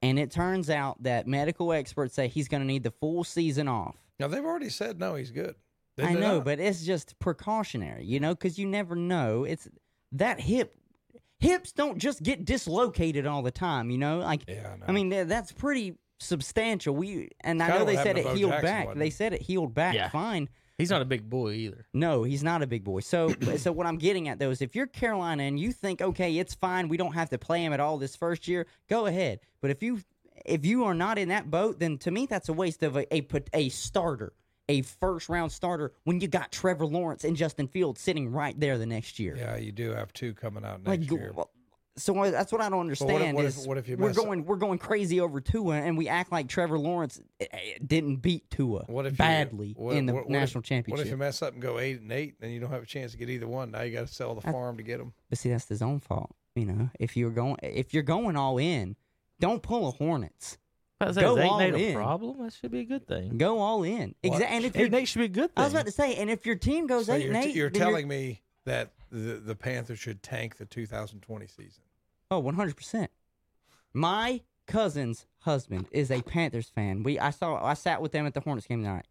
and 0.03 0.19
it 0.19 0.29
turns 0.31 0.69
out 0.69 1.01
that 1.03 1.25
medical 1.27 1.73
experts 1.73 2.13
say 2.13 2.27
he's 2.27 2.47
going 2.47 2.61
to 2.61 2.67
need 2.67 2.83
the 2.83 2.91
full 2.91 3.23
season 3.23 3.67
off. 3.67 3.95
Now 4.19 4.27
they've 4.27 4.45
already 4.45 4.69
said 4.69 4.99
no, 4.99 5.15
he's 5.15 5.31
good. 5.31 5.55
Did 5.97 6.05
I 6.05 6.13
know, 6.13 6.35
not? 6.37 6.45
but 6.45 6.59
it's 6.59 6.83
just 6.85 7.17
precautionary, 7.19 8.05
you 8.05 8.19
know, 8.19 8.33
because 8.33 8.57
you 8.57 8.65
never 8.67 8.95
know. 8.95 9.43
It's 9.43 9.67
that 10.13 10.39
hip. 10.39 10.75
Hips 11.39 11.71
don't 11.73 11.97
just 11.97 12.23
get 12.23 12.45
dislocated 12.45 13.25
all 13.27 13.41
the 13.41 13.51
time, 13.51 13.89
you 13.91 13.97
know. 13.97 14.19
Like, 14.19 14.43
yeah, 14.47 14.71
I 14.73 14.77
know. 14.77 14.85
I 14.87 14.91
mean, 14.93 15.09
tha- 15.09 15.25
that's 15.25 15.51
pretty 15.51 15.95
substantial. 16.19 16.95
We 16.95 17.29
and 17.41 17.61
I 17.61 17.67
kinda 17.67 17.79
know 17.79 17.85
they 17.85 17.95
said 17.97 18.17
it 18.17 18.25
healed 18.27 18.51
Jackson, 18.51 18.65
back. 18.69 18.95
They 18.95 19.09
said 19.09 19.33
it 19.33 19.41
healed 19.41 19.73
back 19.73 19.93
Yeah. 19.95 20.09
fine. 20.09 20.49
He's 20.77 20.89
not 20.89 21.01
a 21.01 21.05
big 21.05 21.29
boy 21.29 21.51
either. 21.53 21.85
No, 21.93 22.23
he's 22.23 22.43
not 22.43 22.63
a 22.63 22.67
big 22.67 22.83
boy. 22.83 23.01
So, 23.01 23.29
so 23.57 23.71
what 23.71 23.85
I'm 23.85 23.97
getting 23.97 24.27
at 24.29 24.39
though 24.39 24.49
is 24.49 24.61
if 24.61 24.75
you're 24.75 24.87
Carolina 24.87 25.43
and 25.43 25.59
you 25.59 25.71
think, 25.71 26.01
okay, 26.01 26.37
it's 26.37 26.55
fine, 26.55 26.87
we 26.87 26.97
don't 26.97 27.13
have 27.13 27.29
to 27.29 27.37
play 27.37 27.63
him 27.63 27.73
at 27.73 27.79
all 27.79 27.97
this 27.97 28.15
first 28.15 28.47
year, 28.47 28.65
go 28.89 29.05
ahead. 29.05 29.39
But 29.61 29.69
if 29.69 29.83
you 29.83 29.99
if 30.45 30.65
you 30.65 30.85
are 30.85 30.93
not 30.95 31.17
in 31.19 31.29
that 31.29 31.51
boat, 31.51 31.79
then 31.79 31.97
to 31.99 32.11
me 32.11 32.25
that's 32.25 32.49
a 32.49 32.53
waste 32.53 32.83
of 32.83 32.95
a 32.97 33.13
a, 33.13 33.27
a 33.53 33.69
starter, 33.69 34.33
a 34.69 34.81
first 34.81 35.29
round 35.29 35.51
starter 35.51 35.91
when 36.05 36.19
you 36.21 36.27
got 36.27 36.51
Trevor 36.51 36.85
Lawrence 36.85 37.23
and 37.23 37.35
Justin 37.35 37.67
Fields 37.67 37.99
sitting 38.01 38.31
right 38.31 38.57
there 38.59 38.77
the 38.77 38.85
next 38.85 39.19
year. 39.19 39.35
yeah, 39.37 39.57
you 39.57 39.71
do 39.71 39.91
have 39.91 40.13
two 40.13 40.33
coming 40.33 40.63
out 40.63 40.83
like, 40.85 41.01
next 41.01 41.11
year. 41.11 41.31
well, 41.35 41.49
so 41.95 42.13
that's 42.31 42.51
what 42.51 42.59
I 42.61 42.69
don't 42.69 42.87
what 42.87 42.91
if- 42.93 43.01
understand 43.03 43.35
what 43.35 43.45
if- 43.45 43.57
is 43.57 43.67
what 43.67 43.77
if 43.77 43.87
you 43.87 43.97
we're 43.97 44.07
mess 44.07 44.17
up? 44.17 44.25
going 44.25 44.45
we're 44.45 44.55
going 44.55 44.79
crazy 44.79 45.19
over 45.19 45.39
Tua 45.41 45.75
and 45.75 45.95
we 45.97 46.07
act 46.07 46.31
like 46.31 46.47
Trevor 46.47 46.79
Lawrence 46.79 47.21
eh, 47.39 47.45
eh, 47.51 47.57
didn't 47.85 48.15
beat 48.17 48.49
Tua 48.49 48.85
What 48.87 49.05
if 49.05 49.11
you- 49.13 49.17
badly 49.17 49.73
what- 49.77 49.95
in 49.95 50.05
the 50.07 50.13
what 50.13 50.23
if- 50.23 50.29
national 50.29 50.63
What 50.87 50.99
if 51.01 51.07
you 51.07 51.17
mess 51.17 51.41
up 51.41 51.53
and 51.53 51.61
go 51.61 51.77
eight 51.77 51.99
and 52.01 52.11
eight, 52.11 52.35
and 52.41 52.51
you 52.51 52.59
don't 52.59 52.71
have 52.71 52.81
a 52.83 52.87
chance 52.87 53.11
to 53.11 53.17
get 53.17 53.29
either 53.29 53.47
one? 53.47 53.71
Now 53.71 53.81
you 53.83 53.93
got 53.93 54.07
to 54.07 54.13
sell 54.13 54.33
the 54.33 54.41
farm 54.41 54.77
to 54.77 54.83
get 54.83 54.97
them. 54.97 55.13
But 55.29 55.37
see, 55.37 55.49
that's 55.49 55.67
his 55.67 55.81
own 55.83 55.99
fault. 55.99 56.31
You 56.55 56.65
know, 56.65 56.89
if 56.99 57.15
you're 57.17 57.31
going, 57.31 57.57
if 57.63 57.93
you're 57.93 58.01
going 58.03 58.35
all 58.37 58.57
in, 58.59 58.95
don't 59.39 59.61
pull 59.61 59.87
a 59.87 59.91
Hornets. 59.91 60.57
I 61.03 61.07
was 61.07 61.17
Go 61.17 61.35
saying, 61.35 61.49
all 61.49 61.61
eight 61.61 61.71
Nate 61.73 61.81
in. 61.89 61.91
a 61.95 61.99
problem? 61.99 62.41
That 62.41 62.53
should 62.53 62.71
be 62.71 62.79
a 62.79 62.85
good 62.85 63.07
thing. 63.07 63.37
Go 63.37 63.59
all 63.59 63.83
in. 63.83 64.15
Exactly. 64.23 64.55
And 64.55 64.65
if 64.65 64.75
Eight 64.75 64.79
you're, 64.79 64.89
Nate 64.89 65.07
should 65.07 65.19
be 65.19 65.25
a 65.25 65.27
good 65.27 65.55
thing. 65.55 65.61
I 65.61 65.63
was 65.65 65.73
about 65.73 65.85
to 65.85 65.91
say, 65.91 66.15
and 66.15 66.29
if 66.29 66.45
your 66.45 66.55
team 66.55 66.87
goes 66.87 67.05
So 67.07 67.13
eight 67.13 67.25
you're, 67.25 67.33
and 67.33 67.43
t- 67.43 67.49
eight, 67.49 67.55
you're 67.55 67.69
then 67.69 67.81
telling 67.81 68.07
me 68.07 68.41
that 68.65 68.93
the 69.11 69.33
the 69.43 69.55
Panthers 69.55 69.99
should 69.99 70.23
tank 70.23 70.57
the 70.57 70.65
2020 70.65 71.47
season. 71.47 71.83
oh, 72.31 72.39
100 72.39 72.75
percent. 72.75 73.11
My 73.93 74.41
cousin's 74.65 75.25
husband 75.39 75.87
is 75.91 76.09
a 76.09 76.21
Panthers 76.21 76.69
fan. 76.69 77.03
We, 77.03 77.19
I 77.19 77.29
saw, 77.31 77.63
I 77.63 77.73
sat 77.73 78.01
with 78.01 78.11
them 78.11 78.25
at 78.25 78.33
the 78.33 78.39
Hornets 78.39 78.65
game 78.65 78.81
tonight 78.81 79.05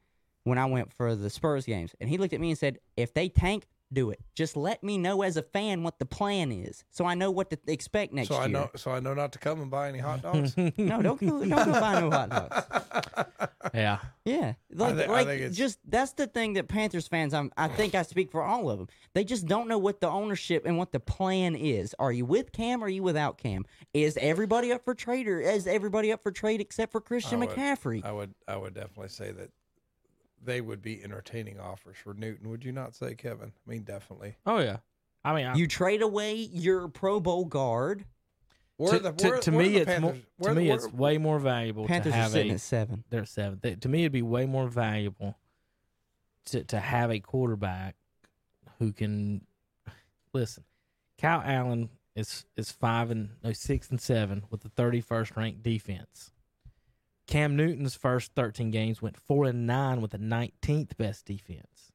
when 0.44 0.59
I 0.59 0.66
went 0.66 0.93
for 0.93 1.14
the 1.14 1.31
Spurs 1.31 1.64
games, 1.66 1.94
and 2.01 2.09
he 2.09 2.19
looked 2.19 2.32
at 2.35 2.40
me 2.40 2.51
and 2.51 2.59
said, 2.59 2.78
"If 2.97 3.14
they 3.14 3.28
tank." 3.28 3.66
Do 3.93 4.10
it. 4.10 4.20
Just 4.35 4.56
let 4.56 4.82
me 4.82 4.97
know 4.97 5.20
as 5.23 5.36
a 5.36 5.43
fan 5.43 5.82
what 5.82 5.98
the 5.98 6.06
plan 6.06 6.51
is, 6.51 6.82
so 6.90 7.05
I 7.05 7.14
know 7.14 7.31
what 7.31 7.51
to 7.51 7.59
expect 7.66 8.12
next 8.14 8.28
So 8.28 8.36
I 8.36 8.47
year. 8.47 8.48
know, 8.48 8.70
so 8.74 8.90
I 8.90 9.01
know 9.01 9.12
not 9.12 9.32
to 9.32 9.39
come 9.39 9.60
and 9.60 9.70
buy 9.70 9.89
any 9.89 9.98
hot 9.98 10.23
dogs. 10.23 10.55
No, 10.78 11.02
don't 11.02 11.20
go, 11.20 11.44
don't 11.44 11.48
go 11.51 11.73
buy 11.81 12.01
no 12.01 12.10
hot 12.10 12.31
dogs. 12.31 13.51
yeah. 13.74 13.98
Yeah, 14.24 14.55
like, 14.73 14.97
thi- 14.97 15.05
I 15.05 15.06
like 15.09 15.27
think 15.27 15.40
it's- 15.40 15.56
just 15.56 15.78
that's 15.86 16.12
the 16.12 16.27
thing 16.28 16.55
that 16.55 16.69
Panthers 16.69 17.09
fans. 17.09 17.35
I'm, 17.35 17.51
I 17.56 17.69
think 17.69 17.94
I 17.94 18.02
speak 18.02 18.31
for 18.31 18.43
all 18.43 18.70
of 18.70 18.78
them. 18.78 18.89
They 19.14 19.24
just 19.24 19.47
don't 19.47 19.66
know 19.69 19.78
what 19.78 20.01
the 20.01 20.09
ownership 20.09 20.64
and 20.64 20.78
what 20.78 20.93
the 20.93 21.01
plan 21.01 21.55
is. 21.56 21.94
Are 21.98 22.12
you 22.12 22.24
with 22.24 22.52
Cam? 22.52 22.82
Or 22.82 22.86
are 22.86 22.89
you 22.89 23.02
without 23.02 23.36
Cam? 23.36 23.64
Is 23.93 24.16
everybody 24.20 24.73
up 24.73 24.85
for 24.85 24.94
trade 24.94 25.27
or 25.28 25.40
is 25.40 25.66
everybody 25.66 26.12
up 26.12 26.23
for 26.23 26.31
trade 26.31 26.60
except 26.60 26.93
for 26.93 27.01
Christian 27.01 27.43
I 27.43 27.47
would- 27.47 27.56
McCaffrey? 27.56 28.05
I 28.05 28.12
would, 28.12 28.32
I 28.48 28.56
would 28.56 28.74
definitely 28.74 29.09
say 29.09 29.32
that 29.32 29.51
they 30.44 30.60
would 30.60 30.82
be 30.82 31.02
entertaining 31.02 31.59
offers 31.60 31.97
for 32.02 32.14
Newton. 32.14 32.48
Would 32.51 32.64
you 32.64 32.73
not 32.73 32.94
say, 32.94 33.14
Kevin? 33.14 33.52
I 33.66 33.70
mean, 33.70 33.82
definitely. 33.82 34.36
Oh 34.47 34.59
yeah. 34.59 34.78
I 35.24 35.35
mean, 35.35 35.47
I, 35.47 35.55
you 35.55 35.69
trade 35.69 36.02
away 36.02 36.35
your 36.35 36.89
Pro 36.89 37.20
Bowl 37.20 37.44
guard. 37.44 38.05
Where 38.77 38.94
to, 38.94 38.98
the- 38.98 39.12
to- 39.12 39.28
where- 39.28 39.39
to 39.40 39.51
where 39.52 39.60
me, 39.66 39.77
it's 39.77 40.01
more, 40.01 40.10
Panthers- 40.12 40.20
to 40.23 40.27
where 40.39 40.55
the- 40.55 40.60
me 40.60 40.69
where- 40.69 40.77
it's 40.77 40.93
way 40.93 41.19
more 41.19 41.39
valuable 41.39 41.86
Panthers 41.86 42.12
to 42.12 42.19
are 42.19 42.23
have 42.23 42.32
sitting 42.32 42.51
a. 42.51 42.55
at 42.55 42.60
seven. 42.60 43.05
They're 43.10 43.24
seven. 43.27 43.60
They, 43.62 43.74
to 43.77 43.89
me, 43.89 44.01
it'd 44.01 44.12
be 44.12 44.23
way 44.23 44.47
more 44.47 44.66
valuable 44.69 45.36
to 46.47 46.64
to 46.64 46.81
have 46.81 47.10
a 47.12 47.20
quarterback 47.20 47.94
who 48.81 48.93
can 48.93 49.47
listen. 50.32 50.64
Kyle 51.20 51.43
Allen 51.44 51.89
is 52.16 52.44
is 52.56 52.73
five 52.73 53.10
and 53.12 53.31
no 53.44 53.52
six 53.52 53.90
and 53.90 54.01
seven 54.01 54.43
with 54.51 54.62
the 54.62 54.69
thirty 54.70 55.01
first 55.01 55.36
ranked 55.36 55.62
defense. 55.62 56.32
Cam 57.26 57.56
Newton's 57.56 57.94
first 57.94 58.32
thirteen 58.34 58.70
games 58.70 59.00
went 59.00 59.16
four 59.16 59.44
and 59.46 59.66
nine 59.66 60.00
with 60.00 60.10
the 60.10 60.18
nineteenth 60.18 60.96
best 60.96 61.24
defense. 61.24 61.92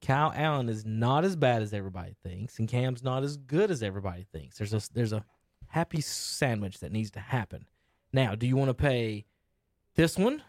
Kyle 0.00 0.32
Allen 0.34 0.68
is 0.68 0.84
not 0.84 1.24
as 1.24 1.36
bad 1.36 1.62
as 1.62 1.72
everybody 1.72 2.16
thinks, 2.22 2.58
and 2.58 2.68
Cam's 2.68 3.02
not 3.02 3.22
as 3.22 3.36
good 3.36 3.70
as 3.70 3.82
everybody 3.82 4.24
thinks. 4.32 4.58
There's 4.58 4.74
a 4.74 4.80
there's 4.92 5.12
a 5.12 5.24
happy 5.68 6.00
sandwich 6.00 6.80
that 6.80 6.92
needs 6.92 7.10
to 7.12 7.20
happen. 7.20 7.66
Now, 8.12 8.34
do 8.34 8.46
you 8.46 8.56
want 8.56 8.68
to 8.68 8.74
pay 8.74 9.24
this 9.94 10.18
one 10.18 10.42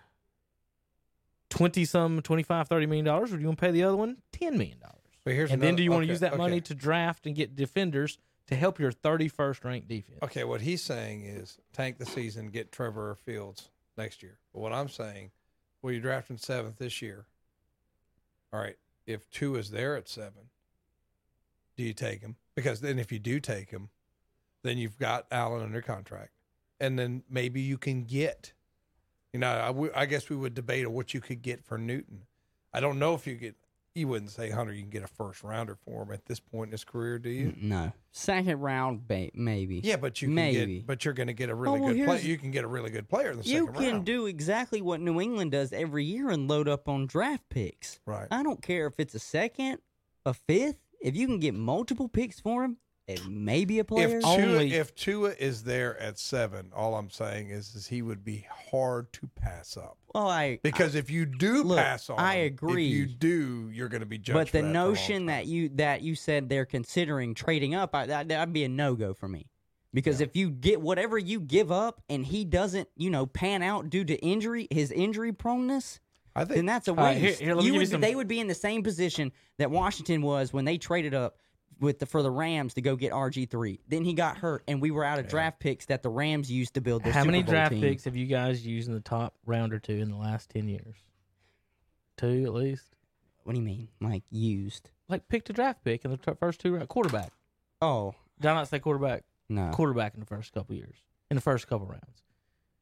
20 1.49 1.85
some 1.85 2.21
25 2.21 2.67
30 2.67 2.85
million 2.87 3.05
dollars 3.05 3.31
or 3.31 3.35
do 3.35 3.41
you 3.41 3.47
want 3.47 3.59
to 3.59 3.65
pay 3.65 3.71
the 3.71 3.83
other 3.83 3.95
one 3.95 4.17
10 4.31 4.57
million 4.57 4.79
dollars 4.79 4.97
But 5.23 5.33
here's 5.33 5.51
and 5.51 5.61
then 5.61 5.75
do 5.75 5.83
you 5.83 5.91
want 5.91 6.03
to 6.03 6.07
use 6.09 6.21
that 6.21 6.37
money 6.37 6.61
to 6.61 6.73
draft 6.73 7.25
and 7.27 7.35
get 7.35 7.55
defenders 7.55 8.17
to 8.47 8.55
help 8.55 8.79
your 8.79 8.91
31st 8.91 9.63
ranked 9.63 9.87
defense 9.87 10.19
Okay, 10.23 10.43
what 10.45 10.61
he's 10.61 10.81
saying 10.81 11.23
is 11.25 11.57
tank 11.73 11.97
the 11.99 12.05
season, 12.05 12.47
get 12.47 12.71
Trevor 12.71 13.15
Fields 13.23 13.69
next 13.97 14.23
year. 14.23 14.39
But 14.53 14.61
what 14.61 14.73
I'm 14.73 14.89
saying, 14.89 15.31
well, 15.81 15.91
you're 15.91 16.01
drafting 16.01 16.37
seventh 16.37 16.77
this 16.77 17.01
year. 17.01 17.25
All 18.51 18.59
right, 18.59 18.77
if 19.05 19.29
Tua 19.29 19.59
is 19.59 19.71
there 19.71 19.95
at 19.95 20.07
seven, 20.07 20.49
do 21.75 21.83
you 21.83 21.93
take 21.93 22.21
him? 22.21 22.35
Because 22.55 22.81
then 22.81 22.99
if 22.99 23.11
you 23.11 23.19
do 23.19 23.39
take 23.39 23.71
him, 23.71 23.89
then 24.63 24.77
you've 24.77 24.99
got 24.99 25.25
Allen 25.31 25.63
under 25.63 25.81
contract, 25.81 26.31
and 26.79 26.97
then 26.97 27.23
maybe 27.29 27.61
you 27.61 27.77
can 27.77 28.03
get. 28.03 28.53
You 29.33 29.39
know, 29.39 29.49
I, 29.49 29.67
w- 29.67 29.91
I 29.95 30.05
guess 30.05 30.29
we 30.29 30.35
would 30.35 30.53
debate 30.53 30.87
what 30.87 31.13
you 31.13 31.19
could 31.19 31.41
get 31.41 31.65
for 31.65 31.77
Newton. 31.77 32.21
I 32.71 32.79
don't 32.79 32.99
know 32.99 33.15
if 33.15 33.25
you 33.25 33.35
get. 33.35 33.55
You 33.95 34.07
wouldn't 34.07 34.31
say 34.31 34.49
Hunter. 34.49 34.73
You 34.73 34.81
can 34.81 34.89
get 34.89 35.03
a 35.03 35.07
first 35.07 35.43
rounder 35.43 35.75
for 35.85 36.01
him 36.03 36.11
at 36.11 36.25
this 36.25 36.39
point 36.39 36.69
in 36.69 36.71
his 36.71 36.83
career, 36.83 37.19
do 37.19 37.29
you? 37.29 37.53
No, 37.61 37.91
second 38.11 38.59
round, 38.59 39.07
ba- 39.07 39.29
maybe. 39.35 39.81
Yeah, 39.83 39.97
but 39.97 40.19
you 40.19 40.29
can 40.29 40.35
Maybe. 40.35 40.77
get, 40.77 40.87
but 40.87 41.05
you're 41.05 41.13
going 41.13 41.27
to 41.27 41.33
get 41.33 41.49
a 41.49 41.55
really 41.55 41.79
oh, 41.79 41.83
well, 41.83 41.93
good 41.93 42.05
player. 42.05 42.19
You 42.21 42.37
can 42.39 42.49
get 42.49 42.63
a 42.63 42.67
really 42.67 42.89
good 42.89 43.07
player 43.07 43.29
in 43.29 43.37
the 43.37 43.43
You 43.45 43.67
second 43.67 43.73
can 43.81 43.93
round. 43.93 44.05
do 44.05 44.25
exactly 44.25 44.81
what 44.81 44.99
New 44.99 45.21
England 45.21 45.51
does 45.51 45.71
every 45.71 46.05
year 46.05 46.29
and 46.31 46.47
load 46.47 46.67
up 46.67 46.89
on 46.89 47.05
draft 47.05 47.47
picks. 47.49 47.99
right. 48.07 48.27
I 48.31 48.41
don't 48.41 48.63
care 48.63 48.87
if 48.87 48.99
it's 48.99 49.13
a 49.13 49.19
second, 49.19 49.77
a 50.25 50.33
fifth. 50.33 50.77
If 50.99 51.15
you 51.15 51.27
can 51.27 51.39
get 51.39 51.53
multiple 51.53 52.07
picks 52.07 52.39
for 52.39 52.63
him, 52.63 52.77
it 53.07 53.27
may 53.27 53.65
be 53.65 53.79
a 53.79 53.83
player. 53.83 54.17
If 54.17 54.23
Tua, 54.23 54.31
Only- 54.37 54.73
if 54.73 54.95
Tua 54.95 55.31
is 55.37 55.63
there 55.63 55.99
at 55.99 56.17
seven, 56.17 56.71
all 56.73 56.95
I'm 56.95 57.09
saying 57.09 57.49
is, 57.49 57.75
is 57.75 57.87
he 57.87 58.01
would 58.01 58.23
be 58.23 58.47
hard 58.71 59.11
to 59.13 59.27
pass 59.35 59.75
up. 59.75 59.97
well, 60.15 60.29
I 60.29 60.59
Because 60.63 60.95
if 60.95 61.09
you 61.09 61.25
do 61.25 61.63
Look, 61.63 61.77
pass 61.79 62.09
on, 62.09 62.17
I 62.19 62.35
agree. 62.35 62.87
If 62.87 62.93
you 62.93 63.05
do, 63.07 63.69
you're 63.73 63.89
going 63.89 64.01
to 64.01 64.05
be 64.07 64.17
judged. 64.17 64.35
but 64.35 64.47
for 64.49 64.57
the 64.57 64.61
that 64.61 64.63
for 64.63 64.77
a 64.77 64.79
long 64.79 64.89
notion 64.89 65.17
time. 65.17 65.25
that 65.27 65.45
you 65.47 65.69
that 65.69 66.01
you 66.01 66.15
said 66.15 66.47
they're 66.49 66.65
considering 66.65 67.33
trading 67.33 67.75
up, 67.75 67.93
I, 67.93 68.05
that 68.05 68.29
that'd 68.29 68.53
be 68.53 68.63
a 68.63 68.69
no 68.69 68.95
go 68.95 69.13
for 69.13 69.27
me. 69.27 69.47
Because 69.93 70.21
if 70.21 70.35
you 70.35 70.49
get 70.49 70.81
whatever 70.81 71.19
you 71.19 71.39
give 71.39 71.71
up 71.71 72.01
and 72.09 72.25
he 72.25 72.45
doesn't, 72.45 72.87
you 72.95 73.11
know, 73.11 73.27
pan 73.27 73.61
out 73.61 73.91
due 73.91 74.03
to 74.05 74.15
injury, 74.25 74.67
his 74.71 74.91
injury 74.91 75.31
proneness, 75.33 75.99
I 76.35 76.45
then 76.45 76.55
think 76.55 76.67
that's 76.67 76.87
a 76.87 76.91
All 76.91 76.97
right, 76.97 77.21
waste. 77.21 77.39
here- 77.39 77.47
here, 77.49 77.55
let 77.55 77.61
me 77.61 77.65
give 77.67 77.73
you 77.75 77.79
would, 77.81 77.89
some- 77.89 78.01
They 78.01 78.15
would 78.15 78.27
be 78.27 78.39
in 78.39 78.47
the 78.47 78.55
same 78.55 78.81
position 78.81 79.31
that 79.59 79.69
Washington 79.69 80.23
was 80.23 80.51
when 80.51 80.65
they 80.65 80.79
traded 80.79 81.13
up 81.13 81.37
with 81.83 81.99
the 81.99 82.05
for 82.07 82.23
the 82.23 82.31
Rams 82.31 82.73
to 82.75 82.81
go 82.81 82.95
get 82.95 83.11
RG 83.11 83.49
three. 83.49 83.79
Then 83.87 84.03
he 84.03 84.13
got 84.13 84.37
hurt, 84.37 84.63
and 84.67 84.81
we 84.81 84.89
were 84.89 85.03
out 85.03 85.19
of 85.19 85.27
draft 85.27 85.59
picks 85.59 85.85
that 85.87 86.01
the 86.01 86.09
Rams 86.09 86.49
used 86.51 86.73
to 86.75 86.81
build 86.81 87.03
their 87.03 87.13
how 87.13 87.21
Super 87.21 87.31
many 87.31 87.43
Bowl 87.43 87.51
draft 87.51 87.71
team. 87.73 87.81
picks 87.81 88.05
have 88.05 88.15
you 88.15 88.25
guys 88.25 88.65
used 88.65 88.87
in 88.87 88.93
the 88.95 88.99
top 89.01 89.35
round 89.45 89.73
or 89.73 89.79
two 89.79 89.93
in 89.93 90.09
the 90.09 90.17
last 90.17 90.49
10 90.49 90.67
years 90.67 90.95
two 92.17 92.43
at 92.45 92.53
least 92.53 92.95
What 93.43 93.53
do 93.53 93.59
you 93.59 93.65
mean, 93.65 93.89
like 94.01 94.23
used? 94.29 94.89
like 95.09 95.27
picked 95.27 95.49
a 95.49 95.53
draft 95.53 95.83
pick 95.83 96.05
in 96.05 96.11
the 96.11 96.17
t- 96.17 96.31
first 96.39 96.59
two 96.61 96.73
rounds 96.73 96.87
quarterback 96.87 97.31
Oh 97.81 98.13
did 98.39 98.49
i 98.49 98.53
not 98.53 98.67
say 98.67 98.79
quarterback 98.79 99.23
no. 99.49 99.69
quarterback 99.71 100.13
in 100.13 100.19
the 100.19 100.25
first 100.25 100.53
couple 100.53 100.75
years 100.75 100.95
in 101.29 101.35
the 101.35 101.41
first 101.41 101.67
couple 101.67 101.85
rounds 101.87 102.23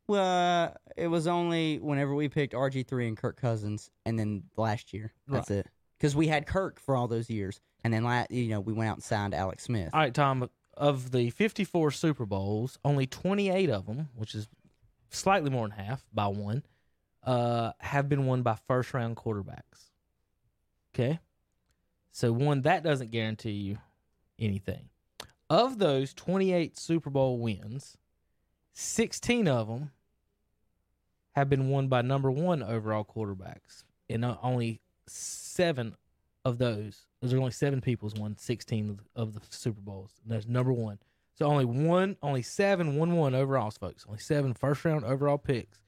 Well, 0.08 0.24
uh, 0.66 0.72
it 0.98 1.08
was 1.08 1.28
only 1.28 1.80
whenever 1.80 2.14
we 2.14 2.30
picked 2.30 2.54
RG 2.54 2.88
three 2.88 3.08
and 3.08 3.18
Kirk 3.18 3.40
Cousins, 3.40 3.90
and 4.06 4.20
then 4.20 4.44
last 4.58 4.94
year. 4.94 5.14
That's 5.28 5.50
it. 5.50 5.68
Because 5.98 6.16
we 6.16 6.28
had 6.28 6.46
Kirk 6.48 6.80
for 6.80 6.96
all 6.96 7.08
those 7.08 7.30
years, 7.30 7.62
and 7.84 7.94
then 7.94 8.26
you 8.30 8.50
know 8.50 8.60
we 8.60 8.74
went 8.74 8.90
out 8.90 8.98
and 8.98 9.04
signed 9.04 9.34
Alex 9.34 9.64
Smith. 9.64 9.90
All 9.94 10.00
right, 10.00 10.14
Tom. 10.14 10.50
Of 10.78 11.12
the 11.12 11.30
54 11.30 11.92
Super 11.92 12.26
Bowls, 12.26 12.80
only 12.84 13.06
28 13.06 13.70
of 13.70 13.86
them, 13.86 14.10
which 14.16 14.34
is 14.34 14.48
slightly 15.10 15.50
more 15.50 15.68
than 15.68 15.78
half 15.78 16.04
by 16.14 16.28
one, 16.28 16.64
uh, 17.24 17.74
have 17.80 18.10
been 18.10 18.26
won 18.26 18.42
by 18.42 18.56
first 18.68 18.94
round 18.94 19.16
quarterbacks. 19.18 19.92
Okay. 20.94 21.20
So, 22.12 22.32
one, 22.32 22.62
that 22.64 22.84
doesn't 22.84 23.12
guarantee 23.12 23.52
you 23.52 23.78
anything. 24.40 24.90
Of 25.50 25.78
those 25.80 26.14
28 26.14 26.78
Super 26.78 27.10
Bowl 27.10 27.38
wins, 27.38 27.98
16 28.74 29.48
of 29.48 29.68
them 29.68 29.92
have 31.34 31.50
been 31.50 31.70
won 31.70 31.88
by 31.88 32.02
number 32.02 32.32
one 32.32 32.64
overall 32.64 33.06
quarterbacks. 33.06 33.84
And 34.10 34.26
uh, 34.26 34.38
only 34.42 34.82
seven 35.08 35.96
of 36.44 36.58
those, 36.58 37.06
there's 37.20 37.34
only 37.34 37.52
seven 37.52 37.82
people's 37.82 38.16
won 38.16 38.36
16 38.38 39.00
of 39.16 39.34
the, 39.34 39.42
Super 39.50 39.82
Bowls. 39.82 40.12
And 40.24 40.32
that's 40.32 40.48
number 40.48 40.74
one. 40.74 41.00
So 41.36 41.46
only 41.46 41.66
one, 41.66 42.18
only 42.22 42.42
seven, 42.42 42.96
one 42.98 43.16
one 43.16 43.36
overalls, 43.36 43.78
folks. 43.78 44.06
Only 44.08 44.20
seven 44.20 44.54
first 44.54 44.84
round 44.84 45.06
overall 45.06 45.38
picks 45.38 45.80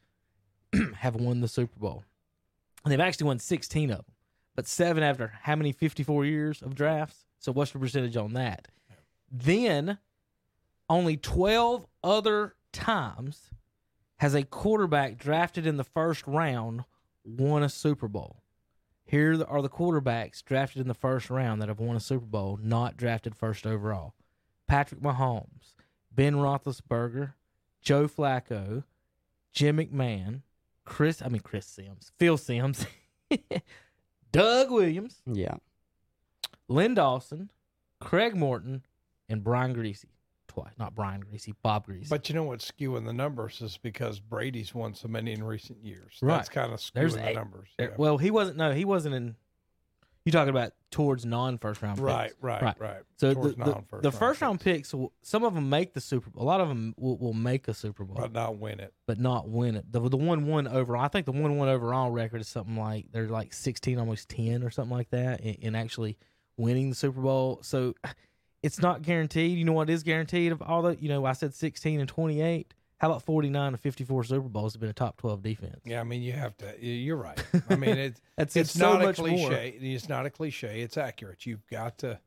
have 0.97 1.15
won 1.15 1.41
the 1.41 1.47
Super 1.47 1.79
Bowl. 1.79 2.03
And 2.83 2.91
they've 2.91 2.99
actually 2.99 3.27
won 3.27 3.39
16 3.39 3.91
of 3.91 3.97
them, 3.97 4.05
but 4.55 4.67
seven 4.67 5.03
after 5.03 5.33
how 5.41 5.55
many 5.55 5.71
54 5.71 6.25
years 6.25 6.61
of 6.61 6.75
drafts? 6.75 7.25
So 7.39 7.51
what's 7.51 7.71
the 7.71 7.79
percentage 7.79 8.17
on 8.17 8.33
that? 8.33 8.67
Then 9.31 9.97
only 10.89 11.17
12 11.17 11.85
other 12.03 12.55
times 12.71 13.49
has 14.17 14.33
a 14.33 14.43
quarterback 14.43 15.17
drafted 15.17 15.65
in 15.65 15.77
the 15.77 15.83
first 15.83 16.25
round 16.27 16.83
won 17.25 17.63
a 17.63 17.69
Super 17.69 18.07
Bowl. 18.07 18.42
Here 19.05 19.43
are 19.47 19.61
the 19.61 19.69
quarterbacks 19.69 20.43
drafted 20.43 20.81
in 20.81 20.87
the 20.87 20.93
first 20.93 21.29
round 21.29 21.61
that 21.61 21.67
have 21.69 21.79
won 21.79 21.95
a 21.95 21.99
Super 21.99 22.25
Bowl, 22.25 22.57
not 22.61 22.97
drafted 22.97 23.35
first 23.35 23.67
overall. 23.67 24.13
Patrick 24.67 25.01
Mahomes, 25.01 25.75
Ben 26.11 26.35
Roethlisberger, 26.35 27.33
Joe 27.81 28.07
Flacco, 28.07 28.83
Jim 29.51 29.77
McMahon, 29.77 30.41
Chris, 30.85 31.21
I 31.21 31.27
mean 31.27 31.41
Chris 31.41 31.65
Simms, 31.67 32.11
Phil 32.17 32.37
Simms, 32.37 32.85
Doug 34.31 34.71
Williams, 34.71 35.21
Yeah. 35.25 35.55
Len 36.67 36.93
Dawson, 36.93 37.51
Craig 37.99 38.35
Morton, 38.35 38.83
and 39.29 39.43
Brian 39.43 39.75
Griese. 39.75 40.05
Twice, 40.47 40.73
not 40.77 40.93
Brian 40.93 41.23
Griese, 41.23 41.53
Bob 41.63 41.87
Griese. 41.87 42.09
But 42.09 42.29
you 42.29 42.35
know 42.35 42.43
what's 42.43 42.69
skewing 42.69 43.05
the 43.05 43.13
numbers 43.13 43.61
is 43.61 43.77
because 43.77 44.19
Brady's 44.19 44.73
won 44.75 44.93
so 44.93 45.07
many 45.07 45.31
in 45.31 45.43
recent 45.43 45.83
years. 45.83 46.17
Right. 46.21 46.35
That's 46.37 46.49
kind 46.49 46.71
of 46.73 46.79
skewing 46.79 46.93
There's 46.93 47.15
the 47.15 47.29
eight- 47.29 47.35
numbers. 47.35 47.69
There- 47.77 47.89
yeah. 47.89 47.95
Well, 47.97 48.17
he 48.17 48.29
wasn't. 48.31 48.57
No, 48.57 48.71
he 48.71 48.85
wasn't 48.85 49.15
in. 49.15 49.35
You 50.25 50.31
talking 50.31 50.51
about 50.51 50.71
towards 50.89 51.25
non 51.25 51.57
first 51.57 51.81
round 51.81 51.97
picks. 51.97 52.05
right, 52.05 52.31
right, 52.39 52.61
Right. 52.61 52.79
right, 52.79 53.01
So 53.17 53.29
the, 53.29 53.33
Towards 53.35 53.55
the, 53.57 53.63
the 53.65 53.71
round 53.71 54.13
first 54.13 54.41
round 54.41 54.61
picks, 54.61 54.91
picks, 54.93 55.11
some 55.21 55.43
of 55.43 55.53
them 55.53 55.69
make 55.69 55.93
the 55.93 55.99
Super 55.99 56.29
Bowl. 56.29 56.43
A 56.43 56.45
lot 56.45 56.61
of 56.61 56.69
them 56.69 56.93
will, 56.97 57.17
will 57.17 57.33
make 57.33 57.67
a 57.67 57.73
Super 57.73 58.05
Bowl, 58.05 58.15
but 58.17 58.31
not 58.31 58.57
win 58.57 58.79
it. 58.79 58.93
but 59.05 59.19
not 59.19 59.49
win 59.49 59.75
it. 59.75 59.91
The 59.91 59.99
the 60.07 60.15
one 60.15 60.45
one 60.47 60.65
overall, 60.67 61.03
I 61.03 61.09
think 61.09 61.25
the 61.25 61.33
one 61.33 61.57
one 61.57 61.67
overall 61.67 62.09
record 62.09 62.39
is 62.39 62.47
something 62.47 62.77
like 62.77 63.07
they're 63.11 63.27
like 63.27 63.51
sixteen, 63.53 63.99
almost 63.99 64.29
ten, 64.29 64.63
or 64.63 64.69
something 64.69 64.95
like 64.95 65.09
that, 65.09 65.41
in, 65.41 65.55
in 65.55 65.75
actually 65.75 66.17
winning 66.55 66.89
the 66.89 66.95
Super 66.95 67.19
Bowl. 67.19 67.59
So 67.63 67.93
it's 68.63 68.79
not 68.81 69.01
guaranteed. 69.03 69.57
You 69.57 69.65
know 69.65 69.73
what 69.73 69.89
is 69.89 70.01
guaranteed 70.01 70.51
of 70.51 70.61
all 70.61 70.81
the? 70.81 70.95
You 70.99 71.09
know, 71.09 71.25
I 71.25 71.33
said 71.33 71.53
sixteen 71.53 71.99
and 71.99 72.09
twenty 72.09 72.41
eight. 72.41 72.73
How 72.97 73.09
about 73.09 73.21
forty 73.21 73.49
nine 73.49 73.73
to 73.73 73.77
fifty 73.77 74.03
four 74.05 74.23
Super 74.23 74.47
Bowls 74.47 74.73
have 74.73 74.79
been 74.79 74.89
a 74.89 74.93
top 74.93 75.17
twelve 75.17 75.43
defense? 75.43 75.81
Yeah, 75.85 75.99
I 75.99 76.03
mean 76.03 76.23
you 76.23 76.31
have 76.31 76.55
to. 76.57 76.83
You're 76.83 77.17
right. 77.17 77.43
I 77.69 77.75
mean 77.75 77.97
it's 77.97 78.21
That's 78.37 78.55
it's 78.55 78.69
it's 78.71 78.79
so 78.79 78.93
not 78.93 79.01
a 79.01 79.05
much 79.05 79.19
more. 79.19 79.27
cliche. 79.27 79.77
It's 79.79 80.09
not 80.09 80.25
a 80.25 80.29
cliche. 80.29 80.81
It's 80.81 80.97
accurate. 80.97 81.45
You've 81.45 81.67
got 81.67 81.97
to 81.99 82.19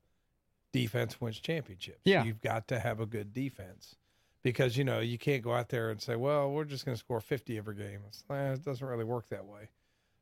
defense 0.72 1.18
wins 1.20 1.40
championships. 1.40 2.00
Yeah. 2.04 2.24
you've 2.24 2.42
got 2.42 2.68
to 2.68 2.78
have 2.78 3.00
a 3.00 3.06
good 3.06 3.32
defense 3.32 3.96
because 4.42 4.76
you 4.76 4.84
know 4.84 5.00
you 5.00 5.16
can't 5.16 5.42
go 5.42 5.54
out 5.54 5.70
there 5.70 5.90
and 5.90 6.00
say, 6.02 6.16
"Well, 6.16 6.50
we're 6.50 6.64
just 6.64 6.84
going 6.84 6.94
to 6.94 6.98
score 6.98 7.20
50 7.20 7.56
every 7.56 7.74
game." 7.76 8.00
It's, 8.08 8.22
eh, 8.30 8.52
it 8.52 8.64
doesn't 8.64 8.86
really 8.86 9.04
work 9.04 9.28
that 9.30 9.46
way. 9.46 9.68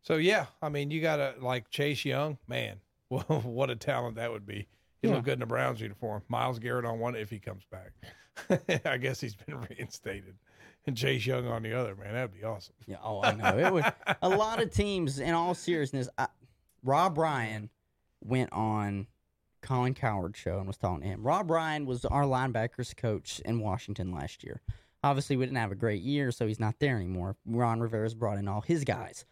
So 0.03 0.16
yeah, 0.16 0.47
I 0.62 0.69
mean 0.69 0.93
you 0.93 1.01
got 1.01 1.16
to 1.16 1.35
like 1.41 1.70
Chase 1.70 2.05
Young, 2.05 2.39
man. 2.47 2.77
Well, 3.11 3.23
what 3.45 3.70
a 3.70 3.77
talent 3.77 4.16
that 4.16 4.31
would 4.31 4.47
be. 4.47 4.69
He 5.05 5.10
Yeah. 5.10 5.16
look 5.16 5.24
good 5.26 5.35
in 5.35 5.40
the 5.40 5.47
Browns 5.47 5.82
uniform. 5.82 6.22
Myles 6.28 6.59
Garrett 6.59 6.86
on 6.86 6.98
one 6.98 7.14
if 7.14 7.28
he 7.28 7.39
comes 7.39 7.64
back. 7.70 7.93
I 8.86 8.97
guess 8.97 9.20
he's 9.20 9.35
been 9.35 9.60
reinstated. 9.70 10.36
And 10.86 10.97
Chase 10.97 11.26
Young 11.26 11.47
on 11.47 11.62
the 11.62 11.74
other, 11.74 11.94
man, 11.94 12.14
that'd 12.14 12.32
be 12.32 12.43
awesome. 12.43 12.74
Yeah. 12.86 12.97
Oh, 13.05 13.22
I 13.22 13.32
know. 13.35 13.59
It 13.59 13.70
was 13.70 13.85
a 14.22 14.28
lot 14.31 14.62
of 14.62 14.70
teams. 14.70 15.18
In 15.18 15.35
all 15.35 15.55
seriousness, 15.55 16.09
I, 16.16 16.28
Rob 16.82 17.18
Ryan 17.18 17.68
went 18.22 18.51
on 18.55 19.09
Colin 19.60 19.93
Cowherd 19.93 20.39
show 20.39 20.56
and 20.56 20.66
was 20.66 20.78
talking 20.78 21.02
to 21.02 21.06
him. 21.09 21.22
Rob 21.22 21.51
Ryan 21.51 21.85
was 21.85 22.06
our 22.06 22.24
linebackers 22.24 22.97
coach 22.97 23.40
in 23.44 23.60
Washington 23.60 24.10
last 24.10 24.43
year. 24.43 24.62
Obviously, 25.02 25.36
we 25.36 25.44
didn't 25.44 25.59
have 25.59 25.72
a 25.72 25.74
great 25.76 26.01
year, 26.02 26.32
so 26.32 26.47
he's 26.47 26.59
not 26.60 26.76
there 26.81 26.97
anymore. 26.97 27.36
Ron 27.44 27.81
Rivera's 27.81 28.14
brought 28.14 28.39
in 28.39 28.48
all 28.48 28.62
his 28.62 28.85
guys. 28.85 29.26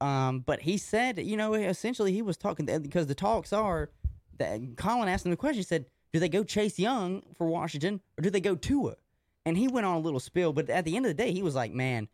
Um, 0.00 0.40
but 0.40 0.60
he 0.60 0.78
said, 0.78 1.18
you 1.18 1.36
know, 1.36 1.54
essentially 1.54 2.12
he 2.12 2.22
was 2.22 2.36
talking 2.36 2.66
because 2.80 3.08
the 3.08 3.14
talks 3.14 3.52
are 3.52 3.90
that 4.38 4.60
Colin 4.76 5.08
asked 5.08 5.24
him 5.24 5.30
the 5.30 5.36
question. 5.36 5.58
He 5.58 5.64
said, 5.64 5.86
"Do 6.12 6.20
they 6.20 6.28
go 6.28 6.44
Chase 6.44 6.78
Young 6.78 7.22
for 7.36 7.46
Washington 7.46 8.00
or 8.18 8.22
do 8.22 8.30
they 8.30 8.40
go 8.40 8.54
Tua?" 8.54 8.96
And 9.44 9.56
he 9.56 9.68
went 9.68 9.86
on 9.86 9.96
a 9.96 10.00
little 10.00 10.20
spill, 10.20 10.52
but 10.52 10.68
at 10.70 10.84
the 10.84 10.96
end 10.96 11.06
of 11.06 11.10
the 11.10 11.22
day, 11.22 11.32
he 11.32 11.42
was 11.42 11.54
like, 11.54 11.72
"Man, 11.72 12.08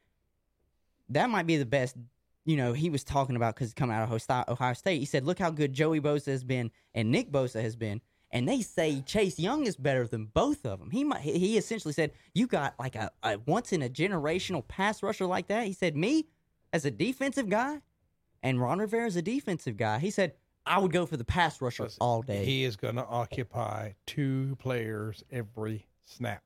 that 1.09 1.31
might 1.31 1.47
be 1.47 1.57
the 1.57 1.67
best." 1.67 1.97
You 2.45 2.57
know, 2.57 2.73
he 2.73 2.91
was 2.91 3.05
talking 3.05 3.37
about 3.37 3.55
because 3.55 3.73
coming 3.73 3.95
out 3.95 4.11
of 4.11 4.49
Ohio- 4.49 4.73
State, 4.75 4.99
he 4.99 5.05
said, 5.05 5.25
"Look 5.25 5.39
how 5.39 5.51
good 5.51 5.73
Joey 5.73 6.01
Bosa 6.01 6.27
has 6.27 6.45
been 6.45 6.71
and 6.95 7.11
Nick 7.11 7.31
Bosa 7.31 7.63
has 7.63 7.77
been." 7.77 8.01
And 8.31 8.49
they 8.49 8.63
say 8.63 9.03
Chase 9.03 9.39
Young 9.39 9.67
is 9.67 9.77
better 9.77 10.07
than 10.07 10.25
both 10.27 10.65
of 10.65 10.79
them. 10.79 10.91
He 10.91 11.05
might. 11.05 11.21
He 11.21 11.57
essentially 11.57 11.93
said, 11.93 12.13
"You 12.35 12.47
got 12.47 12.75
like 12.79 12.97
a, 12.97 13.11
a 13.23 13.39
once 13.47 13.73
in 13.73 13.83
a 13.83 13.89
generational 13.89 14.67
pass 14.67 15.03
rusher 15.03 15.27
like 15.27 15.49
that." 15.49 15.67
He 15.67 15.73
said, 15.73 15.97
"Me, 15.97 16.27
as 16.73 16.85
a 16.85 16.91
defensive 16.91 17.49
guy, 17.49 17.83
And 18.43 18.61
Ron 18.61 18.79
Rivera 18.81 19.07
is 19.07 19.17
a 19.17 19.23
defensive 19.23 19.77
guy. 19.77 19.99
He 20.01 20.11
said, 20.11 20.35
I 20.67 20.79
would 20.79 20.93
go 20.93 21.07
for 21.07 21.17
the 21.17 21.25
pass 21.25 21.61
rusher 21.61 21.85
Listen, 21.85 21.99
all 22.01 22.23
day. 22.23 22.45
He 22.45 22.65
is 22.65 22.77
going 22.77 22.95
to 22.97 23.05
occupy 23.05 23.93
two 24.07 24.57
players 24.61 25.23
every 25.31 25.87
snap. 26.05 26.43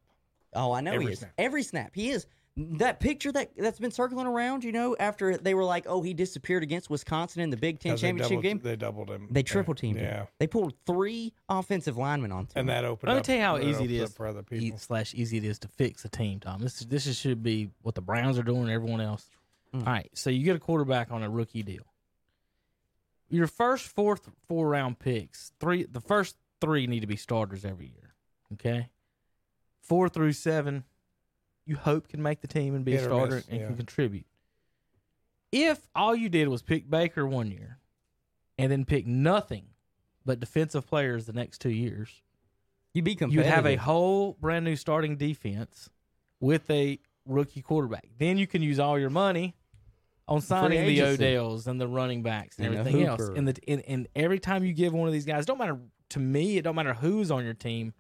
oh, 0.55 0.73
I 0.73 0.81
know 0.81 0.93
every 0.93 1.07
he 1.07 1.13
is. 1.13 1.19
snap. 1.21 1.33
Every 1.39 1.63
snap. 1.63 1.91
He 1.95 2.11
is. 2.11 2.27
That 2.59 3.01
picture 3.01 3.31
that, 3.33 3.51
that's 3.59 3.79
been 3.79 3.91
circling 3.91 4.27
around, 4.27 4.65
you 4.65 4.73
know, 4.73 4.97
after 4.99 5.37
they 5.37 5.53
were 5.53 5.65
like, 5.65 5.85
oh, 5.87 6.01
he 6.01 6.15
disappeared 6.15 6.63
against 6.63 6.89
Wisconsin 6.89 7.43
in 7.43 7.51
the 7.51 7.57
Big 7.59 7.79
Ten 7.81 7.93
'Cause 7.93 8.01
they 8.01 8.09
championship 8.09 8.31
doubled, 8.31 8.43
game. 8.45 8.61
They 8.63 8.77
doubled 8.77 9.11
him. 9.11 9.29
They 9.31 9.43
triple 9.43 9.75
teamed 9.75 9.99
Yeah. 10.01 10.21
him. 10.21 10.27
They 10.39 10.47
pulled 10.47 10.73
three 10.87 11.35
offensive 11.51 11.99
linemen 11.99 12.33
onto 12.33 12.53
him. 12.53 12.61
And 12.61 12.69
that 12.71 12.87
opened 12.87 13.11
up. 13.11 13.13
Let 13.13 13.15
me 13.17 13.19
up. 13.21 13.25
tell 13.27 13.37
you 13.37 13.43
how 13.43 13.59
easy 13.59 13.69
it 13.69 13.75
opened 13.75 14.01
up 14.01 14.09
is 14.09 14.15
for 14.15 14.27
other 14.27 14.41
e- 14.41 14.59
people. 14.61 14.79
slash 14.79 15.13
easy 15.15 15.37
it 15.37 15.45
is 15.45 15.59
to 15.59 15.69
fix 15.69 16.03
a 16.07 16.09
team, 16.09 16.41
Tom. 16.41 16.63
This 16.63 16.81
is 16.81 16.87
this 16.87 17.19
should 17.19 17.43
be 17.43 17.69
what 17.83 17.95
the 17.95 18.01
Browns 18.01 18.39
are 18.39 18.43
doing 18.43 18.63
and 18.63 18.71
everyone 18.71 19.03
else. 19.03 19.29
Mm. 19.75 19.81
All 19.87 19.93
right, 19.93 20.09
so 20.15 20.31
you 20.31 20.43
get 20.43 20.57
a 20.57 20.61
quarterback 20.61 21.11
on 21.11 21.23
a 21.23 21.29
rookie 21.29 21.63
deal. 21.63 21.83
Your 23.29 23.47
first 23.47 23.87
fourth 23.89 24.31
four 24.49 24.69
round 24.69 24.99
picks, 24.99 25.53
three 25.61 25.85
the 25.85 26.01
first 26.01 26.37
three 26.61 26.87
need 26.87 27.01
to 27.01 27.07
be 27.07 27.17
starters 27.17 27.65
every 27.65 27.87
year. 27.87 28.15
Okay? 28.55 28.89
Four 29.81 30.09
through 30.09 30.33
seven, 30.33 30.85
you 31.65 31.77
hope 31.77 32.09
can 32.09 32.23
make 32.23 32.41
the 32.41 32.47
team 32.49 32.75
and 32.75 32.85
be 32.85 32.93
Hit 32.93 33.03
a 33.03 33.05
starter 33.05 33.37
miss, 33.37 33.49
and 33.49 33.61
yeah. 33.61 33.67
can 33.67 33.77
contribute. 33.77 34.27
If 35.53 35.89
all 35.95 36.15
you 36.15 36.29
did 36.29 36.49
was 36.49 36.63
pick 36.63 36.89
Baker 36.89 37.27
one 37.27 37.51
year 37.51 37.79
and 38.59 38.71
then 38.71 38.85
pick 38.85 39.07
nothing 39.07 39.67
but 40.25 40.41
defensive 40.41 40.87
players 40.87 41.27
the 41.27 41.33
next 41.33 41.61
two 41.61 41.71
years, 41.71 42.23
You'd 42.93 43.05
be 43.05 43.13
you 43.13 43.17
competitive. 43.17 43.53
have 43.53 43.67
a 43.67 43.77
whole 43.77 44.37
brand 44.41 44.65
new 44.65 44.75
starting 44.77 45.17
defense 45.17 45.91
with 46.41 46.69
a 46.71 46.99
rookie 47.27 47.63
quarterback. 47.63 48.09
Then 48.19 48.39
you 48.39 48.47
can 48.47 48.63
use 48.63 48.79
all 48.79 48.99
your 48.99 49.11
money 49.11 49.55
on 50.29 50.41
signing 50.41 50.87
the. 50.87 50.99
Odells 50.99 51.67
and 51.67 51.81
the 51.81 51.89
running 51.89 52.23
backs 52.23 52.59
and, 52.59 52.67
And 52.67 52.77
everything 52.77 53.05
else. 53.05 53.29
And 53.29 53.49
the 53.49 53.57
and, 53.69 53.83
and 53.87 54.09
every 54.15 54.39
time 54.39 54.65
you 54.65 54.73
give 54.73 54.93
one 54.93 55.07
of 55.07 55.13
these 55.13 55.27
guys, 55.27 55.47
don't 55.47 55.59
matter 55.59 55.79
to 56.11 56.19
me, 56.19 56.57
it 56.57 56.63
don't 56.63 56.75
matter 56.75 56.95
who's 56.95 57.31
on 57.31 57.45
your 57.45 57.55
team, 57.55 57.93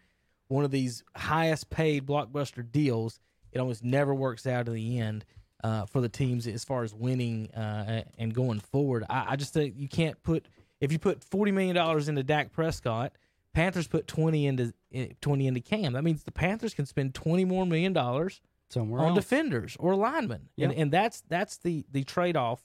one 0.48 0.65
of 0.65 0.70
these 0.70 1.03
highest 1.15 1.70
paid 1.70 2.07
blockbuster 2.07 2.70
deals, 2.70 3.19
it 3.53 3.59
almost 3.59 3.82
never 3.82 4.15
works 4.15 4.47
out 4.47 4.69
in 4.69 4.74
the 4.74 4.98
end. 4.98 5.24
Uh, 5.65 5.86
for 5.86 6.03
the 6.03 6.09
teams 6.09 6.47
as 6.47 6.65
far 6.65 6.85
as 6.85 6.94
winning 6.94 7.51
uh, 7.53 8.03
and 8.19 8.35
going 8.35 8.61
forward, 8.61 9.05
I, 9.09 9.24
I 9.31 9.36
just 9.36 9.55
think 9.55 9.74
you 9.77 9.89
can't 9.89 10.23
put 10.23 10.47
if 10.81 10.93
you 10.93 10.98
put 10.98 11.24
forty 11.24 11.51
million 11.51 11.74
dollars 11.74 12.09
into 12.09 12.23
Dak 12.23 12.53
Prescott, 12.53 13.12
Panthers 13.55 13.89
put 13.89 14.07
twenty 14.07 14.47
into 14.47 14.74
eh, 14.93 15.09
twenty 15.23 15.47
into 15.47 15.61
Cam. 15.61 15.94
That 15.94 16.05
means 16.05 16.23
the 16.24 16.31
Panthers 16.31 16.74
can 16.74 16.85
spend 16.85 17.15
twenty 17.15 17.47
more 17.47 17.65
million 17.65 17.94
dollars 17.94 18.43
somewhere 18.68 19.01
on 19.02 19.09
else. 19.10 19.18
defenders 19.18 19.76
or 19.78 19.94
linemen, 19.94 20.48
and 20.59 20.72
Yeah. 20.72 20.78
and 20.80 20.93
that's 20.93 21.22
that's 21.28 21.59
the 21.59 21.84
the 21.90 22.05
trade 22.05 22.36
off 22.36 22.62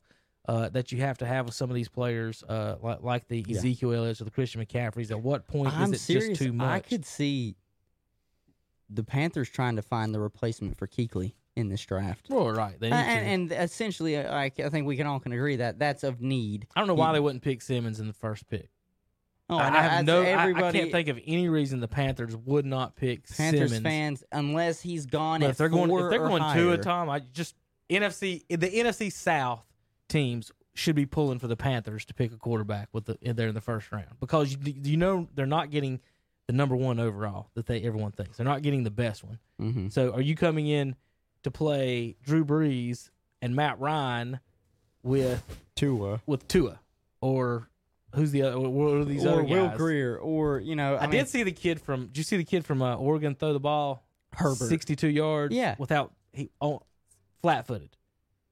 uh, 0.48 0.70
that 0.70 0.92
you 0.92 1.00
have 1.02 1.18
to 1.20 1.26
have 1.26 1.46
with 1.46 1.54
some 1.54 1.70
of 1.70 1.76
these 1.76 1.90
players, 1.90 2.44
uh, 2.44 2.76
like 2.82 3.02
like 3.04 3.28
the 3.28 3.46
Yeah. 3.48 3.58
Ezekiel 3.58 3.94
Elliott's 3.94 4.22
or 4.22 4.26
the 4.26 4.32
Christian 4.32 4.64
McCaffreys. 4.66 5.12
At 5.12 5.22
what 5.22 5.48
point 5.48 5.74
I'm 5.78 5.94
is 5.94 6.02
it 6.02 6.04
serious. 6.04 6.28
just 6.30 6.42
too 6.42 6.54
much? 6.54 6.68
I 6.68 6.80
could 6.80 7.06
see 7.06 7.56
the 8.90 9.04
Panthers 9.04 9.50
trying 9.50 9.76
to 9.78 9.82
find 9.82 10.14
the 10.14 10.20
replacement 10.20 10.78
for 10.78 10.88
Kuechly 10.88 11.34
in 11.56 11.70
this 11.70 11.86
draft. 11.86 12.28
well, 12.30 12.50
right. 12.52 12.80
They 12.80 12.90
Uh, 12.92 12.98
need 12.98 13.04
to. 13.04 13.10
and, 13.10 13.52
and 13.52 13.64
essentially, 13.64 14.18
I, 14.18 14.46
I 14.46 14.50
think 14.50 14.88
we 14.88 14.96
can 14.98 15.06
all 15.08 15.20
can 15.20 15.32
agree 15.32 15.58
that 15.58 15.80
that's 15.80 16.04
of 16.04 16.22
need. 16.22 16.66
I 16.76 16.80
don't 16.82 16.88
know 16.88 16.94
why 16.96 17.08
you- 17.10 17.14
they 17.14 17.20
wouldn't 17.20 17.44
pick 17.44 17.62
Simmons 17.62 18.00
in 18.00 18.08
the 18.08 18.14
first 18.14 18.48
pick. 18.50 18.70
Oh, 19.52 19.58
I, 19.58 19.68
I 19.68 19.82
have 19.82 20.06
no. 20.06 20.22
I- 20.22 20.26
I, 20.26 20.30
Everybody, 20.44 20.80
can't 20.80 20.92
think 20.92 21.08
of 21.10 21.20
any 21.28 21.50
reason 21.50 21.80
the 21.82 21.88
Panthers 21.88 22.36
would 22.36 22.66
not 22.66 22.96
pick 22.96 23.28
Panthers 23.28 23.70
Simmons. 23.72 23.84
fans, 23.84 24.24
unless 24.32 24.82
he's 24.82 25.06
gone 25.06 25.42
But 25.42 25.48
at 25.48 25.50
if 25.52 25.58
they're 25.58 25.70
going, 25.70 25.92
if 25.92 26.10
they're 26.10 26.20
going 26.28 26.42
higher, 26.42 26.58
two 26.60 26.72
a 26.72 26.78
Tom, 26.78 27.10
I 27.10 27.20
just 27.34 27.56
NFC 27.90 28.44
the 28.50 28.58
NFC 28.70 29.12
South 29.12 29.64
teams 30.08 30.52
should 30.74 30.96
be 30.96 31.06
pulling 31.06 31.38
for 31.38 31.48
the 31.48 31.58
Panthers 31.58 32.06
to 32.06 32.14
pick 32.14 32.32
a 32.32 32.38
quarterback 32.38 32.88
with 32.94 33.06
the 33.06 33.18
in 33.22 33.36
there 33.36 33.50
in 33.50 33.54
the 33.54 33.60
first 33.62 33.92
round 33.92 34.06
because 34.22 34.54
you 34.54 34.74
you 34.84 34.96
know 34.98 35.28
they're 35.36 35.46
not 35.46 35.70
getting 35.70 36.00
the 36.48 36.54
number 36.54 36.76
one 36.76 37.00
overall 37.00 37.50
that 37.56 37.66
they 37.68 37.82
everyone 37.82 38.12
thinks 38.14 38.38
they're 38.38 38.46
not 38.46 38.62
getting 38.62 38.84
the 38.84 38.90
best 38.92 39.24
one. 39.24 39.40
Mhm. 39.62 39.92
So 39.92 40.14
are 40.14 40.22
you 40.22 40.36
coming 40.36 40.68
in 40.68 40.96
to 41.44 41.52
play 41.52 42.16
Drew 42.24 42.46
Brees 42.46 43.10
and 43.42 43.54
Matt 43.56 43.80
Ryan 43.82 44.40
with 45.04 45.44
Tua 45.76 46.22
with 46.26 46.48
Tua 46.48 46.80
or 47.20 47.68
who's 48.14 48.32
the 48.32 48.44
other? 48.44 48.60
What 48.60 48.94
are 48.94 49.06
these 49.06 49.26
or 49.26 49.34
other 49.34 49.44
Will 49.44 49.68
guys? 49.68 49.78
Greer, 49.78 50.18
or 50.18 50.60
you 50.60 50.76
know, 50.76 50.96
I, 50.96 51.00
I, 51.00 51.08
mean, 51.08 51.12
did 51.12 51.30
see 51.30 51.44
the 51.44 51.52
kid 51.52 51.82
from. 51.82 52.08
Did 52.08 52.18
you 52.18 52.24
see 52.24 52.38
the 52.38 52.44
kid 52.44 52.66
from 52.66 52.82
uh, 52.82 52.96
Oregon 52.96 53.36
throw 53.36 53.54
the 53.54 53.60
ball 53.60 54.04
Herbert. 54.34 54.68
sixty-two 54.68 55.10
yards? 55.10 55.54
Yeah. 55.54 55.76
without 55.78 56.14
he 56.34 56.50
on 56.60 56.80
flat-footed, 57.42 57.96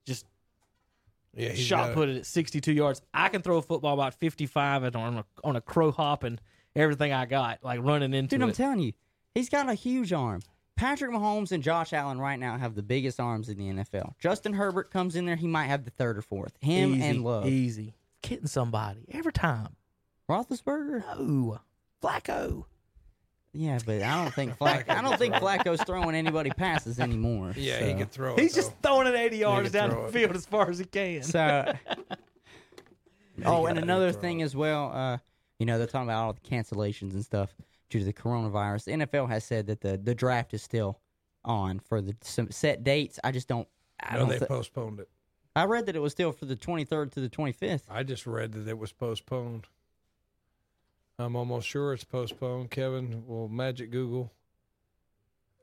just 0.05 0.25
Yeah, 1.33 1.49
he's 1.49 1.59
shot 1.59 1.93
put 1.93 2.09
it 2.09 2.17
at 2.17 2.25
sixty-two 2.25 2.73
yards. 2.73 3.01
I 3.13 3.29
can 3.29 3.41
throw 3.41 3.57
a 3.57 3.61
football 3.61 3.93
about 3.93 4.15
fifty-five 4.15 4.83
and 4.83 4.95
on 4.95 5.17
a 5.17 5.25
on 5.43 5.55
a 5.55 5.61
crow 5.61 5.91
hop 5.91 6.23
and 6.23 6.41
everything 6.75 7.13
I 7.13 7.25
got, 7.25 7.63
like 7.63 7.79
running 7.81 8.13
into 8.13 8.35
Dude, 8.35 8.43
I'm 8.43 8.49
it. 8.49 8.55
telling 8.55 8.79
you, 8.79 8.93
he's 9.33 9.49
got 9.49 9.69
a 9.69 9.73
huge 9.73 10.13
arm. 10.13 10.41
Patrick 10.79 11.11
Mahomes 11.11 11.51
and 11.51 11.61
Josh 11.61 11.91
Allen 11.91 12.21
right 12.21 12.39
now 12.39 12.57
have 12.57 12.73
the 12.73 12.81
biggest 12.81 13.19
arms 13.19 13.49
in 13.49 13.57
the 13.57 13.65
NFL. 13.65 14.13
Justin 14.17 14.53
Herbert 14.53 14.91
comes 14.91 15.17
in 15.17 15.25
there, 15.25 15.35
he 15.35 15.45
might 15.45 15.65
have 15.65 15.83
the 15.83 15.91
third 15.91 16.17
or 16.17 16.21
fourth. 16.21 16.53
Him 16.61 16.95
easy, 16.95 17.03
and 17.03 17.23
Love. 17.25 17.45
easy, 17.47 17.95
kidding 18.21 18.47
somebody 18.47 19.01
every 19.11 19.33
time. 19.33 19.75
Roethlisberger? 20.29 21.03
No, 21.17 21.59
Flacco. 22.03 22.65
Yeah, 23.51 23.79
but 23.83 24.01
I 24.03 24.23
don't 24.23 24.33
think 24.33 24.55
Flack. 24.59 24.89
I 24.89 25.01
don't 25.01 25.17
think 25.17 25.33
Flacco's 25.35 25.81
throwing 25.83 26.13
anybody 26.15 26.51
passes 26.51 26.99
anymore. 26.99 27.53
Yeah, 27.55 27.79
so. 27.79 27.85
he 27.87 27.93
could 27.95 28.11
throw. 28.11 28.35
it, 28.35 28.39
He's 28.41 28.53
just 28.53 28.71
throwing 28.83 29.07
it 29.07 29.15
eighty 29.15 29.37
yards 29.37 29.71
down 29.71 29.89
throw 29.89 30.03
the 30.03 30.07
it. 30.09 30.11
field 30.11 30.35
as 30.35 30.45
far 30.45 30.69
as 30.69 30.77
he 30.77 30.85
can. 30.85 31.23
So, 31.23 31.73
oh, 33.45 33.65
and 33.65 33.79
another 33.79 34.11
thing 34.11 34.41
it. 34.41 34.43
as 34.43 34.55
well, 34.55 34.91
uh, 34.93 35.17
you 35.57 35.65
know, 35.65 35.77
they're 35.77 35.87
talking 35.87 36.07
about 36.07 36.23
all 36.25 36.33
the 36.33 36.41
cancellations 36.41 37.13
and 37.13 37.23
stuff 37.25 37.55
due 37.89 37.99
to 37.99 38.05
the 38.05 38.13
coronavirus. 38.13 38.83
The 38.85 38.91
NFL 39.05 39.29
has 39.29 39.43
said 39.43 39.67
that 39.67 39.81
the, 39.81 39.97
the 39.97 40.13
draft 40.13 40.53
is 40.53 40.61
still 40.61 40.99
on 41.43 41.79
for 41.79 42.01
the 42.01 42.15
some 42.21 42.51
set 42.51 42.83
dates. 42.83 43.19
I 43.23 43.31
just 43.31 43.47
don't. 43.47 43.67
I 44.01 44.13
No, 44.13 44.19
don't. 44.21 44.29
they 44.29 44.39
thi- 44.39 44.45
postponed 44.45 44.99
it. 44.99 45.09
I 45.59 45.65
read 45.65 45.85
that 45.87 45.95
it 45.95 45.99
was 45.99 46.11
still 46.11 46.31
for 46.31 46.45
the 46.45 46.55
23rd 46.55 47.11
to 47.13 47.19
the 47.19 47.29
25th. 47.29 47.83
I 47.89 48.03
just 48.03 48.25
read 48.25 48.53
that 48.53 48.67
it 48.67 48.77
was 48.77 48.91
postponed. 48.91 49.65
I'm 51.17 51.35
almost 51.35 51.67
sure 51.67 51.93
it's 51.93 52.03
postponed. 52.03 52.71
Kevin 52.71 53.23
will 53.27 53.49
magic 53.49 53.91
Google. 53.91 54.31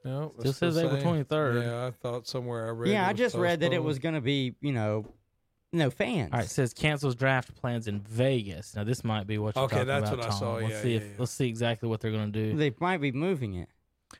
No, 0.04 0.32
Still 0.38 0.50
it's 0.50 0.58
the 0.60 0.72
says 0.72 0.78
April 0.78 1.02
23rd. 1.02 1.62
Yeah, 1.64 1.86
I 1.86 1.90
thought 1.90 2.28
somewhere 2.28 2.66
I 2.66 2.70
read. 2.70 2.90
yeah, 2.92 3.04
it 3.04 3.08
I 3.08 3.12
was 3.12 3.18
just 3.18 3.34
read 3.36 3.60
that 3.60 3.72
it 3.72 3.82
was 3.82 3.98
going 3.98 4.14
to 4.14 4.20
be, 4.20 4.54
you 4.60 4.72
know, 4.72 5.06
no 5.72 5.90
fans. 5.90 6.30
All 6.32 6.38
right, 6.38 6.46
it 6.46 6.50
says 6.50 6.72
cancels 6.72 7.16
draft 7.16 7.54
plans 7.56 7.88
in 7.88 8.00
Vegas. 8.00 8.76
Now 8.76 8.84
this 8.84 9.02
might 9.02 9.26
be 9.26 9.38
what 9.38 9.56
you're 9.56 9.64
Okay, 9.64 9.76
talking 9.76 9.88
that's 9.88 10.10
about. 10.10 10.18
what 10.24 10.26
I 10.32 10.38
saw. 10.38 10.54
Let's 10.56 10.70
Yeah, 10.70 10.82
see 10.82 10.90
yeah, 10.90 10.96
if 10.98 11.02
yeah. 11.04 11.08
let's 11.18 11.32
see 11.32 11.48
exactly 11.48 11.88
what 11.88 12.00
they're 12.00 12.12
going 12.12 12.32
to 12.32 12.50
do. 12.50 12.56
They 12.56 12.72
might 12.78 13.00
be 13.00 13.10
moving 13.12 13.54
it. 13.54 13.68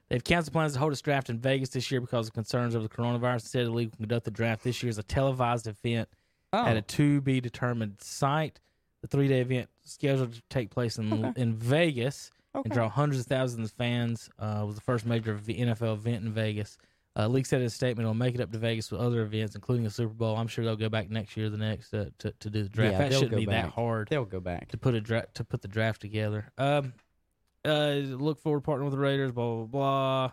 They've 0.08 0.22
canceled 0.22 0.52
plans 0.52 0.72
to 0.74 0.78
hold 0.78 0.92
its 0.92 1.00
draft 1.02 1.30
in 1.30 1.38
Vegas 1.38 1.70
this 1.70 1.90
year 1.90 2.00
because 2.00 2.28
of 2.28 2.32
concerns 2.34 2.74
over 2.74 2.86
the 2.86 2.94
coronavirus. 2.94 3.34
Instead, 3.44 3.66
the 3.66 3.70
league 3.70 3.90
will 3.90 3.96
conduct 3.98 4.24
the 4.24 4.30
draft 4.30 4.64
this 4.64 4.82
year 4.82 4.90
as 4.90 4.98
a 4.98 5.02
televised 5.02 5.66
event 5.66 6.08
Oh, 6.52 6.64
at 6.64 6.76
a 6.76 6.82
to 6.82 7.20
be 7.20 7.40
determined 7.40 7.96
site. 8.00 8.60
The 9.02 9.08
three 9.08 9.28
day 9.28 9.40
event 9.40 9.68
scheduled 9.84 10.32
to 10.34 10.42
take 10.48 10.70
place 10.70 10.96
in 10.98 11.12
Okay. 11.12 11.40
in 11.40 11.54
Vegas 11.56 12.30
okay. 12.54 12.62
and 12.64 12.72
draw 12.72 12.88
hundreds 12.88 13.20
of 13.20 13.26
thousands 13.26 13.70
of 13.70 13.76
fans. 13.76 14.28
Uh, 14.38 14.62
was 14.66 14.74
the 14.76 14.80
first 14.80 15.06
major 15.06 15.36
NFL 15.36 15.94
event 15.94 16.24
in 16.24 16.32
Vegas. 16.32 16.78
Uh, 17.18 17.26
league 17.26 17.46
said 17.46 17.60
in 17.62 17.66
a 17.66 17.70
statement, 17.70 18.04
"It'll 18.04 18.14
make 18.14 18.34
it 18.34 18.40
up 18.40 18.52
to 18.52 18.58
Vegas 18.58 18.90
with 18.90 19.00
other 19.00 19.22
events, 19.22 19.54
including 19.54 19.86
a 19.86 19.90
Super 19.90 20.12
Bowl. 20.12 20.36
I'm 20.36 20.48
sure 20.48 20.64
they'll 20.64 20.76
go 20.76 20.88
back 20.90 21.08
next 21.10 21.36
year, 21.36 21.46
or 21.46 21.50
the 21.50 21.56
next, 21.56 21.92
uh, 21.94 22.10
to 22.18 22.30
to 22.32 22.50
do 22.50 22.62
the 22.62 22.68
draft. 22.68 22.92
Yeah, 22.92 22.98
that 23.08 23.12
shouldn't 23.12 23.36
be 23.36 23.46
that 23.46 23.70
hard 23.70 24.08
They'll 24.08 24.24
go 24.24 24.40
back. 24.40 24.68
to 24.68 24.76
put 24.78 24.94
a 24.94 25.00
dra- 25.00 25.26
to 25.34 25.44
put 25.44 25.62
the 25.62 25.68
draft 25.68 26.00
together. 26.00 26.52
Um, 26.58 26.92
uh, 27.66 27.94
look 28.16 28.38
forward 28.40 28.64
to 28.64 28.70
partnering 28.70 28.84
with 28.84 28.93
the 28.93 28.98
Raiders. 28.98 29.32
Blah 29.32 29.55
blah 29.56 29.64
blah. 29.66 30.32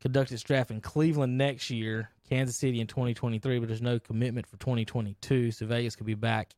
Conduct 0.00 0.32
its 0.32 0.42
draft 0.42 0.70
in 0.70 0.80
Cleveland 0.80 1.38
next 1.38 1.70
year, 1.70 2.10
Kansas 2.28 2.56
City 2.56 2.80
in 2.80 2.86
2023, 2.86 3.58
but 3.58 3.68
there's 3.68 3.80
no 3.80 3.98
commitment 3.98 4.46
for 4.46 4.58
2022. 4.58 5.50
So 5.50 5.64
Vegas 5.66 5.96
could 5.96 6.04
be 6.06 6.14
back 6.14 6.54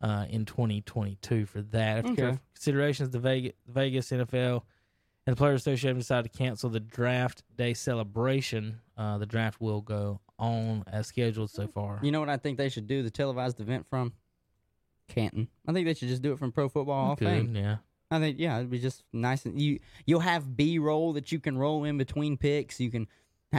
uh, 0.00 0.24
in 0.30 0.46
2022 0.46 1.44
for 1.44 1.60
that. 1.62 1.98
After 1.98 2.10
Okay. 2.12 2.22
careful 2.22 2.40
considerations, 2.54 3.10
the 3.10 3.18
Vegas, 3.18 3.52
Vegas 3.68 4.10
NFL 4.10 4.62
and 5.26 5.36
the 5.36 5.36
Players 5.36 5.60
Association 5.60 5.98
decided 5.98 6.32
to 6.32 6.38
cancel 6.38 6.70
the 6.70 6.80
draft 6.80 7.42
day 7.54 7.74
celebration. 7.74 8.80
Uh, 8.96 9.18
the 9.18 9.26
draft 9.26 9.60
will 9.60 9.82
go 9.82 10.20
on 10.38 10.82
as 10.86 11.06
scheduled 11.06 11.50
so 11.50 11.66
far. 11.66 12.00
You 12.02 12.12
know 12.12 12.20
what 12.20 12.30
I 12.30 12.38
think 12.38 12.56
they 12.56 12.70
should 12.70 12.86
do 12.86 13.02
the 13.02 13.10
televised 13.10 13.60
event 13.60 13.86
from? 13.90 14.14
Canton. 15.08 15.48
I 15.68 15.72
think 15.72 15.86
they 15.86 15.94
should 15.94 16.08
just 16.08 16.22
do 16.22 16.32
it 16.32 16.38
from 16.38 16.50
Pro 16.50 16.68
Football 16.70 17.04
Hall 17.04 17.12
of 17.12 17.18
Fame. 17.18 17.54
yeah. 17.54 17.76
I 18.10 18.18
think 18.18 18.38
yeah, 18.38 18.58
it'd 18.58 18.70
be 18.70 18.78
just 18.78 19.02
nice. 19.12 19.44
And 19.44 19.60
you 19.60 19.80
you'll 20.04 20.20
have 20.20 20.56
B 20.56 20.78
roll 20.78 21.12
that 21.14 21.32
you 21.32 21.40
can 21.40 21.58
roll 21.58 21.84
in 21.84 21.98
between 21.98 22.36
picks. 22.36 22.80
You 22.80 22.90
can 22.90 23.08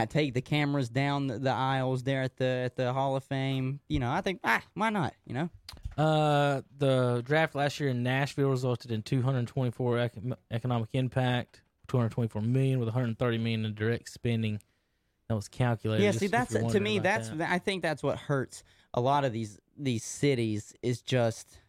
take 0.10 0.34
the 0.34 0.42
cameras 0.42 0.90
down 0.90 1.28
the, 1.28 1.40
the 1.40 1.50
aisles 1.50 2.04
there 2.04 2.22
at 2.22 2.38
the 2.38 2.46
at 2.46 2.76
the 2.76 2.94
Hall 2.94 3.16
of 3.16 3.24
Fame. 3.24 3.80
You 3.90 4.00
know, 4.00 4.12
I 4.12 4.22
think 4.22 4.40
ah, 4.44 4.62
why 4.74 4.90
not? 4.90 5.14
You 5.26 5.34
know, 5.34 5.50
Uh, 5.98 6.62
the 6.78 7.24
draft 7.26 7.56
last 7.56 7.80
year 7.80 7.90
in 7.90 8.04
Nashville 8.04 8.50
resulted 8.50 8.92
in 8.92 9.02
224 9.02 9.96
econ- 9.98 10.36
economic 10.52 10.90
impact, 10.94 11.62
224 11.88 12.42
million 12.42 12.80
with 12.80 12.88
130 12.88 13.38
million 13.38 13.66
in 13.66 13.74
direct 13.74 14.10
spending 14.10 14.60
that 15.28 15.36
was 15.36 15.48
calculated. 15.48 16.04
Yeah, 16.04 16.12
see, 16.12 16.28
that's 16.28 16.54
to 16.54 16.80
me. 16.80 17.00
That's 17.00 17.30
that. 17.30 17.50
I 17.50 17.60
think 17.60 17.82
that's 17.82 18.04
what 18.04 18.18
hurts 18.18 18.64
a 18.94 19.02
lot 19.02 19.26
of 19.26 19.34
these 19.34 19.60
these 19.78 20.04
cities 20.04 20.74
is 20.82 21.02
just, 21.02 21.60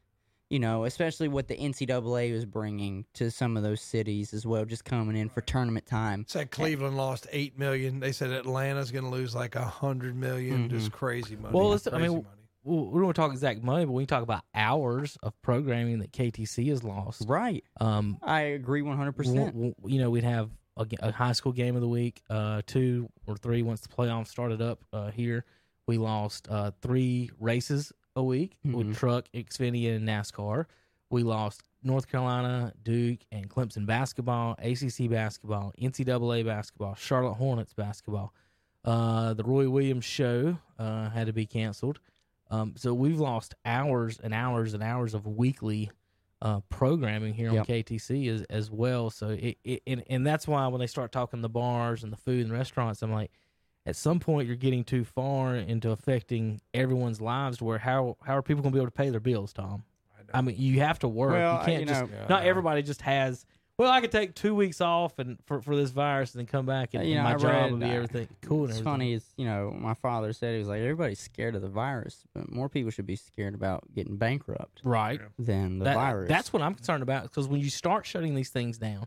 you 0.51 0.59
know, 0.59 0.85
especially 0.85 1.29
what 1.29 1.49
the 1.49 1.57
NCAA 1.57 2.33
was 2.33 2.45
bringing 2.47 3.05
to 3.15 3.31
some 3.31 3.57
of 3.57 3.63
those 3.63 3.81
cities 3.83 4.33
as 4.33 4.47
well, 4.47 4.65
just 4.65 4.85
coming 4.85 5.17
in 5.17 5.29
for 5.29 5.41
tournament 5.43 5.87
time. 5.87 6.25
Said 6.29 6.51
Cleveland 6.51 6.97
lost 6.97 7.27
eight 7.33 7.59
million. 7.59 8.01
They 8.01 8.13
said 8.13 8.31
Atlanta's 8.31 8.91
going 8.91 9.05
to 9.05 9.11
lose 9.11 9.35
like 9.35 9.57
a 9.57 9.65
hundred 9.65 10.17
million. 10.17 10.69
Just 10.71 10.93
crazy 10.93 11.37
money. 11.37 11.55
Well, 11.55 11.75
it's- 11.75 11.93
I 11.93 11.99
mean, 11.99 12.13
money. 12.13 12.25
We 12.65 12.75
don't 12.75 13.05
want 13.05 13.15
to 13.17 13.21
talk 13.23 13.33
exact 13.33 13.63
money, 13.63 13.87
but 13.87 13.93
we 13.93 14.05
talk 14.05 14.23
about 14.23 14.43
hours 14.55 15.17
of 15.23 15.33
programming 15.43 16.01
that 16.01 16.13
KTC 16.13 16.69
has 16.69 16.83
lost. 16.85 17.23
Right. 17.27 17.65
Um, 17.81 18.19
I 18.23 18.41
agree 18.41 18.83
one 18.83 18.97
hundred 18.97 19.13
percent. 19.13 19.55
you 19.87 19.99
know, 20.01 20.11
we'd 20.11 20.25
have 20.25 20.51
a 21.01 21.13
high 21.13 21.33
school 21.33 21.53
game 21.53 21.77
of 21.77 21.81
the 21.83 21.89
week, 21.89 22.21
uh, 22.29 22.61
two 22.67 23.09
or 23.27 23.37
three 23.37 23.63
once 23.63 23.81
the 23.81 23.89
playoffs 23.89 24.29
started 24.29 24.61
up 24.61 24.85
uh, 24.93 25.11
here. 25.11 25.45
We 25.87 25.97
lost 25.99 26.47
uh, 26.51 26.73
three 26.83 27.31
races 27.41 27.93
a 28.19 28.23
week 28.25 28.59
Mhm. 28.67 28.75
with 28.75 28.97
truck, 28.97 29.29
Xfinity, 29.33 29.95
and 29.95 30.07
NASCAR. 30.07 30.67
We 31.11 31.23
lost 31.23 31.63
North 31.83 32.09
Carolina, 32.09 32.73
Duke, 32.83 33.21
and 33.33 33.49
Clemson 33.49 33.87
basketball, 33.87 34.57
ACC 34.59 35.09
basketball, 35.09 35.73
NCAA 35.79 36.43
basketball, 36.43 36.95
Charlotte 36.97 37.35
Hornets 37.35 37.73
basketball. 37.73 38.35
Uh, 38.85 39.35
the 39.35 39.45
Roy 39.45 39.71
Williams 39.71 40.05
show 40.05 40.59
uh, 40.79 41.11
had 41.11 41.27
to 41.29 41.33
be 41.33 41.47
canceled. 41.47 42.01
Um, 42.51 42.75
so 42.77 42.93
we've 42.95 43.21
lost 43.21 43.55
hours 43.65 44.19
and 44.19 44.35
hours 44.35 44.75
and 44.75 44.83
hours 44.83 45.15
of 45.15 45.27
weekly 45.27 45.91
uh, 46.41 46.61
programming 46.69 47.35
here 47.35 47.51
Yep. 47.53 47.61
on 47.61 47.67
KTC 47.67 48.29
as, 48.29 48.43
as 48.43 48.71
well. 48.71 49.11
So 49.11 49.31
it, 49.31 49.59
it 49.65 49.83
and, 49.87 50.03
and 50.09 50.27
that's 50.27 50.47
why 50.49 50.67
when 50.69 50.81
they 50.81 50.87
start 50.87 51.11
talking 51.13 51.43
the 51.43 51.49
bars 51.49 52.03
and 52.05 52.13
the 52.13 52.17
food 52.17 52.45
and 52.45 52.53
restaurants, 52.53 53.03
I'm 53.03 53.13
like, 53.13 53.31
at 53.87 53.97
some 53.97 54.21
point 54.21 54.47
you're 54.47 54.57
getting 54.57 54.85
too 54.85 55.05
far 55.05 55.57
into 55.57 55.91
affecting 55.91 56.61
everyone's 56.75 57.21
lives. 57.21 57.61
Where 57.63 57.79
how 57.79 58.17
how 58.25 58.37
are 58.37 58.43
people 58.43 58.63
going 58.63 58.73
to 58.73 58.77
be 58.77 58.81
able 58.81 58.89
to 58.91 58.97
pay 58.97 59.11
their 59.11 59.21
bills, 59.21 59.53
Tom? 59.53 59.85
I 60.35 60.43
mean, 60.43 60.57
you 60.59 60.81
have 60.81 60.99
to 61.01 61.09
work. 61.09 61.33
Well, 61.33 61.61
you 61.61 61.65
can't 61.65 61.81
you 61.81 61.87
just. 61.87 62.03
know- 62.11 62.27
not 62.29 62.45
everybody 62.45 62.83
just 62.83 63.01
has. 63.03 63.47
Well, 63.79 63.93
I 63.93 64.01
could 64.01 64.11
take 64.11 64.35
two 64.35 64.57
weeks 64.57 64.81
off 64.81 65.21
and 65.21 65.39
for, 65.47 65.63
for 65.63 65.77
this 65.77 65.91
virus 65.91 66.35
and 66.35 66.41
then 66.41 66.47
come 66.47 66.67
back 66.67 66.95
and, 66.95 67.09
You 67.09 67.15
know, 67.15 67.23
my 67.23 67.35
I 67.35 67.37
job 67.37 67.45
read, 67.53 67.71
will 67.71 67.79
be 67.79 67.85
uh, 67.87 67.91
everything 67.91 68.29
cool. 68.43 68.63
And 68.63 68.71
It's 68.71 68.81
everything. 68.81 68.85
funny 68.93 69.13
is 69.13 69.25
you 69.37 69.45
know 69.47 69.71
my 69.71 69.95
father 69.95 70.33
said 70.33 70.55
he 70.55 70.59
was 70.59 70.67
like 70.67 70.81
everybody's 70.81 71.21
scared 71.21 71.55
of 71.55 71.63
the 71.63 71.69
virus, 71.69 72.25
but 72.35 72.51
more 72.51 72.69
people 72.69 72.91
should 72.91 73.07
be 73.07 73.15
scared 73.15 73.55
about 73.55 73.85
getting 73.95 74.17
bankrupt 74.17 74.81
right? 74.83 75.21
than 75.39 75.79
the 75.79 75.85
That- 75.85 75.95
virus. 75.95 76.29
That's 76.29 76.53
what 76.53 76.61
I'm 76.61 76.75
concerned 76.75 77.05
about 77.05 77.23
because 77.23 77.47
when 77.47 77.61
you 77.61 77.71
start 77.71 78.05
shutting 78.05 78.35
these 78.35 78.51
things 78.51 78.79
down, 78.79 79.07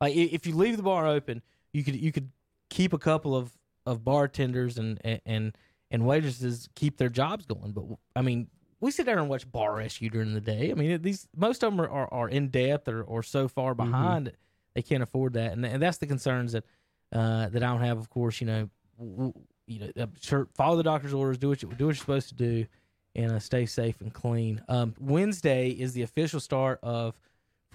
like 0.00 0.16
if 0.16 0.46
you 0.46 0.56
leave 0.56 0.78
the 0.78 0.82
bar 0.82 1.06
open, 1.06 1.42
you 1.74 1.84
could 1.84 1.94
you 1.96 2.10
could 2.10 2.30
keep 2.70 2.94
a 2.94 2.98
couple 2.98 3.36
of, 3.36 3.52
of 3.86 4.04
bartenders 4.04 4.78
and 4.78 5.00
and 5.24 5.56
and 5.90 6.04
waitresses 6.06 6.68
keep 6.74 6.96
their 6.98 7.08
jobs 7.08 7.46
going. 7.46 7.72
But 7.72 7.84
I 8.14 8.22
mean, 8.22 8.48
we 8.80 8.90
sit 8.90 9.06
there 9.06 9.18
and 9.18 9.28
watch 9.28 9.50
Bar 9.50 9.76
Rescue 9.76 10.10
during 10.10 10.34
the 10.34 10.40
day. 10.40 10.70
I 10.70 10.74
mean, 10.74 11.00
these 11.02 11.28
most 11.36 11.62
of 11.64 11.72
them 11.72 11.80
are, 11.80 11.88
are, 11.88 12.08
are 12.12 12.28
in 12.28 12.48
depth 12.48 12.88
or, 12.88 13.02
or 13.02 13.22
so 13.22 13.48
far 13.48 13.74
Mm-hmm. 13.74 13.90
behind 13.90 14.32
they 14.74 14.82
can't 14.82 15.02
afford 15.02 15.32
that, 15.34 15.52
and, 15.52 15.64
and 15.64 15.80
that's 15.82 15.96
the 15.98 16.06
concerns 16.06 16.52
that 16.52 16.64
uh, 17.12 17.48
that 17.48 17.62
I 17.62 17.66
don't 17.68 17.80
have. 17.80 17.98
Of 17.98 18.10
course, 18.10 18.40
you 18.42 18.46
know, 18.46 18.68
w- 18.98 19.32
you 19.66 19.90
know, 19.96 20.06
sure, 20.20 20.48
follow 20.54 20.76
the 20.76 20.82
doctor's 20.82 21.14
orders, 21.14 21.38
do 21.38 21.48
what 21.48 21.62
you 21.62 21.68
do 21.68 21.86
what 21.86 21.94
you're 21.94 21.94
supposed 21.94 22.28
to 22.28 22.34
do, 22.34 22.66
and 23.14 23.32
uh, 23.32 23.38
stay 23.38 23.64
safe 23.64 24.00
and 24.02 24.12
clean. 24.12 24.60
Um, 24.68 24.94
Wednesday 25.00 25.70
is 25.70 25.94
the 25.94 26.02
official 26.02 26.40
start 26.40 26.78
of 26.82 27.18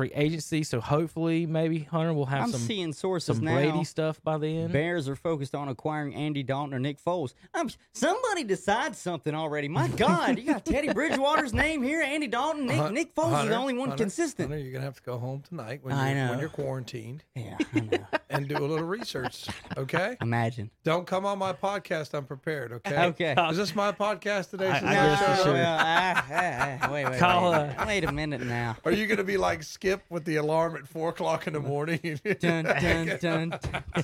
free 0.01 0.11
agency, 0.15 0.63
so 0.63 0.81
hopefully, 0.81 1.45
maybe 1.45 1.79
Hunter 1.79 2.13
will 2.13 2.25
have 2.25 2.43
I'm 2.45 2.51
some 2.51 2.61
seeing 2.61 2.91
sources 2.91 3.35
some 3.37 3.45
now. 3.45 3.53
Brady 3.53 3.83
stuff 3.83 4.19
by 4.23 4.37
then. 4.37 4.71
Bears 4.71 5.07
are 5.07 5.15
focused 5.15 5.53
on 5.53 5.67
acquiring 5.69 6.15
Andy 6.15 6.41
Dalton 6.43 6.73
or 6.73 6.79
Nick 6.79 6.99
Foles. 7.03 7.33
I'm, 7.53 7.69
somebody 7.93 8.43
decides 8.43 8.97
something 8.97 9.35
already. 9.35 9.67
My 9.67 9.87
God, 9.97 10.39
you 10.39 10.45
got 10.45 10.65
Teddy 10.65 10.91
Bridgewater's 10.91 11.53
name 11.53 11.83
here, 11.83 12.01
Andy 12.01 12.27
Dalton, 12.27 12.65
Nick, 12.65 12.77
Hun- 12.77 12.93
Nick 12.95 13.13
Foles 13.13 13.43
is 13.43 13.49
the 13.49 13.55
only 13.55 13.73
one 13.73 13.89
Hunter, 13.89 14.03
consistent. 14.03 14.49
Hunter, 14.49 14.63
you're 14.63 14.73
gonna 14.73 14.85
have 14.85 14.95
to 14.95 15.03
go 15.03 15.19
home 15.19 15.43
tonight 15.47 15.79
when 15.83 15.93
I 15.93 16.13
you're, 16.13 16.23
know. 16.25 16.29
when 16.31 16.39
you're 16.39 16.49
quarantined 16.49 17.23
Yeah, 17.35 17.57
I 17.75 17.79
know. 17.81 18.07
and 18.31 18.47
do 18.47 18.57
a 18.57 18.59
little 18.65 18.85
research. 18.85 19.47
Okay. 19.77 20.17
Imagine. 20.21 20.71
Don't 20.83 21.05
come 21.05 21.25
on 21.25 21.37
my 21.37 21.53
podcast 21.53 22.13
unprepared. 22.17 22.71
Okay. 22.73 23.05
Okay. 23.07 23.35
Is 23.49 23.57
this 23.57 23.75
my 23.75 23.91
podcast 23.91 24.49
today? 24.51 24.69
I- 24.69 24.79
Since 24.79 24.85
I 24.85 24.91
I 24.91 24.95
guess 24.95 25.37
showed 25.43 25.45
you 25.47 25.51
well, 25.53 25.77
ah, 25.79 26.25
ah, 26.31 26.89
wait, 26.91 27.05
wait, 27.05 27.19
Call, 27.19 27.51
wait. 27.51 27.57
uh, 27.59 27.85
wait 27.87 28.03
a 28.03 28.11
minute 28.11 28.41
now. 28.41 28.77
Are 28.85 28.91
you 28.91 29.05
going 29.07 29.17
to 29.17 29.23
be 29.23 29.37
like 29.37 29.63
Skip 29.63 30.01
with 30.09 30.25
the 30.25 30.37
alarm 30.37 30.75
at 30.75 30.87
four 30.87 31.09
o'clock 31.09 31.47
in 31.47 31.53
the 31.53 31.59
morning? 31.59 31.99
Dun, 32.39 32.63
dun, 32.65 33.17
dun. 33.19 33.59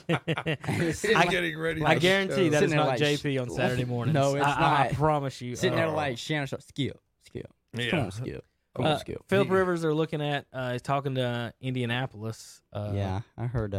He's 0.78 1.06
I- 1.16 1.26
getting 1.26 1.58
ready. 1.58 1.84
I 1.84 1.95
guarantee 1.95 2.49
that 2.49 2.64
is 2.64 2.74
not 2.74 2.88
like, 2.88 2.99
JP 2.99 3.41
on 3.41 3.49
Saturday 3.49 3.86
mornings. 3.95 4.14
No, 4.14 4.36
it's 4.36 4.45
I, 4.45 4.52
I, 4.52 4.88
I 4.90 4.94
promise 4.94 5.41
you. 5.41 5.56
Sitting 5.56 5.76
there 5.78 5.88
Uh, 5.88 5.91
like 5.94 6.18
Shannon 6.18 6.48
Sharpe. 6.48 6.62
Skip, 6.62 6.99
skip. 7.26 7.49
Come 7.76 7.86
Yeah. 7.86 7.99
on, 8.06 8.12
skip. 8.12 8.44
Uh, 8.76 8.98
skip. 8.99 9.24
Philip 9.28 9.48
He- 9.48 9.54
Rivers 9.54 9.84
are 9.84 9.94
looking 9.94 10.22
at 10.22 10.45
uh, 10.54 10.74
is 10.76 10.82
talking 10.84 11.16
to 11.16 11.52
Indianapolis. 11.62 12.62
Uh, 12.72 12.91
yeah, 12.94 13.22
I 13.38 13.45
heard. 13.48 13.74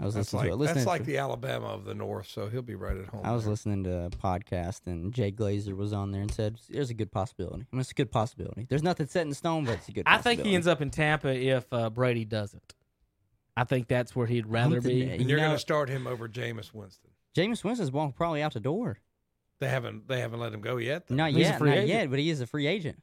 I 0.00 0.04
was 0.06 0.14
That's 0.14 0.32
listening 0.32 0.38
like 0.40 0.48
to 0.48 0.52
it. 0.54 0.56
Listening 0.56 0.74
that's 0.76 0.86
like 0.86 1.00
to- 1.02 1.06
the 1.06 1.18
Alabama 1.18 1.66
of 1.66 1.84
the 1.84 1.94
North, 1.94 2.26
so 2.26 2.48
he'll 2.48 2.62
be 2.62 2.74
right 2.74 2.96
at 2.96 3.06
home. 3.06 3.20
I 3.22 3.32
was 3.32 3.44
there. 3.44 3.50
listening 3.50 3.84
to 3.84 4.06
a 4.06 4.10
podcast 4.10 4.86
and 4.86 5.12
Jay 5.12 5.30
Glazer 5.30 5.76
was 5.76 5.92
on 5.92 6.10
there 6.10 6.22
and 6.22 6.32
said 6.32 6.58
there's 6.70 6.88
a 6.90 6.94
good 6.94 7.12
possibility. 7.12 7.66
I 7.70 7.76
mean, 7.76 7.80
it's 7.82 7.90
a 7.90 7.94
good 7.94 8.10
possibility. 8.10 8.66
There's 8.68 8.82
nothing 8.82 9.06
set 9.08 9.26
in 9.26 9.34
stone, 9.34 9.64
but 9.66 9.74
it's 9.74 9.88
a 9.88 9.92
good. 9.92 10.04
I 10.06 10.16
think 10.18 10.42
he 10.42 10.54
ends 10.54 10.66
up 10.66 10.80
in 10.80 10.90
Tampa 10.90 11.34
if 11.34 11.66
uh, 11.72 11.90
Brady 11.90 12.24
doesn't. 12.24 12.74
I 13.56 13.64
think 13.64 13.88
that's 13.88 14.16
where 14.16 14.26
he'd 14.26 14.46
rather 14.46 14.80
be. 14.80 15.02
And 15.02 15.20
you 15.22 15.28
you're 15.28 15.38
going 15.38 15.50
to 15.52 15.58
start 15.58 15.90
him 15.90 16.06
over 16.06 16.28
Jameis 16.28 16.72
Winston. 16.72 17.10
Jameis 17.36 17.62
Winston's 17.62 17.92
walking 17.92 18.12
probably 18.14 18.40
out 18.42 18.54
the 18.54 18.60
door. 18.60 19.00
They 19.58 19.68
haven't 19.68 20.08
they 20.08 20.20
haven't 20.20 20.40
let 20.40 20.54
him 20.54 20.62
go 20.62 20.78
yet. 20.78 21.08
though. 21.08 21.14
Not 21.16 21.32
He's 21.32 21.48
a 21.48 21.50
yet, 21.50 21.58
free 21.58 21.68
not 21.70 21.76
agent. 21.78 21.88
yet, 21.90 22.10
but 22.10 22.18
he 22.18 22.30
is 22.30 22.40
a 22.40 22.46
free 22.46 22.66
agent. 22.66 23.02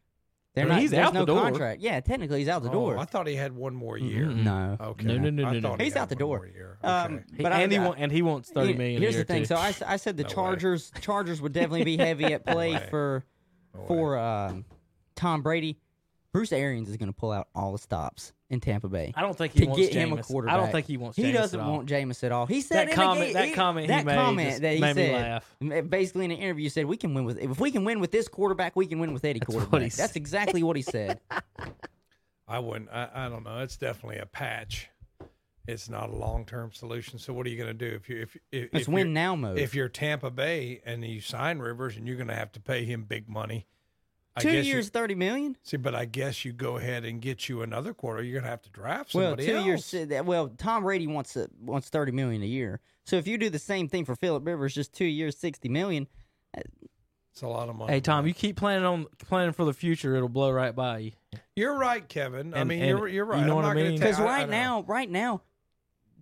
They're 0.58 0.66
I 0.66 0.70
mean, 0.70 0.76
not. 0.76 0.82
he's 0.82 0.94
out 0.94 1.14
no 1.14 1.20
the 1.22 1.26
door. 1.28 1.42
contract. 1.42 1.82
Yeah, 1.82 2.00
technically 2.00 2.40
he's 2.40 2.48
out 2.50 2.64
the 2.64 2.70
Oh, 2.70 2.74
door. 2.74 2.98
I 2.98 3.06
thought 3.06 3.28
he 3.28 3.36
had 3.36 3.54
one 3.56 3.76
more 3.76 3.98
year. 3.98 4.26
Mm-mm. 4.26 4.44
no. 4.44 4.78
Okay. 4.80 5.06
No, 5.06 5.18
no, 5.18 5.30
no, 5.30 5.46
I 5.48 5.54
no, 5.54 5.60
no. 5.60 5.70
thought 5.70 5.80
he 5.80 5.86
He's 5.86 5.96
out 5.96 6.10
the 6.10 6.16
door. 6.16 6.38
more 6.38 6.48
year. 6.48 6.78
Um, 6.84 7.14
Okay. 7.16 7.24
He- 7.38 7.46
I- 7.46 7.62
and, 7.62 7.72
he 7.72 7.78
I- 7.78 7.86
wa- 7.88 7.96
and 7.98 8.12
he 8.12 8.22
wants 8.24 8.50
thirty 8.50 8.70
Here- 8.70 8.78
million. 8.78 9.02
Here's 9.02 9.14
a 9.16 9.18
year 9.20 9.24
the 9.24 9.34
thing. 9.34 9.42
too. 9.44 9.46
So 9.46 9.56
I, 9.56 9.70
s- 9.70 9.82
I 9.82 9.98
said 9.98 10.18
the 10.18 10.24
No 10.24 10.30
way. 10.30 10.34
Chargers 10.36 10.92
Chargers 11.02 11.42
would 11.42 11.54
definitely 11.54 11.84
be 11.86 11.98
heavy 12.08 12.26
at 12.26 12.46
play 12.46 12.74
way. 12.74 12.88
for 12.90 13.24
No 13.76 13.86
for 13.86 14.18
um, 14.18 14.66
Tom 15.16 15.42
Brady. 15.44 15.78
Bruce 16.38 16.52
Arians 16.52 16.88
is 16.88 16.98
going 16.98 17.10
to 17.10 17.14
pull 17.18 17.32
out 17.32 17.48
all 17.56 17.72
the 17.72 17.80
stops 17.80 18.32
in 18.52 18.60
Tampa 18.60 18.88
Bay. 18.88 19.12
I 19.16 19.22
don't 19.22 19.36
think 19.36 19.54
he 19.54 19.62
to 19.62 19.66
wants 19.66 19.82
get 19.82 19.94
him 19.94 20.14
a 20.14 20.18
Jameis. 20.18 20.26
quarterback. 20.28 20.54
I 20.56 20.58
don't 20.62 20.72
think 20.72 20.86
he 20.86 20.96
wants. 20.98 21.18
He 21.18 21.24
Jameis 21.24 21.34
doesn't 21.34 21.60
at 21.60 21.66
all. 21.66 21.72
want 21.78 21.90
Jameis 21.90 22.24
at 22.24 22.32
all. 22.32 22.46
He 22.46 22.62
said 22.62 22.90
that 22.90 22.94
comment. 22.96 23.34
ga- 23.34 23.48
that 23.48 23.56
comment. 23.56 23.88
that 23.88 24.00
he 24.02 24.06
made 24.06 24.16
comment 24.16 24.50
just 24.50 24.62
that 24.62 24.74
he 24.76 24.82
made 24.82 24.96
me 24.96 25.06
said, 25.08 25.42
laugh. 25.72 25.90
basically 25.90 26.26
in 26.26 26.32
an 26.32 26.38
interview, 26.38 26.70
said 26.70 26.86
we 26.86 26.96
can 26.96 27.16
win 27.16 27.26
with 27.26 27.40
if 27.40 27.60
we 27.60 27.72
can 27.72 27.84
win 27.86 28.00
with 28.00 28.12
this 28.12 28.28
quarterback, 28.28 28.76
we 28.76 28.86
can 28.86 29.00
win 29.00 29.14
with 29.14 29.26
any 29.26 29.40
That's 29.40 29.50
what 29.50 29.62
quarterback. 29.70 29.82
he 29.82 29.86
That's 29.98 30.14
said. 30.14 30.16
exactly 30.18 30.62
what 30.62 30.76
he 30.76 30.82
said. 30.84 31.20
I 32.48 32.60
wouldn't. 32.60 32.90
I, 32.92 33.10
I 33.14 33.30
don't 33.30 33.44
know. 33.44 33.58
It's 33.60 33.78
definitely 33.78 34.20
a 34.20 34.26
patch. 34.28 34.90
It's 35.68 35.90
not 35.90 36.10
a 36.10 36.16
long 36.16 36.46
term 36.46 36.72
solution. 36.72 37.18
So 37.20 37.34
what 37.34 37.48
are 37.48 37.50
you 37.50 37.58
going 37.58 37.76
to 37.76 37.90
do 37.90 37.96
if 37.96 38.08
you 38.08 38.22
if 38.22 38.38
if, 38.52 38.70
It's 38.74 38.82
if 38.84 38.88
win 38.88 39.12
now 39.12 39.36
mode. 39.36 39.58
if 39.58 39.74
you're 39.74 39.90
Tampa 39.90 40.30
Bay 40.30 40.82
and 40.86 41.04
you 41.04 41.20
sign 41.20 41.60
Rivers 41.60 41.98
and 41.98 42.08
you're 42.08 42.16
going 42.16 42.30
to 42.30 42.36
have 42.36 42.52
to 42.52 42.60
pay 42.60 42.86
him 42.86 43.04
big 43.04 43.28
money? 43.28 43.66
I 44.38 44.42
Two 44.42 44.52
guess 44.52 44.66
years, 44.66 44.86
You, 44.86 44.92
thirty 44.92 45.16
million. 45.16 45.58
see, 45.64 45.78
but 45.78 45.96
I 45.96 46.06
guess 46.06 46.46
you 46.46 46.54
go 46.54 46.78
ahead 46.78 47.04
and 47.06 47.20
get 47.20 47.50
you 47.50 47.64
another 47.64 47.94
quarter. 47.94 48.22
You're 48.22 48.34
going 48.34 48.44
to 48.44 48.50
have 48.50 48.62
to 48.62 48.70
draft 48.70 49.14
Well, 49.16 49.32
somebody 49.32 49.46
two 49.48 49.56
else. 49.56 49.66
years. 49.66 49.94
uh, 49.94 50.06
that- 50.10 50.26
Well, 50.26 50.50
Tom 50.50 50.84
Brady 50.84 51.08
wants 51.08 51.36
uh, 51.36 51.48
wants 51.60 51.90
thirty 51.90 52.12
million 52.12 52.44
a 52.44 52.46
year. 52.46 52.80
So 53.06 53.16
if 53.16 53.28
you 53.28 53.38
do 53.38 53.50
the 53.50 53.58
same 53.60 53.88
thing 53.90 54.06
for 54.06 54.16
Philip 54.16 54.46
Rivers, 54.46 54.74
just 54.76 54.94
two 54.94 55.06
years, 55.06 55.38
sixty 55.38 55.70
million. 55.70 56.08
It's 57.34 57.42
a 57.44 57.48
lot 57.48 57.70
of 57.70 57.76
money. 57.76 57.94
Hey 57.94 58.00
Tom, 58.00 58.26
you 58.28 58.34
keep 58.34 58.58
planning 58.58 58.86
on 58.86 59.06
planning 59.28 59.54
for 59.54 59.66
the 59.66 59.74
future, 59.74 60.16
it'll 60.16 60.30
blow 60.30 60.50
right 60.52 60.76
by 60.76 60.98
you. 61.00 61.12
You're 61.56 61.78
right, 61.78 62.08
Kevin. 62.08 62.54
I 62.54 62.64
mean, 62.64 62.80
and 62.82 62.90
you're 62.90 63.08
you're 63.08 63.26
you 63.26 63.32
right. 63.32 63.46
know 63.46 63.52
I'm 63.52 63.56
what 63.58 63.66
I 63.66 63.68
not 63.70 63.74
gonna 63.76 63.90
mean? 63.90 64.00
ta- 64.00 64.06
Because 64.06 64.20
I- 64.20 64.24
I 64.24 64.26
right 64.26 64.50
know. 64.50 64.52
now, 64.52 64.82
right 64.88 65.10
now, 65.10 65.42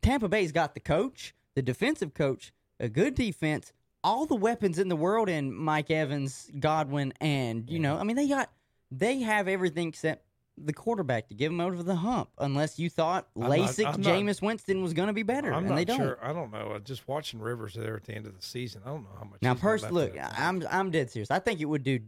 Tampa 0.02 0.28
Bay's 0.30 0.52
got 0.52 0.74
the 0.74 0.80
coach, 0.80 1.34
the 1.56 1.62
defensive 1.62 2.14
coach, 2.14 2.52
a 2.80 2.90
good 2.90 3.16
defense, 3.16 3.72
all 4.06 4.26
the 4.26 4.36
weapons 4.36 4.78
in 4.80 4.88
the 4.88 4.96
world, 4.96 5.28
and 5.30 5.54
Mike 5.54 5.90
Evans, 5.92 6.50
Godwin, 6.60 7.14
and 7.20 7.70
you 7.70 7.80
know, 7.80 7.98
I 7.98 8.04
mean, 8.04 8.16
they 8.16 8.28
got 8.28 8.50
they 8.92 9.20
have 9.22 9.48
everything 9.48 9.88
except 9.90 10.24
the 10.58 10.72
quarterback 10.72 11.28
to 11.28 11.34
give 11.34 11.52
them 11.52 11.60
over 11.60 11.84
the 11.84 11.96
hump. 11.96 12.30
Unless 12.38 12.80
you 12.80 12.90
thought 12.90 13.28
I'm 13.36 13.42
not- 13.42 13.52
LASIK 13.52 13.86
I'm 13.94 14.02
not- 14.02 14.10
Jameis 14.14 14.42
Winston 14.42 14.82
was 14.82 14.94
going 14.94 15.08
to 15.08 15.14
be 15.14 15.24
better, 15.24 15.52
I'm 15.52 15.60
and 15.60 15.70
not 15.70 15.76
they 15.76 15.84
don't. 15.86 15.98
sure. 15.98 16.18
I 16.22 16.32
don't 16.32 16.52
know. 16.52 16.80
Just 16.84 17.08
watching 17.08 17.42
Rivers 17.42 17.74
there 17.74 17.96
at 17.98 18.06
the 18.06 18.14
end 18.14 18.26
of 18.26 18.36
the 18.40 18.42
season, 18.46 18.82
I 18.86 18.90
don't 18.90 19.04
know 19.04 19.10
how 19.18 19.26
much. 19.26 19.42
Now, 19.42 19.54
he's 19.54 19.62
got 19.62 19.68
first, 19.68 19.84
left 19.84 19.94
look, 19.94 20.16
in. 20.16 20.22
I'm 20.22 20.64
I'm 20.70 20.92
dead 20.92 21.10
serious. 21.12 21.30
I 21.32 21.40
think 21.40 21.60
it 21.60 21.66
would 21.66 21.84
do 21.84 22.00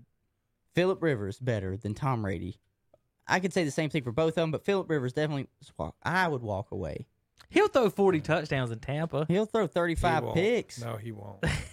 Philip 0.76 1.02
Rivers 1.04 1.40
better 1.40 1.76
than 1.76 1.94
Tom 1.94 2.22
Brady. 2.22 2.58
I 3.28 3.42
could 3.42 3.52
say 3.52 3.66
the 3.66 3.72
same 3.72 3.90
thing 3.90 4.04
for 4.04 4.14
both 4.14 4.30
of 4.30 4.36
them, 4.36 4.52
but 4.52 4.64
Philip 4.64 4.90
Rivers 4.90 5.12
definitely. 5.12 5.48
I 6.04 6.28
would 6.30 6.42
walk 6.44 6.72
away. 6.72 7.08
He'll 7.50 7.68
throw 7.68 7.90
forty 7.90 8.22
touchdowns 8.22 8.72
in 8.72 8.80
Tampa. 8.80 9.26
He'll 9.28 9.46
throw 9.46 9.64
He 9.64 9.68
35 9.68 10.24
won't. 10.24 10.36
picks. 10.36 10.82
No, 10.82 10.96
he 10.96 11.12
won't. 11.12 11.44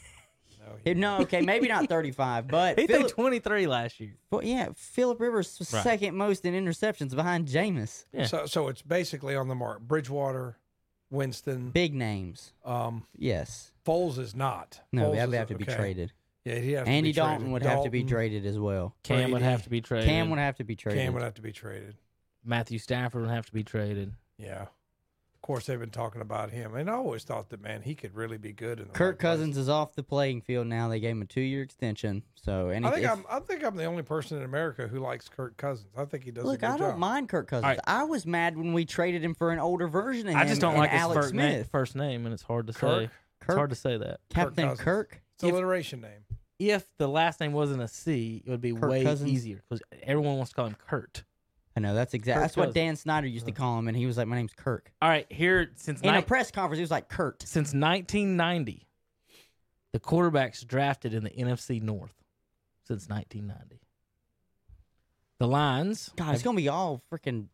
No, 0.64 0.76
he 0.84 0.94
No, 0.94 1.18
okay, 1.20 1.40
maybe 1.42 1.68
not 1.68 1.88
35, 1.88 2.48
but 2.48 2.78
He 2.78 2.86
threw 2.86 2.96
Phillip, 2.96 3.12
twenty 3.12 3.38
three 3.38 3.66
last 3.66 4.00
year. 4.00 4.14
but 4.30 4.44
yeah, 4.44 4.68
Philip 4.76 5.20
Rivers 5.20 5.58
was 5.58 5.72
Right. 5.72 5.82
second 5.82 6.16
most 6.16 6.44
in 6.44 6.54
interceptions 6.54 7.14
behind 7.14 7.48
Jameis. 7.48 8.04
Yeah. 8.12 8.26
So, 8.26 8.46
so 8.46 8.68
it's 8.68 8.82
basically 8.82 9.36
on 9.36 9.48
the 9.48 9.54
mark. 9.54 9.80
Bridgewater, 9.82 10.56
Winston. 11.10 11.70
Big 11.70 11.94
names. 11.94 12.52
Um, 12.64 13.06
Yes. 13.16 13.72
Foles 13.86 14.18
is 14.18 14.34
not. 14.34 14.80
No, 14.92 15.02
Foles 15.08 15.12
they 15.12 15.18
have, 15.18 15.28
is- 15.30 15.34
have 15.36 15.48
to 15.48 15.54
be 15.56 15.64
okay. 15.64 15.76
traded. 15.76 16.12
Yeah, 16.44 16.56
he 16.56 16.72
have 16.72 16.84
to 16.84 16.90
Andy 16.90 17.08
be 17.10 17.12
traded. 17.14 17.30
Dalton 17.30 17.52
would 17.52 17.62
have 17.62 17.84
to 17.84 17.90
be 17.90 18.00
Dalton, 18.00 18.14
traded 18.16 18.46
as 18.46 18.58
well. 18.58 18.94
Cam 19.02 19.30
would 19.30 19.38
Brady. 19.38 19.44
have 19.44 19.62
to 19.62 19.70
be 19.70 19.80
traded. 19.80 20.08
Cam 20.10 20.28
would 20.30 20.38
have 20.38 20.56
to 20.56 20.64
be 20.64 20.76
traded. 20.76 21.00
Cam 21.00 21.14
would 21.14 21.22
have 21.22 21.34
to 21.34 21.42
be 21.42 21.52
traded. 21.52 21.96
Matthew 22.44 22.78
Stafford 22.78 23.22
would 23.22 23.30
have 23.30 23.46
to 23.46 23.52
be 23.52 23.64
traded. 23.64 24.12
Yeah. 24.36 24.66
Of 25.44 25.46
course, 25.48 25.66
they've 25.66 25.78
been 25.78 25.90
talking 25.90 26.22
about 26.22 26.52
him, 26.52 26.74
and 26.74 26.88
I 26.88 26.94
always 26.94 27.22
thought 27.22 27.50
that 27.50 27.60
man, 27.60 27.82
he 27.82 27.94
could 27.94 28.14
really 28.14 28.38
be 28.38 28.54
good. 28.54 28.80
In 28.80 28.86
the 28.86 28.94
Kirk 28.94 29.16
right 29.16 29.18
place. 29.18 29.30
Cousins 29.32 29.58
is 29.58 29.68
off 29.68 29.94
the 29.94 30.02
playing 30.02 30.40
field 30.40 30.66
now. 30.68 30.88
They 30.88 31.00
gave 31.00 31.10
him 31.10 31.20
a 31.20 31.26
two-year 31.26 31.60
extension. 31.60 32.22
So, 32.34 32.70
and 32.70 32.86
I 32.86 32.92
think 32.92 33.04
if- 33.04 33.10
I'm. 33.10 33.24
I 33.28 33.40
think 33.40 33.62
I'm 33.62 33.76
the 33.76 33.84
only 33.84 34.02
person 34.04 34.38
in 34.38 34.44
America 34.44 34.88
who 34.88 35.00
likes 35.00 35.28
Kirk 35.28 35.58
Cousins. 35.58 35.90
I 35.98 36.06
think 36.06 36.24
he 36.24 36.30
does. 36.30 36.44
look, 36.44 36.54
a 36.54 36.58
good 36.60 36.66
I 36.70 36.78
don't 36.78 36.90
job. 36.92 36.98
mind 36.98 37.28
Kirk 37.28 37.48
Cousins. 37.48 37.64
right. 37.64 37.78
I 37.86 38.04
was 38.04 38.24
mad 38.24 38.56
when 38.56 38.72
we 38.72 38.86
traded 38.86 39.22
him 39.22 39.34
for 39.34 39.52
an 39.52 39.58
older 39.58 39.86
version 39.86 40.28
of 40.28 40.32
him. 40.32 40.38
I 40.40 40.46
just 40.46 40.62
don't 40.62 40.70
and 40.70 40.78
like 40.80 40.92
his 40.92 41.00
Alex 41.02 41.20
first 41.20 41.34
name, 41.34 41.52
Smith. 41.56 41.68
first 41.70 41.94
name, 41.94 42.24
and 42.24 42.32
it's 42.32 42.42
hard 42.42 42.66
to 42.68 42.72
Kirk? 42.72 43.10
say. 43.10 43.14
It's 43.42 43.54
hard 43.54 43.68
to 43.68 43.76
say 43.76 43.98
that. 43.98 44.20
Captain 44.30 44.68
Cousins. 44.68 44.80
Kirk. 44.80 45.20
It's 45.34 45.42
an 45.44 45.50
alliteration 45.50 46.00
name. 46.00 46.24
If 46.58 46.86
the 46.96 47.06
last 47.06 47.40
name 47.40 47.52
wasn't 47.52 47.82
a 47.82 47.88
C, 47.88 48.42
it 48.46 48.50
would 48.50 48.62
be 48.62 48.72
Kirk 48.72 48.88
way 48.90 49.02
Cousins? 49.04 49.28
easier 49.30 49.62
because 49.68 49.82
everyone 50.04 50.36
wants 50.36 50.52
to 50.52 50.56
call 50.56 50.66
him 50.68 50.76
Kurt. 50.88 51.24
I 51.76 51.80
know 51.80 51.94
that's 51.94 52.14
exactly 52.14 52.42
that's 52.42 52.56
what 52.56 52.66
Cousins. 52.66 52.74
Dan 52.74 52.96
Snyder 52.96 53.26
used 53.26 53.46
to 53.46 53.52
call 53.52 53.78
him, 53.78 53.88
and 53.88 53.96
he 53.96 54.06
was 54.06 54.16
like, 54.16 54.28
"My 54.28 54.36
name's 54.36 54.52
Kirk." 54.52 54.92
All 55.02 55.08
right, 55.08 55.26
here 55.30 55.72
since 55.74 56.00
In 56.02 56.14
a 56.14 56.18
ni- 56.18 56.24
press 56.24 56.50
conference, 56.50 56.78
he 56.78 56.82
was 56.82 56.90
like, 56.90 57.08
"Kurt." 57.08 57.42
since 57.42 57.74
1990, 57.74 58.86
the 59.92 60.00
quarterbacks 60.00 60.64
drafted 60.66 61.14
in 61.14 61.24
the 61.24 61.30
NFC 61.30 61.80
North 61.82 62.14
since 62.86 63.08
1990. 63.08 63.80
The 65.38 65.48
Lions, 65.48 66.10
God, 66.16 66.26
have, 66.26 66.34
it's 66.34 66.44
gonna 66.44 66.56
be 66.56 66.68
all 66.68 67.02
freaking. 67.12 67.48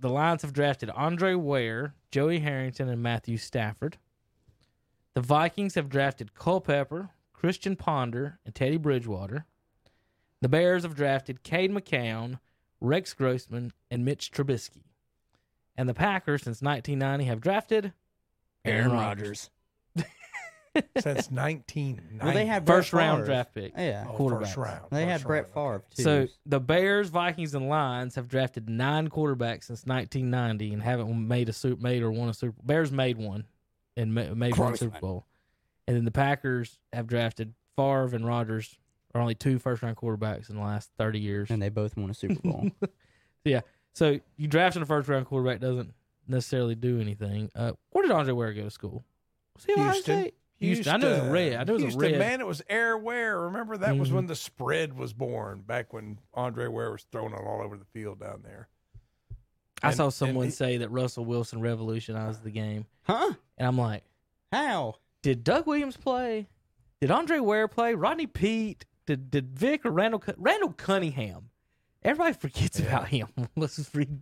the 0.00 0.08
Lions 0.08 0.42
have 0.42 0.52
drafted 0.52 0.90
Andre 0.90 1.34
Ware, 1.34 1.94
Joey 2.10 2.40
Harrington, 2.40 2.88
and 2.88 3.02
Matthew 3.02 3.36
Stafford. 3.36 3.98
The 5.14 5.20
Vikings 5.20 5.76
have 5.76 5.88
drafted 5.88 6.34
Culpepper, 6.34 7.10
Christian 7.32 7.76
Ponder, 7.76 8.40
and 8.44 8.52
Teddy 8.52 8.78
Bridgewater. 8.78 9.46
The 10.40 10.48
Bears 10.48 10.82
have 10.82 10.96
drafted 10.96 11.44
Cade 11.44 11.70
McNown, 11.70 12.40
Rex 12.84 13.14
Grossman, 13.14 13.72
and 13.90 14.04
Mitch 14.04 14.30
Trubisky. 14.30 14.82
And 15.76 15.88
the 15.88 15.94
Packers, 15.94 16.42
since 16.42 16.62
1990, 16.62 17.24
have 17.24 17.40
drafted 17.40 17.92
Aaron 18.64 18.92
Rodgers. 18.92 19.50
Since 20.98 21.30
1990. 21.30 22.18
Well, 22.20 22.34
they 22.34 22.46
had 22.46 22.66
First 22.66 22.90
Brett 22.90 23.06
round 23.06 23.18
Favre. 23.18 23.26
draft 23.26 23.54
pick. 23.54 23.72
Yeah, 23.76 24.06
oh, 24.08 24.14
quarterbacks. 24.18 24.40
first 24.40 24.56
round. 24.56 24.80
they 24.90 25.06
had 25.06 25.20
first 25.20 25.26
Brett 25.28 25.42
round, 25.54 25.82
Favre 25.82 25.84
too. 25.94 26.02
So 26.02 26.26
the 26.46 26.58
Bears, 26.58 27.10
Vikings, 27.10 27.54
and 27.54 27.68
Lions 27.68 28.16
have 28.16 28.26
drafted 28.26 28.68
nine 28.68 29.08
quarterbacks 29.08 29.64
since 29.64 29.84
1990 29.86 30.72
and 30.72 30.82
haven't 30.82 31.28
made 31.28 31.48
a 31.48 31.52
super, 31.52 31.80
made 31.80 32.02
or 32.02 32.10
won 32.10 32.28
a 32.28 32.34
Super. 32.34 32.54
Bowl. 32.54 32.64
Bears 32.66 32.90
made 32.90 33.18
one 33.18 33.44
and 33.96 34.12
ma- 34.14 34.34
made 34.34 34.56
one 34.58 34.76
Super. 34.76 34.98
Bowl, 34.98 35.26
and 35.86 35.96
then 35.96 36.04
the 36.04 36.10
Packers 36.10 36.80
have 36.92 37.06
drafted 37.06 37.54
Favre 37.76 38.16
and 38.16 38.26
Rodgers 38.26 38.76
are 39.14 39.20
only 39.20 39.34
two 39.34 39.58
first 39.58 39.82
round 39.82 39.96
quarterbacks 39.96 40.50
in 40.50 40.56
the 40.56 40.62
last 40.62 40.90
30 40.98 41.20
years. 41.20 41.50
and 41.50 41.62
they 41.62 41.68
both 41.68 41.96
won 41.96 42.10
a 42.10 42.14
Super 42.14 42.40
Bowl. 42.40 42.70
Yeah. 43.44 43.60
So 43.92 44.18
you 44.38 44.48
drafting 44.48 44.80
a 44.80 44.86
first 44.86 45.06
round 45.08 45.26
quarterback 45.26 45.60
doesn't 45.60 45.92
necessarily 46.26 46.74
do 46.74 46.98
anything. 47.00 47.50
Uh, 47.54 47.72
where 47.90 48.00
did 48.02 48.10
Andre 48.10 48.32
Ware 48.32 48.54
go 48.54 48.62
to 48.64 48.70
school? 48.70 49.04
Was 49.54 49.66
he 49.66 49.72
at 49.72 49.78
Ohio 49.78 49.92
Houston. 49.92 50.20
State? 50.22 50.34
Houston. 50.56 50.94
I 50.94 50.96
knew 50.96 51.06
it 51.08 51.20
was 51.22 51.30
red. 51.30 51.54
I 51.56 51.64
knew 51.64 51.72
it 51.72 51.74
was 51.74 51.82
a 51.82 51.86
Houston, 51.88 52.00
red. 52.12 52.18
Man, 52.18 52.40
it 52.40 52.46
was 52.46 52.62
Air 52.70 52.96
Ware. 52.96 53.38
Remember 53.42 53.76
that 53.76 53.98
was 53.98 54.08
Mhm. 54.08 54.12
when 54.14 54.26
the 54.28 54.34
spread 54.34 54.96
was 54.96 55.12
born. 55.12 55.60
Back 55.60 55.92
when 55.92 56.18
Andre 56.32 56.68
Ware 56.68 56.90
was 56.90 57.04
throwing 57.12 57.34
it 57.34 57.38
all 57.38 57.60
over 57.62 57.76
the 57.76 57.84
field 57.84 58.18
down 58.20 58.40
there. 58.42 58.68
I 59.82 59.88
And- 59.88 59.96
saw 59.96 60.08
someone 60.08 60.46
he- 60.46 60.50
say 60.52 60.78
that 60.78 60.88
Russell 60.90 61.26
Wilson 61.26 61.60
revolutionized 61.60 62.42
the 62.44 62.50
game, 62.50 62.86
huh? 63.02 63.34
and 63.58 63.68
I'm 63.68 63.76
like. 63.76 64.04
How? 64.52 64.94
Did 65.20 65.44
Doug 65.44 65.66
Williams 65.66 65.98
play? 65.98 66.48
Did 67.02 67.10
Andre 67.10 67.40
Ware 67.40 67.68
play? 67.68 67.94
Rodney 67.94 68.26
Peete? 68.26 68.86
Did 69.06 69.30
did 69.30 69.50
Vick 69.58 69.84
or 69.84 69.90
Randall 69.90 70.22
Randall 70.36 70.72
Cunningham? 70.72 71.50
Everybody 72.02 72.34
forgets 72.40 72.78
Yeah. 72.80 72.86
about 72.86 73.08
him. 73.08 73.28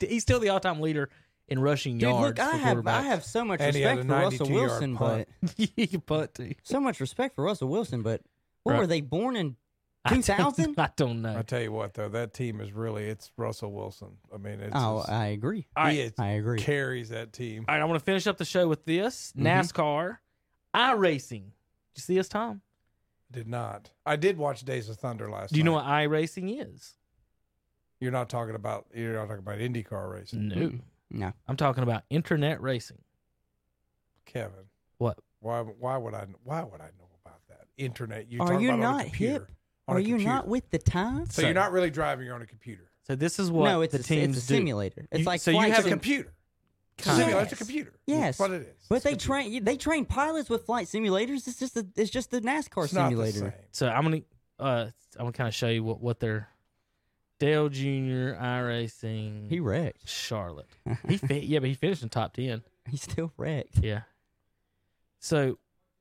He's 0.01 0.23
still 0.23 0.41
the 0.41 0.49
all 0.51 0.61
time 0.61 0.81
leader 0.81 1.09
in 1.49 1.59
rushing 1.59 1.95
Dude, 1.99 2.09
yards. 2.09 2.39
look, 2.39 2.49
I 2.49 2.57
have 2.57 2.87
I 2.87 3.03
have 3.03 3.25
so 3.25 3.45
much 3.45 3.61
And 3.61 3.75
respect 3.75 4.01
for 4.07 4.13
Russell 4.15 4.49
Wilson, 4.51 4.97
punt. 4.99 5.29
but 5.43 5.51
he 5.57 5.87
can 5.87 6.01
punt 6.01 6.35
too. 6.35 6.55
so 6.63 6.81
much 6.81 7.01
respect 7.01 7.35
for 7.35 7.45
Russell 7.45 7.69
Wilson, 7.69 8.03
but 8.03 8.23
what 8.63 8.73
Right. 8.73 8.79
were 8.81 8.87
they 8.87 9.01
born 9.01 9.37
in? 9.37 9.57
I 10.05 10.15
2000? 10.15 10.75
I 10.79 10.91
don't 10.97 11.23
know. 11.23 11.37
I 11.39 11.43
tell 11.43 11.61
you 11.63 11.71
what, 11.71 11.95
though, 11.95 12.09
that 12.09 12.35
team 12.35 12.61
is 12.61 12.73
really 12.73 13.05
it's 13.05 13.31
Russell 13.37 13.71
Wilson. 13.73 14.17
I 14.35 14.39
mean, 14.39 14.59
it's 14.61 14.73
Oh, 14.75 14.99
just- 15.01 15.11
I 15.11 15.27
agree. 15.27 15.67
All 15.77 15.85
right. 15.85 15.93
he 15.95 16.01
is- 16.01 16.13
I 16.19 16.29
agree. 16.31 16.59
carries 16.59 17.11
that 17.11 17.33
team. 17.33 17.65
All 17.69 17.75
right, 17.75 17.81
I 17.81 17.85
want 17.85 18.01
to 18.01 18.05
finish 18.05 18.27
up 18.27 18.37
the 18.37 18.45
show 18.45 18.67
with 18.67 18.85
this 18.85 19.33
Mhm. 19.37 19.43
NASCAR 19.45 20.19
iRacing. 20.75 21.31
Did 21.31 21.97
you 21.97 22.01
see 22.03 22.19
us, 22.19 22.29
Tom? 22.29 22.63
Did 23.33 23.49
not. 23.49 23.91
I 24.07 24.17
did 24.17 24.37
watch 24.39 24.63
Days 24.65 24.89
of 24.89 24.97
Thunder 24.99 25.29
last. 25.31 25.53
Do 25.53 25.59
you 25.59 25.65
know 25.65 25.75
night. 25.79 26.07
what 26.07 26.11
iRacing 26.13 26.61
is? 26.65 26.95
You're 27.99 28.13
not 28.13 28.29
talking 28.29 28.55
about. 28.55 28.87
You're 28.95 29.15
not 29.15 29.23
talking 29.29 29.39
about 29.39 29.59
IndyCar 29.59 30.13
racing, 30.13 30.49
No. 30.49 30.73
No, 31.11 31.33
I'm 31.49 31.57
talking 31.57 31.83
about 31.83 32.05
internet 32.11 32.61
racing. 32.63 32.99
Kevin. 34.27 34.65
What? 34.99 35.19
Why? 35.41 35.61
Why 35.61 35.97
would 35.97 36.15
I? 36.15 36.27
Why 36.45 36.63
would 36.63 36.81
I 36.81 36.91
know 36.99 37.09
about 37.25 37.41
that? 37.49 37.67
Internet. 37.77 38.31
You're 38.31 38.41
talking 38.47 38.61
you 38.61 38.69
about 38.73 38.81
on 38.81 38.95
a 38.95 38.97
not 38.99 39.05
computer, 39.07 39.33
hip? 39.33 39.49
on 39.89 39.97
are 39.97 39.99
a 39.99 40.03
you 40.03 40.09
computer. 40.15 40.33
not 40.33 40.49
with 40.49 40.71
the 40.71 40.79
times? 40.79 41.35
So 41.35 41.43
you're 41.43 41.55
not 41.55 41.73
really 41.73 41.91
driving. 41.91 42.27
You're 42.27 42.35
on 42.35 42.43
a 42.43 42.47
computer. 42.47 42.91
So 43.07 43.15
this 43.17 43.39
is 43.39 43.51
what 43.51 43.69
no, 43.69 43.81
it's 43.83 43.93
the 43.93 44.01
a, 44.01 44.03
teams 44.03 44.37
it's 44.37 44.47
a 44.47 44.49
do. 44.49 44.55
simulator. 44.57 45.07
It's 45.11 45.21
You- 45.21 45.25
like 45.27 45.41
so 45.41 45.51
you 45.51 45.57
flight 45.59 45.71
It's 45.71 45.79
a 45.81 45.83
sim- 45.83 45.91
computer. 45.91 46.33
It's 46.99 47.07
a 47.07 47.11
Yes. 47.11 47.17
simulator. 47.19 47.43
It's 47.45 47.53
a 47.53 47.57
computer. 47.57 47.95
Yes. 48.07 48.21
That's 48.21 48.39
what 48.39 48.51
it 48.53 48.63
is. 48.63 48.87
But 48.89 48.95
It's 48.97 49.05
they 49.05 49.11
computer. 49.13 49.27
train 49.27 49.65
they 49.65 49.77
train 49.77 50.05
pilots 50.05 50.49
with 50.51 50.65
flight 50.67 50.87
simulators. 50.87 51.47
It's 51.49 51.59
just 51.59 51.77
a, 51.77 51.87
it's 51.97 52.11
just 52.11 52.31
the 52.31 52.41
NASCAR 52.41 52.85
It's 52.85 52.93
not 52.93 53.05
the 53.11 53.17
simulator. 53.17 53.39
same. 53.39 53.53
So 53.73 53.89
I'm 53.89 54.03
gonna 54.05 54.21
uh 54.59 54.91
I'm 55.17 55.25
gonna 55.25 55.33
kind 55.33 55.49
of 55.49 55.55
show 55.55 55.69
you 55.69 55.83
what 55.85 56.01
what 56.01 56.21
they're 56.21 56.49
Dale 57.39 57.69
Jr. 57.69 58.37
iRacing 58.41 59.49
He 59.49 59.59
wrecked. 59.59 60.09
Charlotte. 60.09 60.69
He 61.09 61.17
fi- 61.17 61.41
yeah, 61.41 61.59
but 61.59 61.69
he 61.69 61.75
finished 61.75 62.03
in 62.03 62.09
top 62.09 62.35
ten. 62.35 62.63
He 62.89 62.97
still 62.97 63.33
wrecked. 63.37 63.79
Yeah. 63.79 64.03
So 65.19 65.59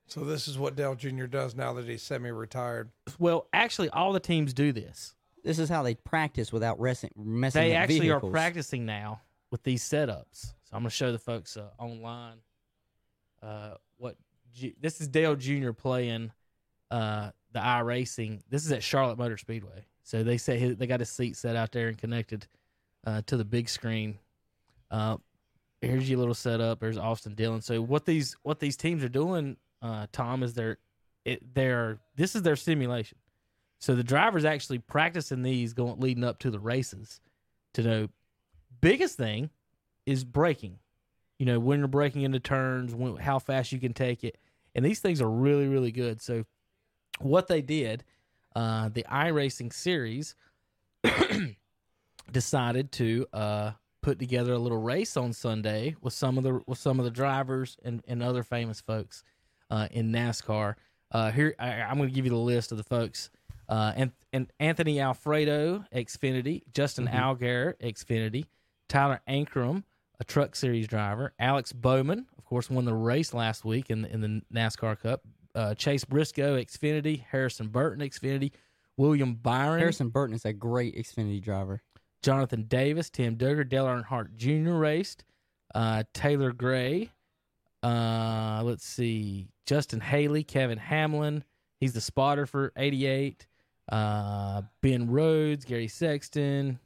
So 0.08 0.22
this 0.26 0.48
is 0.48 0.58
what 0.58 0.76
Dale 0.76 0.96
Jr. 0.96 1.26
does 1.26 1.56
now 1.56 1.74
that 1.74 1.86
he's 1.88 2.04
semi-retired. 2.04 2.92
well, 3.20 3.48
actually, 3.54 3.90
all 3.90 4.14
the 4.14 4.20
teams 4.20 4.54
do 4.54 4.72
this. 4.72 5.16
This 5.44 5.58
is 5.58 5.70
how 5.70 5.82
they 5.84 5.96
practice 5.96 6.52
without 6.54 6.80
messing 6.80 7.12
messing 7.16 7.62
They 7.62 7.76
up 7.76 7.84
actually 7.84 8.00
vehicles. 8.02 8.30
are 8.30 8.32
practicing 8.32 8.86
now 8.86 9.22
with 9.50 9.64
these 9.64 9.84
setups. 9.84 10.54
So 10.72 10.78
I'm 10.78 10.84
gonna 10.84 10.90
show 10.90 11.12
the 11.12 11.20
folks 11.20 11.58
uh, 11.58 11.70
online 11.78 12.38
uh, 13.44 13.72
what 13.98 14.16
G- 14.54 14.76
this 14.80 15.02
is 15.02 15.10
Dale 15.10 15.36
Jr. 15.36 15.72
playing 15.72 16.32
uh, 16.90 17.32
the 17.52 17.60
iRacing. 17.60 18.42
This 18.50 18.66
is 18.66 18.72
at 18.72 18.82
Charlotte 18.82 19.18
Motor 19.18 19.38
Speedway. 19.38 19.86
So 20.04 20.24
they 20.24 20.38
say 20.38 20.58
his, 20.58 20.78
they 20.78 20.88
got 20.88 21.02
his 21.02 21.10
seat 21.10 21.36
set 21.36 21.58
out 21.58 21.74
there 21.74 21.90
and 21.90 21.98
connected 21.98 22.48
uh, 23.06 23.22
to 23.28 23.36
the 23.36 23.44
big 23.44 23.68
screen. 23.68 24.18
Uh, 24.90 25.18
here's 25.82 26.10
your 26.10 26.20
little 26.20 26.34
setup. 26.34 26.80
There's 26.80 26.98
Austin 26.98 27.36
Dillon. 27.36 27.62
So 27.62 27.82
what 27.82 28.06
these 28.06 28.38
what 28.44 28.60
these 28.60 28.78
teams 28.78 29.04
are 29.04 29.10
doing, 29.10 29.58
uh, 29.82 30.08
Tom, 30.14 30.42
is 30.42 30.54
they're 30.54 30.78
it, 31.26 31.54
they're 31.54 32.00
this 32.16 32.34
is 32.34 32.44
their 32.44 32.56
simulation. 32.56 33.18
So 33.82 33.94
the 33.94 34.04
drivers 34.04 34.46
actually 34.46 34.80
practicing 34.80 35.42
these 35.42 35.74
going 35.74 36.00
leading 36.00 36.24
up 36.24 36.40
to 36.40 36.50
the 36.50 36.60
races 36.60 37.20
to 37.74 37.84
know. 37.84 38.08
Biggest 38.80 39.16
thing 39.16 39.52
is 40.12 40.24
braking. 40.24 40.80
You 41.40 41.46
know 41.46 41.60
when 41.60 41.80
you're 41.80 41.88
braking 41.88 42.22
into 42.22 42.40
turns, 42.40 42.94
when, 42.94 43.18
how 43.18 43.40
fast 43.40 43.72
you 43.72 43.80
can 43.80 43.94
take 43.94 44.24
it, 44.24 44.38
and 44.76 44.86
these 44.86 45.00
things 45.00 45.22
are 45.22 45.30
really 45.30 45.68
really 45.68 45.92
good. 45.92 46.22
So 46.22 46.46
what 47.20 47.48
they 47.48 47.62
did, 47.62 48.04
uh, 48.56 48.90
the 48.90 49.06
iRacing 49.10 49.74
series 49.74 50.36
decided 52.32 52.92
to 52.94 53.26
uh, 53.34 53.72
put 54.02 54.20
together 54.20 54.54
a 54.54 54.60
little 54.60 54.82
race 54.82 55.18
on 55.18 55.34
Sunday 55.34 55.96
with 56.02 56.14
some 56.14 56.38
of 56.38 56.44
the 56.44 56.62
with 56.68 56.78
some 56.78 57.00
of 57.00 57.06
the 57.06 57.12
drivers 57.12 57.78
and, 57.84 58.04
and 58.08 58.22
other 58.22 58.44
famous 58.44 58.82
folks 58.82 59.24
uh, 59.70 59.88
in 59.92 60.12
NASCAR. 60.12 60.76
Uh, 61.12 61.32
here 61.32 61.56
I, 61.60 61.82
I'm 61.82 61.98
going 61.98 62.10
to 62.10 62.16
give 62.16 62.26
you 62.26 62.32
the 62.32 62.38
list 62.38 62.72
of 62.72 62.78
the 62.78 62.84
folks. 62.84 63.30
Uh, 63.70 63.94
and, 63.96 64.12
and 64.34 64.52
Anthony 64.60 65.00
Alfredo, 65.00 65.86
Xfinity, 65.96 66.64
Justin 66.74 67.08
Allgaier, 67.08 67.76
Xfinity, 67.82 68.46
Tyler 68.90 69.22
Ankrum, 69.30 69.84
a 70.22 70.24
Truck 70.24 70.56
Series 70.56 70.88
driver, 70.88 71.34
Alex 71.40 71.74
Bowman, 71.74 72.28
of 72.38 72.46
course, 72.46 72.70
won 72.70 72.86
the 72.86 72.94
race 72.94 73.34
last 73.34 73.66
week 73.66 73.90
in 73.90 74.04
the, 74.04 74.14
in 74.14 74.22
the 74.22 74.42
NASCAR 74.54 74.98
Cup. 75.00 75.22
Uh, 75.56 75.74
Chase 75.74 76.06
Briscoe, 76.06 76.62
Xfinity, 76.62 77.26
Harrison 77.26 77.70
Burton, 77.70 78.08
Xfinity, 78.08 78.52
William 78.98 79.34
Byron, 79.34 79.80
Harrison 79.80 80.10
Burton 80.10 80.36
is 80.36 80.46
a 80.46 80.54
great 80.54 80.96
Xfinity 80.96 81.42
driver. 81.42 81.82
Jonathan 82.22 82.66
Davis, 82.68 83.10
Tim 83.10 83.36
Duggar, 83.36 83.68
Dale 83.68 83.86
Earnhardt 83.86 84.36
Jr. 84.36 84.74
raced, 84.74 85.24
uh, 85.74 86.04
Taylor 86.14 86.52
Gray, 86.54 87.10
uh, 87.82 88.62
let's 88.64 88.86
see, 88.86 89.48
Justin 89.66 90.02
Haley, 90.02 90.44
Kevin 90.44 90.78
Hamlin, 90.78 91.44
he's 91.80 91.94
the 91.94 92.02
spotter 92.02 92.46
for 92.46 92.72
88, 92.78 93.48
uh, 93.92 94.62
Ben 94.82 95.10
Rhodes, 95.10 95.66
Gary 95.66 95.88
Sexton, 95.88 96.80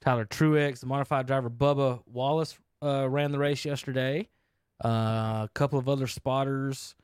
Tyler 0.00 0.24
Truex, 0.26 0.80
the 0.80 0.86
modified 0.86 1.26
driver 1.26 1.50
Bubba 1.50 2.00
Wallace 2.06 2.56
uh, 2.82 3.08
ran 3.08 3.32
the 3.32 3.38
race 3.38 3.64
yesterday. 3.64 4.28
Uh, 4.84 4.88
a 4.88 5.50
couple 5.54 5.78
of 5.78 5.88
other 5.88 6.06
spotters. 6.06 6.94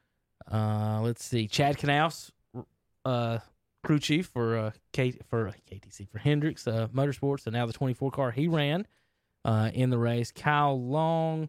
Uh, 0.50 1.00
let's 1.02 1.24
see, 1.24 1.46
Chad 1.48 1.78
Knaus, 1.78 2.30
uh, 3.04 3.38
crew 3.82 3.98
chief 3.98 4.26
for 4.26 4.56
uh, 4.58 4.70
K 4.92 5.12
for 5.28 5.52
KTC 5.70 6.08
for 6.08 6.18
Hendricks 6.18 6.66
uh, 6.66 6.88
Motorsports, 6.94 7.46
and 7.46 7.54
now 7.54 7.64
the 7.66 7.72
24 7.72 8.10
car 8.10 8.30
he 8.30 8.46
ran 8.48 8.86
uh, 9.44 9.70
in 9.72 9.90
the 9.90 9.98
race. 9.98 10.30
Kyle 10.32 10.78
Long, 10.80 11.48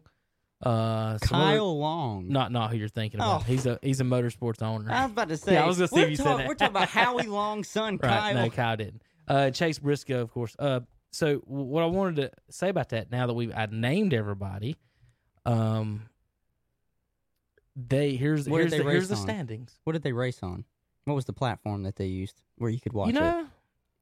uh, 0.62 1.18
some 1.18 1.38
other- 1.40 1.56
Kyle 1.58 1.78
Long. 1.78 2.28
not 2.28 2.52
not 2.52 2.70
who 2.70 2.76
you're 2.78 2.88
thinking 2.88 3.20
about. 3.20 3.40
Oh. 3.42 3.44
He's 3.44 3.66
a 3.66 3.78
he's 3.82 4.00
a 4.00 4.04
motorsports 4.04 4.62
owner. 4.62 4.90
I 4.90 5.02
was 5.04 5.12
about 5.12 5.28
to 5.28 5.36
say. 5.38 5.56
I 5.56 5.66
was 5.66 5.76
gonna 5.76 5.88
see 5.88 6.00
if 6.00 6.10
you 6.10 6.16
said 6.16 6.38
that. 6.38 6.48
We're 6.48 6.54
talking 6.54 6.74
about 6.74 6.88
Howie 6.88 7.24
Long's 7.26 7.68
son, 7.68 7.98
Right. 8.02 8.08
Kyle. 8.10 8.34
No, 8.34 8.50
Kyle 8.50 8.76
didn't. 8.76 9.02
Uh, 9.28 9.50
Chase 9.50 9.78
Briscoe, 9.78 10.22
of 10.22 10.30
course. 10.30 10.54
Uh, 10.58 10.80
so 11.14 11.36
what 11.46 11.82
I 11.82 11.86
wanted 11.86 12.16
to 12.16 12.30
say 12.50 12.68
about 12.68 12.88
that, 12.88 13.10
now 13.10 13.26
that 13.28 13.34
we've 13.34 13.52
I 13.54 13.66
named 13.70 14.12
everybody, 14.12 14.76
um, 15.46 16.08
they 17.76 18.16
here's 18.16 18.48
What 18.48 18.58
here's 18.58 18.72
they 18.72 18.78
the, 18.78 18.84
here's 18.90 19.08
the 19.08 19.16
standings. 19.16 19.78
What 19.84 19.92
did 19.92 20.02
they 20.02 20.12
race 20.12 20.42
on? 20.42 20.64
What 21.04 21.14
was 21.14 21.24
the 21.24 21.32
platform 21.32 21.84
that 21.84 21.96
they 21.96 22.06
used 22.06 22.42
where 22.56 22.70
you 22.70 22.80
could 22.80 22.92
watch 22.92 23.12
you 23.12 23.18
it? 23.18 23.20
know, 23.20 23.46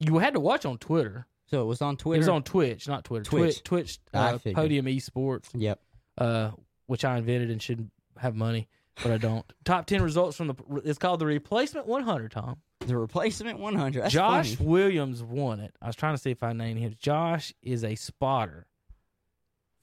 you 0.01 0.19
had 0.19 0.35
to 0.35 0.41
watch 0.41 0.65
on 0.65 0.79
Twitter. 0.79 1.27
So 1.47 1.61
it 1.61 1.67
was 1.67 1.83
on 1.83 1.97
Twitter. 1.99 2.17
It 2.17 2.21
was 2.21 2.29
on 2.29 2.45
Twitch, 2.45 2.89
not 2.89 3.05
Twitter. 3.05 3.25
Twitch. 3.25 3.63
Twitch, 3.63 3.99
Twitch 4.05 4.15
uh. 4.15 4.39
Podium 4.55 4.87
Esports, 4.87 5.49
Yep. 5.55 5.81
uh, 6.17 6.51
which 6.87 7.05
I 7.05 7.19
invented 7.19 7.51
and 7.51 7.61
should 7.61 7.91
have 8.17 8.35
money, 8.35 8.69
but 9.03 9.13
I 9.13 9.19
don't. 9.19 9.45
Top 9.65 9.85
ten 9.87 10.03
results 10.03 10.37
from 10.37 10.47
the. 10.47 10.55
It's 10.85 10.99
called 10.99 11.21
the 11.21 11.27
Replacement 11.27 11.87
100. 11.87 12.31
Tom. 12.31 12.57
The 12.87 12.97
replacement 12.97 13.59
100. 13.59 14.03
That's 14.03 14.13
Josh 14.13 14.57
funny. 14.57 14.69
Williams 14.69 15.23
won 15.23 15.61
it. 15.61 15.75
I 15.81 15.87
was 15.87 15.97
trying 15.97 16.15
to 16.15 16.19
see 16.21 16.31
if 16.31 16.43
I 16.43 16.53
named 16.53 16.81
him. 16.81 16.95
Josh 16.99 17.53
is 17.63 17.85
a 17.85 17.95
spotter 17.95 18.67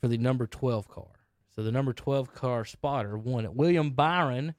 for 0.02 0.08
the 0.08 0.18
number 0.18 0.46
12 0.48 0.88
car. 0.88 1.08
So 1.56 1.64
the 1.64 1.72
number 1.72 1.94
12 1.94 2.34
car 2.34 2.66
spotter 2.66 3.18
won 3.18 3.46
it. 3.46 3.54
William 3.54 3.92
Byron, 3.92 4.54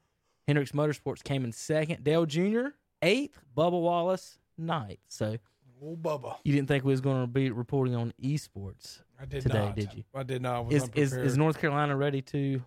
Hendricks 0.46 0.72
Motorsports, 0.72 1.22
came 1.22 1.44
in 1.44 1.52
second. 1.52 2.02
Dale 2.02 2.26
Jr., 2.26 2.68
eighth. 3.02 3.38
Bubba 3.56 3.80
Wallace, 3.80 4.38
ninth. 4.58 4.98
So 5.08 5.36
Oh, 5.82 5.96
Bubba. 5.96 6.36
you 6.44 6.52
didn't 6.52 6.68
think 6.68 6.84
we 6.84 6.92
was 6.92 7.00
going 7.00 7.22
to 7.22 7.26
be 7.26 7.50
reporting 7.50 7.94
on 7.94 8.12
esports. 8.22 9.00
I 9.20 9.24
did 9.24 9.42
Today, 9.42 9.58
not. 9.66 9.76
did 9.76 9.94
you? 9.94 10.04
I 10.14 10.22
did 10.22 10.42
not. 10.42 10.56
I 10.56 10.60
was 10.60 10.74
Is, 10.74 10.90
is 10.94 11.12
is 11.16 11.36
North 11.38 11.58
Carolina 11.58 11.96
ready 11.96 12.20
to 12.22 12.62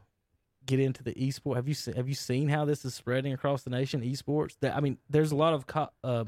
get 0.65 0.80
into 0.80 1.03
the 1.03 1.14
esports. 1.14 1.56
Have 1.56 1.68
you 1.68 1.73
se- 1.73 1.94
have 1.95 2.07
you 2.07 2.15
seen 2.15 2.49
how 2.49 2.65
this 2.65 2.85
is 2.85 2.94
spreading 2.94 3.34
across 3.34 3.64
the 3.64 3.69
nation? 3.69 4.02
Esports. 4.02 4.56
That 4.61 4.76
I 4.76 4.80
mean, 4.80 4.98
there's 5.10 5.31
a 5.31 5.35
lot 5.35 5.53
of 5.53 5.68
co- 5.68 5.90
uh, 6.03 6.26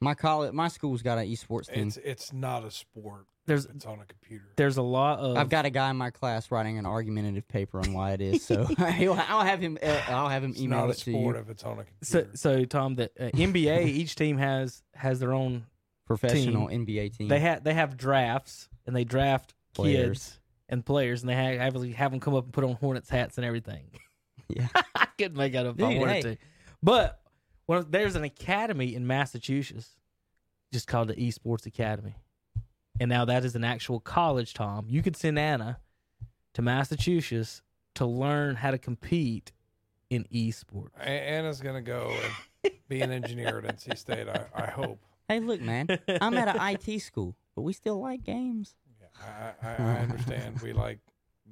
My 0.00 0.14
college, 0.14 0.52
my 0.52 0.68
school's 0.68 1.02
got 1.02 1.18
an 1.18 1.26
esports 1.26 1.72
team. 1.72 1.88
It's 1.88 1.96
it's 1.98 2.32
not 2.32 2.64
a 2.64 2.70
sport. 2.70 3.26
There's- 3.46 3.66
it's 3.74 3.86
on 3.86 3.98
a 3.98 4.04
computer. 4.04 4.44
there's 4.56 4.76
a 4.76 4.82
lot 4.82 5.20
of 5.20 5.36
I've 5.38 5.48
got 5.48 5.64
a 5.64 5.70
guy 5.70 5.88
in 5.90 5.96
my 5.96 6.10
class 6.10 6.50
writing 6.50 6.76
an 6.78 6.84
argumentative 6.84 7.48
paper 7.48 7.80
on 7.80 7.94
why 7.94 8.12
it 8.12 8.20
is. 8.20 8.44
So 8.44 8.64
he'll- 8.64 9.14
I'll 9.28 9.44
have 9.44 9.60
him. 9.60 9.78
Uh, 9.82 10.00
I'll 10.08 10.28
have 10.28 10.44
him 10.44 10.50
It's 10.50 10.60
email 10.60 10.80
not 10.80 10.88
a 10.88 10.90
it 10.92 10.98
to 10.98 11.10
sport 11.12 11.36
you. 11.36 11.42
if 11.42 11.48
it's 11.48 11.64
on 11.64 11.78
a 11.78 11.84
So, 12.02 12.18
computer. 12.20 12.36
so 12.36 12.64
Tom, 12.66 12.94
the 12.96 13.04
uh, 13.18 13.30
NBA, 13.30 13.86
each 14.00 14.14
team 14.16 14.36
has 14.38 14.82
has 14.94 15.18
their 15.20 15.32
own. 15.32 15.64
Professional 16.06 16.68
NBA 16.68 17.18
team. 17.18 17.28
They 17.28 17.40
have 17.40 17.64
they 17.64 17.74
have 17.74 17.98
drafts, 17.98 18.70
and 18.86 18.96
they 18.96 19.04
draft 19.04 19.52
Players. 19.74 20.08
kids 20.08 20.37
and 20.68 20.84
players, 20.84 21.22
and 21.22 21.30
they 21.30 21.34
have 21.34 21.74
have, 21.74 21.82
have 21.94 22.10
them 22.10 22.20
come 22.20 22.34
up 22.34 22.44
and 22.44 22.52
put 22.52 22.64
on 22.64 22.74
Hornets 22.74 23.08
hats 23.08 23.36
and 23.38 23.44
everything. 23.44 23.84
Yeah. 24.50 24.68
I 24.94 25.08
could 25.18 25.36
make 25.36 25.52
it 25.52 25.66
up 25.66 25.78
if 25.78 25.84
I 25.84 25.90
Dude, 25.90 26.00
wanted 26.00 26.14
hey. 26.14 26.22
to, 26.22 26.36
but 26.82 27.20
well, 27.66 27.84
there's 27.86 28.16
an 28.16 28.24
academy 28.24 28.94
in 28.94 29.06
Massachusetts, 29.06 29.94
just 30.72 30.86
called 30.86 31.08
the 31.08 31.14
Esports 31.16 31.66
Academy, 31.66 32.14
and 32.98 33.10
now 33.10 33.26
that 33.26 33.44
is 33.44 33.54
an 33.56 33.62
actual 33.62 34.00
college. 34.00 34.54
Tom, 34.54 34.86
you 34.88 35.02
could 35.02 35.16
send 35.16 35.38
Anna 35.38 35.80
to 36.54 36.62
Massachusetts 36.62 37.60
to 37.96 38.06
learn 38.06 38.56
how 38.56 38.70
to 38.70 38.78
compete 38.78 39.52
in 40.08 40.24
esports. 40.32 40.98
Anna's 40.98 41.60
gonna 41.60 41.82
go 41.82 42.10
and 42.64 42.72
be 42.88 43.02
an 43.02 43.10
engineer 43.10 43.58
at 43.58 43.76
NC 43.76 43.98
State. 43.98 44.28
I, 44.28 44.46
I 44.54 44.66
hope. 44.70 44.98
Hey, 45.28 45.40
look, 45.40 45.60
man. 45.60 45.88
I'm 46.22 46.34
at 46.34 46.56
an 46.56 46.78
IT 46.86 47.00
school, 47.00 47.36
but 47.54 47.62
we 47.62 47.74
still 47.74 48.00
like 48.00 48.22
games. 48.24 48.74
Yeah, 49.20 49.52
I, 49.62 49.66
I, 49.68 49.72
I 49.74 49.98
understand. 50.00 50.60
we 50.62 50.72
like 50.72 50.98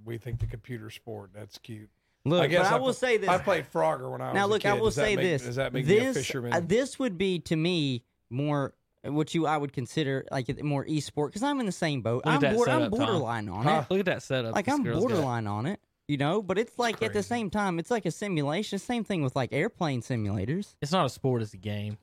we 0.04 0.18
think 0.18 0.40
the 0.40 0.46
computer 0.46 0.90
sport. 0.90 1.30
That's 1.34 1.58
cute. 1.58 1.88
Look, 2.24 2.42
I 2.42 2.46
guess 2.48 2.66
I, 2.66 2.72
I 2.74 2.78
will 2.78 2.86
pl- 2.86 2.92
say 2.94 3.16
this. 3.18 3.28
I 3.28 3.38
played 3.38 3.66
Frogger 3.72 4.10
when 4.10 4.20
I 4.20 4.26
was 4.28 4.34
now, 4.34 4.46
a 4.46 4.48
look, 4.48 4.64
I 4.66 4.72
will 4.74 4.86
Does 4.86 4.96
say 4.96 5.14
make- 5.16 5.24
this. 5.24 5.42
Does 5.42 5.56
that 5.56 5.72
make 5.72 5.86
me 5.86 5.96
a 5.98 6.00
this, 6.04 6.16
fisherman? 6.16 6.52
uh, 6.52 6.60
this 6.64 6.98
would 6.98 7.16
be 7.16 7.38
to 7.40 7.56
me 7.56 8.02
more 8.30 8.74
what 9.04 9.32
you 9.34 9.46
I 9.46 9.56
would 9.56 9.72
consider 9.72 10.24
like 10.32 10.62
more 10.64 10.84
esport 10.84 11.28
because 11.28 11.44
I'm 11.44 11.60
in 11.60 11.66
the 11.66 11.72
same 11.72 12.02
boat. 12.02 12.22
I'm, 12.26 12.40
that 12.40 12.54
board, 12.56 12.68
I'm 12.68 12.80
setup, 12.80 12.90
Tom. 12.90 12.98
borderline 13.06 13.48
on 13.48 13.62
Huh? 13.64 13.84
it. 13.88 13.92
Look 13.92 14.00
at 14.00 14.06
that 14.06 14.22
setup. 14.24 14.54
Like 14.56 14.68
I'm 14.68 14.82
girl's 14.82 15.02
got. 15.04 15.08
borderline 15.08 15.46
on 15.46 15.66
it. 15.66 15.78
You 16.08 16.16
know, 16.18 16.40
but 16.42 16.56
it's 16.58 16.78
like 16.78 17.02
at 17.02 17.12
the 17.12 17.22
same 17.22 17.50
time, 17.50 17.78
it's 17.80 17.90
like 17.90 18.06
a 18.06 18.12
simulation. 18.12 18.78
Same 18.78 19.02
thing 19.02 19.22
with 19.22 19.34
like 19.34 19.52
airplane 19.52 20.02
simulators. 20.02 20.74
It's 20.80 20.92
not 20.92 21.04
a 21.06 21.08
sport; 21.08 21.42
it's 21.42 21.52
a 21.52 21.56
game. 21.56 21.98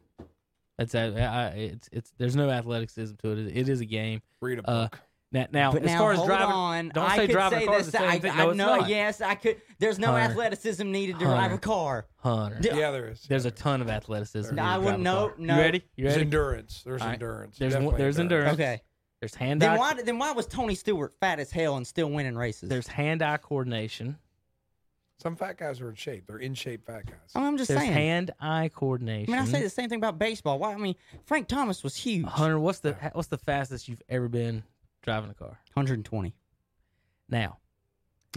It's 0.80 0.94
a, 0.95 1.22
I, 1.23 1.45
it's 1.56 1.90
it's. 1.91 2.11
There's 2.18 2.35
no 2.35 2.49
athleticism 2.49 3.15
to 3.22 3.31
it. 3.31 3.56
It 3.56 3.69
is 3.69 3.80
a 3.80 3.85
game. 3.85 4.22
Read 4.41 4.60
a 4.60 4.69
Uh, 4.69 4.84
book. 4.84 4.99
Now, 5.34 5.48
now 5.52 5.72
but 5.72 5.82
as 5.82 5.88
now 5.88 5.98
far 5.98 6.12
as 6.14 6.24
driving, 6.24 6.46
on, 6.56 6.90
don't 6.90 7.10
I 7.10 7.16
say 7.18 7.28
driving 7.28 7.60
say 7.60 7.66
a 7.66 7.68
car 7.68 7.80
is 7.80 7.86
the 7.88 7.98
same 7.98 8.10
I, 8.10 8.20
thing. 8.20 8.32
I 8.32 8.38
No, 8.44 8.50
it's 8.50 8.58
know. 8.58 8.76
not. 8.78 8.88
Yes, 8.90 9.20
I 9.20 9.34
could. 9.34 9.60
There's 9.80 9.98
no 9.98 10.12
Hunter. 10.12 10.30
athleticism 10.32 10.92
needed 10.92 11.18
to 11.20 11.26
drive 11.26 11.52
a 11.52 11.58
car. 11.58 12.06
Hunter, 12.18 12.60
D- 12.60 12.70
yeah, 12.74 12.92
there 12.92 13.10
is. 13.10 13.24
there's 13.24 13.46
yeah, 13.46 13.50
a 13.50 13.52
ton 13.52 13.82
of 13.82 13.90
athleticism. 13.90 14.54
No, 14.54 14.62
I 14.64 14.78
wouldn't 14.78 15.00
a 15.00 15.04
know. 15.04 15.34
No. 15.40 15.56
You 15.56 15.60
ready? 15.62 15.84
You 15.96 16.04
There's 16.04 16.16
ready? 16.18 16.26
endurance. 16.26 16.84
There's 16.86 17.02
All 17.02 17.08
right. 17.08 17.14
endurance. 17.16 17.58
There's 17.58 17.74
Definitely 17.74 17.98
there's 17.98 18.20
endurance. 18.20 18.54
Okay. 18.54 18.82
There's 19.22 19.34
hand 19.36 19.62
Then 19.62 19.72
eye. 19.72 19.78
why? 19.78 19.94
Then 20.04 20.20
why 20.20 20.34
was 20.34 20.46
Tony 20.46 20.76
Stewart 20.76 21.14
fat 21.20 21.40
as 21.40 21.50
hell 21.50 21.78
and 21.78 21.88
still 21.88 22.10
winning 22.12 22.36
races? 22.36 22.70
There's 22.70 22.88
hand-eye 22.88 23.38
coordination. 23.38 24.18
Some 25.18 25.36
fat 25.36 25.58
guys 25.58 25.80
are 25.80 25.90
in 25.90 25.96
shape. 25.96 26.28
They're 26.28 26.38
in 26.38 26.54
shape 26.54 26.86
fat 26.86 27.06
guys. 27.06 27.16
I 27.34 27.40
mean, 27.40 27.48
I'm 27.48 27.58
just 27.58 27.70
There's 27.70 27.80
saying. 27.80 27.94
hand-eye 27.94 28.70
coordination. 28.74 29.34
I 29.34 29.38
coordination. 29.38 29.38
mean, 29.38 29.42
I 29.42 29.46
say 29.46 29.64
the 29.64 29.70
same 29.70 29.90
thing 29.90 30.00
about 30.00 30.20
baseball. 30.20 30.60
Why? 30.60 30.74
I 30.74 30.78
mean, 30.78 30.96
Frank 31.26 31.48
Thomas 31.48 31.84
was 31.84 31.96
huge. 31.96 32.26
Hunter, 32.26 32.60
what's 32.60 32.80
the 32.80 32.94
what's 33.14 33.30
the 33.30 33.38
fastest 33.38 33.88
you've 33.88 34.02
ever 34.10 34.28
been 34.28 34.64
driving 35.04 35.30
a 35.30 35.34
car? 35.36 35.60
120. 35.74 36.34
Now, 37.30 37.60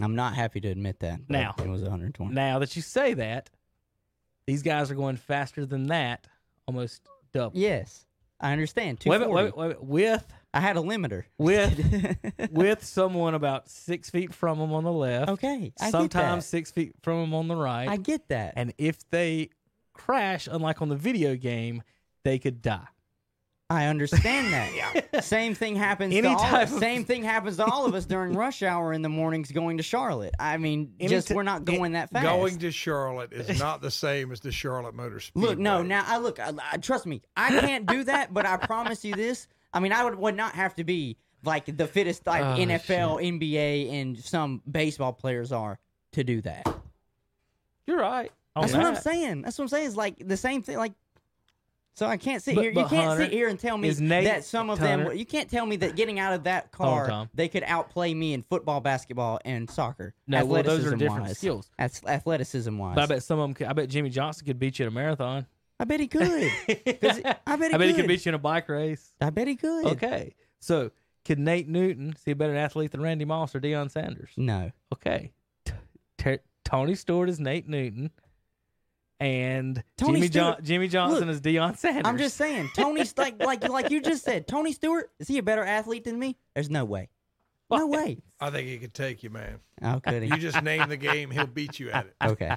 I'm 0.01 0.15
not 0.15 0.35
happy 0.35 0.61
to 0.61 0.67
admit 0.69 0.99
that. 0.99 1.21
but 1.27 1.33
Now. 1.33 1.55
it 1.57 1.67
was 1.67 1.81
120. 1.81 2.33
now 2.33 2.59
that 2.59 2.75
you 2.75 2.81
say 2.81 3.15
that, 3.15 3.49
these 4.45 4.61
guys 4.61 4.91
are 4.91 4.95
going 4.95 5.17
faster 5.17 5.65
than 5.65 5.87
that, 5.87 6.27
almost 6.67 7.01
double. 7.33 7.57
Yes, 7.59 8.05
I 8.39 8.51
understand. 8.53 8.99
Wait, 9.05 9.15
a 9.15 9.19
minute, 9.19 9.31
240. 9.31 9.57
wait, 9.57 9.67
wait, 9.69 9.83
wait, 9.83 9.83
with 9.83 10.33
I 10.53 10.59
had 10.61 10.77
a 10.77 10.81
limiter. 10.81 11.23
with 11.37 12.17
with 12.51 12.83
someone 12.85 13.33
about 13.33 13.69
six 13.69 14.09
feet 14.09 14.33
from 14.33 14.59
them 14.59 14.71
on 14.73 14.83
the 14.83 14.91
left. 14.91 15.29
okay, 15.31 15.73
I 15.81 15.89
sometimes 15.89 16.45
get 16.45 16.49
six 16.49 16.71
feet 16.71 16.93
from 17.01 17.21
them 17.21 17.33
on 17.33 17.47
the 17.47 17.55
right. 17.55 17.85
that. 17.87 17.91
I 17.91 17.97
get 17.97 18.27
that. 18.29 18.53
and 18.55 18.73
if 18.77 18.97
they 19.09 19.49
crash, 19.93 20.47
unlike 20.49 20.81
on 20.81 20.89
the 20.89 20.95
video 20.95 21.35
game, 21.35 21.81
they 22.23 22.37
could 22.39 22.61
die. 22.61 22.87
I 23.69 23.87
understand 23.87 24.53
that. 24.53 25.23
Same 25.25 25.53
thing 25.53 25.75
happens. 25.75 26.13
Any 26.15 26.21
to 26.21 26.29
all, 26.29 26.55
of- 26.55 26.69
same 26.69 27.03
thing 27.03 27.21
happens 27.23 27.57
to 27.57 27.65
all 27.65 27.85
of 27.85 27.93
us 27.95 28.05
during 28.05 28.33
rush 28.33 28.63
hour 28.63 28.93
in 28.93 29.01
the 29.01 29.09
mornings 29.09 29.51
going 29.51 29.75
to 29.75 29.83
Charlotte. 29.83 30.33
I 30.39 30.55
mean, 30.55 30.93
Any 31.01 31.09
just 31.09 31.27
ti- 31.27 31.33
we're 31.33 31.43
not 31.43 31.65
going 31.65 31.91
that 31.91 32.09
fast. 32.09 32.23
Going 32.25 32.57
to 32.59 32.71
Charlotte 32.71 33.33
is 33.33 33.59
not 33.59 33.81
the 33.81 33.91
same 33.91 34.31
as 34.31 34.39
the 34.39 34.53
Charlotte 34.53 34.95
Motor 34.95 35.19
Speedway. 35.19 35.49
Look, 35.49 35.59
no, 35.59 35.83
now 35.83 36.03
I 36.07 36.17
look. 36.17 36.39
I, 36.39 36.53
I- 36.71 36.77
trust 36.77 37.05
me, 37.05 37.21
I 37.35 37.49
can't 37.59 37.85
do 37.85 38.05
that. 38.05 38.33
but 38.33 38.45
I 38.45 38.55
promise 38.55 39.03
you 39.03 39.13
this. 39.15 39.49
I 39.73 39.81
mean, 39.81 39.91
I 39.91 40.05
would, 40.05 40.15
would 40.15 40.35
not 40.37 40.53
have 40.53 40.73
to 40.75 40.85
be 40.85 41.17
like 41.43 41.65
the 41.77 41.87
fittest 41.87 42.25
like 42.25 42.43
Oh, 42.43 42.57
NFL, 42.61 43.21
NBA, 43.21 43.91
and 43.91 44.17
some 44.17 44.61
baseball 44.69 45.11
players 45.11 45.51
are 45.51 45.77
to 46.13 46.23
do 46.23 46.39
that. 46.43 46.65
You're 47.85 47.99
right. 47.99 48.31
on 48.55 48.61
That's 48.61 48.73
what 48.73 48.85
I'm 48.85 48.95
saying. 48.95 49.41
That's 49.41 49.57
what 49.57 49.63
I'm 49.65 49.69
saying. 49.69 49.87
Is 49.87 49.97
like 49.97 50.25
the 50.25 50.37
same 50.37 50.61
thing. 50.61 50.77
Like, 50.77 50.93
so 51.97 52.05
I 52.05 52.15
can't 52.17 52.43
sit 52.43 52.53
But- 52.53 52.61
here. 52.61 52.71
You 52.71 52.85
can't 52.85 53.07
Hunter, 53.07 53.23
sit 53.23 53.31
here 53.33 53.47
and 53.47 53.59
tell 53.59 53.75
me 53.77 53.91
Nate 53.99 54.25
that 54.25 54.43
some 54.43 54.69
of 54.69 54.79
them. 54.79 55.11
You 55.17 55.25
can't 55.25 55.49
tell 55.49 55.65
me 55.65 55.77
that 55.77 55.95
getting 55.95 56.19
out 56.19 56.33
of 56.33 56.43
that 56.43 56.69
Hold 56.75 56.89
on, 56.99 57.09
car, 57.09 57.29
they 57.33 57.47
could 57.47 57.63
outplay 57.63 58.13
me 58.13 58.33
in 58.33 58.43
football, 58.43 58.79
basketball, 58.81 59.39
and 59.43 59.67
soccer. 59.67 60.13
No, 60.27 60.45
well, 60.45 60.61
those 60.61 60.85
are 60.85 60.95
different 60.95 61.23
wise. 61.25 61.37
skills. 61.39 61.71
That's 61.77 62.03
athleticism 62.05 62.77
wise. 62.77 62.93
But 62.95 63.03
I 63.05 63.07
bet 63.07 63.23
some 63.23 63.39
of 63.39 63.43
them. 63.49 63.53
Could, 63.55 63.67
I 63.67 63.73
bet 63.73 63.89
Jimmie 63.89 64.11
Johnson 64.11 64.45
could 64.45 64.59
beat 64.59 64.77
you 64.77 64.85
at 64.85 64.91
a 64.91 64.93
marathon. 64.93 65.47
I 65.79 65.85
bet 65.85 65.99
he 65.99 66.07
could. 66.07 66.21
I 66.69 67.35
I 67.47 67.55
bet 67.55 67.71
he 67.71 67.73
I 67.73 67.77
bet 67.77 67.81
he 67.81 67.87
could. 67.87 67.95
could 67.95 68.07
beat 68.07 68.25
you 68.25 68.29
in 68.29 68.35
a 68.35 68.39
bike 68.39 68.69
race. 68.69 69.11
I 69.19 69.31
bet 69.31 69.47
he 69.47 69.55
could. 69.55 69.85
Okay, 69.87 70.35
so 70.59 70.91
could 71.25 71.39
Nate 71.39 71.67
Newton 71.67 72.15
see 72.23 72.31
a 72.31 72.35
better 72.35 72.55
athlete 72.55 72.91
than 72.91 73.01
Randy 73.01 73.25
Moss 73.25 73.53
or 73.55 73.59
Deion 73.59 73.89
Sanders? 73.91 74.29
No. 74.37 74.71
Okay, 74.93 75.31
T- 75.65 75.73
T- 76.19 76.37
Tony 76.63 76.95
Stewart 76.95 77.27
is 77.29 77.39
Nate 77.39 77.67
Newton, 77.67 78.11
and 79.19 79.83
Tony 79.97 80.13
Jimmie 80.15 80.29
John- 80.29 80.63
Jimmie 80.63 80.87
Johnson 80.87 81.27
Look, 81.27 81.35
is 81.35 81.41
Deion 81.41 81.77
Sanders. 81.77 82.03
I'm 82.05 82.17
just 82.17 82.37
saying, 82.37 82.69
Tony's 82.75 83.17
like 83.17 83.43
like 83.43 83.67
like 83.67 83.89
you 83.91 84.01
just 84.01 84.23
said. 84.23 84.47
Tony 84.47 84.71
Stewart 84.73 85.09
is 85.19 85.27
he 85.27 85.37
a 85.37 85.43
better 85.43 85.63
athlete 85.63 86.03
than 86.03 86.19
me? 86.19 86.37
There's 86.55 86.69
no 86.69 86.85
way. 86.85 87.09
No 87.69 87.85
What? 87.87 87.99
way. 88.05 88.17
I 88.39 88.49
think 88.49 88.67
he 88.69 88.77
could 88.77 88.93
take 88.93 89.23
you, 89.23 89.29
man. 89.29 89.59
How 89.81 89.99
could 89.99 90.23
he? 90.23 90.29
You 90.29 90.37
just 90.37 90.61
name 90.63 90.87
the 90.87 90.95
game, 90.95 91.29
he'll 91.31 91.47
beat 91.47 91.79
you 91.79 91.89
at 91.91 92.05
it. 92.05 92.15
Okay. 92.23 92.55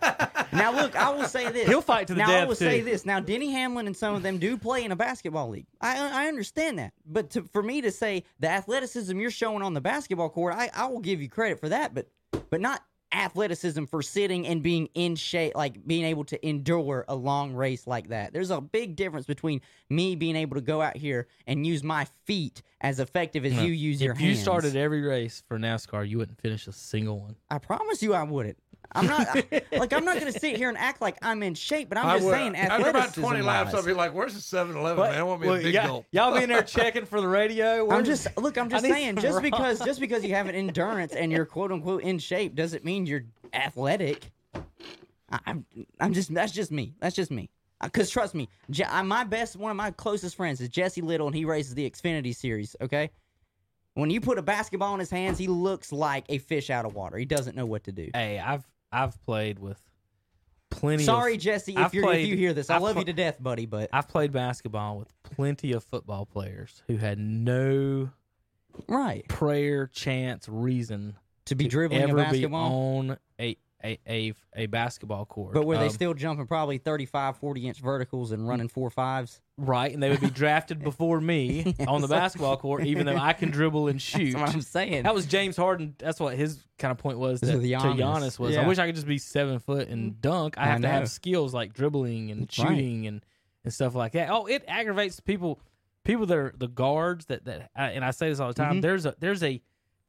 Now 0.52 0.72
look, 0.72 0.96
I 0.96 1.10
will 1.10 1.26
say 1.26 1.50
this. 1.50 1.68
He'll 1.68 1.80
fight 1.80 2.08
to 2.08 2.14
the 2.14 2.18
now 2.18 2.26
death 2.26 2.42
I 2.42 2.46
will 2.46 2.54
too. 2.56 2.64
say 2.64 2.80
this. 2.80 3.06
Now 3.06 3.20
Denny 3.20 3.50
Hamlin 3.52 3.86
and 3.86 3.96
some 3.96 4.14
of 4.14 4.22
them 4.22 4.38
do 4.38 4.56
play 4.56 4.84
in 4.84 4.92
a 4.92 4.96
basketball 4.96 5.48
league. 5.48 5.66
I 5.80 6.24
I 6.24 6.28
understand 6.28 6.78
that, 6.78 6.92
but 7.06 7.30
to, 7.30 7.42
for 7.44 7.62
me 7.62 7.80
to 7.82 7.90
say 7.90 8.24
the 8.40 8.48
athleticism 8.50 9.18
you're 9.18 9.30
showing 9.30 9.62
on 9.62 9.74
the 9.74 9.80
basketball 9.80 10.28
court, 10.28 10.54
I, 10.56 10.68
I 10.74 10.86
will 10.86 11.00
give 11.00 11.22
you 11.22 11.28
credit 11.28 11.58
for 11.60 11.68
that. 11.70 11.94
But 11.94 12.08
but 12.50 12.60
not 12.60 12.82
athleticism 13.12 13.84
for 13.84 14.02
sitting 14.02 14.46
and 14.46 14.62
being 14.62 14.88
in 14.94 15.16
shape, 15.16 15.54
like 15.54 15.86
being 15.86 16.04
able 16.04 16.24
to 16.24 16.46
endure 16.46 17.04
a 17.08 17.14
long 17.14 17.54
race 17.54 17.86
like 17.86 18.08
that. 18.08 18.32
There's 18.32 18.50
a 18.50 18.60
big 18.60 18.96
difference 18.96 19.26
between 19.26 19.60
me 19.88 20.14
being 20.16 20.36
able 20.36 20.56
to 20.56 20.60
go 20.60 20.80
out 20.80 20.96
here 20.96 21.26
and 21.46 21.66
use 21.66 21.82
my 21.82 22.06
feet 22.24 22.62
as 22.80 23.00
effective 23.00 23.44
as 23.44 23.54
you 23.54 23.72
use 23.72 24.00
your 24.00 24.14
hands. 24.14 24.30
if 24.30 24.36
you 24.36 24.42
started 24.42 24.76
every 24.76 25.02
race 25.02 25.42
for 25.46 25.58
NASCAR, 25.58 26.08
you 26.08 26.18
wouldn't 26.18 26.40
finish 26.40 26.66
a 26.66 26.72
single 26.72 27.20
one. 27.20 27.36
I 27.50 27.58
promise 27.58 28.02
you, 28.02 28.14
I 28.14 28.22
wouldn't. 28.22 28.56
I'm 28.92 29.06
not 29.06 29.28
I- 29.28 29.62
like 29.78 29.92
I'm 29.92 30.04
not 30.04 30.18
going 30.20 30.32
to 30.32 30.38
sit 30.38 30.56
here 30.56 30.68
and 30.68 30.76
act 30.78 31.00
like 31.00 31.16
I'm 31.22 31.42
in 31.42 31.54
shape, 31.54 31.88
but 31.88 31.98
I'm 31.98 32.06
I 32.06 32.14
just 32.16 32.24
would- 32.26 32.32
saying 32.32 32.56
after 32.56 32.88
about 32.90 33.14
20 33.14 33.38
athleticism 33.40 33.46
laps, 33.46 33.74
I'll 33.74 33.84
be 33.84 33.92
like, 33.92 34.12
where's 34.14 34.34
the 34.34 34.40
7 34.40 34.76
Eleven, 34.76 34.98
What? 34.98 35.10
man? 35.10 35.18
I 35.20 35.22
want 35.22 35.40
me 35.42 35.46
Well, 35.48 35.56
a 35.58 35.62
big 35.62 35.74
y'all, 35.74 35.86
gulp. 35.86 36.06
y'all 36.10 36.36
be 36.36 36.42
in 36.42 36.48
there 36.48 36.62
checking 36.64 37.04
for 37.06 37.20
the 37.20 37.28
radio. 37.28 37.88
I'm 37.90 38.04
just 38.04 38.26
look. 38.36 38.58
I'm 38.58 38.68
just 38.68 38.84
saying, 38.84 39.16
just 39.16 39.36
raw. 39.36 39.40
because 39.40 39.78
just 39.84 40.00
because 40.00 40.24
you 40.24 40.34
have 40.34 40.48
an 40.48 40.54
endurance 40.56 41.12
and 41.14 41.30
you're 41.30 41.46
quote 41.46 41.70
unquote 41.72 42.02
in 42.02 42.18
shape 42.18 42.54
doesn't 42.54 42.84
mean 42.84 43.06
you're 43.06 43.24
athletic. 43.52 44.30
I, 45.32 45.38
I'm 45.46 45.64
I'm 46.00 46.12
just 46.12 46.34
that's 46.34 46.52
just 46.52 46.70
me. 46.72 46.94
That's 47.00 47.14
just 47.14 47.30
me. 47.30 47.48
Uh, 47.80 47.86
because 47.86 48.10
trust 48.10 48.34
me, 48.34 48.48
Je- 48.70 48.84
I, 48.84 49.02
my 49.02 49.24
best 49.24 49.56
one 49.56 49.70
of 49.70 49.76
my 49.76 49.90
closest 49.92 50.36
friends 50.36 50.60
is 50.60 50.68
Jesse 50.68 51.00
Little, 51.00 51.28
and 51.28 51.34
he 51.36 51.44
races 51.44 51.74
the 51.74 51.88
Xfinity 51.88 52.34
Series. 52.34 52.74
Okay, 52.80 53.10
when 53.94 54.10
you 54.10 54.20
put 54.20 54.36
a 54.38 54.42
basketball 54.42 54.92
in 54.94 55.00
his 55.00 55.10
hands, 55.10 55.38
he 55.38 55.46
looks 55.46 55.92
like 55.92 56.24
a 56.28 56.38
fish 56.38 56.68
out 56.70 56.84
of 56.84 56.94
water. 56.94 57.16
He 57.16 57.24
doesn't 57.24 57.56
know 57.56 57.66
what 57.66 57.84
to 57.84 57.92
do. 57.92 58.10
Hey, 58.12 58.38
I've 58.38 58.66
I've 58.92 59.22
played 59.24 59.58
with 59.58 59.80
plenty. 60.70 61.04
Sorry, 61.04 61.34
of, 61.34 61.40
Jesse, 61.40 61.74
if 61.76 61.94
you 61.94 62.08
if 62.10 62.26
you 62.26 62.36
hear 62.36 62.52
this, 62.52 62.70
I 62.70 62.76
I've 62.76 62.82
love 62.82 62.94
pl- 62.94 63.02
you 63.02 63.06
to 63.06 63.12
death, 63.12 63.42
buddy. 63.42 63.66
But 63.66 63.90
I've 63.92 64.08
played 64.08 64.32
basketball 64.32 64.98
with 64.98 65.08
plenty 65.22 65.72
of 65.72 65.84
football 65.84 66.26
players 66.26 66.82
who 66.86 66.96
had 66.96 67.18
no 67.18 68.10
right 68.88 69.26
prayer, 69.28 69.86
chance, 69.88 70.48
reason 70.48 71.16
to 71.46 71.54
be 71.54 71.68
dribbling 71.68 72.02
a 72.02 72.08
ever 72.08 72.16
be 72.16 72.22
basketball, 72.22 72.98
on 72.98 73.18
a 73.84 73.98
a, 74.08 74.32
a 74.54 74.66
basketball 74.66 75.24
court. 75.24 75.54
but 75.54 75.64
were 75.66 75.76
they 75.78 75.84
Um, 75.86 75.90
still 75.90 76.14
jumping 76.14 76.46
probably 76.46 76.78
35, 76.78 77.36
40 77.38 77.66
inch 77.68 77.80
verticals 77.80 78.32
and 78.32 78.46
running 78.48 78.68
four 78.68 78.90
fives? 78.90 79.40
right? 79.56 79.92
And 79.92 80.02
they 80.02 80.08
would 80.08 80.20
be 80.22 80.30
drafted 80.30 80.82
before 80.84 81.20
me 81.20 81.74
on 81.86 82.00
the 82.00 82.08
basketball 82.08 82.56
court, 82.56 82.84
even 82.86 83.04
though 83.06 83.16
I 83.16 83.34
can 83.34 83.50
dribble 83.50 83.88
and 83.88 84.00
shoot. 84.00 84.32
That's 84.34 84.46
what 84.46 84.54
I'm 84.54 84.62
saying. 84.62 85.02
That 85.02 85.14
was 85.14 85.26
James 85.26 85.56
Harden. 85.56 85.94
That's 85.98 86.18
what 86.18 86.34
his 86.36 86.62
kind 86.78 86.92
of 86.92 86.98
point 86.98 87.18
was 87.18 87.40
to, 87.40 87.46
To 87.46 87.52
to 87.60 87.66
Giannis, 87.66 88.38
was. 88.38 88.54
Yeah. 88.54 88.62
I 88.62 88.66
wish 88.66 88.78
I 88.78 88.86
could 88.86 88.94
just 88.94 89.06
be 89.06 89.18
seven 89.18 89.58
foot 89.58 89.88
and 89.88 90.20
dunk. 90.20 90.54
I 90.56 90.62
I 90.62 90.66
have 90.68 90.80
to 90.82 90.88
have 90.88 91.10
skills 91.10 91.52
like 91.52 91.72
dribbling 91.74 92.30
and 92.30 92.40
Right. 92.40 92.52
shooting 92.52 93.06
and, 93.06 93.24
and 93.64 93.72
stuff 93.72 93.94
like 93.94 94.12
that. 94.12 94.30
Oh, 94.30 94.46
it 94.46 94.64
aggravates 94.66 95.20
people. 95.20 95.60
People 96.04 96.24
that 96.24 96.38
are 96.38 96.54
the 96.56 96.66
guards 96.68 97.26
that 97.26 97.44
that 97.44 97.70
and 97.76 98.02
I 98.02 98.12
say 98.12 98.30
this 98.30 98.40
all 98.40 98.48
the 98.48 98.54
time. 98.54 98.78
Mhm. 98.78 98.82
There's 98.82 99.04
a 99.04 99.14
there's 99.18 99.42
a 99.42 99.60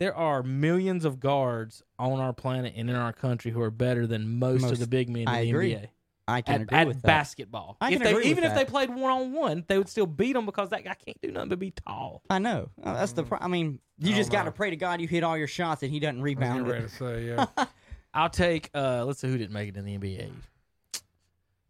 there 0.01 0.15
are 0.17 0.41
millions 0.41 1.05
of 1.05 1.19
guards 1.19 1.83
on 1.99 2.19
our 2.19 2.33
planet 2.33 2.73
and 2.75 2.89
in 2.89 2.95
our 2.95 3.13
country 3.13 3.51
who 3.51 3.61
are 3.61 3.69
better 3.69 4.07
than 4.07 4.39
most, 4.39 4.63
of 4.63 4.79
the 4.79 4.87
big 4.87 5.09
men 5.09 5.21
in 5.21 5.27
I 5.27 5.43
the 5.43 5.49
agree. 5.51 5.73
NBA 5.75 5.87
I 6.27 6.41
can 6.41 6.55
at, 6.55 6.61
agree 6.61 6.77
at 6.79 6.87
with 6.87 7.01
that. 7.03 7.07
basketball. 7.07 7.77
I 7.79 7.89
if 7.89 7.93
can 7.93 8.03
they, 8.05 8.09
agree 8.09 8.23
with 8.23 8.31
even 8.31 8.43
if 8.45 8.55
they 8.55 8.65
played 8.65 8.89
one 8.89 9.11
on 9.11 9.31
one, 9.31 9.63
they 9.67 9.77
would 9.77 9.87
still 9.87 10.07
beat 10.07 10.33
them 10.33 10.47
because 10.47 10.69
that 10.69 10.83
guy 10.83 10.95
can't 11.05 11.21
do 11.21 11.29
nothing 11.29 11.49
but 11.49 11.59
be 11.59 11.69
tall. 11.69 12.23
I 12.31 12.39
know. 12.39 12.71
Uh, 12.81 12.93
That's 12.95 13.11
the. 13.11 13.21
Pro- 13.25 13.37
I 13.39 13.47
mean, 13.47 13.77
you 13.99 14.15
I 14.15 14.17
just 14.17 14.31
got 14.31 14.45
to 14.45 14.51
pray 14.51 14.71
to 14.71 14.75
God 14.75 15.01
you 15.01 15.07
hit 15.07 15.23
all 15.23 15.37
your 15.37 15.45
shots 15.45 15.83
and 15.83 15.91
he 15.91 15.99
doesn't 15.99 16.23
rebound 16.23 16.65
getting 16.65 16.71
ready 16.71 16.85
it. 16.85 16.89
to 16.89 16.95
say, 16.95 17.25
yeah. 17.27 17.65
I'll 18.15 18.29
take. 18.31 18.71
uh 18.73 19.05
Let's 19.05 19.19
see 19.19 19.27
who 19.27 19.37
didn't 19.37 19.53
make 19.53 19.69
it 19.69 19.77
in 19.77 19.85
the 19.85 19.95
NBA 19.99 20.31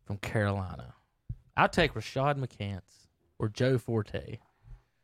from 0.05 0.15
Carolina. 0.19 0.93
I'll 1.57 1.67
take 1.67 1.95
Rashad 1.95 2.37
McCants 2.37 3.09
or 3.39 3.49
Joe 3.49 3.77
Forte 3.77 4.37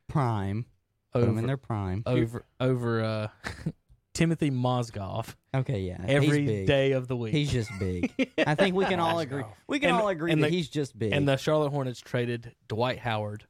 Prime. 0.08 0.66
Them 1.14 1.24
in 1.24 1.38
over 1.40 1.48
their 1.48 1.58
prime. 1.58 2.04
over 2.06 2.46
over 2.60 3.04
uh 3.04 3.28
Timothy 4.14 4.50
Mozgov 4.50 5.36
Okay, 5.56 5.82
yeah. 5.82 5.98
every 6.08 6.40
he's 6.40 6.48
big. 6.48 6.68
day 6.68 6.92
of 6.94 7.08
the 7.08 7.16
week. 7.16 7.34
He's 7.34 7.52
just 7.52 7.70
big. 7.80 8.12
I 8.48 8.56
think 8.56 8.76
we 8.76 8.86
can 8.86 9.00
all 9.00 9.20
agree. 9.20 9.44
We 9.68 9.80
can 9.80 9.90
And- 9.92 10.00
all 10.00 10.08
agree 10.10 10.32
and 10.32 10.44
that 10.44 10.50
the- 10.50 10.56
he's 10.58 10.70
just 10.70 10.98
big. 10.98 11.14
and 11.14 11.28
the 11.28 11.38
Charlotte 11.38 11.70
Hornets 11.70 12.00
traded 12.02 12.56
Dwight 12.68 13.00
Howard 13.00 13.46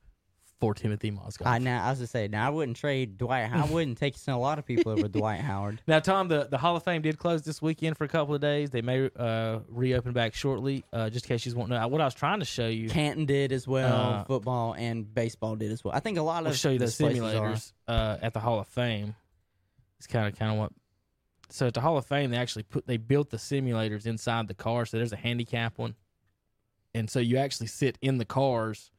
for 0.59 0.73
Timothy 0.73 1.11
Mozgov. 1.11 1.45
I 1.45 1.59
now 1.59 1.85
I 1.85 1.89
was 1.91 1.99
gonna 1.99 2.07
say 2.07 2.27
now 2.27 2.47
I 2.47 2.49
wouldn't 2.49 2.77
trade 2.77 3.17
Dwight. 3.17 3.51
I 3.51 3.65
wouldn't 3.65 3.97
take 3.97 4.15
a 4.27 4.35
lot 4.35 4.59
of 4.59 4.65
people 4.65 4.91
over 4.91 5.07
Dwight 5.07 5.41
Howard. 5.41 5.81
Now, 5.87 5.99
Tom, 5.99 6.27
the, 6.27 6.47
the 6.49 6.57
Hall 6.57 6.75
of 6.75 6.83
Fame 6.83 7.01
did 7.01 7.17
close 7.17 7.43
this 7.43 7.61
weekend 7.61 7.97
for 7.97 8.03
a 8.03 8.07
couple 8.07 8.35
of 8.35 8.41
days. 8.41 8.71
They 8.71 8.81
may 8.81 9.09
uh, 9.15 9.59
reopen 9.69 10.11
back 10.11 10.33
shortly, 10.33 10.83
uh, 10.91 11.09
just 11.09 11.25
in 11.25 11.29
case 11.29 11.45
you 11.45 11.55
won't 11.55 11.69
know. 11.69 11.87
What 11.87 12.01
I 12.01 12.05
was 12.05 12.13
trying 12.13 12.39
to 12.39 12.45
show 12.45 12.67
you, 12.67 12.89
Canton 12.89 13.25
did 13.25 13.51
as 13.51 13.67
well. 13.67 13.95
Uh, 13.95 14.23
football 14.25 14.73
and 14.73 15.13
baseball 15.13 15.55
did 15.55 15.71
as 15.71 15.83
well. 15.83 15.93
I 15.95 15.99
think 15.99 16.17
a 16.17 16.21
lot 16.21 16.43
I'll 16.43 16.51
of 16.51 16.57
show 16.57 16.69
you 16.71 16.79
the 16.79 16.85
those 16.85 16.97
places 16.97 17.21
are. 17.21 17.23
simulators 17.23 17.73
uh, 17.87 18.17
at 18.21 18.33
the 18.33 18.39
Hall 18.39 18.59
of 18.59 18.67
Fame. 18.67 19.15
It's 19.99 20.07
kind 20.07 20.27
of 20.27 20.37
kind 20.37 20.51
of 20.51 20.57
what. 20.57 20.71
So 21.49 21.67
at 21.67 21.73
the 21.73 21.81
Hall 21.81 21.97
of 21.97 22.05
Fame, 22.05 22.31
they 22.31 22.37
actually 22.37 22.63
put 22.63 22.85
they 22.87 22.97
built 22.97 23.29
the 23.29 23.37
simulators 23.37 24.05
inside 24.05 24.47
the 24.47 24.53
car. 24.53 24.85
So 24.85 24.97
there's 24.97 25.13
a 25.13 25.17
handicap 25.17 25.77
one, 25.77 25.95
and 26.93 27.09
so 27.09 27.19
you 27.19 27.37
actually 27.37 27.67
sit 27.67 27.97
in 28.01 28.17
the 28.17 28.25
cars 28.25 28.91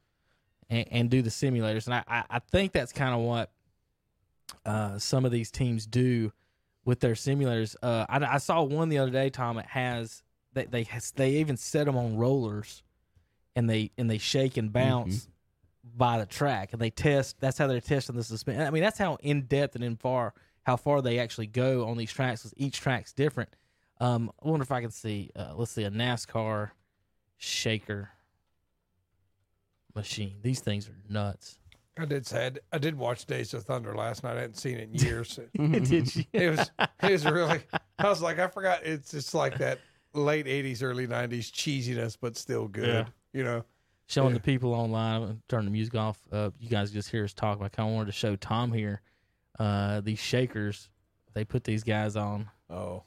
and, 0.71 0.87
and 0.91 1.11
do 1.11 1.23
the 1.23 1.31
simulators. 1.31 1.87
And 1.87 1.95
I 1.95 2.05
I, 2.09 2.25
I 2.31 2.39
think 2.39 2.73
that's 2.73 2.93
kind 2.93 3.15
of 3.15 3.21
what 3.21 3.51
uh, 4.65 4.99
some 4.99 5.25
of 5.25 5.33
these 5.33 5.51
teams 5.51 5.87
do 5.87 6.33
with 6.85 7.01
their 7.01 7.15
simulators. 7.15 7.77
Uh, 7.83 8.07
I, 8.09 8.35
I 8.35 8.39
saw 8.39 8.63
one 8.63 8.89
the 8.89 8.99
other 8.99 9.11
day, 9.11 9.31
Tom. 9.31 9.59
It 9.59 9.67
has 9.67 10.23
they 10.55 10.65
they 10.65 10.83
has, 10.85 11.11
they 11.13 11.33
even 11.33 11.57
set 11.57 11.87
them 11.87 11.97
on 11.97 12.17
rollers, 12.17 12.83
and 13.55 13.69
they 13.69 13.91
and 13.99 14.11
they 14.11 14.19
shake 14.19 14.57
and 14.57 14.73
bounce 14.73 15.29
by 15.97 16.19
the 16.19 16.27
track, 16.27 16.73
and 16.73 16.81
they 16.81 16.91
test. 16.91 17.41
That's 17.41 17.59
how 17.59 17.67
they're 17.67 17.81
testing 17.81 18.17
the 18.17 18.25
suspension. 18.25 18.67
I 18.67 18.71
mean, 18.71 18.83
that's 18.83 18.99
how 18.99 19.19
in 19.23 19.43
depth 19.43 19.75
and 19.75 19.85
in 19.85 19.97
far 19.97 20.35
how 20.63 20.77
far 20.77 21.03
they 21.03 21.19
actually 21.19 21.47
go 21.47 21.87
on 21.87 21.97
these 21.97 22.13
tracks. 22.13 22.43
Because 22.43 22.55
each 22.57 22.81
track's 22.81 23.13
different. 23.13 23.51
Um, 24.01 24.31
I 24.43 24.49
wonder 24.49 24.63
if 24.63 24.73
I 24.73 24.81
can 24.81 24.91
see. 24.91 25.31
Uh, 25.35 25.55
let's 25.57 25.73
see 25.73 25.85
a 25.85 25.91
NASCAR 25.91 26.71
shaker 27.37 28.11
machine. 29.95 30.37
These 30.43 30.61
things 30.61 30.89
are 30.89 30.97
nuts. 31.09 31.59
I 31.99 32.05
did 32.05 32.27
say 32.27 32.53
I 32.73 32.79
did 32.79 32.97
watch 32.97 33.27
Days 33.27 33.53
of 33.55 33.65
Thunder 33.65 33.95
last 33.95 34.23
night. 34.23 34.37
I 34.37 34.41
hadn't 34.43 34.57
seen 34.59 34.79
it 34.79 34.89
in 34.91 34.95
years. 35.07 35.39
Did 35.57 36.15
you? 36.15 36.25
it 36.33 36.51
was 36.51 36.71
it 37.03 37.11
was 37.13 37.25
really. 37.25 37.61
I 37.99 38.09
was 38.09 38.23
like, 38.23 38.39
I 38.39 38.47
forgot. 38.47 38.85
It's 38.85 39.11
just 39.11 39.35
like 39.35 39.59
that 39.59 39.81
late 40.15 40.47
'80s, 40.47 40.83
early 40.83 41.09
'90s 41.09 41.51
cheesiness, 41.51 42.17
but 42.21 42.37
still 42.37 42.69
good. 42.69 42.87
Yeah. 42.87 43.05
You 43.33 43.43
know. 43.43 43.65
showing 44.07 44.29
Yeah. 44.29 44.35
the 44.35 44.41
people 44.41 44.75
online. 44.75 45.15
I'm 45.17 45.23
gonna 45.23 45.39
turn 45.49 45.65
the 45.65 45.73
music 45.73 45.97
off. 45.97 46.21
Uh, 46.31 46.51
you 46.61 46.69
guys 46.69 46.93
just 46.93 47.11
hear 47.11 47.25
us 47.25 47.33
talk. 47.35 47.59
I 47.61 47.69
kind 47.69 47.89
of 47.89 47.95
wanted 47.97 48.07
to 48.07 48.13
show 48.13 48.37
Tom 48.37 48.73
here. 48.73 49.01
Uh, 49.59 50.01
these 50.01 50.21
shakers, 50.21 50.89
they 51.35 51.45
put 51.45 51.65
these 51.65 51.83
guys 51.83 52.15
on. 52.15 52.49
Oh 52.71 53.03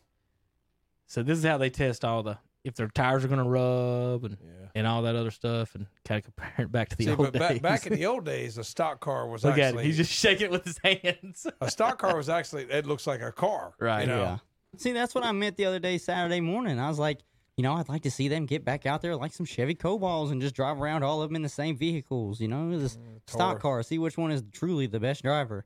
So 1.07 1.23
this 1.23 1.37
is 1.37 1.45
how 1.45 1.57
they 1.57 1.69
test 1.69 2.03
all 2.03 2.23
the 2.23 2.39
if 2.63 2.75
their 2.75 2.87
tires 2.87 3.25
are 3.25 3.27
gonna 3.27 3.47
rub 3.47 4.23
and 4.23 4.37
yeah. 4.41 4.67
and 4.75 4.87
all 4.87 5.01
that 5.03 5.15
other 5.15 5.31
stuff, 5.31 5.75
and 5.75 5.87
kind 6.05 6.19
of 6.19 6.25
compare 6.25 6.65
it 6.65 6.71
back 6.71 6.89
to 6.89 6.95
the 6.95 7.05
See, 7.05 7.09
old 7.09 7.19
but 7.19 7.33
days. 7.33 7.39
back, 7.39 7.61
back 7.61 7.87
in 7.87 7.93
the 7.93 8.05
old 8.05 8.25
days, 8.25 8.57
a 8.57 8.63
stock 8.63 8.99
car 8.99 9.27
was 9.27 9.43
Look 9.43 9.53
at 9.53 9.59
actually 9.59 9.83
him. 9.83 9.87
He's 9.87 9.97
just 9.97 10.11
shaking 10.11 10.45
it 10.45 10.51
with 10.51 10.65
his 10.65 10.79
hands. 10.83 11.47
a 11.59 11.69
stock 11.71 11.97
car 11.99 12.15
was 12.15 12.29
actually 12.29 12.63
it 12.63 12.85
looks 12.85 13.07
like 13.07 13.21
a 13.21 13.31
car. 13.31 13.73
Right, 13.79 14.01
You 14.01 14.07
know? 14.07 14.21
Yeah. 14.21 14.37
See, 14.77 14.93
that's 14.93 15.13
what 15.13 15.25
I 15.25 15.31
meant 15.33 15.57
the 15.57 15.65
other 15.65 15.79
day, 15.79 15.97
Saturday 15.97 16.39
morning. 16.39 16.79
I 16.79 16.87
was 16.87 16.97
like, 16.97 17.19
you 17.57 17.63
know, 17.63 17.73
I'd 17.73 17.89
like 17.89 18.03
to 18.03 18.11
see 18.11 18.27
them 18.27 18.45
get 18.45 18.63
back 18.63 18.85
out 18.85 19.01
there 19.01 19.15
like 19.15 19.33
some 19.33 19.45
Chevy 19.45 19.75
Cobalts 19.75 20.31
and 20.31 20.41
just 20.41 20.55
drive 20.55 20.81
around 20.81 21.03
all 21.03 21.21
of 21.21 21.29
them 21.29 21.35
in 21.35 21.41
the 21.41 21.49
same 21.49 21.75
vehicles. 21.75 22.39
You 22.39 22.47
know, 22.47 22.77
this 22.77 22.95
mm, 22.95 23.19
stock 23.27 23.59
car. 23.59 23.83
See 23.83 23.99
which 23.99 24.17
one 24.17 24.31
is 24.31 24.43
truly 24.51 24.87
the 24.87 24.99
best 24.99 25.23
driver. 25.23 25.65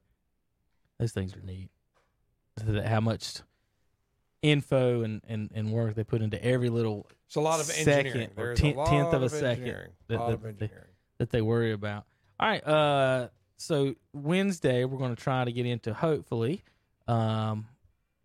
Those 0.99 1.11
things 1.11 1.35
are 1.35 1.41
neat. 1.41 1.69
How 2.85 3.01
much 3.01 3.41
info 4.51 5.01
and, 5.01 5.22
and, 5.27 5.51
and 5.53 5.72
work 5.72 5.95
they 5.95 6.03
put 6.03 6.22
into 6.22 6.43
every 6.43 6.69
little 6.69 7.07
It's 7.27 7.35
a 7.35 7.41
lot 7.41 7.59
of 7.59 7.65
second 7.65 8.05
engineering. 8.07 8.30
or 8.38 8.45
There's 8.47 8.59
ten- 8.59 8.73
a 8.76 8.77
lot 8.77 8.88
tenth 8.88 9.13
of 9.13 9.22
a 9.22 9.26
of 9.26 9.31
second 9.31 9.49
engineering. 9.63 9.91
that- 10.07 10.17
that 10.19 10.34
of 10.34 10.59
they- 10.59 10.69
that 11.17 11.30
they 11.30 11.41
worry 11.41 11.72
about. 11.72 12.05
All 12.39 12.49
right. 12.49 12.65
Uh, 12.67 13.30
so 13.57 13.95
Wednesday 14.13 14.84
we're 14.85 14.97
going 14.97 15.15
to 15.15 15.22
try 15.22 15.45
to 15.45 15.51
get 15.51 15.65
into 15.65 15.93
hopefully, 15.93 16.63
um, 17.07 17.67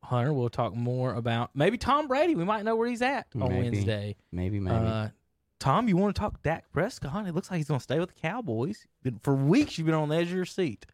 Hunter. 0.03 0.33
We'll 0.33 0.49
talk 0.49 0.75
more 0.75 1.15
about 1.15 1.51
maybe 1.55 1.79
Tom 1.79 2.09
Brady. 2.09 2.35
We 2.35 2.45
might 2.45 2.65
know 2.65 2.75
where 2.77 2.89
he's 2.89 3.03
at 3.03 3.27
on 3.37 3.49
Maybe. 3.49 3.71
Wednesday. 3.71 4.17
Maybe, 4.33 4.59
maybe. 4.59 4.75
Uh, 4.77 5.09
Tom, 5.61 5.89
you 5.89 5.97
want 5.97 6.17
to 6.17 6.21
talk 6.21 6.43
Dak 6.43 6.65
Prescott? 6.73 7.27
It 7.29 7.35
looks 7.35 7.51
like 7.51 7.59
he's 7.59 7.69
going 7.69 7.79
to 7.79 7.85
stay 7.85 8.01
with 8.01 8.09
the 8.15 8.21
Cowboys. 8.21 8.87
For 9.23 9.35
weeks, 9.35 9.77
you've 9.79 9.87
been 9.87 9.95
on 9.95 10.09
the 10.09 10.17
edge 10.17 10.29
of 10.29 10.35
your 10.35 10.47
seat 10.47 10.87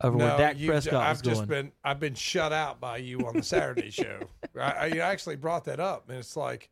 over 0.00 0.16
where 0.16 0.36
Dak 0.36 0.58
you- 0.58 0.68
Prescott 0.68 1.02
I've 1.02 1.16
was 1.16 1.22
just 1.22 1.36
going. 1.36 1.48
been 1.48 1.72
I've 1.84 2.00
been 2.00 2.14
shut 2.14 2.52
out 2.52 2.80
by 2.80 2.98
you 2.98 3.20
on 3.26 3.36
the 3.36 3.42
Saturday 3.42 3.90
show. 3.90 4.20
I, 4.60 4.86
you 4.86 5.00
actually 5.00 5.36
brought 5.36 5.64
that 5.64 5.80
up, 5.80 6.08
and 6.08 6.18
it's 6.18 6.36
like 6.36 6.70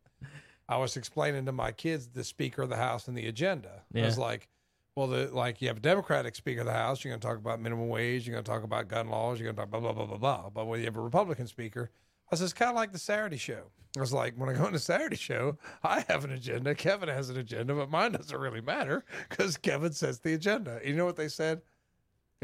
I 0.68 0.76
was 0.78 0.96
explaining 0.96 1.46
to 1.46 1.52
my 1.52 1.72
kids 1.72 2.08
the 2.08 2.24
Speaker 2.24 2.62
of 2.62 2.70
the 2.70 2.76
House 2.76 3.08
and 3.08 3.16
the 3.16 3.26
agenda. 3.26 3.82
I 3.94 4.06
was 4.06 4.18
like, 4.18 4.48
well, 4.96 5.06
the 5.06 5.28
like 5.32 5.60
you 5.60 5.68
have 5.68 5.78
a 5.78 5.80
Democratic 5.80 6.34
Speaker 6.36 6.60
of 6.60 6.66
the 6.66 6.72
House, 6.72 7.04
you're 7.04 7.10
going 7.12 7.20
to 7.20 7.26
talk 7.26 7.36
about 7.36 7.60
minimum 7.60 7.88
wage, 7.88 8.26
you're 8.26 8.34
going 8.34 8.44
to 8.44 8.50
talk 8.50 8.62
about 8.62 8.88
gun 8.88 9.08
laws, 9.08 9.38
you're 9.38 9.46
going 9.52 9.56
to 9.56 9.62
talk 9.62 9.70
blah 9.70 9.80
blah 9.80 9.92
blah 9.92 10.06
blah 10.06 10.18
blah. 10.18 10.50
But 10.50 10.66
when 10.66 10.80
you 10.80 10.86
have 10.86 10.96
a 10.96 11.00
Republican 11.00 11.46
Speaker, 11.46 11.90
I 12.30 12.36
said 12.36 12.44
it's 12.44 12.52
kind 12.52 12.70
of 12.70 12.76
like 12.76 12.92
the 12.92 12.98
Saturday 12.98 13.36
show. 13.36 13.64
I 13.96 14.00
was 14.00 14.12
like, 14.12 14.34
when 14.36 14.48
I 14.48 14.54
go 14.54 14.64
on 14.64 14.72
the 14.72 14.78
Saturday 14.78 15.16
show, 15.16 15.56
I 15.84 16.04
have 16.08 16.24
an 16.24 16.32
agenda, 16.32 16.74
Kevin 16.74 17.08
has 17.08 17.30
an 17.30 17.36
agenda, 17.36 17.74
but 17.74 17.90
mine 17.90 18.12
doesn't 18.12 18.36
really 18.36 18.60
matter 18.60 19.04
because 19.28 19.56
Kevin 19.56 19.92
sets 19.92 20.18
the 20.18 20.34
agenda. 20.34 20.80
You 20.84 20.94
know 20.94 21.04
what 21.04 21.16
they 21.16 21.28
said? 21.28 21.62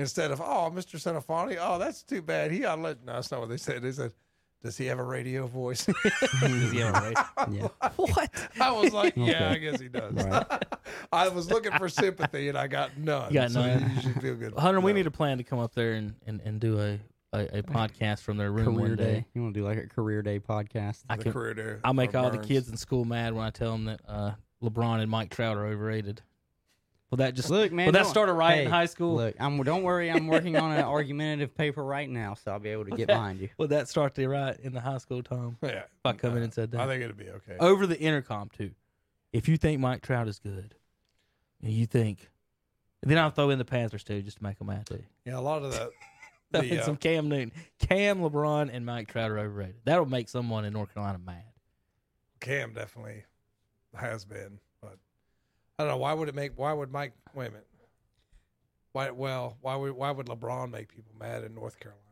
Instead 0.00 0.30
of, 0.30 0.40
oh, 0.40 0.72
Mr. 0.74 0.96
Senafani, 0.96 1.58
oh, 1.60 1.78
that's 1.78 2.02
too 2.02 2.22
bad. 2.22 2.50
He 2.50 2.64
ought 2.64 2.76
to 2.76 2.82
let, 2.82 3.04
no, 3.04 3.12
that's 3.14 3.30
not 3.30 3.40
what 3.40 3.48
they 3.50 3.56
said. 3.58 3.82
They 3.82 3.92
said, 3.92 4.12
Does 4.62 4.76
he 4.76 4.86
have 4.86 4.98
a 4.98 5.04
radio 5.04 5.46
voice? 5.46 5.84
Does 6.40 6.72
he 6.72 6.78
have 6.80 6.96
a 6.96 7.08
race? 7.08 7.16
Yeah. 7.50 7.68
what? 7.96 8.30
I 8.60 8.72
was 8.72 8.92
like, 8.92 9.14
yeah, 9.16 9.24
Okay. 9.24 9.44
I 9.44 9.56
guess 9.58 9.80
he 9.80 9.88
does. 9.88 10.12
Right. 10.14 10.46
I 11.12 11.28
was 11.28 11.50
looking 11.50 11.72
for 11.72 11.88
sympathy 11.88 12.48
and 12.48 12.56
I 12.58 12.66
got 12.66 12.96
none. 12.96 13.28
You 13.32 13.40
got 13.40 13.50
so 13.50 13.60
none. 13.64 13.92
You 13.94 14.02
should 14.02 14.22
feel 14.22 14.34
good. 14.36 14.54
Hunter, 14.54 14.80
we 14.80 14.92
need 14.92 15.06
a 15.06 15.10
plan 15.10 15.38
to 15.38 15.44
come 15.44 15.58
up 15.58 15.74
there 15.74 15.92
and, 15.94 16.14
and, 16.26 16.40
and 16.44 16.60
do 16.60 16.78
a, 16.80 16.98
a, 17.32 17.58
a 17.58 17.62
podcast 17.62 18.20
from 18.20 18.36
their 18.36 18.50
room 18.52 18.66
Career 18.74 18.88
one 18.88 18.96
day. 18.96 19.04
day. 19.04 19.26
You 19.34 19.42
want 19.42 19.54
to 19.54 19.60
do 19.60 19.66
like 19.66 19.78
a 19.78 19.86
career 19.86 20.22
day 20.22 20.38
podcast? 20.40 21.02
I 21.08 21.16
the 21.16 21.24
can, 21.24 21.32
career 21.32 21.54
there. 21.54 21.80
I'll 21.84 21.94
make 21.94 22.12
for 22.12 22.18
all 22.18 22.30
the 22.30 22.38
kids 22.38 22.68
in 22.68 22.76
school 22.76 23.04
mad 23.04 23.34
when 23.34 23.44
I 23.44 23.50
tell 23.50 23.72
them 23.72 23.84
that 23.86 24.00
uh, 24.08 24.32
LeBron 24.62 25.00
and 25.00 25.10
Mike 25.10 25.30
Trout 25.30 25.56
are 25.56 25.66
overrated. 25.66 26.22
Will 27.10 27.16
that 27.16 27.34
just 27.34 27.50
Look, 27.50 27.72
man. 27.72 27.86
will 27.86 27.92
that 27.92 28.04
don't- 28.04 28.10
start 28.10 28.28
a 28.28 28.32
riot 28.32 28.58
hey, 28.58 28.64
in 28.66 28.70
high 28.70 28.86
school? 28.86 29.16
Look, 29.16 29.34
I'm. 29.40 29.60
Don't 29.64 29.82
worry. 29.82 30.10
I'm 30.10 30.28
working 30.28 30.56
on 30.56 30.70
an 30.72 30.84
argumentative 30.84 31.56
paper 31.56 31.82
right 31.82 32.08
now, 32.08 32.34
so 32.34 32.52
I'll 32.52 32.60
be 32.60 32.68
able 32.68 32.84
to 32.84 32.92
get 32.92 33.08
behind 33.08 33.40
you. 33.40 33.48
Will 33.58 33.68
that 33.68 33.88
start 33.88 34.14
the 34.14 34.26
riot 34.26 34.60
in 34.62 34.72
the 34.72 34.80
high 34.80 34.98
school, 34.98 35.22
Tom? 35.22 35.56
Yeah. 35.60 35.70
If 35.70 35.86
I 36.04 36.12
come 36.12 36.36
in 36.36 36.44
and 36.44 36.54
said 36.54 36.70
that 36.70 36.80
I 36.80 36.86
think 36.86 37.02
it'd 37.02 37.16
be 37.16 37.30
okay. 37.30 37.56
over 37.58 37.86
the 37.86 37.98
intercom 37.98 38.48
too. 38.56 38.70
If 39.32 39.48
you 39.48 39.56
think 39.56 39.80
Mike 39.80 40.02
Trout 40.02 40.28
is 40.28 40.38
good, 40.38 40.74
and 41.62 41.72
you 41.72 41.86
think, 41.86 42.30
then 43.02 43.18
I'll 43.18 43.30
throw 43.30 43.50
in 43.50 43.58
the 43.58 43.64
Panthers 43.64 44.04
too, 44.04 44.22
just 44.22 44.38
to 44.38 44.44
make 44.44 44.58
them 44.58 44.68
mad 44.68 44.86
too. 44.86 45.02
Yeah, 45.24 45.38
a 45.38 45.40
lot 45.40 45.62
of 45.62 45.72
the, 45.72 45.90
Throw 46.52 46.62
the 46.62 46.80
uh, 46.80 46.84
some 46.84 46.96
Cam 46.96 47.28
Newton, 47.28 47.52
Cam, 47.78 48.20
LeBron, 48.20 48.70
and 48.72 48.84
Mike 48.84 49.08
Trout 49.08 49.30
are 49.30 49.38
overrated. 49.38 49.76
That'll 49.84 50.06
make 50.06 50.28
someone 50.28 50.64
in 50.64 50.72
North 50.72 50.94
Carolina 50.94 51.18
mad. 51.18 51.44
Cam 52.40 52.72
definitely 52.72 53.24
has 53.94 54.24
been, 54.24 54.58
but 54.60 54.69
I 55.80 55.84
don't 55.84 55.92
know 55.92 55.96
why 55.96 56.12
would 56.12 56.28
it 56.28 56.34
make 56.34 56.52
why 56.58 56.74
would 56.74 56.92
Mike 56.92 57.12
wait 57.34 57.46
a 57.48 57.50
minute. 57.52 57.66
Why 58.92 59.10
well, 59.10 59.56
why 59.62 59.76
would 59.76 59.92
why 59.92 60.10
would 60.10 60.26
LeBron 60.26 60.70
make 60.70 60.88
people 60.88 61.12
mad 61.18 61.42
in 61.42 61.54
North 61.54 61.80
Carolina? 61.80 62.02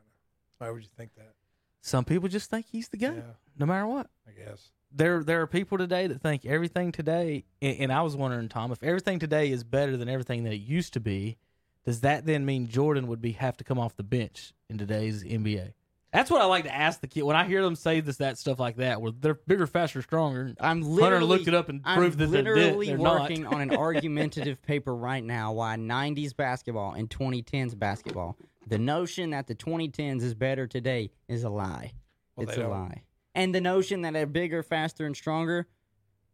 Why 0.57 0.71
would 0.71 0.83
you 0.83 0.89
think 0.97 1.15
that? 1.17 1.35
Some 1.83 2.05
people 2.05 2.29
just 2.31 2.49
think 2.51 2.67
he's 2.71 2.89
the 2.89 2.97
guy, 2.97 3.15
Yeah, 3.15 3.21
no 3.59 3.67
matter 3.67 3.87
what. 3.87 4.09
I 4.27 4.31
guess. 4.33 4.71
there 4.91 5.23
there 5.23 5.43
are 5.43 5.47
people 5.47 5.77
today 5.77 6.07
that 6.07 6.23
think 6.23 6.47
everything 6.47 6.93
today 6.93 7.45
and, 7.61 7.77
and 7.81 7.93
I 7.93 8.01
was 8.03 8.17
wondering 8.17 8.49
Tom 8.49 8.73
if 8.73 8.83
everything 8.83 9.19
today 9.19 9.51
is 9.51 9.65
better 9.65 9.97
than 9.99 10.09
everything 10.09 10.45
that 10.45 10.53
it 10.55 10.61
used 10.63 10.95
to 10.95 11.01
be 11.01 11.37
does 11.85 12.01
that 12.01 12.25
then 12.25 12.47
mean 12.47 12.69
Jordan 12.69 13.07
would 13.09 13.21
be 13.21 13.33
have 13.33 13.57
to 13.59 13.65
come 13.65 13.79
off 13.79 13.97
the 13.97 14.03
bench 14.03 14.55
in 14.71 14.79
today's 14.79 15.23
NBA 15.25 15.73
that's 16.13 16.31
what 16.31 16.41
I 16.41 16.47
like 16.47 16.65
to 16.65 16.75
ask 16.75 17.01
the 17.01 17.07
kid 17.07 17.23
when 17.23 17.37
I 17.37 17.47
hear 17.47 17.63
them 17.63 17.77
say 17.77 18.01
this 18.01 18.17
that 18.17 18.39
stuff 18.39 18.59
like 18.59 18.77
that 18.77 19.01
where 19.01 19.13
they're 19.13 19.35
bigger 19.35 19.67
faster 19.67 20.01
stronger 20.03 20.55
I'm 20.61 20.83
Hunter 20.83 20.95
literally 20.95 21.27
looked 21.27 21.49
it 21.49 21.55
up 21.55 21.69
and 21.69 21.83
I'm 21.85 21.99
proved 21.99 22.19
that 22.19 22.31
they're, 22.31 22.43
di- 22.43 22.51
literally 22.51 22.87
they're 22.89 22.99
working 22.99 23.43
not 23.43 23.55
on 23.55 23.61
an 23.61 23.75
argumentative 23.77 24.63
paper 24.63 24.95
right 24.95 25.23
now 25.23 25.53
why 25.53 25.77
90s 25.77 26.35
basketball 26.35 26.93
and 26.93 27.09
2010s 27.11 27.79
basketball. 27.79 28.37
The 28.67 28.79
notion 28.79 29.31
that 29.31 29.47
the 29.47 29.55
2010s 29.55 30.23
is 30.23 30.35
better 30.35 30.67
today 30.67 31.11
is 31.27 31.45
a 31.45 31.51
lie. 31.51 31.93
Well, 32.37 32.49
it's 32.49 32.57
a 32.57 32.61
don't- 32.63 32.71
lie. 32.71 33.03
And 33.35 33.55
the 33.55 33.61
notion 33.61 34.03
that 34.03 34.15
they're 34.15 34.27
bigger, 34.27 34.65
faster, 34.65 35.07
and 35.07 35.17
stronger, 35.17 35.69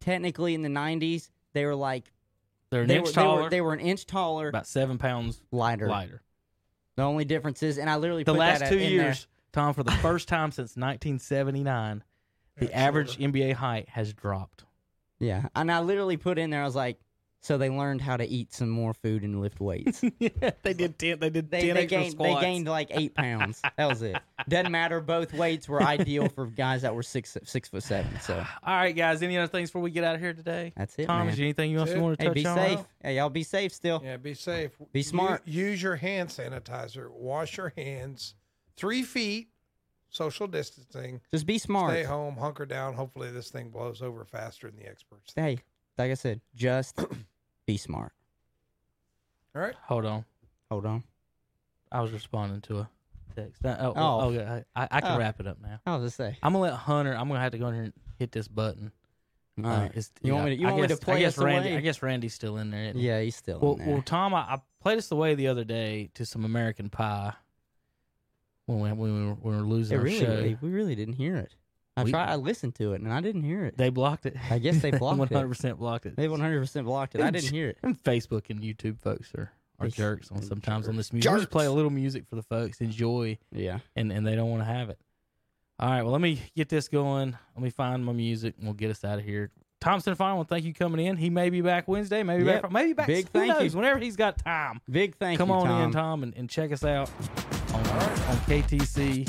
technically 0.00 0.54
in 0.54 0.62
the 0.62 0.70
90s, 0.70 1.28
they 1.52 1.66
were 1.66 1.74
like 1.74 2.10
they're 2.70 2.82
an 2.82 2.88
they 2.88 2.96
inch 2.98 3.08
were, 3.08 3.12
they 3.12 3.26
were 3.26 3.50
they 3.50 3.60
were 3.60 3.72
an 3.74 3.80
inch 3.80 4.06
taller, 4.06 4.48
about 4.48 4.66
seven 4.66 4.96
pounds 4.98 5.42
lighter. 5.52 5.86
lighter 5.86 6.22
The 6.96 7.02
only 7.02 7.24
difference 7.24 7.62
is, 7.62 7.78
and 7.78 7.90
I 7.90 7.96
literally 7.96 8.24
the 8.24 8.32
put 8.32 8.38
last 8.40 8.60
that 8.60 8.70
two 8.70 8.78
in 8.78 8.90
years 8.90 9.26
Tom 9.54 9.72
for 9.72 9.82
the 9.82 9.92
first 10.02 10.28
time 10.28 10.50
since 10.50 10.76
1979 10.76 12.04
the 12.58 12.66
Yeah, 12.66 12.70
average 12.86 13.16
shorter. 13.16 13.32
NBA 13.32 13.54
height 13.54 13.88
has 13.88 14.12
dropped 14.12 14.64
Yeah, 15.18 15.46
and 15.56 15.72
I 15.72 15.80
literally 15.80 16.16
put 16.18 16.38
in 16.38 16.50
there. 16.50 16.60
I 16.62 16.64
was 16.66 16.76
like, 16.76 16.98
so 17.40 17.58
they 17.58 17.68
learned 17.68 18.00
how 18.00 18.16
to 18.16 18.26
eat 18.26 18.52
some 18.54 18.68
more 18.70 18.94
food 18.94 19.22
and 19.22 19.40
lift 19.40 19.60
weights. 19.60 20.02
yeah, 20.18 20.50
they 20.62 20.72
did 20.72 20.98
ten. 20.98 21.18
They 21.18 21.30
did 21.30 21.50
They, 21.50 21.60
ten 21.62 21.74
they 21.74 21.82
extra 21.82 21.98
gained 22.02 22.18
they 22.18 22.40
gained 22.40 22.68
like 22.68 22.88
eight 22.90 23.14
pounds. 23.14 23.60
That 23.76 23.86
was 23.86 24.02
it. 24.02 24.22
Doesn't 24.48 24.70
matter. 24.70 25.00
Both 25.00 25.32
weights 25.34 25.68
were 25.68 25.82
ideal 25.82 26.28
for 26.28 26.46
guys 26.46 26.82
that 26.82 26.94
were 26.94 27.02
six 27.02 27.36
six 27.44 27.68
foot 27.68 27.82
seven. 27.82 28.18
So 28.20 28.34
All 28.62 28.74
right, 28.76 28.94
guys. 28.96 29.22
Any 29.22 29.36
other 29.36 29.46
things 29.48 29.68
before 29.70 29.82
we 29.82 29.90
get 29.90 30.04
out 30.04 30.14
of 30.14 30.20
here 30.20 30.32
today? 30.34 30.72
that's 30.76 30.94
it, 30.98 31.06
Tom, 31.06 31.18
man. 31.20 31.28
is 31.30 31.36
there 31.36 31.44
anything 31.44 31.70
you 31.70 31.78
else 31.80 31.88
That's 31.90 31.98
it. 31.98 32.02
want 32.02 32.18
to 32.18 32.22
Hey, 32.22 32.28
touch 32.28 32.34
be 32.34 32.46
on? 32.46 32.56
safe. 32.56 32.80
Hey, 33.02 33.16
y'all 33.16 33.28
be 33.30 33.42
safe 33.42 33.72
still. 33.74 34.00
Yeah, 34.04 34.16
be 34.16 34.34
safe. 34.34 34.72
Be 34.92 35.00
U- 35.00 35.02
smart. 35.04 35.42
use 35.46 35.82
your 35.82 35.96
hand 35.96 36.28
sanitizer. 36.30 37.10
Wash 37.10 37.56
your 37.58 37.72
hands. 37.76 38.34
Three 38.76 39.02
feet. 39.02 39.48
Social 40.10 40.46
distancing. 40.46 41.20
Just 41.32 41.44
be 41.46 41.58
smart. 41.58 41.90
Stay 41.92 42.04
home. 42.04 42.36
Hunker 42.36 42.66
down. 42.66 42.94
Hopefully, 42.94 43.30
this 43.32 43.50
thing 43.50 43.70
blows 43.70 44.00
over 44.00 44.24
faster 44.24 44.68
than 44.70 44.78
the 44.78 44.86
experts. 44.88 45.32
Hey, 45.34 45.42
think. 45.56 45.64
like 45.98 46.10
I 46.12 46.14
said, 46.14 46.40
just 46.54 47.00
be 47.66 47.76
smart. 47.76 48.12
All 49.56 49.62
right. 49.62 49.74
Hold 49.86 50.06
on. 50.06 50.24
Hold 50.70 50.86
on. 50.86 51.02
I 51.90 52.00
was 52.00 52.12
responding 52.12 52.60
to 52.62 52.78
a 52.80 52.88
text. 53.34 53.64
Uh, 53.64 53.76
Oh, 53.80 53.92
oh, 53.96 54.20
Oh. 54.22 54.30
yeah. 54.30 54.60
I, 54.76 54.88
I 54.90 55.00
can 55.00 55.12
Oh. 55.12 55.18
wrap 55.18 55.40
it 55.40 55.46
up 55.46 55.60
now. 55.60 55.80
I 55.86 55.96
was 55.96 56.04
just 56.08 56.16
say. 56.16 56.36
I'm 56.42 56.52
gonna 56.52 56.62
let 56.62 56.74
Hunter. 56.74 57.14
I'm 57.16 57.26
gonna 57.28 57.40
have 57.40 57.52
to 57.52 57.58
go 57.58 57.68
in 57.68 57.74
here 57.74 57.82
and 57.84 57.92
hit 58.18 58.30
this 58.32 58.46
button. 58.48 58.92
All 59.58 59.66
Uh, 59.66 59.78
right. 59.80 59.90
it's- 59.90 60.10
You 60.22 60.32
want 60.34 60.44
yeah, 60.46 60.50
me 60.50 60.56
to- 60.56 60.62
you 60.62 60.68
I 60.68 60.70
want 60.70 60.82
me 60.82 60.88
to 60.88 60.94
guess- 60.94 61.04
play 61.04 61.14
I 61.16 61.18
guess 61.20 61.38
us 61.38 61.44
Randy. 61.44 61.68
away? 61.70 61.78
I 61.78 61.80
guess 61.80 62.02
Randy's 62.02 62.34
still 62.34 62.56
in 62.58 62.70
there. 62.70 62.84
isn't 62.84 62.98
he? 63.00 63.06
Yeah, 63.06 63.20
he's 63.20 63.36
still 63.36 63.58
Well, 63.60 63.72
in 63.74 63.78
there. 63.78 63.88
well, 63.94 64.02
Tom, 64.02 64.34
I, 64.34 64.40
I 64.40 64.62
played 64.80 64.98
us 64.98 65.10
away 65.12 65.34
the 65.36 65.46
other 65.48 65.64
day 65.64 66.10
to 66.14 66.24
some 66.26 66.44
American 66.44 66.88
Pie 66.90 67.34
when 68.66 68.80
we, 68.80 68.92
when 68.92 68.98
we, 68.98 69.26
were, 69.28 69.34
when 69.34 69.54
we 69.56 69.60
were 69.62 69.66
losing 69.68 69.96
It 69.96 69.98
our 69.98 70.04
really, 70.04 70.18
show. 70.20 70.42
we, 70.42 70.56
we 70.60 70.70
really 70.74 70.94
didn't 70.94 71.14
hear 71.14 71.36
it. 71.36 71.54
I 71.96 72.04
We- 72.04 72.10
tried. 72.10 72.28
I 72.30 72.36
listened 72.36 72.74
to 72.76 72.92
it 72.94 73.00
and 73.02 73.12
I 73.12 73.20
didn't 73.20 73.44
hear 73.44 73.64
it. 73.64 73.76
They 73.76 73.88
blocked 73.90 74.26
it. 74.26 74.36
I 74.50 74.58
guess 74.58 74.80
they 74.82 74.90
blocked 74.98 75.18
One 75.18 75.28
it. 75.28 75.34
hundred 75.34 75.48
percent 75.48 75.78
blocked 75.78 76.06
it. 76.06 76.16
They 76.16 76.28
100 76.28 76.60
percent 76.60 76.86
blocked 76.86 77.14
it. 77.14 77.20
I 77.20 77.30
didn't 77.30 77.50
hear 77.50 77.68
it. 77.68 77.78
And 77.82 78.02
Facebook 78.04 78.50
and 78.50 78.60
YouTube 78.60 78.98
folks 79.00 79.32
are, 79.36 79.52
are 79.78 79.86
They- 79.86 79.90
jerks 79.92 80.30
on 80.32 80.40
they 80.40 80.46
sometimes 80.46 80.88
on 80.88 80.96
this 80.96 81.12
music. 81.12 81.30
We 81.32 81.38
just 81.38 81.50
play 81.50 81.64
a 81.66 81.68
Jerks. 81.68 81.74
little 81.76 81.90
music 81.90 82.26
for 82.26 82.34
the 82.36 82.42
folks, 82.42 82.80
enjoy, 82.80 83.38
Yeah. 83.52 83.78
and, 83.94 84.10
and 84.12 84.26
they 84.26 84.34
don't 84.34 84.50
want 84.50 84.62
to 84.62 84.66
have 84.66 84.90
it. 84.90 84.98
All 85.78 85.88
right, 85.90 86.02
well, 86.02 86.12
let 86.12 86.20
me 86.20 86.40
get 86.56 86.68
this 86.68 86.88
going. 86.88 87.36
Let 87.56 87.62
me 87.62 87.70
find 87.70 88.04
my 88.04 88.12
music, 88.12 88.54
and 88.58 88.66
we'll 88.66 88.74
get 88.74 88.90
us 88.92 89.04
out 89.04 89.18
of 89.18 89.24
here. 89.24 89.50
Thompson 89.84 90.14
Final, 90.14 90.44
thank 90.44 90.64
you 90.64 90.72
coming 90.72 91.04
in. 91.06 91.16
He 91.18 91.28
may 91.30 91.50
be 91.50 91.60
back 91.60 91.86
Wednesday, 91.86 92.22
maybe 92.22 92.44
Yep. 92.44 92.62
back, 92.62 92.72
maybe 92.72 92.92
back. 92.94 93.06
Big 93.06 93.26
who 93.26 93.38
thank 93.38 93.52
you. 93.52 93.60
knows? 93.60 93.76
Whenever 93.76 93.98
he's 94.00 94.16
got 94.16 94.38
time, 94.38 94.80
Big 94.90 95.14
thank 95.16 95.38
come 95.38 95.50
you, 95.50 95.54
Come 95.54 95.62
on 95.62 95.66
Tom. 95.68 95.82
in, 95.84 95.92
Tom, 95.92 96.22
and, 96.22 96.34
and 96.36 96.48
check 96.50 96.72
us 96.72 96.84
out 96.84 97.10
on, 97.74 97.80
on 97.86 98.36
KTC. 98.48 99.28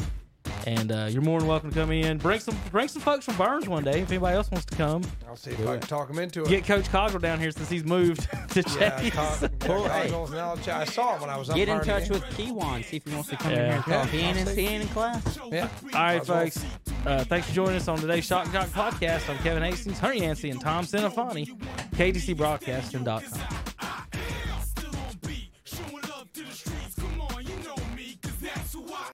And 0.67 0.91
uh, 0.91 1.07
you're 1.11 1.21
more 1.21 1.39
than 1.39 1.47
welcome 1.47 1.69
to 1.69 1.75
come 1.75 1.91
in. 1.91 2.17
Bring 2.17 2.39
some 2.39 2.57
bring 2.71 2.87
some 2.87 3.01
folks 3.01 3.25
from 3.25 3.35
Burns 3.37 3.67
one 3.67 3.83
day 3.83 4.01
if 4.01 4.09
anybody 4.09 4.35
else 4.35 4.49
wants 4.49 4.65
to 4.65 4.75
come. 4.75 5.03
I'll 5.27 5.35
see 5.35 5.51
if 5.51 5.57
Do 5.57 5.67
I 5.69 5.77
can 5.77 5.87
talk 5.87 6.09
him 6.09 6.17
into 6.17 6.41
it. 6.43 6.49
Get 6.49 6.65
Coach 6.65 6.85
Coggle 6.85 7.21
down 7.21 7.39
here 7.39 7.51
since 7.51 7.69
he's 7.69 7.83
moved 7.83 8.27
to 8.49 8.61
yeah, 8.79 8.99
Chase. 8.99 9.13
Yeah, 9.15 9.47
Cool, 9.59 9.83
hey. 9.89 10.09
Cosmos 10.09 10.29
and 10.31 10.39
I'll 10.39 10.57
ch- 10.57 10.69
I 10.69 10.85
saw 10.85 11.15
him 11.15 11.21
when 11.21 11.29
I 11.29 11.37
was 11.37 11.49
Get 11.49 11.69
in 11.69 11.77
umpiring 11.77 11.99
touch 12.01 12.07
the 12.07 12.13
with 12.15 12.23
Kiwan. 12.37 12.83
See 12.83 12.97
if 12.97 13.05
he 13.05 13.13
wants 13.13 13.29
to 13.29 13.37
come 13.37 13.51
in 13.51 13.57
here 13.59 13.67
and 13.75 13.83
talk. 13.83 14.09
He 14.09 14.19
ain't, 14.19 14.37
in, 14.37 14.47
Yeah. 14.47 14.53
he 14.53 14.61
ain't 14.67 14.81
in 14.83 14.87
class. 14.89 15.37
Yeah. 15.51 15.67
All 15.67 15.69
right, 15.93 15.93
Might 15.93 16.15
as 16.21 16.27
folks. 16.27 16.65
Uh, 17.05 17.23
thanks 17.25 17.47
for 17.47 17.53
joining 17.53 17.75
us 17.75 17.87
on 17.87 17.99
today's 17.99 18.25
Shock 18.25 18.45
and 18.45 18.53
Jock 18.53 18.67
podcast. 18.69 19.29
I'm 19.29 19.37
Kevin 19.43 19.61
Hastings, 19.61 19.99
Hunter 19.99 20.15
Yancey, 20.17 20.49
and 20.49 20.59
Tom 20.59 20.85
Sinafani, 20.85 21.47
KDCBroadcasting.com. 21.91 23.94